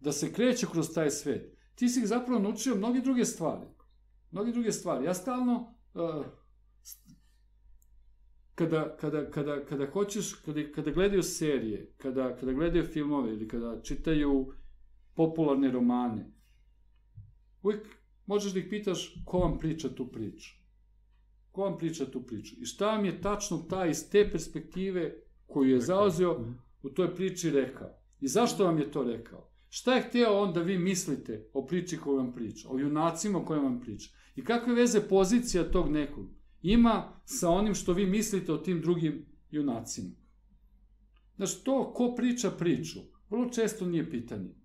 da 0.00 0.12
se 0.12 0.32
kreće 0.32 0.66
kroz 0.72 0.94
taj 0.94 1.10
svet, 1.10 1.58
ti 1.74 1.88
si 1.88 2.00
ih 2.00 2.08
zapravo 2.08 2.40
naučio 2.40 2.74
mnoge 2.74 3.00
druge 3.00 3.24
stvari. 3.24 3.66
Mnoge 4.30 4.52
druge 4.52 4.72
stvari. 4.72 5.04
Ja 5.04 5.14
stalno, 5.14 5.74
uh, 5.94 6.26
kada, 8.54 8.96
kada, 8.96 9.30
kada, 9.30 9.64
kada 9.64 9.90
hoćeš, 9.90 10.34
kada, 10.34 10.72
kada 10.74 10.90
gledaju 10.90 11.22
serije, 11.22 11.92
kada, 11.96 12.36
kada 12.36 12.52
gledaju 12.52 12.84
filmove 12.84 13.32
ili 13.32 13.48
kada 13.48 13.82
čitaju 13.82 14.52
popularne 15.18 15.70
romane, 15.70 16.32
uvijek 17.62 17.86
možeš 18.26 18.52
da 18.52 18.58
ih 18.58 18.66
pitaš 18.70 19.22
ko 19.24 19.38
vam 19.38 19.58
priča 19.58 19.88
tu 19.88 20.06
priču. 20.12 20.54
Ko 21.50 21.62
vam 21.62 21.78
priča 21.78 22.06
tu 22.06 22.22
priču? 22.22 22.54
I 22.60 22.64
šta 22.64 22.86
vam 22.86 23.04
je 23.04 23.20
tačno 23.20 23.58
ta 23.58 23.86
iz 23.86 24.10
te 24.10 24.28
perspektive 24.30 25.14
koju 25.46 25.70
je 25.70 25.80
zauzeo 25.80 26.44
u 26.82 26.90
toj 26.90 27.14
priči 27.14 27.50
rekao? 27.50 27.90
I 28.20 28.28
zašto 28.28 28.64
vam 28.64 28.78
je 28.78 28.90
to 28.90 29.02
rekao? 29.02 29.50
Šta 29.68 29.94
je 29.94 30.02
hteo 30.02 30.38
on 30.42 30.52
da 30.52 30.62
vi 30.62 30.78
mislite 30.78 31.50
o 31.52 31.66
priči 31.66 31.98
koju 31.98 32.16
vam 32.16 32.32
priča? 32.32 32.68
O 32.70 32.78
junacima 32.78 33.38
o 33.38 33.44
kojima 33.44 33.68
vam 33.68 33.80
priča? 33.80 34.10
I 34.36 34.44
kakve 34.44 34.74
veze 34.74 35.08
pozicija 35.08 35.70
tog 35.70 35.90
nekog 35.90 36.26
ima 36.62 37.20
sa 37.24 37.50
onim 37.50 37.74
što 37.74 37.92
vi 37.92 38.06
mislite 38.06 38.52
o 38.52 38.58
tim 38.58 38.80
drugim 38.80 39.26
junacima? 39.50 40.14
Znaš, 41.36 41.62
to 41.62 41.92
ko 41.94 42.14
priča 42.16 42.50
priču, 42.50 43.00
vrlo 43.30 43.50
često 43.50 43.86
nije 43.86 44.10
pitanje. 44.10 44.58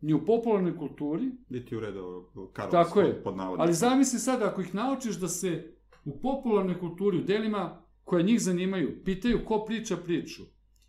Ni 0.00 0.14
u 0.14 0.24
popularnoj 0.24 0.76
kulturi, 0.76 1.30
Niti 1.48 1.76
u 1.76 1.80
redu 1.80 2.28
Karol 2.52 2.70
Tako 2.70 3.00
je. 3.00 3.22
pod 3.22 3.34
ali 3.58 3.74
zamisli 3.74 4.18
sad 4.18 4.42
ako 4.42 4.60
ih 4.60 4.74
naučiš 4.74 5.16
da 5.16 5.28
se 5.28 5.74
u 6.04 6.20
popularnoj 6.20 6.78
kulturi, 6.78 7.18
u 7.18 7.24
delima 7.24 7.82
koje 8.04 8.22
njih 8.22 8.42
zanimaju, 8.42 9.04
pitaju 9.04 9.44
ko 9.44 9.64
priča 9.64 9.96
priču 9.96 10.42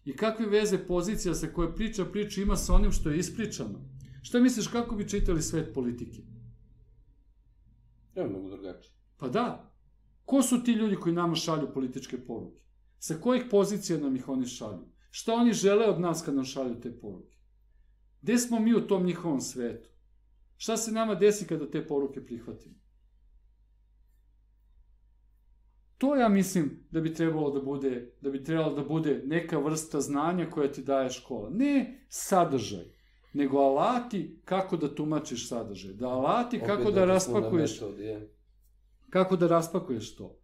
i 0.05 0.15
kakve 0.15 0.45
veze 0.45 0.77
pozicija 0.87 1.33
sa 1.33 1.47
koje 1.47 1.75
priča 1.75 2.05
priču 2.05 2.41
ima 2.41 2.55
sa 2.55 2.73
onim 2.73 2.91
što 2.91 3.09
je 3.09 3.17
ispričano. 3.17 3.79
Šta 4.21 4.39
misliš 4.39 4.67
kako 4.67 4.95
bi 4.95 5.09
čitali 5.09 5.41
svet 5.41 5.73
politike? 5.73 6.21
Ja 8.15 8.27
mnogo 8.27 8.49
drugačije. 8.49 8.93
Pa 9.17 9.27
da. 9.27 9.71
Ko 10.25 10.41
su 10.41 10.63
ti 10.63 10.71
ljudi 10.71 10.95
koji 10.95 11.15
nama 11.15 11.35
šalju 11.35 11.67
političke 11.73 12.17
poruke? 12.17 12.61
Sa 12.99 13.15
kojih 13.15 13.43
pozicija 13.51 13.99
nam 13.99 14.15
ih 14.15 14.29
oni 14.29 14.45
šalju? 14.45 14.87
Šta 15.11 15.33
oni 15.33 15.53
žele 15.53 15.85
od 15.85 15.99
nas 15.99 16.21
kad 16.25 16.35
nam 16.35 16.45
šalju 16.45 16.79
te 16.81 16.99
poruke? 16.99 17.37
Gde 18.21 18.37
smo 18.37 18.59
mi 18.59 18.73
u 18.73 18.87
tom 18.87 19.05
njihovom 19.05 19.41
svetu? 19.41 19.89
Šta 20.57 20.77
se 20.77 20.91
nama 20.91 21.15
desi 21.15 21.47
kada 21.47 21.71
te 21.71 21.87
poruke 21.87 22.25
prihvatimo? 22.25 22.75
To 25.97 26.15
ja 26.15 26.29
mislim 26.29 26.87
da 26.91 27.01
bi 27.01 27.13
trebalo 27.13 27.51
da 27.51 27.61
bude, 27.61 28.13
da 28.21 28.29
bi 28.29 28.43
trebalo 28.43 28.75
da 28.75 28.83
bude 28.83 29.21
neka 29.25 29.57
vrsta 29.57 30.01
znanja 30.01 30.49
koja 30.49 30.71
ti 30.71 30.83
daje 30.83 31.09
škola. 31.09 31.49
Ne 31.49 32.05
sadržaj, 32.09 32.85
nego 33.33 33.57
alati 33.57 34.41
kako 34.45 34.77
da 34.77 34.95
tumačiš 34.95 35.49
sadržaj. 35.49 35.93
Da 35.93 36.07
alati 36.07 36.59
kako 36.59 36.81
Opet 36.81 36.93
da 36.93 36.99
na 36.99 37.05
raspakuješ 37.05 37.81
metod, 37.81 37.99
je. 37.99 38.33
kako 39.09 39.35
da 39.35 39.47
raspakuješ 39.47 40.15
to. 40.15 40.39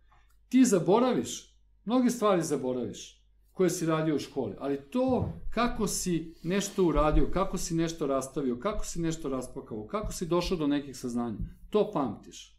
Ti 0.49 0.65
zaboraviš, 0.65 1.55
mnoge 1.85 2.09
stvari 2.09 2.41
zaboraviš 2.41 3.16
koje 3.57 3.69
si 3.69 3.85
radio 3.85 4.15
u 4.15 4.19
školi, 4.19 4.55
ali 4.59 4.81
to 4.89 5.33
kako 5.49 5.87
si 5.87 6.35
nešto 6.43 6.85
uradio, 6.85 7.31
kako 7.33 7.57
si 7.57 7.75
nešto 7.75 8.07
rastavio, 8.07 8.59
kako 8.59 8.85
si 8.85 9.01
nešto 9.01 9.29
raspakao, 9.29 9.87
kako 9.87 10.13
si 10.13 10.25
došao 10.25 10.57
do 10.57 10.67
nekih 10.67 10.97
saznanja, 10.97 11.37
to 11.69 11.91
pamtiš. 11.91 12.57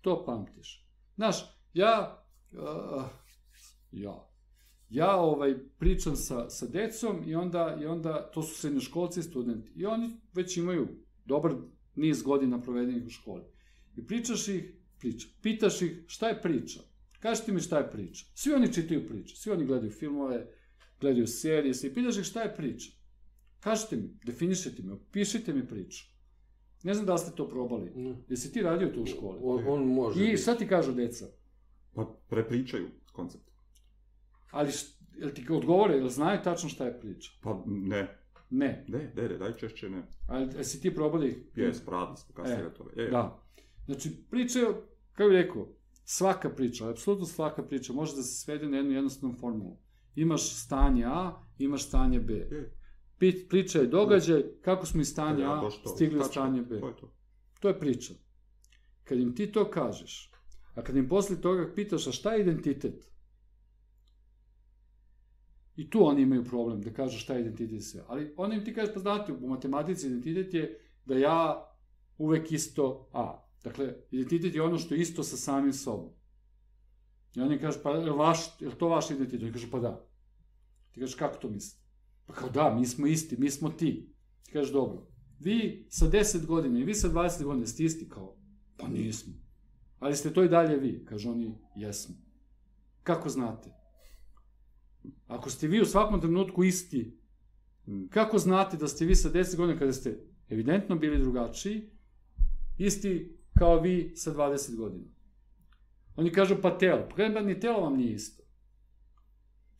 To 0.00 0.24
pamtiš. 0.24 0.86
Znaš, 1.16 1.36
ja, 1.72 2.24
uh, 2.52 3.04
ja, 3.92 4.28
ja 4.88 5.16
ovaj, 5.16 5.54
pričam 5.78 6.16
sa, 6.16 6.50
sa 6.50 6.66
decom 6.66 7.22
i 7.26 7.34
onda, 7.34 7.78
i 7.82 7.86
onda, 7.86 8.30
to 8.34 8.42
su 8.42 8.54
srednjoškolci 8.54 9.20
i 9.20 9.22
studenti, 9.22 9.72
i 9.76 9.86
oni 9.86 10.10
već 10.32 10.56
imaju 10.56 10.88
dobar 11.24 11.54
niz 11.94 12.22
godina 12.22 12.62
provedenih 12.62 13.06
u 13.06 13.10
školi. 13.10 13.44
I 13.96 14.06
pričaš 14.06 14.48
ih, 14.48 14.74
priča. 14.98 15.28
Pitaš 15.42 15.82
ih 15.82 16.04
šta 16.06 16.28
je 16.28 16.42
priča. 16.42 16.80
Kažete 17.20 17.52
mi 17.52 17.60
šta 17.60 17.78
je 17.78 17.90
priča. 17.90 18.26
Svi 18.34 18.52
oni 18.52 18.72
čitaju 18.72 19.08
priče, 19.08 19.36
svi 19.36 19.50
oni 19.50 19.66
gledaju 19.66 19.92
filmove, 19.92 20.46
gledaju 21.00 21.26
serije, 21.26 21.74
svi 21.74 21.94
pitaš 21.94 22.18
ih 22.18 22.24
šta 22.24 22.42
je 22.42 22.56
priča. 22.56 22.90
Kažite 23.60 23.96
mi, 23.96 24.10
definišite 24.24 24.82
mi, 24.82 24.90
opišite 24.90 25.52
mi 25.52 25.66
priču. 25.68 26.04
Ne 26.82 26.94
znam 26.94 27.06
da 27.06 27.12
li 27.12 27.18
ste 27.18 27.30
to 27.32 27.48
probali. 27.48 27.90
Mm. 27.90 28.24
Jesi 28.28 28.52
ti 28.52 28.62
radio 28.62 28.88
to 28.88 29.00
u 29.00 29.06
školi? 29.06 29.38
On, 29.42 29.64
on 29.68 29.84
može 29.84 30.24
I 30.24 30.36
šta 30.36 30.54
ti 30.54 30.68
kažu 30.68 30.92
deca? 30.92 31.26
Pa 31.94 32.16
prepričaju 32.28 32.88
koncept. 33.12 33.50
Ali, 34.50 34.68
št- 34.68 34.94
jel 35.16 35.30
ti 35.30 35.46
odgovore, 35.50 35.94
jel 35.94 36.08
znaju 36.08 36.40
tačno 36.44 36.68
šta 36.68 36.86
je 36.86 37.00
priča? 37.00 37.30
Pa 37.42 37.62
ne, 37.66 38.16
Ne. 38.50 38.84
ne, 38.88 39.12
ne, 39.16 39.28
ne, 39.28 39.38
najčešće 39.38 39.90
ne. 39.90 40.02
Ali 40.28 40.48
jesi 40.56 40.80
ti 40.80 40.94
probali? 40.94 41.50
Jes, 41.56 41.80
pravili 41.80 42.16
smo 42.16 42.34
kasnije 42.34 42.58
E, 42.60 42.74
to. 42.74 42.90
Je, 42.96 43.10
Da. 43.10 43.42
Znači, 43.86 44.10
priča 44.30 44.58
je, 44.58 44.66
kako 45.12 45.28
bih 45.30 45.36
rekao, 45.36 45.68
svaka 46.12 46.50
priča, 46.50 46.90
apsolutno 46.90 47.26
svaka 47.26 47.62
priča 47.62 47.92
može 47.92 48.16
da 48.16 48.22
se 48.22 48.34
svede 48.44 48.68
na 48.68 48.76
jednu 48.76 48.92
jednostavnu 48.92 49.36
formulu. 49.36 49.76
Imaš 50.14 50.54
stanje 50.64 51.04
A, 51.04 51.44
imaš 51.58 51.86
stanje 51.88 52.20
B. 52.20 52.48
Pi- 53.20 53.48
Priča 53.48 53.78
je 53.78 53.86
događaj, 53.86 54.44
kako 54.62 54.86
smo 54.86 55.00
iz 55.00 55.08
stanja 55.08 55.44
Ja, 55.44 55.52
A 55.52 55.60
stigli 55.94 56.18
u 56.18 56.24
stanje 56.24 56.62
B. 56.62 56.80
To 57.60 57.68
je 57.68 57.78
priča. 57.80 58.14
Kad 59.04 59.18
im 59.18 59.34
ti 59.34 59.52
to 59.52 59.70
kažeš, 59.70 60.32
a 60.74 60.82
kad 60.82 60.96
im 60.96 61.08
posle 61.08 61.40
toga 61.40 61.72
pitaš, 61.74 62.06
a 62.06 62.12
šta 62.12 62.32
je 62.34 62.40
identitet? 62.40 63.10
I 65.76 65.90
tu 65.90 66.06
oni 66.06 66.22
imaju 66.22 66.44
problem 66.44 66.80
da 66.80 66.92
kažu 66.92 67.18
šta 67.18 67.34
je 67.34 67.40
identitet 67.40 67.84
sve. 67.84 68.04
Ali 68.08 68.34
oni 68.36 68.56
im 68.56 68.64
ti 68.64 68.74
kažeš, 68.74 68.94
pa 68.94 69.00
znate, 69.00 69.32
u 69.32 69.48
matematici 69.48 70.06
identitet 70.06 70.54
je 70.54 70.80
da 71.04 71.14
ja 71.14 71.66
uvek 72.18 72.52
isto 72.52 73.08
A. 73.12 73.49
Dakle, 73.64 73.94
identitet 74.10 74.54
je 74.54 74.62
ono 74.62 74.78
što 74.78 74.94
je 74.94 75.00
isto 75.00 75.22
sa 75.22 75.36
samim 75.36 75.72
sobom. 75.72 76.12
I 77.36 77.40
oni 77.40 77.58
kažu, 77.58 77.78
pa 77.82 77.90
je 77.90 78.10
vaš, 78.10 78.38
je 78.60 78.78
to 78.78 78.88
vaš 78.88 79.10
identitet? 79.10 79.42
Oni 79.42 79.52
kažu, 79.52 79.66
pa 79.70 79.78
da. 79.78 80.06
Ti 80.90 81.00
kažeš, 81.00 81.14
kako 81.14 81.38
to 81.38 81.50
mislite? 81.50 81.84
Pa 82.26 82.34
kao 82.34 82.50
da, 82.50 82.74
mi 82.74 82.86
smo 82.86 83.06
isti, 83.06 83.36
mi 83.36 83.50
smo 83.50 83.70
ti. 83.70 84.12
Ti 84.42 84.52
kažeš, 84.52 84.72
dobro. 84.72 85.06
Vi 85.38 85.86
sa 85.88 86.10
10 86.10 86.46
godina 86.46 86.78
i 86.78 86.84
vi 86.84 86.94
sa 86.94 87.08
20 87.08 87.44
godina 87.44 87.66
ste 87.66 87.84
isti 87.84 88.08
kao, 88.08 88.36
pa 88.76 88.88
nismo. 88.88 89.34
Ali 89.98 90.16
ste 90.16 90.32
to 90.32 90.44
i 90.44 90.48
dalje 90.48 90.76
vi. 90.76 91.04
Kažu 91.04 91.30
oni, 91.30 91.58
jesmo. 91.76 92.14
Kako 93.02 93.28
znate? 93.28 93.70
Ako 95.26 95.50
ste 95.50 95.66
vi 95.66 95.80
u 95.80 95.84
svakom 95.84 96.20
trenutku 96.20 96.64
isti, 96.64 97.20
Mm. 97.86 98.06
kako 98.08 98.38
znate 98.38 98.76
da 98.76 98.88
ste 98.88 99.04
vi 99.04 99.14
sa 99.14 99.30
10 99.30 99.56
godina 99.56 99.78
kada 99.78 99.92
ste 99.92 100.26
evidentno 100.48 100.96
bili 100.96 101.18
drugačiji, 101.18 101.90
isti 102.78 103.36
kao 103.60 103.80
vi 103.80 104.12
sa 104.16 104.32
20 104.34 104.76
godina? 104.76 105.04
Oni 106.16 106.32
kažu 106.32 106.56
pa 106.62 106.78
telo. 106.78 107.06
Pa 107.10 107.16
kažem, 107.16 107.46
ni 107.46 107.60
telo 107.60 107.80
vam 107.80 107.96
nije 107.96 108.14
isto. 108.14 108.42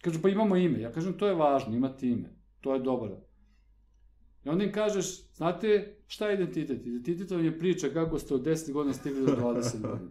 Kažu 0.02 0.20
pa 0.23 0.28
imamo 0.28 0.57
ime. 0.57 0.81
Ja 0.81 0.93
kažem 0.93 1.12
to 1.19 1.27
je 1.27 1.35
važno, 1.35 1.77
imati 1.77 2.11
ime. 2.11 2.36
To 2.61 2.74
je 2.74 2.81
dobro. 2.81 3.23
I 4.44 4.48
onda 4.48 4.65
im 4.65 4.73
kažeš, 4.73 5.32
znate 5.36 5.97
šta 6.07 6.28
je 6.28 6.35
identitet? 6.35 6.86
Identitet 6.86 7.31
vam 7.31 7.44
je 7.44 7.59
priča 7.59 7.89
kako 7.89 8.19
ste 8.19 8.35
od 8.35 8.43
10 8.47 8.73
godina 8.73 8.94
stigli 8.94 9.27
do 9.27 9.32
20 9.32 9.81
godina. 9.81 10.11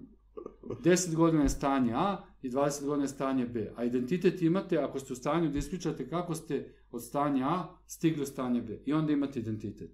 10 0.84 1.16
godina 1.16 1.44
je 1.44 1.50
stanje 1.50 1.94
A, 1.96 2.24
i 2.41 2.50
20 2.50 2.86
godina 2.86 3.04
je 3.04 3.08
stanje 3.08 3.46
B. 3.46 3.74
A 3.76 3.84
identitet 3.84 4.41
imate 4.41 4.78
ako 4.78 5.00
ste 5.00 5.14
u 5.14 5.16
stanju 5.16 5.50
da 5.50 5.58
ispričate 5.58 6.10
kako 6.10 6.36
ste 6.36 6.74
od 6.91 7.04
stanja 7.04 7.46
A 7.46 7.78
stigli 7.86 8.24
u 8.24 8.26
stanje 8.26 8.62
B. 8.62 8.82
I 8.86 8.94
onda 8.94 9.14
imate 9.14 9.40
identitet. 9.40 9.91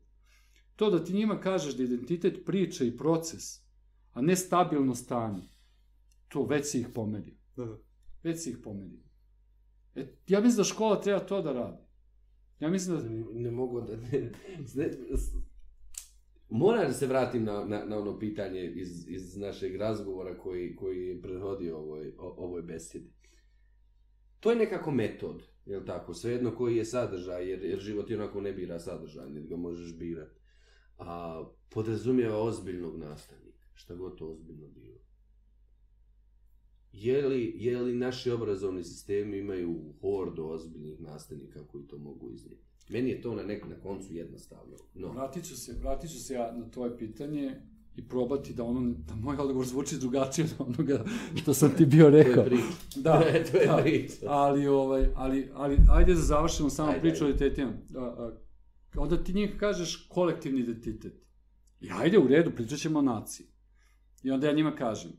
To 0.76 0.90
da 0.90 1.04
ti 1.04 1.14
njima 1.14 1.40
kažeš 1.40 1.78
da 1.78 1.84
identitet 1.84 2.46
priča 2.46 2.84
i 2.84 2.98
proces, 2.98 3.65
a 4.16 4.22
ne 4.22 4.36
stabilno 4.36 4.96
stanje, 4.96 5.50
to 6.28 6.46
već 6.46 6.66
si 6.66 6.80
ih 6.80 6.88
pomedio. 6.94 7.34
Da, 7.56 7.66
da. 7.66 7.78
Već 8.24 8.44
si 8.44 8.50
ih 8.50 8.58
pomedio. 8.64 9.00
E, 9.96 10.08
ja 10.28 10.42
mislim 10.42 10.58
da 10.58 10.64
škola 10.64 11.02
treba 11.02 11.20
to 11.20 11.42
da 11.42 11.54
radi. 11.54 11.84
Ja 12.60 12.70
mislim 12.70 12.98
da... 12.98 13.04
Ne, 13.04 13.26
ne 13.42 13.52
mogu 13.52 13.82
da... 13.82 13.96
Ne, 13.96 14.32
ne, 14.76 14.92
moram 16.50 16.88
da 16.88 16.94
se 16.94 17.08
vratim 17.08 17.44
na, 17.44 17.66
na, 17.66 17.86
na 17.86 18.00
ono 18.00 18.20
pitanje 18.20 18.66
iz, 18.66 19.08
iz 19.08 19.38
našeg 19.38 19.76
razgovora 19.76 20.38
koji, 20.38 20.76
koji 20.76 21.08
je 21.08 21.22
prethodio 21.22 21.78
ovoj, 21.78 22.14
ovoj 22.18 22.62
besedi. 22.62 23.14
To 24.40 24.52
je 24.52 24.58
nekako 24.58 24.92
metod, 24.92 25.44
jel 25.66 25.86
tako? 25.86 26.14
Svejedno 26.14 26.56
koji 26.56 26.76
je 26.76 26.86
sadržaj, 26.86 27.50
jer, 27.50 27.64
jer 27.64 27.80
život 27.80 28.10
i 28.10 28.16
onako 28.16 28.42
ne 28.42 28.54
bira 28.54 28.80
sadržaj, 28.80 29.30
niti 29.30 29.48
ga 29.48 29.56
možeš 29.56 29.98
birati. 29.98 30.40
A 30.98 31.44
podrazumijeva 31.70 32.42
ozbiljnog 32.42 32.98
nastavnika, 32.98 33.45
šta 33.76 33.96
god 33.96 34.18
to 34.18 34.28
ozbiljno 34.28 34.68
bilo. 34.68 34.98
Je 36.92 37.28
li, 37.28 37.54
je 37.58 37.82
li 37.82 37.96
naši 37.96 38.32
obrazovni 38.32 38.84
sistemi 38.84 39.38
imaju 39.38 39.94
hordu 40.02 40.46
ozbiljnih 40.46 41.02
nastavnika 41.02 41.68
koji 41.68 41.88
to 41.88 41.98
mogu 41.98 42.32
iznijeti? 42.32 42.64
Meni 42.90 43.10
je 43.10 43.22
to 43.22 43.36
na, 43.36 43.44
nek, 43.44 43.66
na 43.68 43.76
koncu 43.80 44.14
jednostavno. 44.14 44.76
No. 44.94 45.12
Vratit 45.12 45.46
ću 45.46 45.58
se, 45.58 45.76
vratit 45.82 46.12
ću 46.12 46.20
se 46.20 46.34
ja 46.34 46.52
na 46.58 46.72
tvoje 46.72 46.98
pitanje 46.98 47.62
i 47.96 48.08
probati 48.08 48.54
da 48.54 48.64
ono, 48.64 48.94
da 49.08 49.16
moj 49.16 49.38
odgovor 49.38 49.66
zvuči 49.66 49.98
drugačije 49.98 50.48
od 50.60 50.68
onoga 50.68 51.06
što 51.36 51.54
sam 51.54 51.76
ti 51.78 51.86
bio 51.86 52.10
To 52.12 52.18
je 52.18 52.24
rekao. 52.24 52.46
priča. 52.46 52.64
Da, 52.96 53.20
to 53.52 53.58
je 53.58 53.66
da. 53.66 53.78
priča. 53.84 54.26
Ali, 54.28 54.68
ovaj, 54.68 55.08
ali, 55.16 55.50
ali, 55.54 55.78
ajde 55.90 56.14
da 56.14 56.22
završimo 56.22 56.70
samo 56.70 56.90
Ajde, 56.90 57.02
priču 57.02 57.26
o 57.26 57.28
identitetima. 57.28 57.74
Onda 58.98 59.24
ti 59.24 59.34
njih 59.34 59.56
kažeš 59.60 60.08
kolektivni 60.10 60.62
identitet. 60.62 61.14
I 61.82 61.88
ajde, 61.92 62.20
u 62.20 62.28
redu, 62.28 62.52
pričat 62.56 62.80
ćemo 62.80 63.00
o 63.00 63.02
naciji. 63.02 63.48
I 64.26 64.32
onda 64.32 64.48
ja 64.48 64.54
njima 64.54 64.76
kažem, 64.76 65.12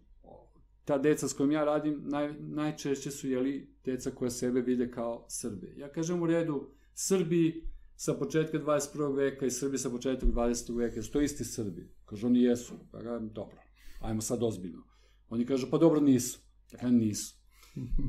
ta 0.85 0.99
deca 0.99 1.29
s 1.29 1.33
kojim 1.33 1.53
ja 1.53 1.65
radim, 1.65 2.03
naj, 2.05 2.33
najčešće 2.39 3.11
su, 3.11 3.29
jeli, 3.29 3.69
deca 3.85 4.11
koja 4.11 4.31
sebe 4.31 4.61
vide 4.61 4.91
kao 4.91 5.27
Srbe. 5.29 5.75
Ja 5.77 5.93
kažem 5.93 6.23
u 6.23 6.27
redu, 6.27 6.71
Srbi 6.95 7.65
sa 7.97 8.15
početka 8.15 8.59
21. 8.59 9.17
veka 9.17 9.47
i 9.47 9.51
Srbi 9.51 9.79
sa 9.79 9.91
početka 9.91 10.27
20. 10.27 10.77
veka, 10.79 11.03
su 11.03 11.13
to 11.13 11.21
isti 11.21 11.45
Srbi. 11.45 11.89
Kažu, 12.05 12.27
oni 12.27 12.43
jesu. 12.43 12.75
Ja 12.95 13.03
kažem, 13.03 13.29
dobro, 13.29 13.57
ajmo 14.01 14.21
sad 14.21 14.43
ozbiljno. 14.43 14.83
Oni 15.29 15.47
kažu, 15.47 15.71
pa 15.71 15.79
dobro, 15.79 16.01
nisu. 16.01 16.41
Ja 16.73 16.79
kažem, 16.79 16.99
nisu. 16.99 17.35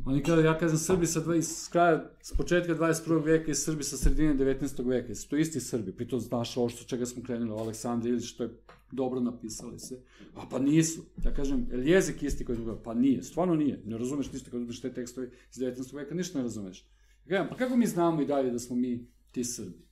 Oni 0.05 0.23
kažu, 0.23 0.41
ja 0.41 0.57
kažem 0.57 0.77
Srbi 0.77 1.05
sa, 1.05 1.19
dva, 1.19 1.35
iz 1.35 1.69
kraja, 1.71 2.11
s 2.21 2.37
početka 2.37 2.75
21. 2.75 3.23
veka 3.23 3.51
i 3.51 3.55
Srbi 3.55 3.83
sa 3.83 3.97
sredine 3.97 4.35
19. 4.35 4.87
veka. 4.87 5.15
Su 5.15 5.29
to 5.29 5.37
isti 5.37 5.59
Srbi. 5.59 5.95
Pritom 5.95 6.19
znaš 6.19 6.57
ovo 6.57 6.69
što 6.69 6.85
čega 6.85 7.05
smo 7.05 7.23
krenuli, 7.23 7.61
Aleksandar 7.61 8.09
Ilić, 8.09 8.25
što 8.25 8.43
je 8.43 8.57
dobro 8.91 9.19
napisali 9.19 9.79
se. 9.79 10.01
A 10.35 10.45
pa 10.49 10.59
nisu. 10.59 11.01
Ja 11.23 11.33
kažem, 11.33 11.67
je 11.71 11.77
li 11.77 11.89
jezik 11.89 12.23
isti 12.23 12.45
koji 12.45 12.55
smo 12.55 12.81
Pa 12.83 12.93
nije, 12.93 13.23
stvarno 13.23 13.55
nije. 13.55 13.81
Ne 13.85 13.97
razumeš 13.97 14.31
ništa 14.31 14.51
kad 14.51 14.61
uzmeš 14.61 14.81
te 14.81 14.93
tekstove 14.93 15.29
iz 15.51 15.57
19. 15.57 15.95
veka, 15.95 16.15
ništa 16.15 16.37
ne 16.37 16.43
razumeš. 16.43 16.85
Ja 17.25 17.29
kažem, 17.29 17.47
pa 17.49 17.55
kako 17.55 17.77
mi 17.77 17.87
znamo 17.87 18.21
i 18.21 18.25
dalje 18.25 18.51
da 18.51 18.59
smo 18.59 18.75
mi 18.75 19.07
ti 19.31 19.43
Srbi? 19.43 19.87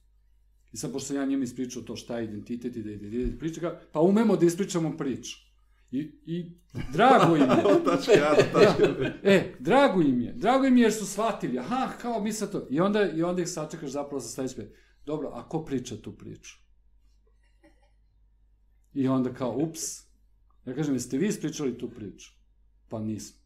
I 0.72 0.78
sad, 0.78 0.92
pošto 0.92 1.08
sam 1.08 1.16
ja 1.16 1.26
njima 1.26 1.44
ispričao 1.44 1.84
to 1.84 1.96
šta 1.96 2.20
je 2.20 2.26
identitet 2.26 2.76
i 2.76 2.84
da 2.84 2.90
je 2.90 2.96
identitet 2.96 3.40
priča, 3.40 3.62
kao, 3.62 3.78
pa 3.92 4.02
umemo 4.02 4.38
da 4.38 4.46
ispričamo 4.46 4.98
priču. 4.98 5.38
I, 5.92 6.00
i 6.26 6.52
drago 6.94 7.36
im 7.36 7.42
je. 7.42 7.66
Od 7.76 7.86
tačke 7.86 8.22
A 8.22 8.36
do 8.36 8.60
tačke 8.60 8.88
B. 9.00 9.14
E, 9.24 9.56
drago 9.60 10.02
im 10.02 10.22
je. 10.22 10.34
Drago 10.34 10.66
im 10.66 10.78
je 10.78 10.84
jer 10.84 10.94
su 10.94 11.06
shvatili. 11.06 11.60
Aha, 11.60 11.90
kao 12.02 12.22
mi 12.22 12.34
sad 12.34 12.52
to. 12.52 12.68
I 12.70 12.80
onda, 12.80 13.12
i 13.12 13.24
onda 13.24 13.42
ih 13.42 13.50
sačekaš 13.50 13.90
zapravo 13.90 14.22
sa 14.22 14.28
sledeće. 14.28 14.68
Dobro, 15.06 15.30
a 15.34 15.50
ko 15.50 15.66
priča 15.66 15.96
tu 15.98 16.12
priču? 16.12 16.65
I 18.96 19.08
onda 19.08 19.34
kao, 19.34 19.58
ups. 19.58 19.82
Ja 20.66 20.76
kažem, 20.76 20.96
jeste 20.96 21.18
vi 21.18 21.28
ispričali 21.28 21.78
tu 21.78 21.90
priču? 21.90 22.32
Pa 22.90 23.00
nismo. 23.00 23.40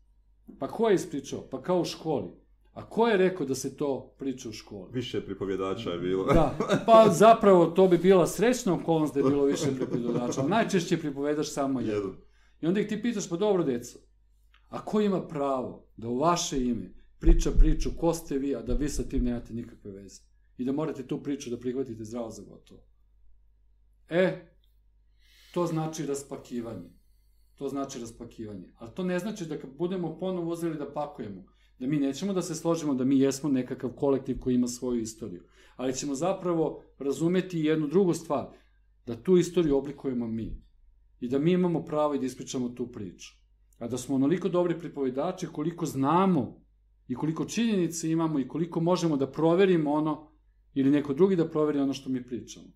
Pa 0.60 0.68
ko 0.68 0.90
je 0.90 0.96
ispričao? 0.96 1.42
Pa 1.42 1.62
kao 1.62 1.82
u 1.82 1.86
školi. 1.86 2.32
A 2.74 2.90
ko 2.90 3.08
je 3.08 3.18
rekao 3.18 3.46
da 3.46 3.56
se 3.56 3.78
to 3.78 4.16
priča 4.18 4.50
u 4.50 4.52
školi? 4.52 4.92
Više 4.94 5.26
pripovjedača 5.26 5.90
je 5.90 6.00
bilo. 6.00 6.26
Da, 6.34 6.58
pa 6.86 7.10
zapravo 7.26 7.66
to 7.66 7.88
bi 7.88 7.98
bila 7.98 8.28
srećna 8.28 8.74
okolnost 8.74 9.14
da 9.14 9.20
je 9.20 9.30
bilo 9.30 9.46
više 9.46 9.76
pripovjedača, 9.76 10.48
najčešće 10.48 10.96
je 10.96 11.00
pripovedač 11.00 11.48
samo. 11.48 11.82
Jedan. 11.82 12.12
I 12.62 12.68
onda 12.68 12.80
ih 12.80 12.88
ti 12.88 13.02
pitaš, 13.02 13.30
pa 13.30 13.38
dobro, 13.38 13.64
deco, 13.64 14.00
a 14.70 14.86
ko 14.86 15.02
ima 15.02 15.28
pravo 15.28 15.86
da 15.98 16.08
u 16.08 16.18
vaše 16.18 16.66
ime 16.66 16.94
priča 17.20 17.52
priču 17.52 17.90
ko 17.98 18.14
ste 18.14 18.38
vi, 18.38 18.56
a 18.56 18.62
da 18.62 18.74
vi 18.74 18.90
sa 18.90 19.04
tim 19.04 19.24
nemate 19.24 19.54
nikakve 19.54 19.92
veze? 19.92 20.22
I 20.58 20.66
da 20.66 20.72
morate 20.72 21.08
tu 21.08 21.24
priču 21.24 21.50
da 21.50 21.60
prihvatite 21.60 22.04
zdravo 22.04 22.30
za 22.30 22.44
gotovo. 22.44 22.82
E, 24.10 24.52
to 25.54 25.66
znači 25.66 26.06
raspakivanje. 26.06 26.90
To 27.56 27.70
znači 27.70 28.00
raspakivanje. 28.00 28.74
Ali 28.78 28.92
to 28.96 29.04
ne 29.04 29.20
znači 29.20 29.46
da 29.46 29.58
kad 29.58 29.70
budemo 29.78 30.18
ponovo 30.20 30.52
uzeli 30.52 30.78
da 30.78 30.94
pakujemo, 30.94 31.44
da 31.80 31.88
mi 31.88 31.98
nećemo 31.98 32.34
da 32.34 32.42
se 32.42 32.56
složimo 32.56 32.94
da 32.94 33.04
mi 33.04 33.20
jesmo 33.20 33.50
nekakav 33.50 33.90
kolektiv 33.90 34.40
koji 34.40 34.56
ima 34.56 34.68
svoju 34.68 35.02
istoriju. 35.02 35.44
Ali 35.76 35.96
ćemo 35.96 36.16
zapravo 36.16 36.84
razumeti 37.00 37.60
jednu 37.60 37.88
drugu 37.88 38.14
stvar, 38.14 38.48
da 39.06 39.24
tu 39.24 39.38
istoriju 39.38 39.78
oblikujemo 39.78 40.28
mi. 40.28 40.62
I 41.20 41.28
da 41.28 41.40
mi 41.40 41.52
imamo 41.52 41.86
pravo 41.86 42.14
i 42.14 42.20
da 42.20 42.26
ispričamo 42.26 42.70
tu 42.70 42.92
priču. 42.92 43.34
A 43.80 43.88
da 43.88 43.98
smo 43.98 44.16
onoliko 44.16 44.50
dobri 44.50 44.80
pripovedači 44.80 45.48
koliko 45.48 45.86
znamo 45.86 46.62
i 47.08 47.16
koliko 47.16 47.46
činjenice 47.46 48.12
imamo 48.12 48.40
i 48.40 48.48
koliko 48.48 48.80
možemo 48.80 49.18
da 49.18 49.32
proverimo 49.32 49.92
ono 49.92 50.32
ili 50.74 50.92
neko 50.92 51.14
drugi 51.14 51.36
da 51.36 51.50
proveri 51.50 51.80
ono 51.80 51.94
što 51.94 52.10
mi 52.10 52.26
pričamo. 52.26 52.68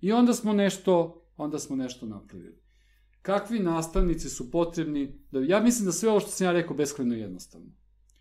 I 0.00 0.12
onda 0.12 0.34
smo 0.34 0.52
nešto, 0.52 1.22
onda 1.38 1.58
smo 1.58 1.76
nešto 1.76 2.06
napravili. 2.06 2.58
Kakvi 3.22 3.58
nastavnici 3.58 4.28
su 4.28 4.50
potrebni? 4.50 5.20
Da, 5.30 5.40
ja 5.40 5.60
mislim 5.60 5.86
da 5.86 5.92
sve 5.92 6.10
ovo 6.10 6.20
što 6.20 6.30
sam 6.30 6.44
ja 6.44 6.52
rekao 6.52 6.76
beskrajno 6.76 7.14
jednostavno. 7.14 7.70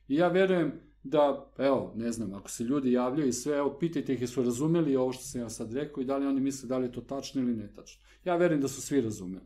I 0.08 0.16
ja 0.16 0.28
verujem 0.28 0.74
da, 1.04 1.52
evo, 1.58 1.94
ne 1.96 2.12
znam, 2.12 2.34
ako 2.34 2.50
se 2.50 2.64
ljudi 2.64 2.92
javljaju 2.92 3.30
i 3.30 3.34
sve, 3.34 3.58
evo, 3.58 3.78
pitajte 3.80 4.14
ih 4.14 4.22
jesu 4.22 4.44
razumeli 4.44 4.96
ovo 4.96 5.14
što 5.14 5.24
sam 5.24 5.42
ja 5.42 5.50
sad 5.50 5.74
rekao 5.74 6.02
i 6.02 6.06
da 6.06 6.18
li 6.18 6.26
oni 6.26 6.42
misle 6.42 6.70
da 6.70 6.78
li 6.78 6.86
je 6.86 6.92
to 6.92 7.02
tačno 7.02 7.42
ili 7.42 7.56
ne 7.56 7.74
tačno. 7.74 8.04
Ja 8.26 8.36
verujem 8.36 8.62
da 8.62 8.68
su 8.68 8.82
svi 8.82 9.02
razumeli. 9.02 9.46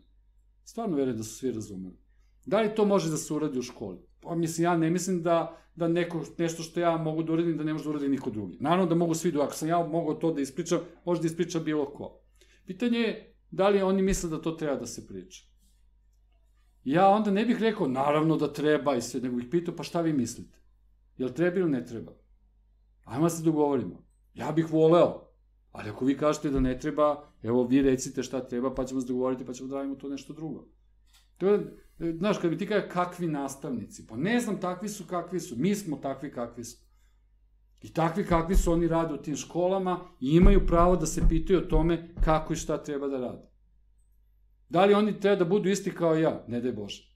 Stvarno 0.64 0.95
verujem 0.95 1.18
da 1.18 1.23
su 1.23 1.35
svi 1.35 1.52
razumeli. 1.52 1.95
Da 2.45 2.61
li 2.61 2.76
to 2.76 2.85
može 2.85 3.10
da 3.10 3.18
se 3.18 3.34
uradi 3.34 3.60
u 3.60 3.61
školi? 3.61 3.99
Pa 4.19 4.35
mislim, 4.35 4.64
ja 4.64 4.77
ne 4.77 4.89
mislim 4.89 5.23
da, 5.23 5.57
da 5.76 5.88
neko, 5.88 6.26
nešto 6.38 6.64
što 6.64 6.80
ja 6.80 6.98
mogu 6.98 7.23
da 7.23 7.34
uradim, 7.34 7.57
da 7.57 7.64
ne 7.64 7.73
može 7.73 7.84
da 7.84 7.89
uradi 7.89 8.10
niko 8.10 8.30
drugi. 8.30 8.57
Naravno 8.60 8.85
da 8.85 8.95
mogu 8.95 9.14
svi 9.14 9.31
da, 9.31 9.43
ako 9.43 9.53
sam 9.53 9.69
ja 9.69 9.88
mogao 9.88 10.15
to 10.15 10.34
da 10.34 10.41
ispričam, 10.41 10.80
može 11.06 11.22
da 11.22 11.27
ispriča 11.27 11.60
bilo 11.60 11.85
ko. 11.85 12.22
Pitanje 12.65 12.99
je 12.99 13.30
da 13.52 13.69
li 13.69 13.82
oni 13.82 14.02
misle 14.02 14.30
da 14.30 14.41
to 14.41 14.52
treba 14.52 14.76
da 14.76 14.86
se 14.86 15.07
priča. 15.07 15.45
Ja 16.84 17.10
onda 17.10 17.32
ne 17.32 17.45
bih 17.45 17.60
rekao, 17.60 17.88
naravno 17.88 18.38
da 18.38 18.53
treba 18.53 18.95
i 18.95 19.02
sve, 19.02 19.22
nego 19.22 19.36
bih 19.36 19.48
pitao, 19.52 19.76
pa 19.76 19.84
šta 19.84 20.02
vi 20.02 20.14
mislite? 20.14 20.60
Jel 21.18 21.30
treba 21.30 21.60
ili 21.60 21.69
ne 21.69 21.86
treba? 21.86 22.11
Ajmo 23.03 23.23
da 23.23 23.30
se 23.30 23.44
dogovorimo. 23.44 24.06
Ja 24.34 24.52
bih 24.52 24.73
voleo, 24.73 25.28
ali 25.72 25.90
ako 25.90 26.06
vi 26.06 26.18
kažete 26.18 26.49
da 26.49 26.60
ne 26.60 26.80
treba, 26.80 27.28
evo 27.44 27.64
vi 27.64 27.82
recite 27.82 28.23
šta 28.23 28.48
treba, 28.48 28.73
pa 28.73 28.86
ćemo 28.86 29.02
se 29.02 29.07
dogovoriti, 29.07 29.45
pa 29.45 29.53
ćemo 29.53 29.69
da 29.69 29.76
radimo 29.76 29.95
to 29.95 30.10
nešto 30.10 30.34
drugo. 30.34 30.68
To 31.38 31.48
je, 31.48 31.78
e, 31.99 32.14
znaš, 32.18 32.38
kad 32.38 32.49
bi 32.52 32.57
ti 32.57 32.68
kaže 32.68 32.90
kakvi 32.90 33.28
nastavnici, 33.28 34.07
pa 34.07 34.18
ne 34.18 34.40
znam, 34.40 34.61
takvi 34.61 34.90
su 34.90 35.03
kakvi 35.07 35.40
su, 35.40 35.56
mi 35.57 35.76
smo 35.76 35.98
takvi 35.98 36.32
kakvi 36.32 36.64
smo. 36.64 36.90
I 37.81 37.93
takvi 37.93 38.25
kakvi 38.25 38.55
su 38.55 38.71
oni 38.71 38.87
rade 38.87 39.13
u 39.13 39.21
tim 39.21 39.35
školama 39.35 39.99
i 40.19 40.35
imaju 40.35 40.67
pravo 40.67 40.95
da 40.95 41.05
se 41.05 41.21
pitaju 41.29 41.59
o 41.59 41.69
tome 41.69 42.15
kako 42.23 42.53
i 42.53 42.55
šta 42.55 42.83
treba 42.83 43.07
da 43.07 43.17
rade. 43.17 43.51
Da 44.69 44.85
li 44.85 44.93
oni 44.93 45.19
treba 45.19 45.35
da 45.35 45.45
budu 45.45 45.69
isti 45.69 45.95
kao 45.95 46.15
ja? 46.15 46.45
Ne 46.47 46.61
daj 46.61 46.71
Bože. 46.71 47.11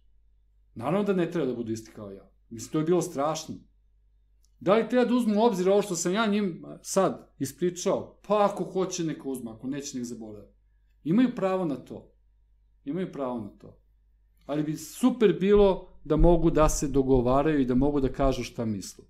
Naravno 0.75 1.03
da 1.03 1.13
ne 1.13 1.31
treba 1.31 1.47
da 1.47 1.55
budu 1.55 1.71
isti 1.71 1.91
kao 1.91 2.11
ja. 2.11 2.31
Mislim, 2.49 2.71
to 2.71 2.79
je 2.79 2.85
bilo 2.85 3.01
strašno. 3.01 3.55
Da 4.59 4.75
li 4.75 4.89
treba 4.89 5.05
da 5.05 5.15
uzmu 5.15 5.39
u 5.39 5.43
obzir 5.43 5.69
ovo 5.69 5.81
što 5.81 5.95
sam 5.95 6.13
ja 6.13 6.25
njim 6.25 6.63
sad 6.81 7.31
ispričao? 7.39 8.19
Pa 8.27 8.45
ako 8.45 8.63
hoće 8.63 9.03
neka 9.03 9.29
uzma, 9.29 9.53
ako 9.53 9.67
neće 9.67 9.97
nek 9.97 10.05
zaboravi. 10.05 10.47
Imaju 11.03 11.35
pravo 11.35 11.65
na 11.65 11.75
to. 11.75 12.11
Imaju 12.85 13.11
pravo 13.11 13.39
na 13.39 13.49
to. 13.49 13.79
Ali 14.45 14.63
bi 14.63 14.77
super 14.77 15.37
bilo 15.39 15.99
da 16.03 16.15
mogu 16.15 16.51
da 16.51 16.69
se 16.69 16.87
dogovaraju 16.87 17.59
i 17.59 17.65
da 17.65 17.75
mogu 17.75 17.99
da 17.99 18.11
kažu 18.11 18.43
šta 18.43 18.65
misle. 18.65 19.05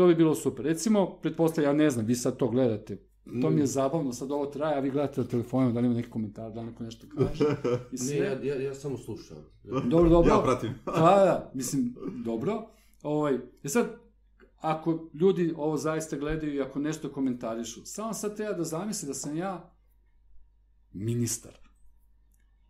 To 0.00 0.06
bi 0.06 0.14
bilo 0.14 0.34
super. 0.34 0.64
Recimo, 0.64 1.10
pretpostavljam, 1.12 1.72
ja 1.72 1.78
ne 1.78 1.90
znam, 1.90 2.06
vi 2.06 2.14
sad 2.14 2.36
to 2.36 2.48
gledate. 2.48 2.96
To 3.42 3.50
mi 3.50 3.60
je 3.60 3.66
zabavno, 3.66 4.12
sad 4.12 4.30
ovo 4.32 4.46
traje, 4.46 4.76
a 4.76 4.80
vi 4.80 4.90
gledate 4.90 5.20
na 5.20 5.26
telefonu, 5.26 5.72
da 5.72 5.80
li 5.80 5.86
ima 5.86 5.94
neki 5.94 6.10
komentar, 6.10 6.52
da 6.52 6.60
li 6.60 6.66
neko 6.66 6.82
nešto 6.82 7.06
kaže. 7.08 7.44
I 7.92 7.92
Ne, 7.92 7.98
sve. 7.98 8.16
ja, 8.18 8.44
ja, 8.44 8.54
ja 8.56 8.74
samo 8.74 8.98
slušam. 8.98 9.36
Dobro, 9.84 10.08
dobro. 10.10 10.30
Ja 10.30 10.40
pratim. 10.40 10.70
Da, 10.86 10.92
da, 11.00 11.50
mislim, 11.54 11.94
dobro. 12.24 12.66
Ovaj, 13.02 13.34
e 13.64 13.68
sad, 13.68 13.86
ako 14.56 15.10
ljudi 15.14 15.54
ovo 15.56 15.76
zaista 15.76 16.16
gledaju 16.16 16.54
i 16.54 16.62
ako 16.62 16.78
nešto 16.78 17.08
komentarišu, 17.10 17.80
samo 17.84 18.12
sad 18.12 18.36
treba 18.36 18.52
da 18.52 18.64
zamisli 18.64 19.06
da 19.06 19.14
sam 19.14 19.36
ja 19.36 19.70
ministar. 20.92 21.52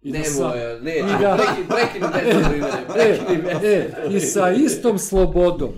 I 0.02 0.12
da 0.12 0.24
sa- 0.24 0.55
ne, 0.82 0.94
da- 1.20 1.39
prekini, 1.69 1.69
prekini 2.09 2.43
primjere, 2.44 2.86
prekini 2.89 3.39
E, 3.40 3.55
deset. 3.55 3.65
e, 4.05 4.16
i 4.16 4.20
sa 4.20 4.51
istom 4.52 4.98
slobodom, 4.98 5.70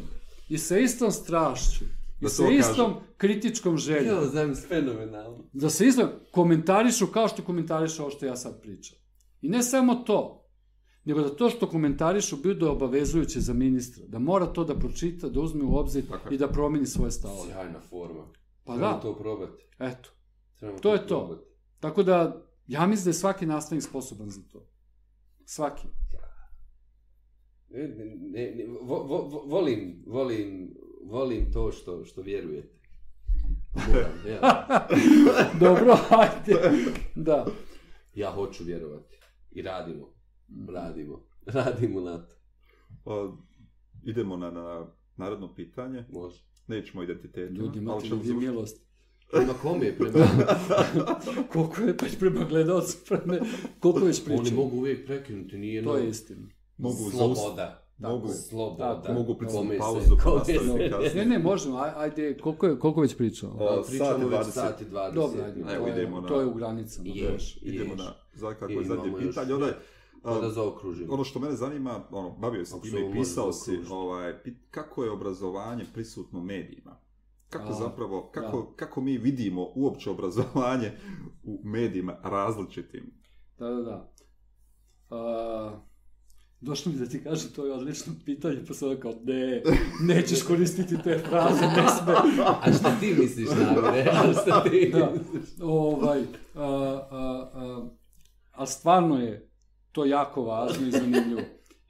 i 0.52 0.58
sa 0.58 0.78
istom 0.78 1.10
strašću, 1.12 1.84
i 1.84 1.88
Da 2.20 2.28
sa 2.28 2.42
to 2.42 2.50
istom 2.50 2.94
kritičkom 3.16 3.76
željom, 3.78 4.16
Jo, 4.16 4.24
znam, 4.24 4.54
fenomenalno. 4.58 5.44
da 5.52 5.70
se 5.70 5.86
isto 5.86 6.08
komentarišu 6.30 7.06
kao 7.06 7.28
što 7.28 7.42
komentarišu 7.42 8.02
ovo 8.02 8.10
što 8.10 8.26
ja 8.26 8.36
sad 8.36 8.60
pričam. 8.62 8.98
I 9.40 9.48
ne 9.48 9.62
samo 9.62 9.94
to, 9.96 10.46
nego 11.04 11.20
da 11.20 11.28
to 11.30 11.50
što 11.50 11.68
komentarišu 11.68 12.36
bude 12.38 12.66
obavezujuće 12.66 13.40
za 13.40 13.52
ministra, 13.54 14.04
da 14.06 14.18
mora 14.20 14.46
to 14.46 14.64
da 14.64 14.74
pročita, 14.76 15.28
da 15.28 15.40
uzme 15.40 15.64
u 15.64 15.76
obzir 15.76 16.04
Tako 16.08 16.28
je. 16.28 16.34
i 16.34 16.38
da 16.38 16.48
promeni 16.48 16.86
svoje 16.86 17.10
stavove. 17.10 17.50
Sjajna 17.52 17.80
forma. 17.80 18.24
Pa 18.64 18.72
Trebamo 18.72 18.94
da. 18.94 19.00
to 19.00 19.16
probati. 19.16 19.64
Eto, 19.80 20.10
Trebamo 20.58 20.78
To 20.80 20.92
je 20.92 20.98
to. 21.00 21.18
probati. 21.18 21.48
tako 21.80 22.02
da 22.02 22.42
ja 22.66 22.86
mislim 22.86 23.04
da 23.04 23.10
je 23.10 23.14
svaki 23.14 23.46
nastavnik 23.46 23.84
sposoban 23.84 24.30
za 24.30 24.40
to. 24.42 24.66
Svaki. 25.46 25.86
Ne, 27.72 27.88
ne, 27.88 28.54
ne, 28.54 28.66
vo, 28.66 29.02
vo, 29.02 29.28
vo- 29.28 29.44
volim, 29.46 30.02
volim, 30.06 30.74
volim 31.04 31.52
to 31.52 31.72
što, 31.72 32.04
što 32.04 32.22
vjerujete. 32.22 32.82
Moram, 33.74 34.12
ja. 34.28 34.66
Dobro, 35.60 35.96
ajde. 36.10 36.60
Da. 37.14 37.46
ja 38.14 38.30
hoću 38.30 38.64
vjerovati. 38.64 39.16
I 39.50 39.62
radimo. 39.62 40.14
Radimo. 40.68 41.24
Radimo 41.46 42.00
na 42.00 42.26
to. 42.26 42.34
Pa, 43.04 43.36
idemo 44.04 44.36
na, 44.36 44.50
na 44.50 44.86
naredno 45.16 45.54
pitanje. 45.54 46.04
Može. 46.12 46.42
Nećemo 46.66 47.02
identitetima. 47.02 47.58
Ljudi, 47.58 47.78
imate 47.78 48.06
ljudi 48.06 48.32
milost. 48.32 48.86
Prema 49.30 49.52
kome? 49.52 49.98
Prema... 49.98 50.26
Koliko 51.52 51.82
je 51.82 51.94
već 52.02 52.18
prema 52.18 52.44
gledalcu, 52.44 52.96
prema... 53.08 53.38
Koliko 53.80 54.00
je 54.00 54.06
već 54.06 54.24
pričao? 54.24 54.40
Oni 54.40 54.50
mogu 54.50 54.76
uvijek 54.76 55.06
prekinuti, 55.06 55.58
nije 55.58 55.84
To 55.84 55.96
je 55.96 56.08
istina. 56.08 56.48
Mogu 56.82 57.10
Sloboda. 57.10 57.78
Mogu- 58.00 58.28
Sloboda. 58.28 59.02
tako, 59.02 59.12
mogu 59.12 59.36
se- 59.40 59.78
pauzu, 59.78 60.16
pa 60.24 60.30
nastaviti 60.30 60.90
kasnije. 60.90 61.14
Ne, 61.16 61.24
ne, 61.26 61.38
možemo, 61.40 61.76
aj- 61.76 61.92
ajde, 61.96 62.36
koliko 62.36 62.66
je, 62.66 62.78
koliko 62.78 63.00
je 63.00 63.02
već 63.02 63.16
pričao? 63.16 63.50
O, 63.50 63.58
Pa, 63.58 63.76
sat 63.76 63.86
Pričamo 63.86 64.18
već 64.18 64.28
20. 64.30 64.50
sat 64.50 64.80
i 64.80 64.84
20. 64.84 65.14
Dobro, 65.14 65.44
ajde, 65.44 65.60
Evo, 65.60 65.68
to, 65.78 65.86
je, 65.86 65.92
idemo 65.94 66.20
na- 66.20 66.28
to 66.28 66.40
je 66.40 66.46
u 66.46 66.54
granicama. 66.54 67.08
Je. 67.08 67.32
baš. 67.32 67.58
Idemo 67.58 67.90
Ješ. 67.90 67.98
na 67.98 68.12
za 68.34 68.50
kako 68.50 68.72
je 68.72 68.84
zadnje 68.84 69.12
pitanje. 69.20 69.54
Onda, 69.54 69.72
Pa 70.22 70.38
da 70.38 70.50
zaokružimo. 70.50 71.12
ono 71.14 71.24
što 71.24 71.40
mene 71.40 71.54
zanima, 71.54 72.00
ono, 72.10 72.30
bavio 72.30 72.62
Ako 72.64 72.80
time 72.80 72.98
se 72.98 73.08
i 73.08 73.12
pisao 73.12 73.52
si, 73.52 73.78
ovaj, 73.90 74.34
kako 74.70 75.04
je 75.04 75.10
obrazovanje 75.10 75.84
prisutno 75.94 76.40
medijima? 76.40 76.96
Kako 77.48 77.68
A, 77.68 77.72
zapravo, 77.74 78.30
kako, 78.30 78.56
da. 78.60 78.76
kako 78.76 79.00
mi 79.00 79.18
vidimo 79.18 79.68
uopće 79.74 80.10
obrazovanje 80.10 80.92
u 81.44 81.60
medijima 81.64 82.16
različitim? 82.22 83.12
Da, 83.58 83.68
da, 83.68 83.82
da. 83.82 84.12
A, 85.10 85.80
došlo 86.62 86.92
mi 86.92 86.98
da 86.98 87.06
ti 87.06 87.22
kažem, 87.24 87.50
to 87.50 87.66
je 87.66 87.72
odlično 87.72 88.12
pitanje, 88.24 88.64
pa 88.68 88.74
sam 88.74 88.96
kao, 89.00 89.14
ne, 89.24 89.62
nećeš 90.14 90.42
koristiti 90.42 90.96
te 91.04 91.18
fraze, 91.18 91.66
ne 91.66 91.88
sme. 91.88 92.14
A 92.60 92.72
šta 92.72 92.96
ti 93.00 93.14
misliš, 93.18 93.48
Namire? 93.48 94.10
A 94.12 94.32
šta 94.32 94.64
ti 94.64 94.92
Da. 94.94 95.12
Ovaj, 95.62 96.20
a, 96.54 96.64
a, 97.10 97.50
a, 97.54 97.88
ali 98.52 98.68
stvarno 98.68 99.18
je 99.18 99.50
to 99.92 100.04
jako 100.04 100.42
važno 100.42 100.86
i 100.86 100.90
zanimljivo. 100.90 101.40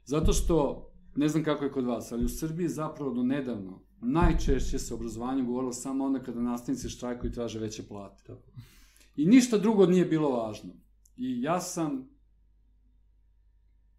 Zato 0.05 0.33
što, 0.33 0.89
ne 1.15 1.29
znam 1.29 1.43
kako 1.43 1.63
je 1.63 1.71
kod 1.71 1.85
vas, 1.85 2.11
ali 2.11 2.25
u 2.25 2.29
Srbiji 2.29 2.69
zapravo 2.69 3.13
do 3.13 3.23
nedavno 3.23 3.83
najčešće 4.03 4.79
se 4.79 4.93
obrazovanje 4.93 5.43
govorilo 5.43 5.73
samo 5.73 6.05
onda 6.05 6.19
kada 6.19 6.41
nastavnici 6.41 6.89
štrajkuju 6.89 7.31
i 7.31 7.33
traže 7.33 7.59
veće 7.59 7.87
plate. 7.87 8.33
I 9.15 9.25
ništa 9.25 9.57
drugo 9.57 9.85
nije 9.85 10.05
bilo 10.05 10.29
važno. 10.29 10.69
I 11.17 11.41
ja 11.41 11.61
sam, 11.61 12.09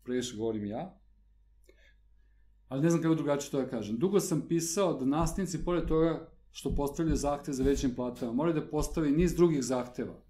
previše 0.05 0.36
govorim 0.36 0.66
ja, 0.66 0.98
ali 2.68 2.82
ne 2.82 2.90
znam 2.90 3.02
kako 3.02 3.14
drugačije 3.14 3.51
to 3.51 3.60
da 3.60 3.68
kažem. 3.68 3.98
Dugo 3.98 4.20
sam 4.20 4.47
pisao 4.48 4.94
da 4.94 5.05
nastavnici, 5.05 5.64
pored 5.64 5.89
toga 5.89 6.31
što 6.51 6.74
postavljaju 6.74 7.16
zahtev 7.16 7.52
za 7.55 7.64
većim 7.64 7.94
platama, 7.94 8.32
moraju 8.32 8.55
da 8.55 8.68
postave 8.68 9.10
niz 9.10 9.35
drugih 9.35 9.62
zahteva. 9.62 10.22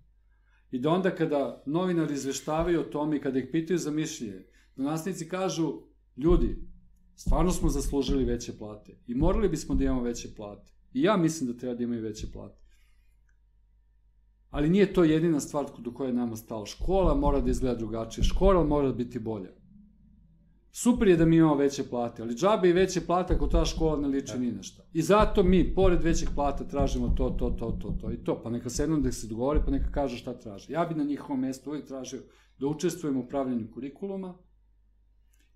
I 0.71 0.79
da 0.79 0.91
onda 0.91 1.11
kada 1.11 1.63
novinari 1.67 2.15
izveštavaju 2.15 2.81
o 2.81 2.85
tome 2.85 3.17
i 3.17 3.21
kada 3.21 3.39
ih 3.39 3.49
pitaju 3.53 3.79
za 3.79 3.91
mišljenje, 3.91 4.47
da 4.77 4.83
nastavnici 4.83 5.29
kažu, 5.29 5.83
ljudi, 6.17 6.57
stvarno 7.15 7.51
smo 7.51 7.69
zaslužili 7.69 8.25
veće 8.25 8.59
plate 8.59 8.99
i 9.07 9.15
morali 9.15 9.49
bismo 9.49 9.75
da 9.75 9.85
imamo 9.85 10.03
veće 10.03 10.35
plate. 10.37 10.73
I 10.93 11.03
ja 11.03 11.17
mislim 11.17 11.53
da 11.53 11.59
treba 11.59 11.75
da 11.75 11.85
imaju 11.85 12.03
veće 12.03 12.27
plate. 12.33 12.65
Ali 14.51 14.71
nije 14.71 14.93
to 14.93 15.05
jedina 15.05 15.41
stvar 15.41 15.67
do 15.79 15.95
koje 15.95 16.09
je 16.09 16.15
nama 16.15 16.37
stalo. 16.37 16.67
Škola 16.67 17.15
mora 17.15 17.41
da 17.41 17.51
izgleda 17.51 17.77
drugačije, 17.77 18.25
škola 18.25 18.65
mora 18.65 18.93
biti 18.93 19.19
bolja. 19.19 19.51
Super 20.77 21.09
je 21.09 21.17
da 21.17 21.25
mi 21.25 21.37
imamo 21.37 21.55
veće 21.55 21.85
plate, 21.91 22.23
ali 22.23 22.35
džabe 22.35 22.69
i 22.69 22.73
veće 22.73 23.01
plate 23.07 23.35
ako 23.35 23.47
ta 23.47 23.65
škola 23.65 23.97
ne 23.97 24.09
liči 24.09 24.39
ni 24.39 24.53
na 24.53 24.63
šta. 24.63 24.83
I 24.93 25.03
zato 25.03 25.43
mi, 25.43 25.75
pored 25.75 26.03
većih 26.03 26.29
plata, 26.35 26.65
tražimo 26.65 27.15
to, 27.17 27.31
to, 27.31 27.51
to, 27.51 27.79
to, 27.83 27.97
to 28.01 28.13
i 28.13 28.25
to. 28.25 28.43
Pa 28.43 28.51
neka 28.51 28.71
sednu 28.71 29.01
da 29.01 29.13
se 29.13 29.27
dogovore, 29.27 29.63
pa 29.65 29.71
neka 29.71 29.91
kažu 29.93 30.17
šta 30.17 30.39
traže. 30.39 30.73
Ja 30.73 30.85
bi 30.85 30.95
na 30.95 31.05
njihovom 31.05 31.41
mjestu 31.41 31.71
uvijek 31.71 31.87
tražio 31.87 32.23
da 32.59 32.67
učestvujem 32.67 33.17
u 33.17 33.21
upravljanju 33.21 33.71
kurikuluma 33.75 34.35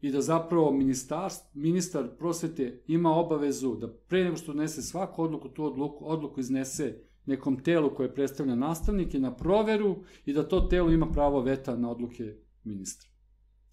i 0.01 0.11
da 0.11 0.20
zapravo 0.20 0.73
ministarst, 0.73 1.55
ministar 1.55 2.09
prosvete 2.19 2.82
ima 2.86 3.11
obavezu 3.11 3.77
da 3.77 3.93
pre 3.93 4.24
nego 4.24 4.36
što 4.36 4.53
donese 4.53 4.82
svaku 4.82 5.23
odluku, 5.23 5.49
tu 5.49 5.65
odluku, 5.65 6.11
odluku 6.11 6.40
iznese 6.40 6.95
nekom 7.27 7.62
telu 7.62 7.95
koje 7.95 8.15
predstavlja 8.15 8.55
nastavnike 8.55 9.19
na 9.19 9.36
proveru 9.36 9.97
i 10.24 10.32
da 10.32 10.49
to 10.49 10.61
telo 10.61 10.90
ima 10.90 11.07
pravo 11.07 11.40
veta 11.40 11.77
na 11.77 11.90
odluke 11.90 12.36
ministra. 12.65 13.11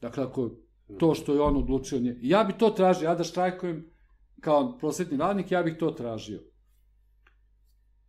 Dakle, 0.01 0.23
ako 0.23 0.64
to 0.97 1.15
što 1.15 1.33
je 1.33 1.41
on 1.41 1.57
odlučio. 1.57 2.15
Ja 2.21 2.43
bi 2.43 2.53
to 2.53 2.69
tražio, 2.69 3.05
ja 3.05 3.15
da 3.15 3.23
štrajkujem 3.23 3.89
kao 4.39 4.77
prosvetni 4.77 5.17
radnik, 5.17 5.51
ja 5.51 5.63
bih 5.63 5.75
to 5.79 5.91
tražio. 5.91 6.43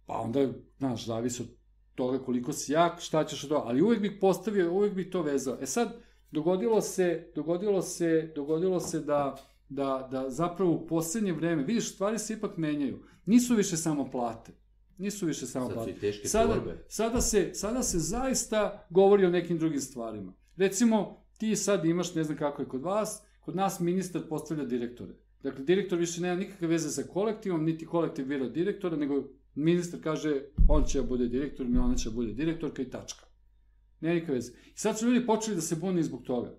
Pa 0.07 0.19
onda, 0.19 0.49
znaš, 0.79 1.07
zavisi 1.07 1.43
od 1.43 1.49
toga 1.95 2.19
koliko 2.19 2.53
si 2.53 2.73
jak, 2.73 3.01
šta 3.01 3.25
ćeš 3.25 3.45
od 3.45 3.49
toga, 3.49 3.63
ali 3.67 3.83
uvijek 3.83 4.03
bih 4.03 4.13
postavio, 4.21 4.73
uvijek 4.73 4.95
bih 4.95 5.09
to 5.13 5.23
vezao. 5.23 5.59
E 5.61 5.67
sad, 5.67 5.97
dogodilo 6.31 6.81
se, 6.81 7.33
dogodilo 7.35 7.83
se, 7.83 8.33
dogodilo 8.35 8.81
se 8.81 9.01
da, 9.01 9.37
da, 9.69 10.09
da 10.11 10.31
zapravo 10.31 10.73
u 10.73 10.87
posljednje 10.87 11.33
vreme, 11.33 11.63
vidiš, 11.63 11.95
stvari 11.95 12.19
se 12.19 12.35
ipak 12.35 12.57
menjaju. 12.57 12.99
Nisu 13.27 13.55
više 13.55 13.77
samo 13.77 14.11
plate. 14.11 14.53
Nisu 14.99 15.27
više 15.27 15.47
samo 15.47 15.67
Sad 15.67 15.75
su 15.75 15.75
plate. 15.75 16.13
Sada, 16.29 16.55
torbe. 16.55 16.85
sada, 16.89 17.21
se, 17.21 17.55
sada 17.55 17.83
se 17.83 17.99
zaista 17.99 18.87
govori 18.91 19.27
o 19.27 19.31
nekim 19.31 19.59
drugim 19.59 19.81
stvarima. 19.81 20.33
Recimo, 20.57 21.26
ti 21.39 21.57
sad 21.57 21.85
imaš, 21.85 22.15
ne 22.15 22.25
znam 22.25 22.39
kako 22.39 22.63
je 22.63 22.69
kod 22.69 22.83
vas, 22.83 23.23
kod 23.41 23.57
nas 23.57 23.81
ministar 23.81 24.23
postavlja 24.29 24.65
direktore. 24.65 25.13
Dakle, 25.43 25.65
direktor 25.65 25.99
više 25.99 26.21
nema 26.21 26.37
nikakve 26.37 26.69
veze 26.69 26.91
sa 26.91 27.03
kolektivom, 27.03 27.65
niti 27.65 27.87
kolektiv 27.87 28.27
bira 28.27 28.49
direktora, 28.49 28.97
nego 28.97 29.25
ministar 29.55 30.01
kaže 30.03 30.43
on 30.69 30.85
će 30.85 31.01
da 31.01 31.07
bude 31.07 31.29
direktor 31.29 31.67
ili 31.67 31.79
ona 31.79 31.95
će 31.95 32.09
da 32.09 32.15
bude 32.15 32.33
direktorka 32.33 32.83
i 32.83 32.91
tačka. 32.91 33.27
Nema 34.01 34.15
nikakve 34.15 34.35
veze. 34.35 34.53
I 34.53 34.79
sad 34.79 34.99
su 34.99 35.07
ljudi 35.07 35.27
počeli 35.27 35.57
da 35.57 35.63
se 35.63 35.77
buni 35.77 36.03
zbog 36.03 36.23
toga. 36.23 36.55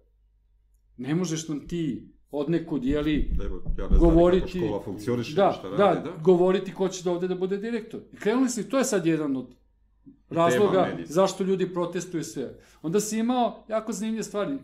Ne 0.97 1.15
možeš 1.15 1.47
nam 1.47 1.67
ti 1.67 2.13
od 2.31 2.49
nekud, 2.49 2.85
jeli, 2.85 3.31
Evo, 3.45 3.61
ja 3.77 3.89
ne 3.89 3.97
govoriti... 3.97 4.61
da, 5.35 5.61
da, 5.77 5.77
radi, 5.77 6.09
da. 6.09 6.23
govoriti 6.23 6.73
ko 6.73 6.87
će 6.87 7.03
da 7.03 7.11
ovde 7.11 7.27
da 7.27 7.35
bude 7.35 7.57
direktor. 7.57 8.01
I 8.13 8.15
krenuli 8.15 8.49
i 8.59 8.69
to 8.69 8.77
je 8.77 8.83
sad 8.83 9.05
jedan 9.05 9.37
od 9.37 9.55
razloga 10.29 10.97
zašto 11.05 11.43
ljudi 11.43 11.73
protestuju 11.73 12.23
sve. 12.23 12.59
Onda 12.81 12.99
si 12.99 13.19
imao 13.19 13.65
jako 13.69 13.93
zanimljive 13.93 14.23
stvari. 14.23 14.53
E, 14.53 14.59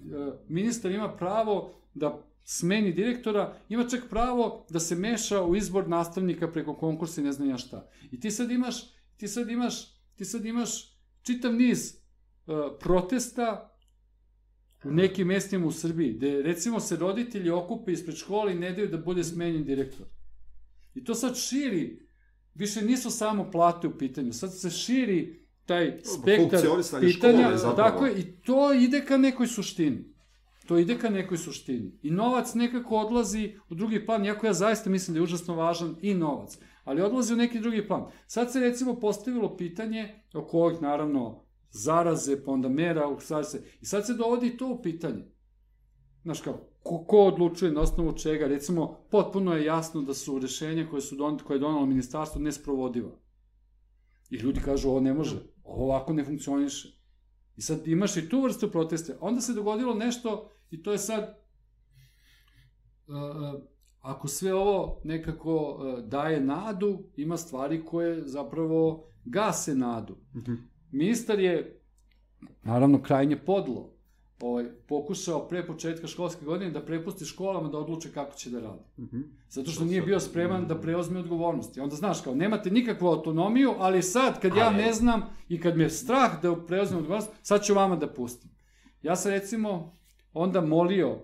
Ministar 0.47 0.91
ima 0.91 1.15
pravo 1.15 1.73
da 1.93 2.23
smeni 2.43 2.91
direktora, 2.91 3.55
ima 3.69 3.87
čak 3.89 4.03
pravo 4.09 4.65
da 4.69 4.79
se 4.79 4.95
meša 4.95 5.43
u 5.43 5.55
izbor 5.55 5.89
nastavnika 5.89 6.51
preko 6.51 6.75
konkursa 6.75 7.21
i 7.21 7.23
ne 7.23 7.31
znam 7.31 7.49
ja 7.49 7.57
šta. 7.57 7.89
I 8.11 8.19
ti 8.19 8.31
sad 8.31 8.51
imaš, 8.51 8.75
ti 9.17 9.27
sad 9.27 9.49
imaš, 9.49 9.93
ti 10.15 10.25
sad 10.25 10.45
imaš 10.45 10.97
čitav 11.21 11.53
niz 11.53 11.93
e, 11.93 11.97
protesta 12.79 13.69
u 14.83 14.91
nekim 14.91 15.27
mestima 15.27 15.67
u 15.67 15.71
Srbiji, 15.71 16.13
gde 16.13 16.41
recimo 16.41 16.79
se 16.79 16.95
roditelji 16.95 17.49
okupe 17.49 17.91
ispred 17.91 18.15
škole 18.15 18.51
i 18.51 18.59
ne 18.59 18.71
daju 18.71 18.87
da 18.87 18.97
bude 18.97 19.23
smenjen 19.23 19.63
direktor. 19.63 20.07
I 20.95 21.03
to 21.03 21.15
sad 21.15 21.37
širi, 21.37 22.07
više 22.55 22.81
nisu 22.81 23.09
samo 23.09 23.51
plate 23.51 23.87
u 23.87 23.97
pitanju, 23.97 24.33
sad 24.33 24.59
se 24.59 24.69
širi 24.69 25.42
taj 25.65 25.99
spektar 26.03 26.61
pitanja, 26.99 27.57
tako 27.75 28.05
je, 28.05 28.19
i 28.19 28.31
to 28.31 28.73
ide 28.73 29.05
ka 29.05 29.17
nekoj 29.17 29.47
suštini. 29.47 30.13
To 30.67 30.77
ide 30.77 30.97
ka 30.97 31.09
nekoj 31.09 31.37
suštini. 31.37 31.91
I 32.01 32.11
novac 32.11 32.53
nekako 32.53 32.95
odlazi 32.97 33.55
u 33.69 33.75
drugi 33.75 34.05
plan, 34.05 34.25
iako 34.25 34.45
ja 34.45 34.53
zaista 34.53 34.89
mislim 34.89 35.13
da 35.13 35.19
je 35.19 35.23
užasno 35.23 35.55
važan 35.55 35.95
i 36.01 36.13
novac, 36.13 36.57
ali 36.83 37.01
odlazi 37.01 37.33
u 37.33 37.37
neki 37.37 37.59
drugi 37.59 37.87
plan. 37.87 38.05
Sad 38.27 38.51
se 38.51 38.59
recimo 38.59 38.99
postavilo 38.99 39.57
pitanje, 39.57 40.21
oko 40.33 40.59
ovih 40.59 40.81
naravno 40.81 41.43
zaraze, 41.71 42.43
pa 42.43 42.51
onda 42.51 42.69
mera, 42.69 43.19
sad 43.19 43.51
se, 43.51 43.63
i 43.81 43.85
sad 43.85 44.05
se 44.05 44.13
dovodi 44.13 44.57
to 44.57 44.67
u 44.67 44.81
pitanje. 44.81 45.25
Znaš 46.23 46.41
kao, 46.41 46.69
ko, 46.83 47.03
ko 47.07 47.17
odlučuje 47.17 47.71
na 47.71 47.81
osnovu 47.81 48.13
čega, 48.17 48.47
recimo, 48.47 48.97
potpuno 49.11 49.55
je 49.55 49.65
jasno 49.65 50.01
da 50.01 50.13
su 50.13 50.39
rešenja 50.39 50.87
koje, 50.89 51.01
su 51.01 51.15
don, 51.15 51.39
koje 51.39 51.55
je 51.55 51.59
donalo 51.59 51.85
ministarstvo 51.85 52.41
nesprovodiva. 52.41 53.11
I 54.29 54.35
ljudi 54.35 54.59
kažu, 54.59 54.89
ovo 54.89 54.99
ne 54.99 55.13
može, 55.13 55.52
ovako 55.63 56.13
ne 56.13 56.23
funkcioniše. 56.23 56.87
I 57.55 57.61
sad 57.61 57.87
imaš 57.87 58.17
i 58.17 58.29
tu 58.29 58.41
vrstu 58.41 58.71
proteste. 58.71 59.17
Onda 59.19 59.41
se 59.41 59.53
dogodilo 59.53 59.93
nešto, 59.93 60.49
i 60.69 60.83
to 60.83 60.91
je 60.91 60.97
sad, 60.97 61.39
uh, 63.07 63.61
ako 63.99 64.27
sve 64.27 64.53
ovo 64.53 65.01
nekako 65.03 65.55
uh, 65.55 65.99
daje 66.09 66.41
nadu, 66.41 67.03
ima 67.15 67.37
stvari 67.37 67.85
koje 67.85 68.27
zapravo 68.27 69.07
gase 69.25 69.75
nadu. 69.75 70.17
Mhm. 70.35 70.53
Ministar 70.91 71.39
je, 71.39 71.81
naravno, 72.63 73.01
krajnje 73.01 73.37
podlo, 73.37 73.92
ovaj, 74.41 74.65
pokušao 74.87 75.47
pre 75.47 75.67
početka 75.67 76.07
školske 76.07 76.45
godine 76.45 76.71
da 76.71 76.85
prepusti 76.85 77.25
školama 77.25 77.69
da 77.69 77.77
odluče 77.77 78.11
kako 78.11 78.35
će 78.35 78.49
da 78.49 78.59
rade. 78.59 78.83
Mhm. 78.99 79.21
Zato 79.49 79.71
što 79.71 79.85
nije 79.85 80.01
bio 80.01 80.19
spreman 80.19 80.67
da 80.67 80.81
preozme 80.81 81.19
odgovornosti. 81.19 81.79
Onda 81.79 81.95
znaš 81.95 82.21
kao, 82.21 82.35
nemate 82.35 82.71
nikakvu 82.71 83.07
autonomiju, 83.07 83.73
ali 83.77 84.03
sad 84.03 84.41
kad 84.41 84.55
ja 84.55 84.69
ne 84.69 84.93
znam 84.93 85.21
i 85.49 85.61
kad 85.61 85.77
me 85.77 85.83
je 85.83 85.89
strah 85.89 86.41
da 86.41 86.55
preozmem 86.65 86.99
odgovornost, 86.99 87.31
sad 87.41 87.63
ću 87.63 87.73
vama 87.73 87.95
da 87.95 88.13
pustim. 88.13 88.51
Ja 89.01 89.15
sam 89.15 89.31
recimo 89.31 89.97
onda 90.33 90.61
molio, 90.61 91.19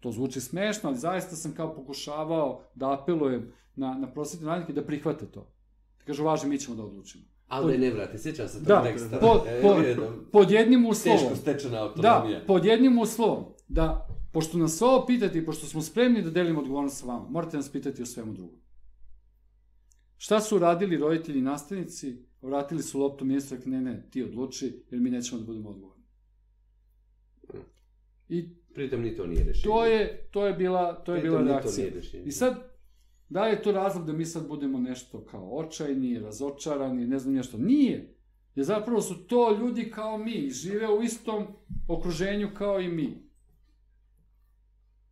to 0.00 0.12
zvuči 0.12 0.40
smešno, 0.40 0.88
ali 0.88 0.98
zaista 0.98 1.36
sam 1.36 1.54
kao 1.54 1.74
pokušavao 1.74 2.62
da 2.74 2.92
apelujem 2.92 3.52
na, 3.74 3.94
na 3.94 4.12
prosvetne 4.12 4.46
radnike 4.46 4.72
da 4.72 4.84
prihvate 4.84 5.26
to. 5.26 5.40
Da 5.98 6.04
kažu, 6.04 6.24
važi, 6.24 6.48
mi 6.48 6.58
ćemo 6.58 6.76
da 6.76 6.82
odlučimo. 6.82 7.24
Ali 7.48 7.72
da 7.72 7.78
ne 7.78 7.90
vrati, 7.90 8.18
sjećam 8.18 8.48
se 8.48 8.54
tog 8.54 8.66
Da, 8.66 8.82
teksta. 8.82 9.18
pod, 9.18 9.40
E, 9.48 9.62
pod, 9.62 9.76
pod 10.32 10.50
jednim 10.50 10.86
uslovom. 10.86 11.18
Teško 11.20 11.36
stečena 11.36 11.70
Da, 11.72 11.82
autonomija. 11.82 12.40
pod 12.46 12.64
jednim 12.64 12.98
uslovom, 12.98 13.44
da, 13.68 14.08
pošto 14.32 14.58
nas 14.58 14.82
ovo 14.82 15.06
pitate 15.06 15.38
i 15.38 15.44
pošto 15.44 15.66
smo 15.66 15.82
spremni 15.82 16.22
da 16.22 16.30
delimo 16.30 16.60
odgovornost 16.60 16.96
sa 16.96 17.06
vama, 17.06 17.28
morate 17.28 17.56
nas 17.56 17.68
pitati 17.68 18.02
o 18.02 18.06
svemu 18.06 18.32
drugom. 18.32 18.60
Šta 20.16 20.40
su 20.40 20.58
radili 20.58 20.96
roditelji 20.96 21.38
i 21.38 21.42
nastavnici? 21.42 22.16
Vratili 22.42 22.82
su 22.82 23.00
loptu 23.00 23.24
ministru, 23.24 23.56
rekli, 23.56 23.72
ne, 23.72 23.80
ne, 23.82 24.08
ti 24.10 24.22
odluči, 24.22 24.84
jer 24.90 25.00
mi 25.00 25.10
nećemo 25.10 25.40
da 25.40 25.46
budemo 25.46 25.68
odgovorni. 25.68 26.04
I 28.28 28.48
Pritom 28.74 29.02
ni 29.02 29.16
to 29.16 29.26
nije 29.26 29.44
rešenje. 29.44 29.64
to 29.64 29.84
je, 29.84 30.28
to 30.30 30.46
je 30.46 30.52
bila, 30.54 30.94
to 30.94 31.14
je 31.14 31.20
bila 31.22 31.36
Pritom 31.36 31.46
to 31.46 31.52
reakcija. 31.52 32.22
I 32.24 32.32
sad, 32.32 32.67
da 33.28 33.44
li 33.44 33.50
je 33.50 33.62
to 33.62 33.72
razlog 33.72 34.06
da 34.06 34.12
mi 34.12 34.24
sad 34.24 34.48
budemo 34.48 34.78
nešto 34.78 35.24
kao 35.24 35.56
očajni, 35.56 36.18
razočarani, 36.18 37.06
ne 37.06 37.18
znam 37.18 37.34
nešto? 37.34 37.58
Nije. 37.58 38.14
Jer 38.54 38.66
zapravo 38.66 39.00
su 39.00 39.14
to 39.14 39.56
ljudi 39.58 39.90
kao 39.90 40.18
mi, 40.18 40.50
žive 40.50 40.88
u 40.88 41.02
istom 41.02 41.46
okruženju 41.88 42.50
kao 42.54 42.80
i 42.80 42.88
mi. 42.88 43.28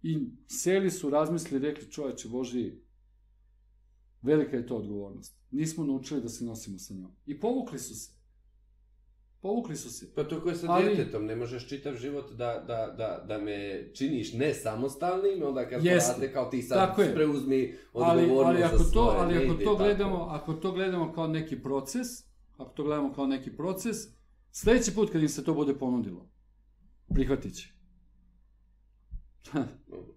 I 0.02 0.28
seli 0.46 0.90
su, 0.90 1.10
razmislili, 1.10 1.66
rekli, 1.66 1.90
čoveče, 1.90 2.28
Boži, 2.28 2.72
velika 4.22 4.56
je 4.56 4.66
to 4.66 4.76
odgovornost. 4.76 5.38
Nismo 5.50 5.84
naučili 5.84 6.22
da 6.22 6.28
se 6.28 6.44
nosimo 6.44 6.78
sa 6.78 6.94
njom. 6.94 7.10
I 7.26 7.40
povukli 7.40 7.78
su 7.78 7.94
se. 7.94 8.15
Povukli 9.40 9.76
su 9.76 9.90
se. 9.90 10.14
Pa 10.14 10.24
to 10.24 10.42
koje 10.42 10.54
sa 10.54 10.66
Ali- 10.68 10.84
djetetom, 10.86 11.26
ne 11.26 11.36
možeš 11.36 11.68
čitav 11.68 11.94
život 11.94 12.30
da, 12.30 12.64
da, 12.66 12.86
da, 12.88 13.24
da 13.28 13.38
me 13.38 13.56
činiš 13.94 14.32
nesamostalnim, 14.32 15.42
onda 15.42 15.68
kad 15.68 15.82
porate 16.08 16.32
kao 16.32 16.44
ti 16.46 16.62
sad 16.62 16.78
Tako 16.78 17.02
preuzmi 17.14 17.76
ali, 17.94 18.22
odgovornost 18.22 18.46
ali 18.48 18.62
ako 18.64 18.78
za 18.78 18.84
to, 18.84 18.90
svoje, 19.04 19.18
ali 19.18 19.34
ne 19.34 19.36
ako 19.36 19.44
ide 19.46 19.64
to 19.64 19.70
tako. 19.70 19.76
gledamo, 19.76 20.16
ako 20.20 20.54
to 20.54 20.72
gledamo 20.72 21.12
kao 21.12 21.26
neki 21.26 21.62
proces, 21.62 22.06
ako 22.56 22.70
to 22.70 22.82
gledamo 22.84 23.12
kao 23.12 23.26
neki 23.26 23.50
proces, 23.52 23.96
sledeći 24.52 24.94
put 24.94 25.10
kad 25.12 25.22
im 25.22 25.28
se 25.28 25.44
to 25.44 25.54
bude 25.54 25.74
ponudilo, 25.74 26.28
prihvatit 27.08 27.54
će. 27.54 27.68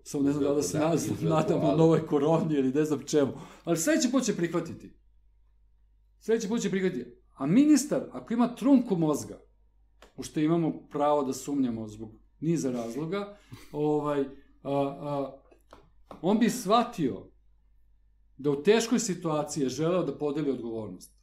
Samo 0.04 0.24
ne 0.24 0.32
znam 0.32 0.44
da 0.44 0.54
da 0.54 0.64
se 0.64 0.78
Da, 0.78 0.96
nadamo 1.22 1.62
ali- 1.62 1.78
novoj 1.78 2.08
koroni 2.08 2.56
ili 2.56 2.74
ne 2.74 2.86
znam 2.86 3.00
čemu. 3.02 3.32
Ali 3.64 3.78
sledeći 3.78 4.12
put 4.12 4.24
će 4.24 4.36
prihvatiti. 4.36 4.94
Sledeći 6.20 6.48
put 6.50 6.62
će 6.62 6.70
prihvatiti. 6.70 7.19
A 7.40 7.46
ministar, 7.46 8.02
ako 8.12 8.34
ima 8.34 8.56
trunku 8.56 8.96
mozga, 8.96 9.40
u 10.18 10.24
što 10.24 10.40
imamo 10.40 10.74
pravo 10.92 11.24
da 11.24 11.34
sumnjamo 11.34 11.88
zbog 11.88 12.12
niza 12.40 12.72
razloga, 12.72 13.38
ovaj, 13.72 14.22
a, 14.22 14.72
a, 14.72 15.38
on 16.22 16.40
bi 16.40 16.50
shvatio 16.50 17.28
da 18.38 18.52
u 18.52 18.64
teškoj 18.64 19.00
situaciji 19.00 19.64
je 19.64 19.70
želeo 19.70 20.04
da 20.04 20.18
podeli 20.18 20.52
odgovornost. 20.52 21.14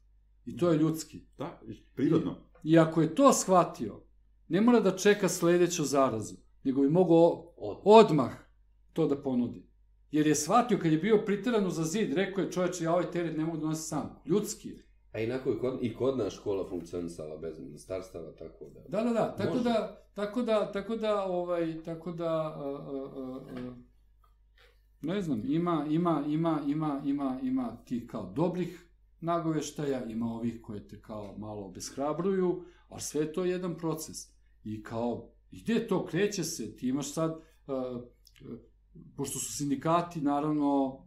I 0.47 0.57
to 0.57 0.71
je 0.71 0.79
ljudski. 0.79 1.27
Da, 1.39 1.61
prirodno. 1.95 2.37
I 2.63 2.79
ako 2.79 3.03
je 3.03 3.15
to 3.15 3.33
shvatio, 3.33 4.03
ne 4.49 4.61
mora 4.61 4.81
da 4.81 4.97
čeka 4.97 5.29
sledeću 5.29 5.85
zarazu, 5.85 6.35
nego 6.65 6.81
bi 6.81 6.89
mogao 6.91 7.53
Od- 7.57 7.81
odmah 7.85 8.33
to 8.93 9.07
da 9.07 9.23
ponudi. 9.23 9.67
Jer 10.11 10.27
je 10.27 10.35
shvatio 10.35 10.79
kad 10.79 10.93
je 10.93 10.99
bio 10.99 11.23
priteran 11.27 11.71
za 11.71 11.85
zid, 11.85 12.13
rekao 12.13 12.45
je 12.45 12.53
čoveče, 12.53 12.85
ja 12.85 12.93
ovaj 12.93 13.11
teret 13.11 13.37
ne 13.37 13.45
mogu 13.45 13.59
da 13.59 13.67
nosim 13.67 13.83
sam. 13.83 14.23
Ljudski 14.27 14.69
je. 14.69 14.86
A 15.17 15.21
inako 15.21 15.53
i 15.53 15.59
kod, 15.59 15.79
i 15.83 15.95
kod 15.95 16.19
nas 16.19 16.33
škola 16.33 16.69
funkcionisala 16.69 17.37
bez 17.37 17.61
ministarstava, 17.61 18.33
tako 18.33 18.65
da... 18.65 18.81
Da, 18.89 19.05
da, 19.05 19.13
da, 19.13 19.37
tako 19.37 19.51
Može. 19.51 19.65
da, 19.65 20.05
tako 20.15 20.43
da, 20.43 20.73
tako 20.73 20.97
da, 20.97 21.25
ovaj, 21.25 21.83
tako 21.85 22.13
da, 22.13 22.27
a, 22.27 22.81
a, 22.87 23.41
a, 23.57 23.75
ne 25.01 25.23
znam, 25.23 25.43
ima, 25.45 25.87
ima, 25.91 26.25
ima, 26.29 26.61
ima, 26.67 27.03
ima, 27.05 27.41
ima 27.43 27.77
ti 27.85 28.07
kao 28.07 28.33
dobrih 28.35 28.89
nagoveštaja, 29.21 30.05
ima 30.05 30.27
ovih 30.27 30.63
koje 30.63 30.89
te 30.89 31.01
kao 31.01 31.35
malo 31.39 31.67
obeshrabruju, 31.67 32.65
ali 32.89 33.01
sve 33.01 33.21
je 33.21 33.33
to 33.33 33.45
jedan 33.45 33.77
proces. 33.77 34.17
I 34.65 34.83
kao, 34.83 35.31
gde 35.51 35.87
to 35.87 36.07
kreće 36.07 36.45
se, 36.45 36.77
ti 36.77 36.89
imaš 36.89 37.13
sad, 37.13 37.41
pošto 39.17 39.39
su 39.39 39.53
sindikati, 39.53 40.21
naravno, 40.21 41.01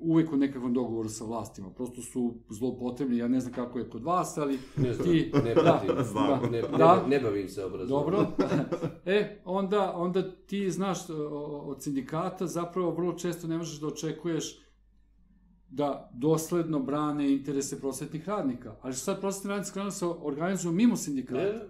uvek 0.00 0.32
u 0.32 0.36
nekakvom 0.36 0.72
dogovoru 0.72 1.08
sa 1.08 1.24
vlastima, 1.24 1.70
prosto 1.70 2.02
su 2.02 2.34
zloupotrebni, 2.50 3.16
ja 3.16 3.28
ne 3.28 3.40
znam 3.40 3.54
kako 3.54 3.78
je 3.78 3.90
kod 3.90 4.04
vas, 4.04 4.38
ali 4.38 4.58
Ne 4.76 4.92
znam, 4.94 5.06
ti, 5.06 5.32
ne 5.44 5.54
da, 5.54 5.60
pratim. 5.60 6.04
Znam. 6.04 6.40
da, 6.42 6.48
Ne, 6.50 6.62
da, 6.78 7.06
ne 7.06 7.20
bavim 7.20 7.48
se 7.48 7.64
obrazovanjem. 7.64 8.10
dobro, 8.10 8.26
e, 9.06 9.42
onda, 9.44 9.92
onda 9.96 10.30
ti 10.46 10.70
znaš 10.70 10.98
od 11.64 11.82
sindikata 11.82 12.46
zapravo 12.46 12.90
vrlo 12.90 13.12
često 13.12 13.46
ne 13.46 13.58
možeš 13.58 13.80
da 13.80 13.86
očekuješ 13.86 14.58
da 15.68 16.10
dosledno 16.14 16.80
brane 16.80 17.32
interese 17.32 17.80
prosvetnih 17.80 18.28
radnika. 18.28 18.76
Ali 18.82 18.92
što 18.92 19.04
sad 19.04 19.20
prosvetni 19.20 19.50
radnici 19.50 19.72
krenu 19.72 19.90
se 19.90 20.06
organizuju 20.06 20.72
mimo 20.72 20.96
sindikata. 20.96 21.40
Ne, 21.40 21.60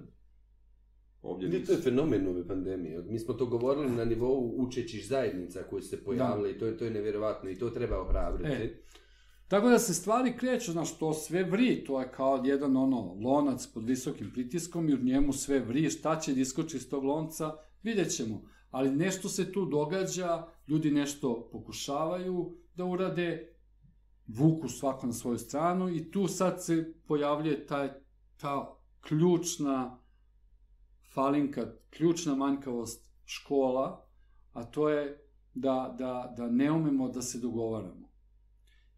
Ovdje 1.22 1.48
nisu. 1.48 1.66
to 1.66 1.72
je 1.72 1.78
fenomen 1.78 2.26
ove 2.26 2.46
pandemije. 2.46 3.02
Mi 3.02 3.18
smo 3.18 3.34
to 3.34 3.46
govorili 3.46 3.90
na 3.90 4.04
nivou 4.04 4.54
učećih 4.56 5.06
zajednica 5.06 5.62
koje 5.62 5.82
su 5.82 5.88
se 5.88 6.04
pojavile 6.04 6.50
i 6.50 6.58
to 6.58 6.66
je, 6.66 6.78
to 6.78 6.84
je 6.84 6.90
nevjerovatno 6.90 7.50
i 7.50 7.58
to 7.58 7.70
treba 7.70 8.00
ohrabriti. 8.00 8.50
E. 8.50 8.82
Tako 9.48 9.68
da 9.68 9.78
se 9.78 9.94
stvari 9.94 10.36
kreću, 10.36 10.72
znaš, 10.72 10.98
to 10.98 11.12
sve 11.12 11.44
vri, 11.44 11.84
to 11.84 12.00
je 12.00 12.12
kao 12.12 12.42
jedan 12.44 12.76
ono 12.76 13.16
lonac 13.22 13.66
pod 13.66 13.84
visokim 13.84 14.30
pritiskom 14.32 14.88
i 14.88 14.94
u 14.94 15.04
njemu 15.04 15.32
sve 15.32 15.60
vri, 15.60 15.90
šta 15.90 16.20
će 16.20 16.34
da 16.34 16.40
iskoči 16.40 16.76
iz 16.76 16.90
tog 16.90 17.04
lonca, 17.04 17.56
vidjet 17.82 18.16
ćemo. 18.16 18.42
Ali 18.70 18.90
nešto 18.90 19.28
se 19.28 19.52
tu 19.52 19.64
događa, 19.64 20.46
ljudi 20.68 20.90
nešto 20.90 21.48
pokušavaju 21.52 22.56
da 22.74 22.84
urade, 22.84 23.54
vuku 24.26 24.68
svako 24.68 25.06
na 25.06 25.12
svoju 25.12 25.38
stranu 25.38 25.88
i 25.88 26.10
tu 26.10 26.28
sad 26.28 26.64
se 26.64 26.94
pojavljuje 27.06 27.66
taj, 27.66 27.88
ta 28.36 28.76
ključna 29.00 29.97
falinka, 31.18 31.66
ključna 31.90 32.34
manjkavost 32.34 33.10
škola, 33.24 34.06
a 34.52 34.64
to 34.64 34.88
je 34.88 35.24
da, 35.54 35.94
da, 35.98 36.34
da 36.36 36.46
ne 36.50 36.72
umemo 36.72 37.08
da 37.08 37.22
se 37.22 37.38
dogovaramo 37.38 38.08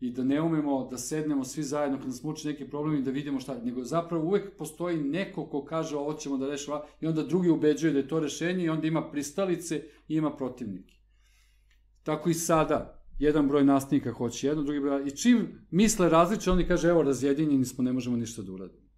i 0.00 0.10
da 0.10 0.24
ne 0.24 0.40
umemo 0.40 0.88
da 0.90 0.98
sednemo 0.98 1.44
svi 1.44 1.62
zajedno 1.62 1.98
kad 1.98 2.06
nas 2.06 2.22
muči 2.22 2.48
neki 2.48 2.68
problem 2.68 2.96
i 2.96 3.02
da 3.02 3.10
vidimo 3.10 3.40
šta, 3.40 3.58
nego 3.64 3.84
zapravo 3.84 4.24
uvek 4.26 4.56
postoji 4.58 4.98
neko 4.98 5.46
ko 5.46 5.64
kaže 5.64 5.96
ovo 5.96 6.12
ćemo 6.12 6.36
da 6.36 6.48
rešava 6.48 6.86
i 7.00 7.06
onda 7.06 7.22
drugi 7.22 7.50
ubeđuje 7.50 7.92
da 7.92 7.98
je 7.98 8.08
to 8.08 8.20
rešenje 8.20 8.64
i 8.64 8.68
onda 8.68 8.86
ima 8.86 9.10
pristalice 9.10 9.82
i 10.08 10.16
ima 10.16 10.36
protivnike. 10.36 10.94
Tako 12.02 12.30
i 12.30 12.34
sada, 12.34 13.02
jedan 13.18 13.48
broj 13.48 13.64
nastavnika 13.64 14.12
hoće 14.12 14.46
jedno, 14.46 14.62
drugi 14.62 14.80
broj, 14.80 15.06
i 15.06 15.16
čim 15.16 15.66
misle 15.70 16.08
različno, 16.08 16.52
oni 16.52 16.66
kaže 16.66 16.88
evo 16.88 17.02
razjedinjeni 17.02 17.64
smo, 17.64 17.84
ne 17.84 17.92
možemo 17.92 18.16
ništa 18.16 18.42
da 18.42 18.52
uradimo. 18.52 18.88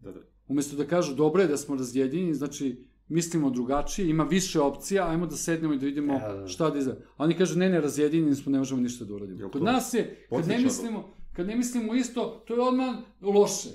Da, 0.00 0.12
da. 0.12 0.37
Umesto 0.48 0.76
da 0.76 0.86
kažu 0.86 1.14
dobro 1.14 1.42
je 1.42 1.48
da 1.48 1.56
smo 1.56 1.76
razjedinjeni, 1.76 2.34
znači 2.34 2.84
mislimo 3.08 3.50
drugačije, 3.50 4.10
ima 4.10 4.24
više 4.24 4.60
opcija, 4.60 5.08
ajmo 5.08 5.26
da 5.26 5.36
sednemo 5.36 5.74
i 5.74 5.78
da 5.78 5.86
vidimo 5.86 6.12
Ja, 6.12 6.32
da. 6.32 6.48
šta 6.48 6.70
da 6.70 6.78
izgleda. 6.78 7.00
A 7.16 7.24
oni 7.24 7.34
kažu 7.34 7.58
ne, 7.58 7.68
ne, 7.68 7.80
razjedinjeni 7.80 8.34
smo, 8.34 8.52
ne 8.52 8.58
možemo 8.58 8.80
ništa 8.80 9.04
da 9.04 9.14
uradimo. 9.14 9.40
Jel 9.40 9.50
Kod 9.50 9.62
nas 9.62 9.94
je, 9.94 10.26
kad 10.30 10.48
ne 10.48 10.58
mislimo, 10.58 11.14
kad 11.32 11.46
ne 11.46 11.56
mislimo 11.56 11.94
isto, 11.94 12.44
to 12.46 12.54
je 12.54 12.60
odmah 12.60 12.96
loše. 13.20 13.68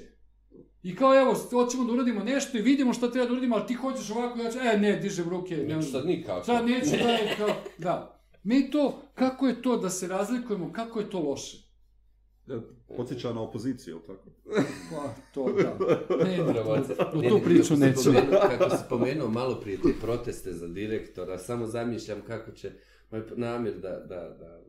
I 0.83 0.95
kao 0.95 1.19
evo, 1.19 1.33
hoćemo 1.51 1.83
da 1.83 1.93
uradimo 1.93 2.23
nešto 2.23 2.57
i 2.57 2.61
vidimo 2.61 2.93
šta 2.93 3.11
treba 3.11 3.27
da 3.27 3.31
uradimo, 3.31 3.55
ali 3.55 3.67
ti 3.67 3.73
hoćeš 3.73 4.09
ovako, 4.09 4.39
ja 4.39 4.51
ću, 4.51 4.57
e 4.73 4.77
ne, 4.77 4.99
dižem 4.99 5.29
ruke. 5.29 5.57
Ne, 5.57 5.75
Neću 5.75 5.91
sad 5.91 6.05
nikako. 6.05 6.45
Sad 6.45 6.65
neću 6.65 6.89
da 6.89 7.35
kao, 7.37 7.55
da. 7.77 8.19
Mi 8.43 8.71
to, 8.71 9.01
kako 9.13 9.47
je 9.47 9.61
to 9.61 9.77
da 9.77 9.89
se 9.89 10.07
razlikujemo, 10.07 10.73
kako 10.73 10.99
je 10.99 11.09
to 11.09 11.19
loše? 11.19 11.57
Podsjeća 12.97 13.33
na 13.33 13.41
opoziciju, 13.41 13.93
jel 13.93 14.01
tako? 14.15 14.29
Pa, 14.91 15.13
to 15.33 15.51
da. 15.51 15.77
Ne, 16.23 16.41
u 17.13 17.29
tu 17.29 17.39
priču 17.45 17.75
neću. 17.75 18.09
Kako 18.57 18.69
si 18.69 18.83
pomenuo 18.89 19.29
malo 19.29 19.55
prije 19.55 19.77
te 19.77 19.89
proteste 20.01 20.53
za 20.53 20.67
direktora, 20.67 21.37
samo 21.37 21.67
zamišljam 21.67 22.21
kako 22.27 22.51
će 22.51 22.71
moj 23.11 23.21
namjer 23.35 23.73
da, 23.73 23.89
da, 23.89 24.35
da 24.39 24.63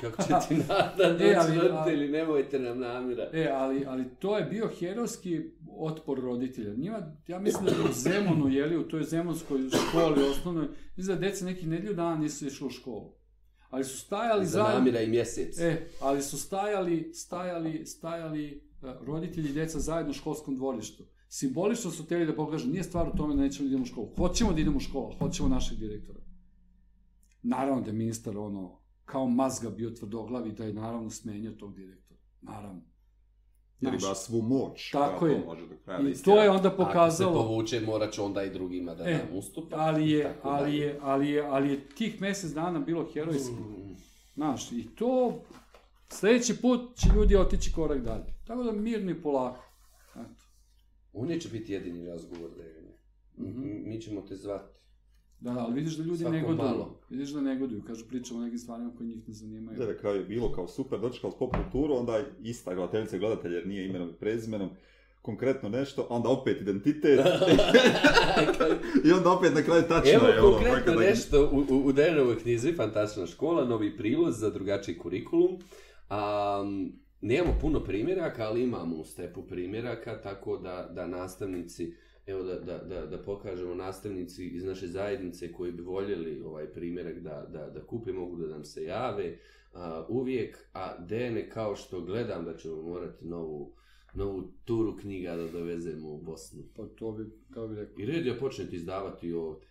Kako 0.00 0.22
će 0.22 0.28
ti 0.48 0.54
nada 0.68 1.12
doći 1.12 1.24
E, 1.24 1.34
ali- 1.38 1.58
roditelji, 1.58 2.08
nemojte 2.08 2.58
nam 2.58 2.78
namira. 2.78 3.30
E, 3.32 3.48
ali, 3.52 3.84
ali 3.86 4.04
to 4.18 4.38
je 4.38 4.44
bio 4.44 4.70
herojski 4.78 5.40
otpor 5.78 6.20
roditelja. 6.20 6.74
Njima, 6.74 7.12
ja 7.26 7.38
mislim 7.38 7.64
da 7.64 7.70
je 7.70 7.90
u 7.90 7.92
Zemunu, 7.92 8.48
jeli, 8.48 8.76
u 8.76 8.88
toj 8.88 9.02
zemunskoj 9.02 9.58
školi 9.88 10.28
osnovnoj, 10.30 10.68
mislim 10.96 11.16
da 11.16 11.26
deca 11.28 11.44
neki 11.44 11.66
nedlju 11.66 11.94
dana 11.94 12.16
nisu 12.16 12.46
išli 12.46 12.66
u 12.66 12.70
školu. 12.70 13.15
Ali 13.76 13.84
su 13.84 13.98
stajali 13.98 14.46
Za 14.46 14.62
namira 14.62 15.00
i 15.00 15.08
mjesec. 15.08 15.58
E, 15.58 15.86
ali 16.00 16.22
su 16.22 16.38
stajali, 16.38 17.10
stajali, 17.14 17.86
stajali 17.86 18.46
e, 18.82 18.86
roditelji 19.00 19.48
i 19.48 19.52
djeca 19.52 19.80
zajedno 19.80 20.10
u 20.10 20.14
školskom 20.14 20.56
dvorištu. 20.56 21.04
Simbolično 21.28 21.90
su 21.90 22.04
htjeli 22.04 22.26
da 22.26 22.34
pokažu, 22.34 22.68
nije 22.68 22.84
stvar 22.84 23.08
u 23.08 23.16
tome 23.16 23.34
da 23.34 23.42
nećemo 23.42 23.64
da 23.64 23.68
idemo 23.68 23.82
u 23.82 23.86
školu. 23.86 24.08
Hoćemo 24.16 24.52
da 24.52 24.60
idemo 24.60 24.76
u 24.76 24.80
školu, 24.80 25.12
hoćemo 25.18 25.48
našeg 25.48 25.78
direktora. 25.78 26.20
Naravno 27.42 27.82
da 27.82 27.90
je 27.90 27.96
ministar 27.96 28.38
ono, 28.38 28.80
kao 29.04 29.28
mazga 29.28 29.70
bio 29.70 29.90
tvrdoglav 29.90 30.46
i 30.46 30.52
da 30.52 30.64
je 30.64 30.72
naravno 30.72 31.10
smenio 31.10 31.52
tog 31.52 31.74
direktora. 31.74 32.20
Naravno. 32.40 32.82
Jer 33.80 33.94
ima 33.94 34.14
svu 34.14 34.42
moć. 34.42 34.90
Tako 34.90 35.18
koja 35.18 35.32
je. 35.32 35.40
to 35.40 35.46
može 35.46 35.66
do 35.66 35.74
kraja 35.84 36.02
da 36.02 36.08
I 36.10 36.14
to 36.14 36.42
je 36.42 36.50
onda 36.50 36.68
Ako 36.68 36.76
se 36.76 36.86
pokazalo... 36.86 37.32
povuče, 37.34 37.80
morat 37.80 38.12
će 38.12 38.22
onda 38.22 38.42
i 38.42 38.50
drugima 38.50 38.94
da 38.94 39.04
E, 39.04 39.12
nam 39.12 39.38
ustupa. 39.38 39.76
Ali 39.78 40.10
je, 40.10 40.34
ali 40.42 40.76
je, 40.76 40.98
ali 41.02 41.30
je, 41.30 41.42
ali 41.42 41.70
je 41.70 41.88
tih 41.88 42.20
mjesec 42.20 42.50
dana 42.50 42.78
bilo 42.80 43.06
herojski. 43.14 43.52
Mm. 43.52 43.96
Znaš, 44.34 44.72
i 44.72 44.88
to 44.94 45.42
sljedeći 46.08 46.56
put 46.56 46.96
će 46.96 47.08
ljudi 47.16 47.36
otići 47.36 47.72
korak 47.72 47.98
dalje. 47.98 48.34
Tako 48.46 48.62
da 48.62 48.72
mirno 48.72 49.10
i 49.10 49.22
polako. 49.22 49.64
Eto. 50.12 50.44
On 51.12 51.28
neće 51.28 51.48
biti 51.48 51.72
jedini 51.72 52.06
razgovor, 52.06 52.50
Devine. 52.50 52.92
M- 53.38 53.82
Mi 53.84 54.00
ćemo 54.00 54.20
te 54.20 54.36
zvati. 54.36 54.75
Da, 55.40 55.52
da, 55.52 55.60
ali 55.60 55.74
vidiš 55.74 55.96
da 55.96 56.04
ljudi 56.04 56.18
Svako 56.18 56.32
negoduju. 56.32 56.56
malo. 56.58 57.00
Vidiš 57.10 57.30
da 57.30 57.40
negoduju, 57.40 57.82
kažu 57.82 58.04
pričamo 58.08 58.40
o 58.40 58.44
nekim 58.44 58.58
stvarima 58.58 58.90
koje 58.98 59.06
njih 59.06 59.28
ne 59.28 59.34
zanimaju. 59.34 59.78
Da, 59.78 59.86
na 59.86 59.94
kraju 59.94 60.16
je 60.16 60.24
bilo 60.24 60.52
kao 60.52 60.68
super, 60.68 61.00
dočekali 61.00 61.32
s 61.32 61.38
pop 61.38 61.56
kulturu, 61.56 61.94
onda 61.94 62.20
ista 62.42 62.74
gledateljica 62.74 63.16
i 63.16 63.20
gledatelj 63.20 63.54
jer 63.54 63.66
nije 63.66 63.86
imenom 63.86 64.08
i 64.08 64.20
prezimenom, 64.20 64.70
konkretno 65.22 65.68
nešto, 65.68 66.06
onda 66.10 66.28
opet 66.28 66.60
identitet, 66.60 67.20
i 69.06 69.12
onda 69.12 69.30
opet 69.30 69.54
na 69.54 69.62
kraju 69.62 69.82
tačno 69.82 70.12
Evo 70.12 70.26
je 70.26 70.40
ono, 70.40 70.52
konkretno 70.52 70.76
nekada- 70.92 71.00
nešto 71.00 71.50
u, 71.52 71.74
u, 71.74 71.86
u 71.86 71.92
Dejanovoj 71.92 72.38
knjizi, 72.38 72.72
Fantastična 72.72 73.26
škola, 73.26 73.64
novi 73.64 73.96
prilaz 73.96 74.38
za 74.40 74.50
drugačiji 74.50 74.98
kurikulum. 74.98 75.50
Um, 75.50 76.92
nemamo 77.20 77.58
puno 77.60 77.84
primjeraka, 77.84 78.44
ali 78.44 78.62
imamo 78.62 78.96
u 78.96 79.04
stepu 79.04 79.42
primjeraka, 79.42 80.20
tako 80.20 80.56
da, 80.56 80.90
da 80.94 81.06
nastavnici, 81.06 81.94
evo 82.26 82.42
da, 82.42 82.58
da, 82.58 82.78
da, 82.78 83.06
da 83.06 83.22
pokažemo 83.22 83.74
nastavnici 83.74 84.48
iz 84.48 84.64
naše 84.64 84.86
zajednice 84.86 85.52
koji 85.52 85.72
bi 85.72 85.82
voljeli 85.82 86.42
ovaj 86.42 86.72
primjerak 86.72 87.18
da, 87.18 87.46
da, 87.52 87.70
da 87.70 87.86
kupe, 87.86 88.12
mogu 88.12 88.36
da 88.36 88.46
nam 88.46 88.64
se 88.64 88.84
jave 88.84 89.38
a, 89.76 90.06
uvijek, 90.08 90.68
a 90.72 90.98
Dejane 90.98 91.50
kao 91.50 91.76
što 91.76 92.00
gledam 92.00 92.44
da 92.44 92.56
ćemo 92.56 92.82
morati 92.82 93.26
novu, 93.26 93.74
novu 94.14 94.52
turu 94.64 94.96
knjiga 94.96 95.36
da 95.36 95.48
dovezemo 95.48 96.08
u 96.08 96.22
Bosnu. 96.22 96.62
Pa 96.76 96.86
to 96.86 97.12
bi, 97.12 97.24
kao 97.54 97.68
bi 97.68 97.74
rekao. 97.74 97.94
I 97.98 98.06
red 98.06 98.26
je 98.26 98.38
početi 98.38 98.76
izdavati 98.76 99.32
ovdje. 99.32 99.68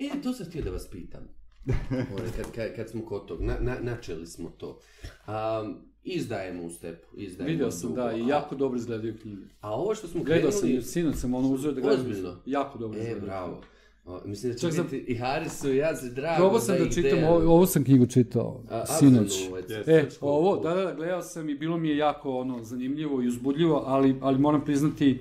E, 0.00 0.22
to 0.22 0.32
sam 0.32 0.46
htio 0.46 0.62
da 0.62 0.70
vas 0.70 0.90
pitam. 0.90 1.28
Ovaj, 2.12 2.30
kad, 2.36 2.52
kad, 2.54 2.76
kad 2.76 2.90
smo 2.90 3.06
kod 3.06 3.28
tog, 3.28 3.42
na, 3.42 3.58
na, 3.60 3.78
načeli 3.80 4.26
smo 4.26 4.50
to. 4.50 4.80
Um, 5.26 5.93
izdajemo 6.04 6.62
u 6.62 6.70
stepu, 6.70 7.06
izdajemo 7.16 7.50
Vidio 7.50 7.70
sam, 7.70 7.94
da, 7.94 8.12
i 8.12 8.28
jako 8.28 8.54
dobro 8.54 8.78
izgledaju 8.78 9.14
knjige. 9.22 9.42
A 9.60 9.74
ovo 9.74 9.94
što 9.94 10.08
smo 10.08 10.22
Gledao 10.22 10.50
sam, 10.50 10.60
krenuli... 10.60 10.78
i 10.78 10.82
sinoć 10.82 11.16
sam 11.16 11.34
ono 11.34 11.48
uzeo 11.48 11.72
da 11.72 11.80
gledam. 11.80 12.00
Ozbiljno? 12.00 12.36
Jako 12.46 12.78
dobro 12.78 12.98
E, 12.98 13.00
izgledaju. 13.00 13.26
bravo. 13.26 13.60
O, 14.06 14.20
mislim 14.24 14.52
da 14.52 14.58
će 14.58 14.62
Čak 14.62 14.74
sam- 14.74 14.84
biti 14.84 14.96
i 14.98 15.16
Harisu 15.16 15.72
i 15.72 15.76
ja 15.76 15.96
se 15.96 16.10
drago 16.10 16.36
Probao 16.36 16.60
sam 16.60 16.78
da 16.78 16.84
ih 16.84 16.92
čitam, 16.94 17.24
ovo, 17.24 17.36
ovo 17.46 17.66
sam 17.66 17.84
knjigu 17.84 18.06
čitao, 18.06 18.60
A, 18.70 18.86
sinoć. 18.88 19.48
Yes. 19.50 19.88
E, 19.88 20.08
ovo, 20.20 20.56
da, 20.56 20.74
da, 20.74 20.84
da, 20.84 20.94
gledao 20.94 21.22
sam 21.22 21.48
i 21.48 21.54
bilo 21.54 21.76
mi 21.76 21.88
je 21.88 21.96
jako 21.96 22.30
ono, 22.32 22.62
zanimljivo 22.62 23.22
i 23.22 23.28
uzbudljivo, 23.28 23.82
ali, 23.86 24.16
ali 24.20 24.38
moram 24.38 24.64
priznati, 24.64 25.20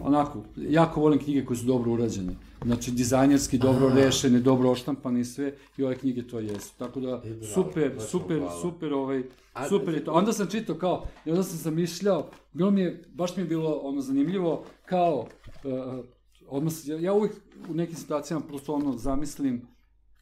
onako, 0.00 0.42
jako 0.58 1.00
volim 1.00 1.18
knjige 1.18 1.44
koje 1.44 1.56
su 1.56 1.66
dobro 1.66 1.92
urađene. 1.92 2.32
Znači, 2.64 2.90
dizajnerski, 2.90 3.58
dobro 3.58 3.86
Aha. 3.86 3.96
rešene, 3.96 4.40
dobro 4.40 4.70
oštampane 4.70 5.20
i 5.20 5.24
sve, 5.24 5.52
i 5.78 5.84
ove 5.84 5.96
knjige 5.96 6.22
to 6.22 6.38
jesu. 6.40 6.72
Tako 6.78 7.00
da, 7.00 7.22
E, 7.24 7.30
bravo, 7.30 7.44
super, 7.44 7.92
super, 8.00 8.38
hvala. 8.38 8.60
super, 8.62 8.92
ovaj, 8.92 9.22
A- 9.58 9.68
super 9.68 9.94
je 9.94 10.04
to. 10.04 10.12
Onda 10.12 10.32
sam 10.32 10.46
čitao 10.46 10.76
kao, 10.76 11.06
i 11.24 11.30
onda 11.30 11.42
sam 11.42 11.56
zamišljao, 11.58 12.30
bilo 12.52 12.70
mi 12.70 12.80
je, 12.80 13.04
baš 13.08 13.36
mi 13.36 13.42
je 13.42 13.46
bilo 13.46 13.70
ono 13.72 14.00
zanimljivo, 14.00 14.64
kao, 14.84 15.26
uh, 15.64 16.04
odmah, 16.48 16.72
se- 16.72 16.90
ja, 16.90 16.98
ja 16.98 17.12
uvijek 17.14 17.32
u 17.68 17.74
nekim 17.74 17.96
situacijama 17.96 18.44
prosto 18.46 18.74
ono 18.74 18.92
zamislim 18.92 19.66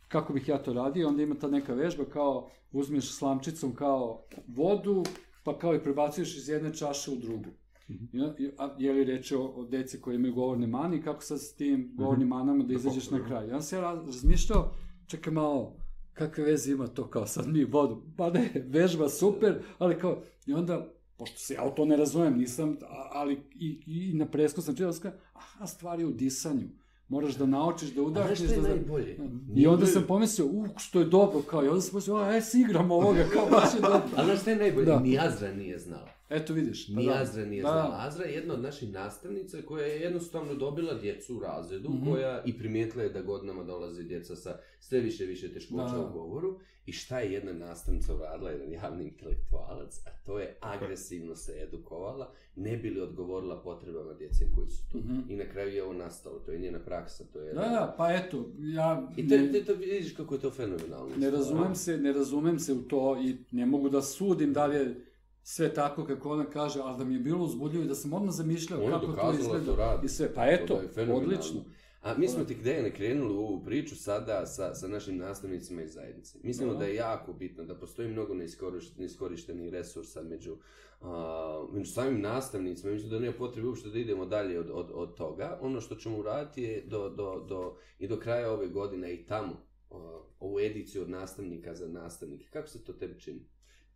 kako 0.09 0.33
bih 0.33 0.49
ja 0.49 0.59
to 0.59 0.73
radio, 0.73 1.09
onda 1.09 1.23
ima 1.23 1.35
ta 1.35 1.49
neka 1.49 1.75
vežba 1.75 2.05
kao 2.05 2.49
uzmeš 2.73 3.13
slamčicom 3.13 3.75
kao 3.75 4.25
vodu, 4.49 5.03
pa 5.45 5.59
kao 5.59 5.75
i 5.75 5.83
prebacuješ 5.83 6.37
iz 6.37 6.49
jedne 6.49 6.75
čaše 6.75 7.11
u 7.11 7.17
drugu. 7.17 7.51
I, 7.89 7.95
i- 8.39 8.51
a, 8.59 8.75
je 8.79 8.93
li 8.93 9.05
reč 9.05 9.33
o, 9.33 9.41
o 9.41 9.65
deci 9.65 10.01
koji 10.01 10.15
imaju 10.15 10.35
govorne 10.35 10.67
mane 10.67 10.97
i 10.97 11.03
kako 11.03 11.23
sad 11.23 11.41
s 11.41 11.55
tim 11.55 11.93
govornim 11.95 12.29
manama 12.29 12.65
da 12.65 12.73
izađeš 12.75 13.11
na 13.11 13.27
kraj. 13.27 13.45
Ja 13.45 13.53
sam 13.53 13.63
se 13.63 13.77
ja 13.77 13.83
raz- 13.85 14.07
razmišljao, 14.07 14.73
čekaj 15.07 15.33
malo, 15.33 15.77
kakve 16.17 16.45
veze 16.45 16.73
ima 16.73 16.87
to 16.87 17.11
kao 17.11 17.27
sad 17.27 17.49
mi 17.49 17.65
vodu? 17.65 18.03
Pa 18.17 18.31
ne, 18.31 18.53
vežba 18.67 19.09
super, 19.09 19.63
ali 19.79 19.99
kao, 19.99 20.23
i 20.47 20.53
onda, 20.53 20.93
pošto 21.17 21.39
se 21.39 21.55
ja 21.55 21.65
u 21.65 21.75
to 21.75 21.85
ne 21.85 21.97
razumem, 21.97 22.39
nisam, 22.39 22.77
a- 22.83 23.09
ali 23.13 23.41
i, 23.55 23.83
i 23.87 24.15
na 24.15 24.27
presku 24.27 24.63
sam 24.63 24.75
kao, 24.77 25.13
aha, 25.33 25.67
stvari 25.67 26.05
u 26.05 26.13
disanju. 26.13 26.69
Moraš 27.09 27.35
da 27.35 27.47
naučiš 27.47 27.89
da 27.89 28.03
udahneš. 28.03 28.39
što 28.39 28.53
je 28.53 28.57
da... 28.57 28.69
najbolje? 28.69 29.17
I 29.57 29.67
onda 29.67 29.87
sam 29.87 30.05
pomislio, 30.05 30.47
uh, 30.47 30.69
što 30.77 30.99
je 31.01 31.05
dobro, 31.07 31.41
kao, 31.41 31.65
i 31.65 31.69
onda 31.69 31.81
sam 31.81 31.91
pomislio, 31.91 32.17
a, 32.17 32.25
aj, 32.25 32.43
si 32.43 32.61
igram 32.61 32.91
ovoga, 32.91 33.25
kao, 33.33 33.47
baš 33.51 33.75
je 33.75 33.81
dobro. 33.81 34.03
A 34.17 34.25
znaš 34.25 34.41
što 34.41 34.51
je 34.51 34.57
najbolje? 34.57 34.87
Da. 34.87 35.01
Ni 35.01 35.19
Azra 35.19 35.53
nije 35.53 35.79
znala. 35.79 36.09
Eto 36.31 36.53
vidiš. 36.53 36.87
pa 36.87 36.93
Ni 36.93 37.07
da. 37.07 37.13
Azra 37.13 37.45
nije 37.45 37.63
Da, 37.63 37.69
znala. 37.69 37.91
da. 37.91 38.09
Azra 38.09 38.25
je 38.25 38.35
jedna 38.35 38.55
od 38.55 38.63
naših 38.63 38.93
nastavnica 38.93 39.59
koja 39.63 39.87
je 39.87 40.01
jednostavno 40.01 40.55
dobila 40.55 40.95
djecu 40.95 41.37
u 41.37 41.41
razredu, 41.41 41.91
Mhm. 41.91 42.11
koja 42.11 42.43
i 42.45 42.59
primijetila 42.59 43.03
je 43.03 43.09
da 43.09 43.23
godinama 43.23 43.63
dolaze 43.65 44.03
djeca 44.03 44.37
sa 44.37 44.59
sve 44.81 45.01
više 45.01 45.25
više 45.25 45.53
teškoća 45.53 45.93
Da. 45.93 46.01
u 46.01 46.13
govoru. 46.13 46.59
I 46.87 46.93
šta 46.93 47.21
je 47.21 47.33
jedna 47.33 47.53
nastavnica 47.53 48.15
uradila, 48.15 48.51
jedan 48.51 48.73
javni 48.73 49.05
intelektualac, 49.05 50.01
a 50.07 50.11
to 50.25 50.39
je 50.39 50.57
agresivno 50.61 51.35
se 51.37 51.53
edukovala, 51.63 52.31
ne 52.57 52.77
bi 52.77 52.91
li 52.91 53.01
odgovorila 53.01 53.63
potrebama 53.63 54.13
djece 54.15 54.45
koji 54.55 54.69
su 54.71 54.91
tu. 54.93 54.99
Mhm. 54.99 55.21
I 55.29 55.37
na 55.37 55.45
kraju 55.53 55.75
je 55.75 55.85
ovo 55.85 55.93
nastalo, 55.93 56.39
to 56.39 56.53
je 56.53 56.59
njena 56.59 56.79
praksa, 56.79 57.25
to 57.33 57.41
je... 57.41 57.55
Da, 57.55 57.61
da, 57.61 57.95
pa 57.99 58.13
eto, 58.15 58.47
ja 58.59 59.09
I 59.17 59.29
te, 59.29 59.39
ne, 59.39 59.53
te, 59.53 59.65
te 59.65 59.75
vidiš 59.75 60.15
kako 60.17 60.35
je 60.35 60.41
to 60.41 60.51
fenomenalno. 60.51 61.17
ne 61.17 61.31
razumem 61.31 61.75
se, 61.75 61.99
ne 61.99 62.13
razumem 62.13 62.59
se 62.59 62.73
u 62.73 62.83
to 62.83 63.19
i 63.21 63.37
ne 63.51 63.67
mogu 63.67 63.89
da 63.89 64.03
sudim 64.03 64.53
da 64.53 64.67
li 64.67 64.77
je 64.77 64.95
sve 65.43 65.75
tako 65.75 66.05
kako 66.05 66.31
ona 66.31 66.45
kaže, 66.45 66.81
ali 66.83 66.99
da 66.99 67.05
mi 67.05 67.15
je 67.15 67.21
bilo 67.21 67.45
uzbudljivo 67.45 67.85
i 67.85 67.89
da 67.89 67.95
sam 67.95 68.13
odmah 68.13 68.35
zamišljao 68.35 68.81
kako 68.91 69.07
to 69.07 69.33
da 69.33 69.39
izgleda 69.41 69.65
to 69.65 69.77
radi. 69.77 70.07
i 70.07 70.09
sve. 70.09 70.35
Pa 70.35 70.45
To 70.45 70.51
eto, 70.53 70.75
da 70.77 70.83
je 70.83 70.89
fenomenalno. 70.89 71.23
odlično. 71.23 71.61
A 72.07 72.15
mi 72.19 72.29
smo 72.29 72.45
tek 72.45 72.63
Dejane 72.63 72.95
krenuli 72.95 73.35
u 73.35 73.39
ovu 73.39 73.65
priču 73.65 73.97
sada 73.97 74.47
sa, 74.47 74.75
sa 74.75 74.89
našim 74.89 75.17
nastavnicima 75.17 75.83
iz 75.83 75.93
zajednice. 75.93 76.39
Mislimo 76.43 76.73
Da. 76.73 76.79
da 76.79 76.85
je 76.85 76.95
jako 76.95 77.33
bitno 77.33 77.65
da 77.65 77.75
postoji 77.75 78.09
mnogo 78.09 78.35
neiskoriš- 78.35 78.99
neiskorištenih 78.99 79.73
resursa 79.73 80.23
među, 80.23 80.57
a, 81.01 81.67
među 81.73 81.91
samim 81.91 82.21
nastavnicima. 82.21 82.93
Mislim 82.93 83.11
da 83.11 83.19
nema 83.19 83.33
potrebe 83.39 83.69
uopšte 83.69 83.89
da 83.89 83.99
idemo 83.99 84.27
dalje 84.27 84.61
od, 84.61 84.71
od, 84.73 84.91
od 84.95 85.17
toga. 85.17 85.59
Ono 85.63 85.81
što 85.81 85.95
ćemo 85.95 86.19
uraditi 86.19 86.63
je 86.63 86.85
do, 86.87 87.09
do, 87.09 87.47
do, 87.49 87.77
i 87.99 88.09
do 88.09 88.17
kraja 88.19 88.53
ove 88.53 88.69
godine 88.69 89.15
i 89.15 89.27
tamo 89.27 89.67
a, 89.91 90.21
ovu 90.39 90.61
ediciju 90.61 91.03
od 91.03 91.11
nastavnika 91.11 91.75
za 91.75 91.89
nastavnike. 91.89 92.47
Kako 92.53 92.69
se 92.69 92.85
to 92.85 92.93
tebi 92.93 93.21
čini? 93.21 93.41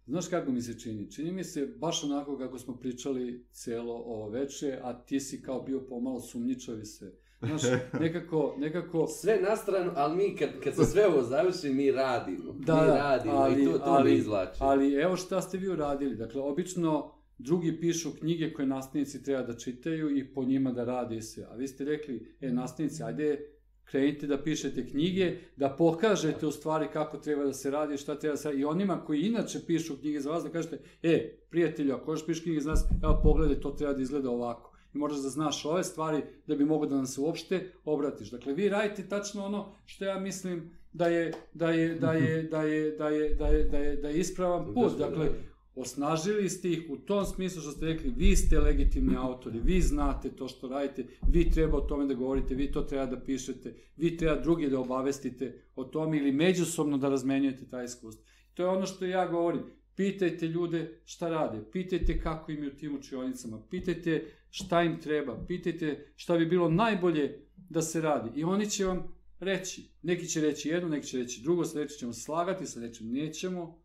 Znaš 0.07 0.29
kako 0.29 0.53
mi 0.53 0.63
se 0.63 0.79
čini? 0.79 1.11
Čini 1.11 1.33
mi 1.33 1.45
se 1.45 1.67
baš 1.67 2.05
onako 2.05 2.39
kako 2.39 2.59
smo 2.59 2.77
pričali 2.77 3.47
cijelo 3.53 3.95
ovo 3.95 4.29
veče, 4.29 4.79
a 4.83 5.05
ti 5.05 5.21
si 5.21 5.43
kao 5.43 5.63
bio 5.63 5.81
pomalo 5.89 6.21
sumnjičav 6.21 6.81
i 6.81 6.85
sve. 6.85 7.13
Znaš, 7.41 7.63
nekako, 8.01 8.55
nekako... 8.59 9.07
Sve 9.07 9.39
na 9.49 9.57
stranu, 9.57 9.91
ali 9.95 10.17
mi 10.17 10.37
kad, 10.37 10.49
kad 10.65 10.75
se 10.75 10.85
sve 10.85 11.07
ovo 11.07 11.23
završi, 11.23 11.71
mi 11.71 11.91
radimo. 11.91 12.53
Da, 12.53 12.75
mi 12.75 12.87
da, 12.87 12.95
radimo 12.95 13.35
ali- 13.35 13.63
i 13.63 13.67
to, 13.67 13.79
to 13.79 13.85
ali- 13.87 14.11
me 14.11 14.17
izvlači. 14.17 14.59
Ali 14.59 14.95
evo 14.95 15.17
šta 15.17 15.41
ste 15.41 15.59
vi 15.59 15.69
uradili. 15.69 16.17
Dakle, 16.17 16.41
obično 16.41 17.13
drugi 17.39 17.81
pišu 17.81 18.11
knjige 18.21 18.53
koje 18.53 18.67
nastavnici 18.67 19.23
treba 19.23 19.43
da 19.43 19.57
čitaju 19.59 20.17
i 20.19 20.35
po 20.35 20.45
njima 20.45 20.73
da 20.73 20.85
rade 20.85 21.17
i 21.17 21.23
sve. 21.23 21.45
A 21.51 21.55
vi 21.55 21.69
ste 21.69 21.85
rekli, 21.85 22.37
e, 22.41 22.53
nastavnici, 22.53 23.03
ajde, 23.03 23.41
krenite 23.85 24.27
da 24.27 24.43
pišete 24.43 24.87
knjige, 24.87 25.37
da 25.57 25.69
pokažete 25.79 26.47
u 26.47 26.51
stvari 26.51 26.87
kako 26.93 27.19
treba 27.19 27.45
da 27.45 27.53
se 27.53 27.71
radi, 27.71 27.97
šta 27.97 28.19
treba 28.19 28.33
da 28.33 28.37
se 28.37 28.49
radi. 28.49 28.61
I 28.61 28.65
onima 28.65 29.05
koji 29.05 29.21
inače 29.21 29.59
pišu 29.67 29.97
knjige 30.01 30.21
za 30.21 30.31
vas, 30.31 30.43
da 30.45 30.51
kažete, 30.51 30.79
e, 31.03 31.39
prijatelju, 31.51 31.95
ako 31.95 32.13
još 32.13 32.27
pišeš 32.27 32.43
knjige 32.43 32.61
za 32.61 32.71
nas, 32.71 32.85
evo 33.03 33.21
pogledaj, 33.23 33.61
to 33.61 33.71
treba 33.71 33.93
da 33.93 34.03
izgleda 34.03 34.31
ovako. 34.31 34.70
I 34.95 34.99
moraš 34.99 35.17
da 35.17 35.29
znaš 35.29 35.65
ove 35.65 35.85
stvari 35.85 36.23
da 36.47 36.57
bi 36.57 36.65
mogo 36.65 36.87
da 36.87 36.97
nam 36.97 37.07
se 37.07 37.21
uopšte 37.21 37.73
obratiš. 37.85 38.31
Dakle, 38.31 38.53
vi 38.55 38.69
radite 38.69 39.09
tačno 39.09 39.45
ono 39.45 39.73
što 39.87 40.05
ja 40.05 40.21
mislim 40.21 40.71
da 40.93 41.07
je, 41.07 41.33
da 41.55 41.71
je, 41.71 41.95
da 41.95 42.13
je, 42.13 42.43
da 42.43 42.63
je, 42.63 42.91
da 42.91 43.09
je, 43.09 43.35
da 43.35 43.47
je, 43.47 43.65
da 43.65 43.79
je, 43.79 43.97
da 43.97 44.09
je 44.09 44.19
ispravan 44.19 44.65
put. 44.65 44.75
Dosta 44.75 44.99
Dakle, 44.99 45.25
dobro. 45.25 45.41
osnažili 45.75 46.49
ste 46.49 46.71
ih 46.71 46.87
u 46.91 46.97
tom 46.97 47.25
smislu 47.25 47.63
što 47.63 47.71
ste 47.71 47.87
rekli, 47.87 48.13
vi 48.17 48.37
ste 48.37 48.61
legitimni 48.61 49.17
autori, 49.17 49.61
vi 49.61 49.81
znate 49.81 50.31
to 50.31 50.49
što 50.49 50.69
radite, 50.69 51.07
vi 51.29 51.51
treba 51.51 51.79
o 51.79 51.81
tome 51.81 52.07
da 52.07 52.15
govorite, 52.15 52.55
vi 52.55 52.73
to 52.73 52.83
treba 52.83 53.07
da 53.07 53.21
pišete, 53.21 53.75
vi 53.97 54.17
treba 54.17 54.41
drugi 54.41 54.69
da 54.69 54.81
obavestite 54.81 55.63
o 55.77 55.85
tome 55.85 56.19
ili 56.19 56.33
međusobno 56.33 56.99
da 56.99 57.09
razmenjujete 57.09 57.69
taj 57.69 57.85
iskustvo. 57.85 58.25
To 58.55 58.63
je 58.63 58.69
ono 58.69 58.87
što 58.87 59.07
ja 59.07 59.29
govorim. 59.29 59.63
Pitajte 59.97 60.47
ljude 60.47 61.01
šta 61.05 61.29
rade, 61.29 61.65
pitajte 61.73 62.21
kako 62.21 62.53
im 62.53 62.63
je 62.63 62.69
u 62.69 62.77
tim 62.77 62.97
učionicama, 62.97 63.63
pitajte 63.71 64.25
šta 64.51 64.83
im 64.83 65.01
treba, 65.01 65.45
pitajte 65.49 66.13
šta 66.17 66.37
bi 66.37 66.47
bilo 66.47 66.69
najbolje 66.69 67.47
da 67.69 67.83
se 67.83 68.01
radi. 68.01 68.41
I 68.41 68.45
oni 68.45 68.71
će 68.71 68.85
vam 68.85 69.21
reći. 69.41 69.91
Neki 70.03 70.27
će 70.27 70.41
reći 70.41 70.69
jedno, 70.69 70.89
neki 70.89 71.07
će 71.07 71.19
reći 71.19 71.43
drugo, 71.43 71.65
sledeće 71.65 71.95
ćemo 71.95 72.13
se 72.13 72.21
slagati, 72.21 72.67
sledeće 72.67 73.05
nećemo, 73.05 73.83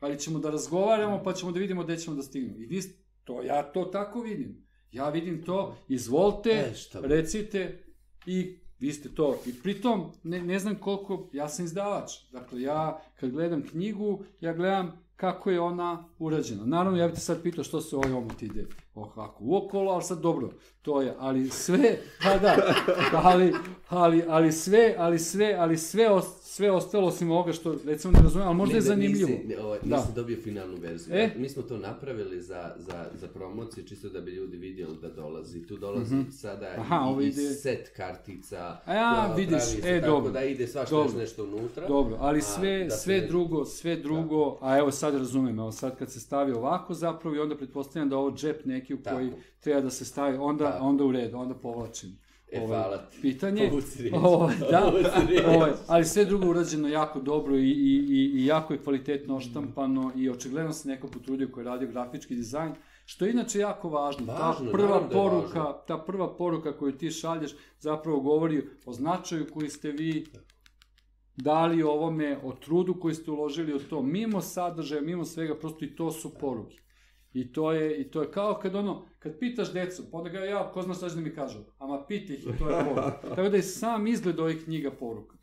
ali 0.00 0.18
ćemo 0.18 0.38
da 0.38 0.50
razgovaramo 0.50 1.22
pa 1.24 1.32
ćemo 1.32 1.52
da 1.52 1.60
vidimo 1.60 1.84
gde 1.84 1.96
ćemo 1.96 2.16
da 2.16 2.22
stignemo. 2.22 2.58
I 2.58 2.66
vi, 2.66 2.80
to, 3.24 3.42
ja 3.42 3.62
to 3.62 3.84
tako 3.84 4.20
vidim. 4.20 4.66
Ja 4.92 5.08
vidim 5.08 5.42
to, 5.42 5.76
izvolite, 5.88 6.50
E, 6.50 7.08
recite 7.08 7.84
i 8.26 8.58
vi 8.78 8.92
ste 8.92 9.08
to. 9.08 9.38
I 9.46 9.54
pritom, 9.62 10.12
ne, 10.22 10.42
ne 10.42 10.58
znam 10.58 10.74
koliko, 10.74 11.28
ja 11.32 11.48
sam 11.48 11.64
izdavač. 11.64 12.10
Dakle, 12.32 12.62
ja 12.62 13.02
kad 13.20 13.30
gledam 13.30 13.62
knjigu, 13.62 14.24
ja 14.40 14.52
gledam 14.52 15.04
kako 15.16 15.50
je 15.50 15.60
ona 15.60 16.08
urađena. 16.18 16.64
Naravno, 16.64 16.98
ja 16.98 17.06
bih 17.06 17.14
te 17.14 17.20
sad 17.20 17.42
pitao 17.42 17.64
što 17.64 17.80
se 17.80 17.96
ovaj 17.96 18.12
omot 18.12 18.42
ide 18.42 18.66
ovako 19.02 19.44
uokolo, 19.44 19.92
ali 19.92 20.02
sad 20.02 20.18
dobro, 20.18 20.50
to 20.82 21.00
je, 21.02 21.14
ali 21.18 21.48
sve, 21.50 21.98
pa 22.22 22.38
da, 22.38 22.56
ali, 23.12 23.54
ali, 23.88 24.24
ali 24.28 24.52
sve, 24.52 24.94
ali 24.98 25.18
sve, 25.18 25.56
ali 25.58 25.78
sve, 25.78 26.10
os- 26.10 26.39
sve 26.39 26.39
ostalo 26.70 27.06
osim 27.06 27.30
ovoga 27.30 27.52
što, 27.52 27.76
recimo, 27.84 28.12
ne 28.12 28.20
razumijem, 28.20 28.48
ali 28.48 28.56
možda 28.56 28.74
je 28.74 28.80
Ne, 28.80 28.86
ne, 28.86 28.86
zanimljivo. 28.86 29.30
Nisi, 29.30 29.44
ne, 29.46 29.58
ovaj, 29.58 29.78
Da. 29.82 29.96
nisi 29.96 30.08
dobio 30.14 30.38
finalnu 30.38 30.76
verziju. 30.76 31.14
E? 31.14 31.30
Mi 31.36 31.48
smo 31.48 31.62
to 31.62 31.78
napravili 31.78 32.40
za, 32.40 32.74
za, 32.78 33.06
za 33.14 33.28
promociju, 33.28 33.84
čisto 33.84 34.08
da 34.08 34.20
bi 34.20 34.30
ljudi 34.30 34.56
vidjeli 34.56 34.96
da 34.96 35.08
dolazi. 35.10 35.62
Tu 35.62 35.76
dolazi 35.76 36.16
sada 36.32 36.70
Mhm. 36.72 36.80
Aha, 36.82 37.14
i, 37.14 37.26
ide- 37.26 37.50
set 37.52 37.90
kartica. 37.96 38.76
A 38.84 38.94
ja, 38.94 39.26
da, 39.28 39.34
vidiš, 39.34 39.50
pravi 39.50 39.82
se 39.82 39.88
e, 39.88 40.00
tako 40.00 40.12
dobro. 40.12 40.32
da 40.32 40.42
ide 40.42 40.66
svašta 40.66 40.94
Dobro. 40.94 41.18
nešto 41.18 41.44
unutra. 41.44 41.88
Dobro, 41.88 42.16
ali 42.20 42.38
A, 42.38 42.42
sve, 42.42 42.84
da 42.84 42.90
sve 42.90 43.14
ne- 43.16 43.26
drugo, 43.26 43.64
sve 43.64 43.96
drugo, 43.96 44.58
a 44.60 44.78
evo 44.78 44.90
sad 44.90 45.14
razumem, 45.14 45.58
evo 45.58 45.72
sad 45.72 45.98
kad 45.98 46.10
se 46.10 46.20
stavi 46.20 46.52
ovako 46.52 46.94
zapravo 46.94 47.36
i 47.36 47.40
onda 47.40 47.56
pretpostavljam 47.56 48.08
da 48.08 48.16
ovo 48.16 48.32
džep 48.32 48.64
neki 48.64 48.94
u 48.94 48.98
Tako. 48.98 49.16
koji 49.16 49.30
treba 49.60 49.80
da 49.80 49.90
se 49.90 50.04
stavi, 50.04 50.36
onda, 50.36 50.64
Tako. 50.64 50.84
onda 50.84 51.04
u 51.04 51.12
redu, 51.12 51.36
onda 51.36 51.54
povlačim. 51.54 52.18
E, 52.52 52.60
ovaj, 52.60 52.78
hvala 52.78 52.96
ti. 52.98 53.18
Pitanje, 53.22 53.70
riječ. 53.98 54.14
ovaj, 54.14 54.54
da, 54.70 54.92
riječ. 55.28 55.44
ovaj, 55.46 55.70
ali 55.86 56.04
sve 56.04 56.24
drugo 56.24 56.48
urađeno 56.48 56.88
jako 56.88 57.20
dobro 57.20 57.56
i, 57.56 57.70
i, 57.70 58.06
i, 58.08 58.32
i 58.34 58.46
jako 58.46 58.72
je 58.72 58.82
kvalitetno 58.82 59.36
oštampano 59.36 60.12
i 60.16 60.30
očigledno 60.30 60.72
se 60.72 60.88
neko 60.88 61.08
potrudio 61.08 61.48
koji 61.52 61.62
je 61.62 61.68
radio 61.68 61.88
grafički 61.88 62.34
dizajn, 62.34 62.72
što 63.04 63.24
je 63.24 63.32
inače 63.32 63.58
jako 63.58 63.88
važno. 63.88 64.26
Važno, 64.26 64.66
ta 64.66 64.72
prva 64.72 65.00
da 65.00 65.08
poruka, 65.08 65.62
važno. 65.62 65.82
ta 65.86 65.98
prva 65.98 66.36
poruka 66.36 66.78
koju 66.78 66.92
ti 66.92 67.10
šalješ 67.10 67.50
zapravo 67.78 68.20
govori 68.20 68.68
o 68.86 68.92
značaju 68.92 69.46
koji 69.52 69.68
ste 69.68 69.90
vi 69.90 70.26
dali 71.36 71.82
ovome, 71.82 72.38
o 72.44 72.52
trudu 72.52 72.94
koji 73.00 73.14
ste 73.14 73.30
uložili 73.30 73.74
u 73.74 73.78
to, 73.78 74.02
mimo 74.02 74.40
sadržaja, 74.40 75.02
mimo 75.02 75.24
svega, 75.24 75.58
prosto 75.58 75.84
i 75.84 75.96
to 75.96 76.10
su 76.10 76.34
poruke. 76.34 76.76
I 77.32 77.52
to 77.52 77.72
je, 77.72 78.00
i 78.00 78.10
to 78.10 78.22
je 78.22 78.30
kao 78.30 78.58
kad 78.62 78.74
ono, 78.74 79.06
kad 79.18 79.38
pitaš 79.38 79.72
decu, 79.72 80.02
pa 80.10 80.18
onda 80.18 80.30
ga 80.30 80.38
ja, 80.38 80.72
ko 80.72 80.82
zna 80.82 80.94
šta 80.94 81.08
da 81.08 81.20
mi 81.20 81.34
kažu, 81.34 81.58
ama 81.78 82.04
piti 82.06 82.34
ih 82.34 82.46
i 82.46 82.58
to 82.58 82.68
je 82.68 82.84
poruka. 82.84 83.20
Tako 83.36 83.48
da 83.48 83.56
je 83.56 83.62
sam 83.62 84.06
izgled 84.06 84.40
ovih 84.40 84.64
knjiga 84.64 84.90
poruka. 84.90 85.36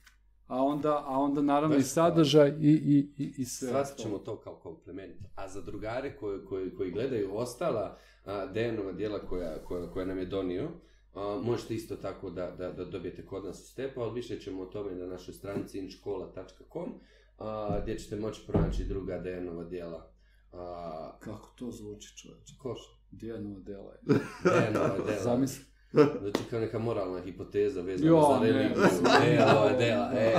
A 0.47 0.64
onda, 0.64 1.03
a 1.07 1.19
onda 1.19 1.41
naravno 1.41 1.76
i 1.76 1.80
Baš 1.80 1.85
sadržaj 1.85 2.49
i, 2.49 2.72
i, 2.72 3.23
i, 3.23 3.34
i 3.38 3.45
sve. 3.45 3.80
Ostalo. 3.80 3.97
ćemo 3.97 4.18
to 4.18 4.39
kao 4.39 4.55
komplement. 4.55 5.15
A 5.35 5.47
za 5.47 5.61
drugare 5.61 6.15
koji, 6.15 6.45
koji, 6.45 6.76
koji 6.76 6.91
gledaju 6.91 7.38
ostala 7.38 7.97
a, 8.26 8.45
Dejanova 8.45 8.91
dijela 8.91 9.19
koja, 9.19 9.64
koja, 9.64 9.91
koja 9.91 10.05
nam 10.05 10.18
je 10.18 10.26
donio, 10.26 10.69
a, 11.14 11.41
možete 11.43 11.76
isto 11.76 11.95
tako 11.95 12.30
da, 12.30 12.51
da, 12.51 12.72
da 12.72 12.85
dobijete 12.85 13.26
kod 13.26 13.45
nas 13.45 13.61
u 13.61 13.68
stepu, 13.68 14.01
ali 14.01 14.14
više 14.14 14.39
ćemo 14.39 14.61
o 14.61 14.65
tome 14.65 14.95
na 14.95 15.05
našoj 15.05 15.34
stranici 15.34 15.80
inškola.com 15.80 16.93
a, 17.38 17.80
gdje 17.81 17.97
ćete 17.97 18.15
moći 18.15 18.41
pronaći 18.47 18.84
druga 18.84 19.18
Dejanova 19.18 19.64
dijela. 19.64 20.16
A, 20.53 21.11
Kako 21.19 21.49
to 21.56 21.72
zvuči 21.72 22.18
čovječe? 22.18 22.53
ko? 22.57 22.76
Dijanova 23.11 23.60
dela 23.60 23.91
je. 23.91 23.99
Dejanova 24.44 24.95
dijela. 24.98 25.24
Zamisli. 25.24 25.65
Znači 25.91 26.40
kao 26.49 26.60
neka 26.60 26.80
moralna 26.80 27.22
hipoteza 27.22 27.82
vezana 27.82 28.10
Jo, 28.10 28.22
za 28.34 28.40
ne. 28.40 28.52
religiju. 28.52 28.84
Dejanova 29.22 29.74
dijela. 29.74 30.11
E, 30.14 30.34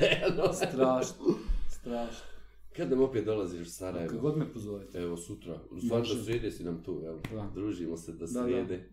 Dejanova. 0.00 0.52
Strašno, 0.52 1.24
strašno. 1.70 2.24
Kad 2.76 2.90
nam 2.90 3.00
opet 3.00 3.24
dolaziš 3.24 3.66
u 3.68 3.70
Sarajevo? 3.70 4.08
Kako 4.08 4.20
god 4.20 4.36
me 4.38 4.52
pozovete. 4.52 4.98
Evo 4.98 5.16
sutra, 5.16 5.54
u 5.70 5.74
Može. 5.74 6.14
do 6.14 6.22
srijede 6.22 6.50
si 6.50 6.64
nam 6.64 6.82
tu, 6.82 7.02
evo. 7.06 7.18
Da. 7.32 7.50
Družimo 7.54 7.96
se 7.96 8.12
do 8.12 8.18
da. 8.18 8.26
srijede. 8.26 8.88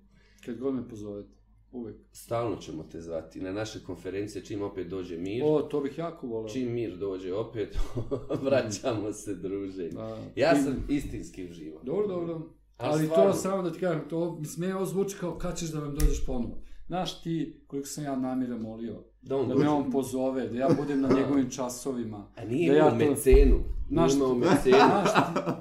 Kad 0.46 0.58
god 0.58 0.74
me 0.76 0.90
pozovete. 0.90 1.30
Uvijek. 1.74 1.98
Stalno 2.12 2.56
ćemo 2.56 2.84
te 2.84 3.02
zvati. 3.02 3.42
Na 3.42 3.52
naše 3.52 3.80
konferencije, 3.80 4.46
čim 4.46 4.62
opet 4.62 4.88
dođe 4.88 5.18
mir, 5.18 5.44
O, 5.46 5.62
to 5.62 5.82
bih 5.82 5.98
jako 5.98 6.28
voleo. 6.28 6.50
čim 6.50 6.72
mir 6.72 6.98
dođe 6.98 7.34
opet, 7.34 7.78
vraćamo 8.44 9.14
se 9.14 9.36
druže. 9.36 9.90
Da. 9.90 10.18
Ja 10.36 10.56
sam 10.56 10.86
istinski 10.90 11.46
uživao. 11.46 11.84
Dobro, 11.84 12.08
dobro. 12.08 12.34
Ali 12.78 12.94
Ali 12.94 13.06
stvarno. 13.06 13.32
to 13.32 13.38
samo 13.38 13.64
da 13.64 13.72
ti 13.72 13.80
kažem, 13.80 14.02
to, 14.10 14.42
meni 14.58 14.74
ovo 14.74 14.86
zvuči 14.86 15.16
kao 15.20 15.38
kad 15.38 15.58
ćeš 15.58 15.70
da 15.70 15.80
nam 15.80 15.96
dođeš 15.96 16.26
ponovo. 16.26 16.62
Znaš 16.88 17.22
ti, 17.22 17.64
koliko 17.68 17.88
sam 17.88 18.04
ja 18.04 18.16
namira 18.16 18.58
molio, 18.58 19.04
Da 19.22 19.36
on 19.36 19.48
da 19.48 19.56
me 19.56 19.70
on 19.70 19.92
pozove, 19.92 20.48
da 20.48 20.58
ja 20.58 20.70
budem 20.78 21.02
na 21.02 21.10
njegovim 21.10 21.50
časovima. 21.50 22.32
A 22.36 22.46
nije 22.46 22.72
da 22.72 22.78
ja 22.78 22.90
to- 22.90 22.96
mecenu. 22.96 23.60
Znaš, 23.96 24.12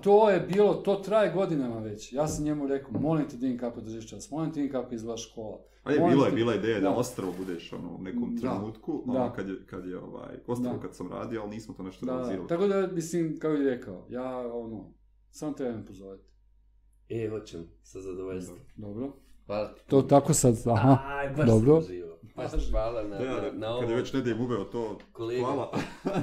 to 0.03 0.31
je 0.31 0.41
bilo, 0.43 0.75
to 0.75 0.95
traje 0.95 1.33
godinama 1.33 1.79
već. 1.79 2.13
Ja 2.13 2.29
sam 2.29 2.45
njemu 2.45 2.67
rekao, 2.67 2.91
molim 2.93 3.29
te 3.29 3.37
vidim 3.37 3.59
kako 3.59 3.81
držiš 3.81 4.09
čas, 4.09 4.31
molim 4.31 4.53
te 4.53 4.61
vidim 4.61 4.73
kako 4.73 4.95
izgleda 4.95 5.17
škola. 5.17 5.59
A 5.85 5.93
je, 5.93 5.99
bila 6.01 6.27
je, 6.27 6.33
bila 6.33 6.55
ideja 6.55 6.75
da 6.75 6.89
Da. 6.89 6.95
ostrvo 6.95 7.33
budeš 7.39 7.73
ono, 7.73 7.89
u 7.91 8.03
nekom 8.03 8.35
Da. 8.35 8.41
trenutku, 8.41 9.03
Da. 9.07 9.13
ono, 9.13 9.33
kad 9.33 9.49
je, 9.49 9.67
kad 9.67 9.87
je 9.87 9.99
ovaj, 9.99 10.35
ostrvo 10.47 10.73
Da. 10.75 10.81
kad 10.81 10.95
sam 10.95 11.09
radio, 11.09 11.43
ali 11.43 11.51
nismo 11.51 11.75
to 11.75 11.83
nešto 11.83 12.07
Da, 12.07 12.13
da, 12.13 12.19
realizirali. 12.19 12.49
tako 12.49 12.67
da, 12.67 12.87
mislim, 12.87 13.39
kako 13.39 13.55
bih 13.55 13.63
rekao, 13.65 14.07
ja, 14.09 14.53
ono, 14.55 14.93
samo 15.31 15.53
treba 15.53 15.77
me 15.77 15.87
pozovete. 15.87 16.25
E, 17.09 17.29
hoćem, 17.31 17.61
sa 17.83 18.01
zadovoljstvom. 18.01 18.59
Dobro. 18.77 19.13
Hvala 19.47 19.69
ti. 19.69 19.81
To 19.87 20.03
tako 20.03 20.35
sad, 20.35 20.55
aha, 20.67 20.99
Aj, 21.09 21.31
baš 21.31 21.47
dobro. 21.47 21.81
sam. 21.81 21.95
Baš 22.37 22.71
hvala 22.71 23.03
na, 23.03 23.19
Da, 23.19 23.25
na, 23.25 23.53
na 23.53 23.67
kad 23.67 23.73
ovo. 23.75 23.83
je 23.83 23.97
već 23.97 24.13
Nedim 24.13 24.41
uveo 24.41 24.65
to, 24.65 24.99
Kolega. 25.13 25.45
hvala. 25.45 25.71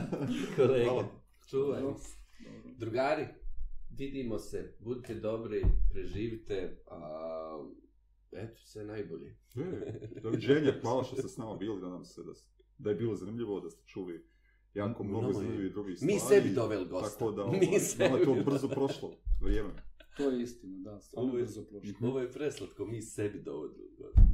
Kolega, 0.56 0.86
Hvala. 0.86 1.04
Čuvaj 1.50 1.82
Dobro. 1.82 1.98
se. 1.98 2.18
Drugari, 2.78 3.28
vidimo 3.90 4.40
se, 4.40 4.76
budite 4.80 5.16
dobri, 5.16 5.62
preživite, 5.92 6.84
a, 6.88 7.68
eto, 8.32 8.60
sve 8.60 8.86
najbolje. 8.86 9.36
E, 9.56 10.20
Doviđenja, 10.22 10.74
hvala 10.82 11.04
što 11.04 11.16
ste 11.16 11.28
s 11.28 11.38
nama 11.38 11.56
bili, 11.56 11.82
da 11.82 11.90
nam 11.90 12.06
se, 12.06 12.24
da, 12.24 12.32
da 12.78 12.90
je 12.90 12.96
bilo 12.96 13.16
zanimljivo, 13.16 13.60
da 13.60 13.70
ste 13.70 13.86
čuli 13.86 14.26
jako 14.74 15.04
mnogo 15.04 15.28
je. 15.28 15.34
zanimljivih 15.34 15.72
drugih 15.72 15.98
stvari. 15.98 16.14
Mi 16.14 16.20
sebi 16.20 16.50
doveli 16.50 16.86
gosta. 16.88 17.10
Tako 17.10 17.32
da, 17.32 17.46
Mi 17.46 17.58
ovaj, 17.58 17.60
nama 17.60 17.80
sebi 17.80 18.04
je 18.14 18.26
to 18.26 18.36
brzo 18.46 18.68
prošlo, 18.70 19.12
vrijeme. 19.42 19.70
To 20.18 20.30
je 20.30 20.42
istina, 20.42 20.92
da, 20.92 21.00
stvarno 21.00 21.30
Ovo 21.30 21.38
je- 21.38 21.44
brzo 21.44 21.64
prošlo. 21.64 21.98
Ovo 22.02 22.20
je 22.20 22.32
preslatko, 22.32 22.86
mi 22.86 23.02
sebi 23.02 23.42
dovodili. 23.42 23.90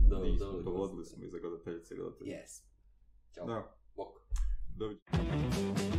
Do, 0.09 0.17
Nismo, 0.19 0.45
dovodili 0.53 0.97
gosta. 0.97 1.15
smo 1.15 1.25
i 1.25 1.29
za 1.29 1.39
gledateljice 1.39 1.93
i 1.93 1.97
gledatelje. 1.97 2.31
Yes. 2.31 2.63
Ćao. 3.35 3.47
Da, 3.47 3.77
Bok. 3.95 4.07
doviđenja. 4.69 5.94